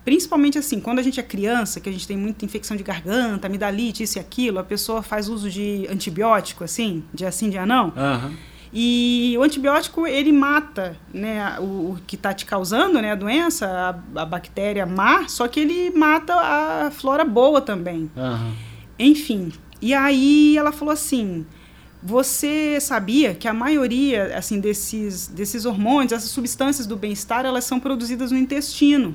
Principalmente 0.09 0.57
assim, 0.57 0.81
quando 0.81 1.01
a 1.01 1.03
gente 1.03 1.21
é 1.21 1.23
criança, 1.23 1.81
que 1.81 1.89
a 1.91 1.93
gente 1.93 2.09
tem 2.09 2.17
muita 2.17 2.43
infecção 2.43 2.75
de 2.75 2.83
garganta, 2.83 3.47
amidalite, 3.47 4.03
isso 4.03 4.17
e 4.17 4.21
aquilo, 4.21 4.59
a 4.59 4.65
pessoa 4.65 5.03
faz 5.03 5.29
uso 5.29 5.51
de 5.51 5.87
antibiótico, 5.87 6.65
assim, 6.65 7.05
de 7.13 7.27
assim, 7.27 7.51
de 7.51 7.59
anão. 7.59 7.93
Uhum. 7.95 8.35
E 8.73 9.37
o 9.39 9.43
antibiótico, 9.43 10.07
ele 10.07 10.33
mata 10.33 10.97
né, 11.13 11.59
o, 11.61 11.63
o 11.63 11.99
que 12.07 12.17
está 12.17 12.33
te 12.33 12.47
causando 12.47 13.03
né, 13.03 13.13
a 13.13 13.15
doença, 13.15 13.67
a, 13.67 14.23
a, 14.23 14.25
bactéria 14.25 14.87
má, 14.87 15.29
só 15.29 15.47
que 15.47 15.61
ele 15.61 15.91
mata 15.91 16.33
a 16.35 16.91
flora 16.91 17.23
boa 17.23 17.61
também. 17.61 18.11
Uhum. 18.17 18.53
Enfim, 18.99 19.53
e 19.79 19.93
aí 19.93 20.57
ela 20.57 20.73
falou 20.73 20.95
assim, 20.95 21.45
você 22.03 22.81
sabia 22.81 23.35
que 23.35 23.47
a 23.47 23.53
maioria 23.53 24.39
assim 24.39 24.59
desses, 24.59 25.29
desses 25.29 25.67
hormônios, 25.67 26.13
essas 26.13 26.31
substâncias 26.31 26.87
do 26.87 26.97
bem-estar, 26.97 27.45
elas 27.45 27.65
são 27.65 27.79
produzidas 27.79 28.33
no 28.33 28.39
intestino 28.39 29.15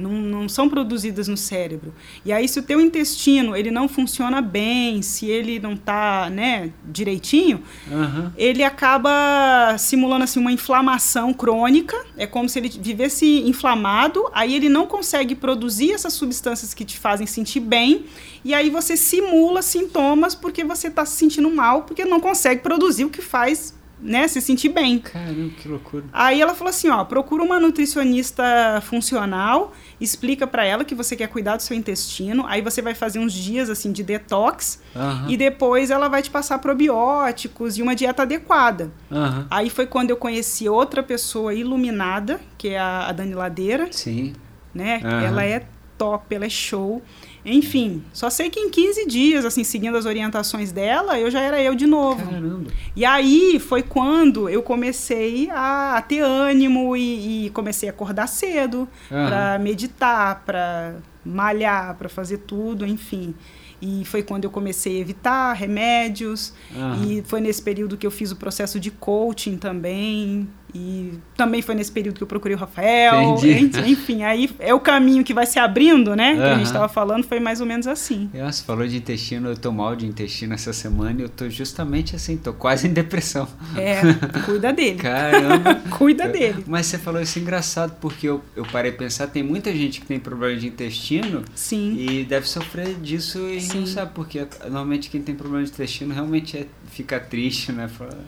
não, 0.00 0.12
não 0.12 0.48
são 0.48 0.68
produzidas 0.68 1.28
no 1.28 1.36
cérebro. 1.36 1.94
E 2.24 2.32
aí, 2.32 2.48
se 2.48 2.58
o 2.58 2.62
teu 2.62 2.80
intestino 2.80 3.56
ele 3.56 3.70
não 3.70 3.88
funciona 3.88 4.40
bem, 4.40 5.02
se 5.02 5.26
ele 5.26 5.60
não 5.60 5.74
está 5.74 6.28
né, 6.30 6.72
direitinho, 6.84 7.62
uhum. 7.90 8.30
ele 8.36 8.64
acaba 8.64 9.76
simulando 9.78 10.24
assim, 10.24 10.40
uma 10.40 10.52
inflamação 10.52 11.32
crônica. 11.32 11.96
É 12.16 12.26
como 12.26 12.48
se 12.48 12.58
ele 12.58 12.68
vivesse 12.68 13.26
inflamado, 13.46 14.24
aí 14.32 14.54
ele 14.54 14.68
não 14.68 14.86
consegue 14.86 15.34
produzir 15.34 15.92
essas 15.92 16.12
substâncias 16.12 16.74
que 16.74 16.84
te 16.84 16.98
fazem 16.98 17.26
sentir 17.26 17.60
bem, 17.60 18.06
e 18.44 18.54
aí 18.54 18.70
você 18.70 18.96
simula 18.96 19.62
sintomas 19.62 20.34
porque 20.34 20.64
você 20.64 20.88
está 20.88 21.04
se 21.04 21.16
sentindo 21.16 21.50
mal, 21.50 21.82
porque 21.82 22.04
não 22.04 22.20
consegue 22.20 22.62
produzir 22.62 23.04
o 23.04 23.10
que 23.10 23.20
faz 23.20 23.74
né, 24.02 24.26
se 24.28 24.40
sentir 24.40 24.70
bem. 24.70 24.98
Caramba, 24.98 25.52
que 25.60 25.68
loucura. 25.68 26.04
Aí 26.12 26.40
ela 26.40 26.54
falou 26.54 26.70
assim, 26.70 26.88
ó, 26.88 27.04
procura 27.04 27.42
uma 27.42 27.60
nutricionista 27.60 28.80
funcional, 28.82 29.72
explica 30.00 30.46
para 30.46 30.64
ela 30.64 30.84
que 30.84 30.94
você 30.94 31.16
quer 31.16 31.28
cuidar 31.28 31.56
do 31.56 31.62
seu 31.62 31.76
intestino, 31.76 32.44
aí 32.46 32.62
você 32.62 32.80
vai 32.80 32.94
fazer 32.94 33.18
uns 33.18 33.32
dias 33.32 33.68
assim 33.68 33.92
de 33.92 34.02
detox 34.02 34.80
uhum. 34.94 35.30
e 35.30 35.36
depois 35.36 35.90
ela 35.90 36.08
vai 36.08 36.22
te 36.22 36.30
passar 36.30 36.58
probióticos 36.58 37.78
e 37.78 37.82
uma 37.82 37.94
dieta 37.94 38.22
adequada. 38.22 38.90
Uhum. 39.10 39.46
Aí 39.50 39.70
foi 39.70 39.86
quando 39.86 40.10
eu 40.10 40.16
conheci 40.16 40.68
outra 40.68 41.02
pessoa 41.02 41.54
iluminada, 41.54 42.40
que 42.56 42.68
é 42.68 42.78
a, 42.78 43.08
a 43.08 43.12
Dani 43.12 43.34
Ladeira. 43.34 43.88
Sim. 43.90 44.34
Né? 44.74 45.00
Uhum. 45.02 45.20
Ela 45.20 45.44
é 45.44 45.66
top, 45.98 46.34
ela 46.34 46.46
é 46.46 46.50
show. 46.50 47.02
Enfim, 47.44 48.02
só 48.12 48.28
sei 48.28 48.50
que 48.50 48.60
em 48.60 48.68
15 48.68 49.06
dias, 49.06 49.44
assim, 49.44 49.64
seguindo 49.64 49.96
as 49.96 50.04
orientações 50.04 50.72
dela, 50.72 51.18
eu 51.18 51.30
já 51.30 51.40
era 51.40 51.62
eu 51.62 51.74
de 51.74 51.86
novo. 51.86 52.24
Caramba. 52.24 52.70
E 52.94 53.04
aí 53.04 53.58
foi 53.58 53.82
quando 53.82 54.48
eu 54.48 54.62
comecei 54.62 55.48
a, 55.50 55.96
a 55.96 56.02
ter 56.02 56.20
ânimo 56.20 56.96
e, 56.96 57.46
e, 57.46 57.50
comecei 57.50 57.88
a 57.88 57.92
acordar 57.92 58.26
cedo 58.26 58.80
uhum. 59.10 59.26
para 59.26 59.58
meditar, 59.58 60.42
para 60.44 60.96
malhar, 61.24 61.94
para 61.96 62.08
fazer 62.08 62.38
tudo, 62.38 62.86
enfim. 62.86 63.34
E 63.80 64.04
foi 64.04 64.22
quando 64.22 64.44
eu 64.44 64.50
comecei 64.50 64.98
a 64.98 65.00
evitar 65.00 65.52
remédios. 65.54 66.52
Uhum. 66.74 67.04
E 67.04 67.22
foi 67.22 67.40
nesse 67.40 67.62
período 67.62 67.96
que 67.96 68.06
eu 68.06 68.10
fiz 68.10 68.30
o 68.30 68.36
processo 68.36 68.78
de 68.78 68.90
coaching 68.90 69.56
também. 69.56 70.46
E 70.74 71.14
também 71.36 71.62
foi 71.62 71.74
nesse 71.74 71.90
período 71.92 72.16
que 72.16 72.22
eu 72.22 72.26
procurei 72.26 72.56
o 72.56 72.58
Rafael. 72.58 73.34
Entendi. 73.36 73.90
Enfim, 73.90 74.22
aí 74.22 74.50
é 74.58 74.72
o 74.74 74.80
caminho 74.80 75.24
que 75.24 75.34
vai 75.34 75.46
se 75.46 75.58
abrindo, 75.58 76.14
né? 76.14 76.34
Que 76.36 76.42
a 76.42 76.54
gente 76.54 76.66
estava 76.66 76.88
falando, 76.88 77.24
foi 77.24 77.40
mais 77.40 77.60
ou 77.60 77.66
menos 77.66 77.86
assim. 77.86 78.30
Nossa, 78.34 78.62
falou 78.64 78.86
de 78.86 78.96
intestino, 78.96 79.48
eu 79.50 79.56
tô 79.56 79.72
mal 79.72 79.94
de 79.96 80.06
intestino 80.06 80.54
essa 80.54 80.72
semana 80.72 81.20
e 81.20 81.22
eu 81.22 81.28
tô 81.28 81.48
justamente 81.48 82.14
assim, 82.16 82.36
tô 82.36 82.52
quase 82.52 82.86
em 82.86 82.92
depressão. 82.92 83.48
É, 83.76 84.00
cuida 84.44 84.72
dele. 84.72 84.98
Caramba. 85.02 85.74
Cuida 85.90 86.28
dele. 86.28 86.64
Mas 86.66 86.86
você 86.86 86.98
falou 86.98 87.20
isso 87.20 87.38
engraçado, 87.38 87.96
porque 88.00 88.26
eu, 88.28 88.42
eu 88.56 88.64
parei 88.64 88.92
pensar, 88.92 89.26
tem 89.26 89.42
muita 89.42 89.72
gente 89.74 90.00
que 90.00 90.06
tem 90.06 90.18
problema 90.18 90.58
de 90.58 90.66
intestino 90.66 91.42
Sim. 91.54 91.96
e 91.98 92.24
deve 92.24 92.48
sofrer 92.48 92.94
disso 92.94 93.38
e 93.48 93.54
não 93.54 93.60
Sim. 93.60 93.86
sabe 93.86 94.12
porque 94.14 94.46
normalmente 94.64 95.10
quem 95.10 95.20
tem 95.20 95.34
problema 95.34 95.64
de 95.64 95.70
intestino 95.70 96.14
realmente 96.14 96.56
é- 96.56 96.66
fica 96.90 97.18
triste, 97.20 97.72
né? 97.72 97.88
Fala- 97.88 98.18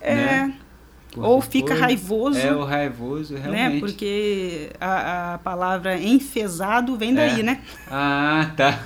É. 0.00 0.14
né? 0.14 0.54
Ou 1.16 1.40
fica 1.40 1.74
raivoso. 1.74 2.38
É, 2.38 2.52
o 2.52 2.64
raivoso, 2.64 3.34
né? 3.34 3.40
realmente. 3.40 3.80
Porque 3.80 4.70
a, 4.80 5.34
a 5.34 5.38
palavra 5.38 5.98
enfesado 6.00 6.96
vem 6.96 7.14
daí, 7.14 7.40
É. 7.40 7.42
né? 7.42 7.62
Ah, 7.90 8.50
tá. 8.56 8.78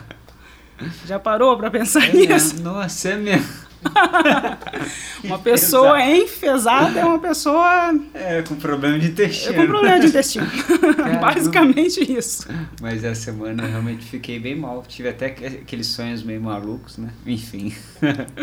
Já 1.06 1.18
parou 1.18 1.56
pra 1.56 1.70
pensar 1.70 2.04
É 2.08 2.12
nisso? 2.12 2.28
mesmo. 2.54 2.60
Nossa, 2.62 3.10
é 3.10 3.16
mesmo. 3.16 3.63
Uma 5.24 5.38
pessoa 5.38 6.00
enfesada 6.04 7.00
é 7.00 7.04
uma 7.04 7.18
pessoa 7.18 7.94
É, 8.12 8.42
com 8.42 8.56
problema 8.56 8.98
de 8.98 9.08
intestino. 9.08 9.54
com 9.54 9.66
problema 9.66 10.00
de 10.00 10.06
intestino. 10.08 10.46
Basicamente 11.20 12.00
isso. 12.12 12.46
Mas 12.80 13.02
essa 13.04 13.20
semana 13.22 13.62
eu 13.64 13.68
realmente 13.70 14.04
fiquei 14.04 14.38
bem 14.38 14.54
mal. 14.56 14.84
Tive 14.86 15.08
até 15.08 15.30
que- 15.30 15.46
aqueles 15.46 15.86
sonhos 15.86 16.22
meio 16.22 16.40
malucos, 16.40 16.98
né? 16.98 17.08
Enfim. 17.26 17.74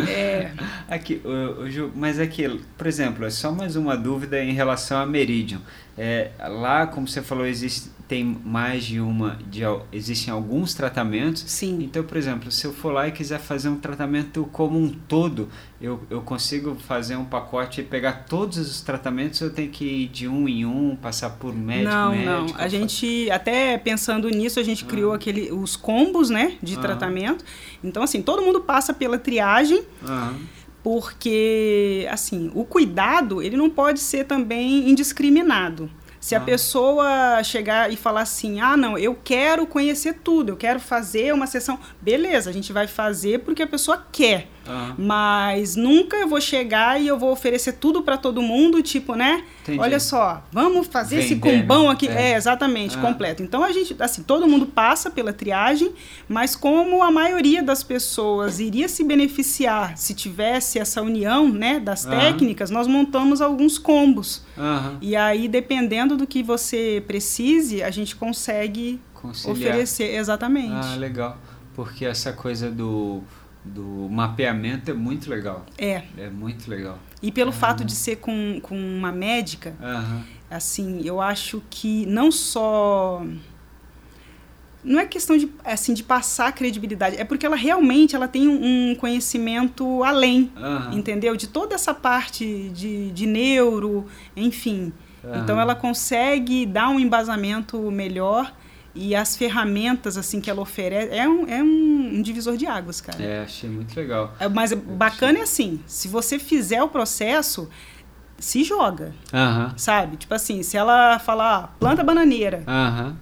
É, 0.08 0.52
Aqui, 0.90 1.22
ô, 1.24 1.70
Ju, 1.70 1.92
mas 1.96 2.20
aqui, 2.20 2.60
por 2.78 2.88
exemplo, 2.88 3.26
é 3.26 3.30
só 3.30 3.52
mais 3.52 3.76
uma 3.76 3.96
dúvida 3.96 4.42
em 4.44 4.54
relação 4.54 4.98
a 5.00 5.06
Meridian. 5.06 5.60
É, 5.98 6.32
lá, 6.48 6.88
como 6.88 7.08
você 7.08 7.22
falou, 7.22 7.46
existe, 7.46 7.90
tem 8.12 8.26
mais 8.44 8.84
de 8.84 9.00
uma, 9.00 9.40
de, 9.50 9.62
existem 9.90 10.34
alguns 10.34 10.74
tratamentos. 10.74 11.46
sim. 11.48 11.82
Então, 11.82 12.04
por 12.04 12.18
exemplo, 12.18 12.52
se 12.52 12.68
eu 12.68 12.74
for 12.74 12.92
lá 12.92 13.08
e 13.08 13.12
quiser 13.14 13.40
fazer 13.40 13.70
um 13.70 13.78
tratamento 13.78 14.50
como 14.52 14.78
um 14.78 14.90
todo, 14.90 15.48
eu, 15.80 16.02
eu 16.10 16.22
consigo 16.22 16.76
fazer 16.76 17.16
um 17.16 17.24
pacote 17.24 17.80
e 17.80 17.86
pegar 17.86 18.26
todos 18.28 18.58
os 18.58 18.82
tratamentos 18.82 19.40
ou 19.42 19.48
eu 19.48 19.54
tenho 19.54 19.70
que 19.72 19.86
ir 19.86 20.08
de 20.10 20.28
um 20.28 20.46
em 20.50 20.66
um, 20.66 20.94
passar 20.94 21.30
por 21.30 21.56
médico, 21.56 21.90
não, 21.96 22.12
médico? 22.12 22.52
não. 22.52 22.62
A 22.62 22.68
gente, 22.68 23.32
até 23.32 23.78
pensando 23.78 24.28
nisso, 24.28 24.60
a 24.60 24.64
gente 24.64 24.84
criou 24.84 25.14
aquele, 25.14 25.50
os 25.50 25.78
combos, 25.78 26.30
né, 26.30 26.58
de 26.62 26.76
Ah. 26.76 26.80
tratamento. 26.82 27.46
Então, 27.82 28.04
assim, 28.04 28.22
todo 28.22 28.42
mundo 28.42 28.60
passa 28.60 28.94
pela 28.94 29.18
triagem, 29.18 29.84
Aham. 30.04 30.36
porque, 30.84 32.06
assim, 32.12 32.52
o 32.54 32.66
cuidado, 32.66 33.42
ele 33.42 33.56
não 33.56 33.70
pode 33.70 34.02
ser 34.02 34.26
também 34.26 34.90
indiscriminado. 34.90 35.90
Se 36.22 36.36
a 36.36 36.38
Ah. 36.38 36.42
pessoa 36.42 37.44
chegar 37.44 37.92
e 37.92 37.98
falar 37.98 38.22
assim, 38.22 38.62
ah, 38.62 38.78
não, 38.78 38.98
eu 38.98 39.18
quero 39.22 39.66
conhecer 39.68 40.20
tudo, 40.24 40.50
eu 40.54 40.56
quero 40.56 40.80
fazer 40.80 41.34
uma 41.34 41.48
sessão, 41.48 41.80
beleza, 42.00 42.50
a 42.50 42.54
gente 42.54 42.72
vai 42.72 42.86
fazer 42.88 43.40
porque 43.40 43.64
a 43.64 43.68
pessoa 43.68 44.06
quer. 44.12 44.48
Mas 44.98 45.76
nunca 45.76 46.18
eu 46.18 46.28
vou 46.28 46.40
chegar 46.40 47.00
e 47.02 47.08
eu 47.08 47.18
vou 47.18 47.32
oferecer 47.32 47.74
tudo 47.74 48.02
para 48.04 48.18
todo 48.18 48.42
mundo, 48.42 48.82
tipo, 48.82 49.16
né? 49.16 49.44
Entendi. 49.64 49.80
Olha 49.80 50.00
só, 50.00 50.44
vamos 50.52 50.88
fazer 50.88 51.20
esse 51.20 51.36
Vendendo, 51.36 51.62
combão 51.62 51.90
aqui. 51.90 52.08
é. 52.08 52.32
É, 52.32 52.36
exatamente, 52.36 52.98
Ah. 52.98 53.02
completo. 53.02 53.42
Então 53.44 53.64
a 53.64 53.72
gente, 53.72 53.96
assim, 54.00 54.24
todo 54.24 54.48
mundo 54.48 54.66
passa 54.66 55.10
pela 55.10 55.34
triagem, 55.34 55.92
mas 56.30 56.56
como 56.56 57.02
a 57.04 57.12
maioria 57.12 57.62
das 57.64 57.84
pessoas 57.84 58.60
iria 58.60 58.88
se 58.88 59.04
beneficiar 59.04 59.98
se 59.98 60.14
tivesse 60.14 60.80
essa 60.80 61.02
união, 61.02 61.48
né, 61.52 61.80
das 61.80 62.06
técnicas, 62.06 62.70
nós 62.70 62.88
montamos 62.88 63.42
alguns 63.42 63.78
combos. 63.78 64.44
E 65.02 65.16
aí, 65.16 65.48
dependendo 65.48 66.16
do 66.16 66.28
que 66.28 66.44
você 66.44 67.04
precise, 67.08 67.82
a 67.84 67.90
gente 67.92 68.16
consegue 68.16 69.00
Conciliar. 69.14 69.70
oferecer. 69.72 70.16
Exatamente. 70.16 70.72
Ah, 70.74 70.96
legal. 70.96 71.38
Porque 71.74 72.06
essa 72.06 72.34
coisa 72.34 72.70
do, 72.70 73.22
do 73.64 74.08
mapeamento 74.10 74.92
é 74.92 74.94
muito 74.94 75.30
legal. 75.30 75.66
É. 75.78 76.04
É 76.18 76.30
muito 76.30 76.70
legal. 76.70 77.00
E 77.22 77.32
pelo 77.32 77.52
fato 77.52 77.86
de 77.86 77.94
ser 77.94 78.18
com, 78.18 78.60
com 78.62 78.76
uma 78.76 79.12
médica, 79.12 79.76
Aham. 79.82 80.24
assim, 80.50 81.02
eu 81.04 81.22
acho 81.22 81.62
que 81.70 82.06
não 82.08 82.32
só 82.32 83.24
não 84.84 85.00
é 85.00 85.06
questão 85.06 85.38
de 85.38 85.48
assim 85.64 85.94
de 85.94 86.04
passar 86.04 86.52
credibilidade, 86.54 87.16
é 87.18 87.24
porque 87.24 87.46
ela 87.46 87.56
realmente 87.56 88.16
ela 88.16 88.28
tem 88.28 88.48
um 88.48 88.96
conhecimento 88.96 90.04
além, 90.04 90.52
Aham. 90.58 90.94
entendeu? 90.94 91.36
De 91.36 91.48
toda 91.48 91.76
essa 91.76 91.94
parte 91.94 92.70
de, 92.74 93.12
de 93.12 93.26
neuro, 93.28 94.08
enfim. 94.36 94.92
Então 95.36 95.60
ela 95.60 95.76
consegue 95.76 96.66
dar 96.66 96.90
um 96.90 97.00
embasamento 97.00 97.80
melhor 97.92 98.52
e 98.94 99.16
as 99.16 99.36
ferramentas 99.36 100.18
assim 100.18 100.42
que 100.42 100.50
ela 100.50 100.62
oferece 100.62 101.14
é 101.14 101.28
um, 101.28 101.48
é 101.48 101.64
um, 101.64 102.22
divisor 102.22 102.58
de 102.58 102.68
águas, 102.68 103.00
cara. 103.00 103.24
É, 103.24 103.44
achei 103.44 103.70
muito 103.70 103.96
legal. 103.96 104.34
É, 104.40 104.48
Mas 104.48 104.74
bacana 104.74 105.40
é 105.40 105.42
assim, 105.42 105.80
se 105.88 106.08
você 106.08 106.38
fizer 106.38 106.84
o 106.84 106.90
processo, 106.90 107.70
se 108.38 108.64
joga, 108.64 109.14
sabe? 109.78 110.18
Tipo 110.18 110.34
assim, 110.34 110.64
se 110.64 110.76
ela 110.76 111.20
falar 111.20 111.58
ah, 111.58 111.68
planta 111.80 112.04
bananeira, 112.04 112.64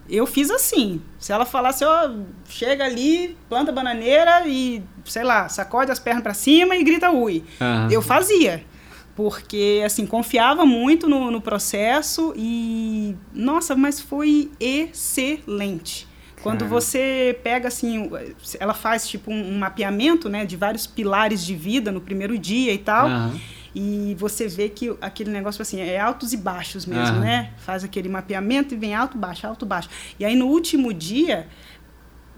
eu 0.10 0.26
fiz 0.26 0.50
assim. 0.50 1.02
Se 1.20 1.34
ela 1.34 1.46
falasse, 1.46 1.84
ó, 1.84 2.10
chega 2.48 2.86
ali, 2.86 3.38
planta 3.50 3.72
bananeira 3.72 4.48
e, 4.48 4.82
sei 5.04 5.24
lá, 5.24 5.50
sacode 5.50 5.92
as 5.92 6.00
pernas 6.00 6.24
pra 6.24 6.34
cima 6.34 6.76
e 6.78 6.84
grita 6.84 7.12
ui. 7.12 7.44
Eu 7.92 8.02
fazia. 8.02 8.64
Porque, 9.20 9.84
assim, 9.86 10.06
confiava 10.06 10.66
muito 10.66 11.10
no, 11.10 11.30
no 11.30 11.42
processo 11.42 12.34
e, 12.38 13.14
nossa, 13.34 13.76
mas 13.76 14.00
foi 14.00 14.50
excelente. 14.62 16.08
Quando 16.42 16.66
você 16.66 17.38
pega, 17.44 17.68
assim, 17.68 18.10
ela 18.62 18.74
faz, 18.74 19.10
tipo, 19.10 19.30
um, 19.30 19.56
um 19.56 19.60
mapeamento, 19.60 20.30
né, 20.30 20.46
de 20.46 20.56
vários 20.56 20.88
pilares 20.88 21.46
de 21.46 21.54
vida 21.54 21.92
no 21.92 22.00
primeiro 22.00 22.40
dia 22.40 22.72
e 22.72 22.78
tal. 22.78 23.08
Aham. 23.08 23.38
E 23.76 24.16
você 24.18 24.48
vê 24.48 24.70
que 24.70 24.96
aquele 25.02 25.32
negócio 25.32 25.62
assim 25.62 25.82
é 25.82 26.00
altos 26.00 26.32
e 26.32 26.38
baixos 26.38 26.86
mesmo, 26.86 27.18
Aham. 27.18 27.20
né? 27.20 27.52
Faz 27.58 27.84
aquele 27.84 28.08
mapeamento 28.08 28.74
e 28.74 28.78
vem 28.78 28.96
alto, 28.96 29.18
baixo, 29.18 29.46
alto, 29.46 29.66
baixo. 29.66 29.90
E 30.18 30.24
aí 30.24 30.36
no 30.36 30.48
último 30.48 30.94
dia 30.94 31.46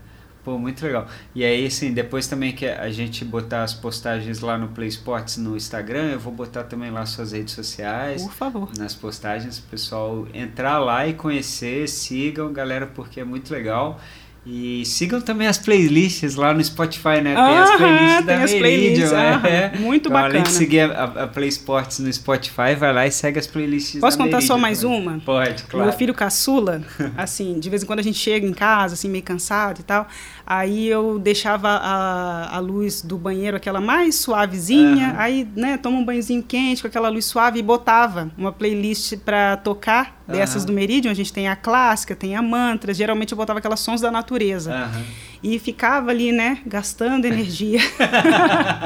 Pô, 0.44 0.57
muito 0.57 0.84
legal. 0.86 1.07
E 1.36 1.44
aí, 1.44 1.66
assim, 1.66 1.94
depois 1.94 2.28
também 2.28 2.53
que 2.53 2.66
a 2.66 2.90
gente 2.90 3.26
botar 3.26 3.64
as 3.64 3.74
postagens 3.74 4.40
lá 4.40 4.57
no 4.57 4.70
Play 4.70 4.88
Sports 4.88 5.38
no 5.38 5.56
Instagram, 5.57 6.11
eu 6.11 6.20
vou 6.20 6.32
botar 6.32 6.64
também 6.64 6.90
lá 6.90 7.06
suas 7.06 7.34
redes 7.34 7.53
sociais. 7.53 8.24
Por 8.24 8.34
favor. 8.34 8.70
Nas 8.78 8.95
postagens, 8.95 9.57
o 9.57 9.64
pessoal 9.64 10.28
entrar 10.34 10.80
lá 10.80 11.06
e 11.06 11.14
conhecer, 11.14 11.88
sigam, 11.90 12.53
galera, 12.53 12.88
porque 12.88 13.20
é 13.20 13.24
muito 13.26 13.52
legal. 13.52 13.99
E 14.45 14.86
sigam 14.86 15.20
também 15.20 15.48
as 15.48 15.57
playlists 15.57 16.36
lá 16.36 16.53
no 16.53 16.64
Spotify, 16.64 17.22
né? 17.22 17.36
Tem 17.36 17.36
ah, 17.36 17.64
as 17.64 17.76
playlists 17.76 18.26
da 18.26 18.44
as 18.44 18.53
Meridian, 18.53 19.10
playlists, 19.10 19.45
é. 19.45 19.78
Muito 19.78 20.02
então, 20.07 20.14
bacana. 20.14 20.34
Além 20.34 20.44
de 20.44 20.52
seguir 20.52 20.91
a, 20.91 21.03
a, 21.03 21.28
Play 21.28 21.49
Sports 21.49 21.99
no 21.99 22.11
Spotify, 22.11 22.74
vai 22.78 22.94
lá 22.94 23.06
e 23.06 23.11
segue 23.11 23.38
as 23.38 23.45
playlists 23.45 23.99
Posso 23.99 24.18
contar 24.18 24.38
Meridian 24.38 24.48
só 24.48 24.57
mais 24.57 24.82
também. 24.82 24.98
uma? 24.98 25.20
Pode, 25.20 25.64
claro. 25.64 25.86
Meu 25.86 25.94
filho 25.94 26.14
caçula, 26.14 26.82
assim, 27.18 27.60
de 27.60 27.70
vez 27.70 27.84
em 27.84 27.86
quando 27.86 27.99
a 27.99 28.03
gente 28.03 28.18
chega 28.18 28.48
em 28.48 28.53
casa, 28.53 28.94
assim, 28.94 29.10
meio 29.10 29.24
cansado 29.24 29.82
e 29.82 29.84
tal. 29.84 30.07
Aí 30.48 30.88
eu 30.88 31.20
deixava 31.20 31.70
a, 31.70 32.56
a 32.56 32.60
luz 32.60 33.02
do 33.02 33.18
banheiro, 33.18 33.57
aquela 33.57 33.82
mais 33.82 34.16
suavezinha, 34.16 35.10
Aham. 35.10 35.16
aí, 35.18 35.48
né, 35.56 35.78
toma 35.78 35.98
um 35.99 36.06
banhozinho 36.06 36.41
quente 36.41 36.82
com 36.82 36.88
aquela 36.88 37.10
luz 37.10 37.26
suave 37.26 37.60
e 37.60 37.61
botava 37.61 38.32
uma 38.38 38.52
playlist 38.52 39.18
pra 39.18 39.57
tocar 39.57 40.19
dessas 40.31 40.64
Aham. 40.64 40.68
do 40.68 40.73
Meridian. 40.73 41.11
A 41.11 41.15
gente 41.15 41.34
tem 41.34 41.47
a 41.47 41.56
clássica, 41.56 42.15
tem 42.15 42.35
a 42.35 42.41
mantra. 42.41 42.93
Geralmente 42.93 43.31
eu 43.31 43.38
botava 43.38 43.60
aquelas 43.60 43.80
sons 43.80 43.99
da 44.01 44.11
natureza. 44.11 44.73
Aham. 44.73 45.03
E 45.41 45.57
ficava 45.57 46.11
ali, 46.11 46.31
né, 46.34 46.60
gastando 46.65 47.26
energia. 47.26 47.80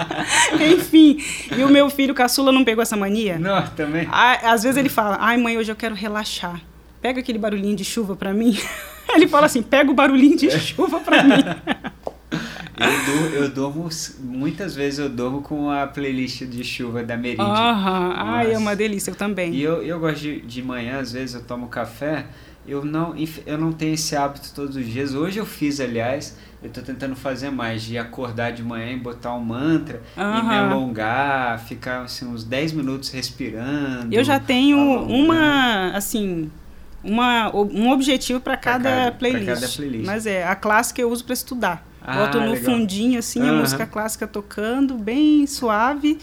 Enfim, 0.74 1.18
e 1.58 1.64
o 1.64 1.70
meu 1.70 1.90
filho 1.90 2.14
caçula 2.14 2.52
não 2.52 2.64
pegou 2.64 2.82
essa 2.82 2.96
mania? 2.96 3.40
Não, 3.40 3.66
também. 3.70 4.08
Às 4.12 4.64
vezes 4.64 4.78
ele 4.78 4.90
fala, 4.90 5.18
ai 5.20 5.38
mãe, 5.38 5.58
hoje 5.58 5.72
eu 5.72 5.76
quero 5.76 5.96
relaxar. 5.96 6.62
Pega 7.02 7.20
aquele 7.20 7.38
barulhinho 7.38 7.76
de 7.76 7.84
chuva 7.84 8.16
pra 8.16 8.34
mim. 8.34 8.58
Ele 9.14 9.28
fala 9.28 9.46
assim, 9.46 9.62
pega 9.62 9.92
o 9.92 9.94
barulhinho 9.94 10.38
de 10.38 10.50
chuva 10.58 11.02
pra 11.02 11.22
mim. 11.22 11.44
Eu, 12.76 13.06
dur- 13.06 13.34
eu 13.36 13.50
durmo, 13.50 13.90
muitas 14.20 14.74
vezes 14.76 15.00
eu 15.00 15.10
durmo 15.10 15.42
com 15.42 15.70
a 15.70 15.86
playlist 15.86 16.44
de 16.46 16.64
chuva 16.64 17.04
da 17.04 17.16
Meridian. 17.16 17.46
Aham, 17.46 18.14
ai, 18.18 18.54
é 18.54 18.58
uma 18.58 18.76
delícia, 18.76 19.12
eu 19.12 19.16
também. 19.16 19.54
E 19.54 19.62
eu, 19.62 19.84
eu 19.84 20.00
gosto 20.00 20.20
de, 20.22 20.42
de 20.42 20.62
manhã, 20.64 21.00
às 21.00 21.12
vezes 21.12 21.36
eu 21.36 21.44
tomo 21.44 21.68
café, 21.68 22.26
eu 22.68 22.84
não, 22.84 23.14
eu 23.46 23.58
não 23.60 23.72
tenho 23.72 23.94
esse 23.94 24.16
hábito 24.16 24.52
todos 24.56 24.76
os 24.76 24.86
dias. 24.88 25.14
Hoje 25.14 25.38
eu 25.38 25.46
fiz, 25.46 25.80
aliás, 25.80 26.36
eu 26.64 26.70
tô 26.72 26.82
tentando 26.82 27.16
fazer 27.16 27.52
mais, 27.52 27.84
de 27.84 27.96
acordar 27.98 28.52
de 28.52 28.64
manhã 28.64 28.92
e 28.94 28.98
botar 28.98 29.36
um 29.36 29.40
mantra 29.42 30.02
e 30.18 30.22
me 30.22 30.56
alongar, 30.56 31.60
ficar 31.60 32.02
assim, 32.04 32.26
uns 32.26 32.44
10 32.44 32.72
minutos 32.72 33.10
respirando. 33.12 34.14
Eu 34.16 34.24
já 34.24 34.40
tenho 34.40 34.80
alongando. 34.80 35.14
uma, 35.14 35.92
assim, 35.96 36.50
uma, 37.04 37.56
um 37.56 37.92
objetivo 37.92 38.40
para 38.40 38.58
cada, 38.58 38.90
cada- 38.90 39.12
pra 39.12 39.30
cada 39.46 39.68
playlist. 39.70 40.06
Mas 40.08 40.26
é, 40.26 40.48
a 40.48 40.56
clássica 40.56 41.02
eu 41.02 41.12
uso 41.12 41.24
para 41.24 41.34
estudar. 41.34 41.86
Ah, 42.06 42.18
Boto 42.18 42.40
no 42.40 42.52
legal. 42.52 42.64
fundinho, 42.64 43.18
assim, 43.20 43.42
a 43.42 43.52
Aham. 43.52 43.60
música 43.62 43.86
clássica 43.86 44.28
tocando, 44.28 44.96
bem 44.96 45.48
suave. 45.48 46.20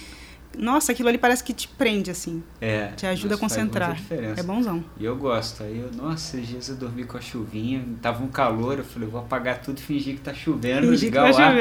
Nossa, 0.59 0.91
aquilo 0.91 1.09
ali 1.09 1.17
parece 1.17 1.45
que 1.45 1.55
te 1.55 1.69
prende, 1.69 2.11
assim. 2.11 2.43
É, 2.61 2.89
Te 2.97 3.07
ajuda 3.07 3.37
a 3.37 3.39
concentrar. 3.39 3.97
É 4.37 4.43
bonzão. 4.43 4.85
E 4.99 5.05
eu 5.05 5.15
gosto. 5.17 5.63
Aí 5.63 5.79
eu, 5.79 5.91
nossa, 5.97 6.37
esses 6.37 6.49
dias 6.49 6.69
eu 6.69 6.75
dormi 6.75 7.05
com 7.05 7.17
a 7.17 7.21
chuvinha, 7.21 7.83
tava 8.03 8.23
um 8.25 8.27
calor, 8.29 8.77
eu 8.79 8.85
falei, 8.85 9.09
vou 9.09 9.21
apagar 9.21 9.61
tudo 9.63 9.79
e 9.79 9.81
fingir 9.81 10.17
que 10.17 10.21
tá 10.21 10.35
chovendo, 10.35 10.89
Fingir 10.89 11.05
ligar 11.09 11.33
o 11.33 11.37
ar. 11.39 11.55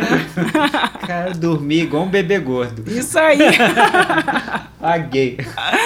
Cara, 1.05 1.33
dormi 1.35 1.81
igual 1.81 2.03
um 2.03 2.09
bebê 2.09 2.39
gordo. 2.39 2.83
Isso 2.91 3.17
aí! 3.19 3.37
Paguei. 4.81 5.37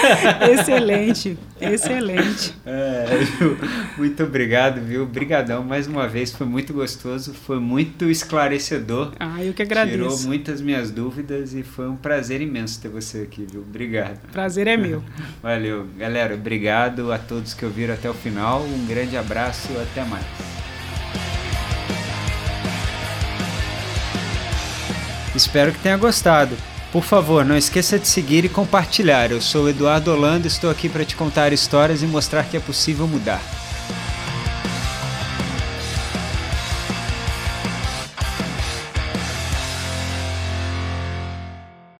excelente, 0.54 1.38
excelente. 1.66 2.54
É, 2.66 3.06
muito 3.98 4.24
obrigado, 4.24 4.82
viu? 4.82 5.04
Obrigadão 5.04 5.64
mais 5.64 5.88
uma 5.88 6.08
vez, 6.08 6.32
foi 6.32 6.48
muito 6.48 6.74
gostoso, 6.74 7.34
foi 7.34 7.60
muito 7.60 8.10
esclarecedor. 8.10 9.14
Ah, 9.20 9.44
eu 9.44 9.54
que 9.54 9.66
Tirou 9.66 9.82
agradeço. 9.84 10.28
muitas 10.28 10.62
minhas 10.62 10.92
dúvidas 10.92 11.54
e 11.54 11.64
foi 11.64 11.88
um 11.88 11.96
prazer 11.96 12.42
imenso 12.42 12.82
ter 12.82 12.90
você 12.90 13.20
aqui, 13.20 13.46
viu? 13.50 13.62
Obrigado. 13.62 14.20
Prazer 14.32 14.68
é 14.68 14.78
meu. 14.78 15.04
Valeu. 15.42 15.88
Galera, 15.98 16.36
obrigado 16.36 17.12
a 17.12 17.18
todos 17.18 17.54
que 17.54 17.66
ouviram 17.66 17.94
até 17.94 18.10
o 18.10 18.14
final. 18.14 18.64
Um 18.64 18.86
grande 18.86 19.18
abraço, 19.18 19.70
até 19.80 20.04
mais. 20.06 20.26
Espero 25.36 25.72
que 25.72 25.80
tenha 25.80 25.98
gostado. 25.98 26.56
Por 26.94 27.04
favor, 27.04 27.44
não 27.44 27.58
esqueça 27.58 27.98
de 27.98 28.08
seguir 28.08 28.46
e 28.46 28.50
compartilhar. 28.50 29.32
Eu 29.32 29.42
sou 29.42 29.68
Eduardo 29.68 30.12
Holanda, 30.12 30.46
estou 30.46 30.70
aqui 30.70 30.88
para 30.88 31.04
te 31.04 31.16
contar 31.16 31.52
histórias 31.52 32.04
e 32.04 32.06
mostrar 32.06 32.44
que 32.44 32.56
é 32.56 32.60
possível 32.60 33.08
mudar. 33.08 33.42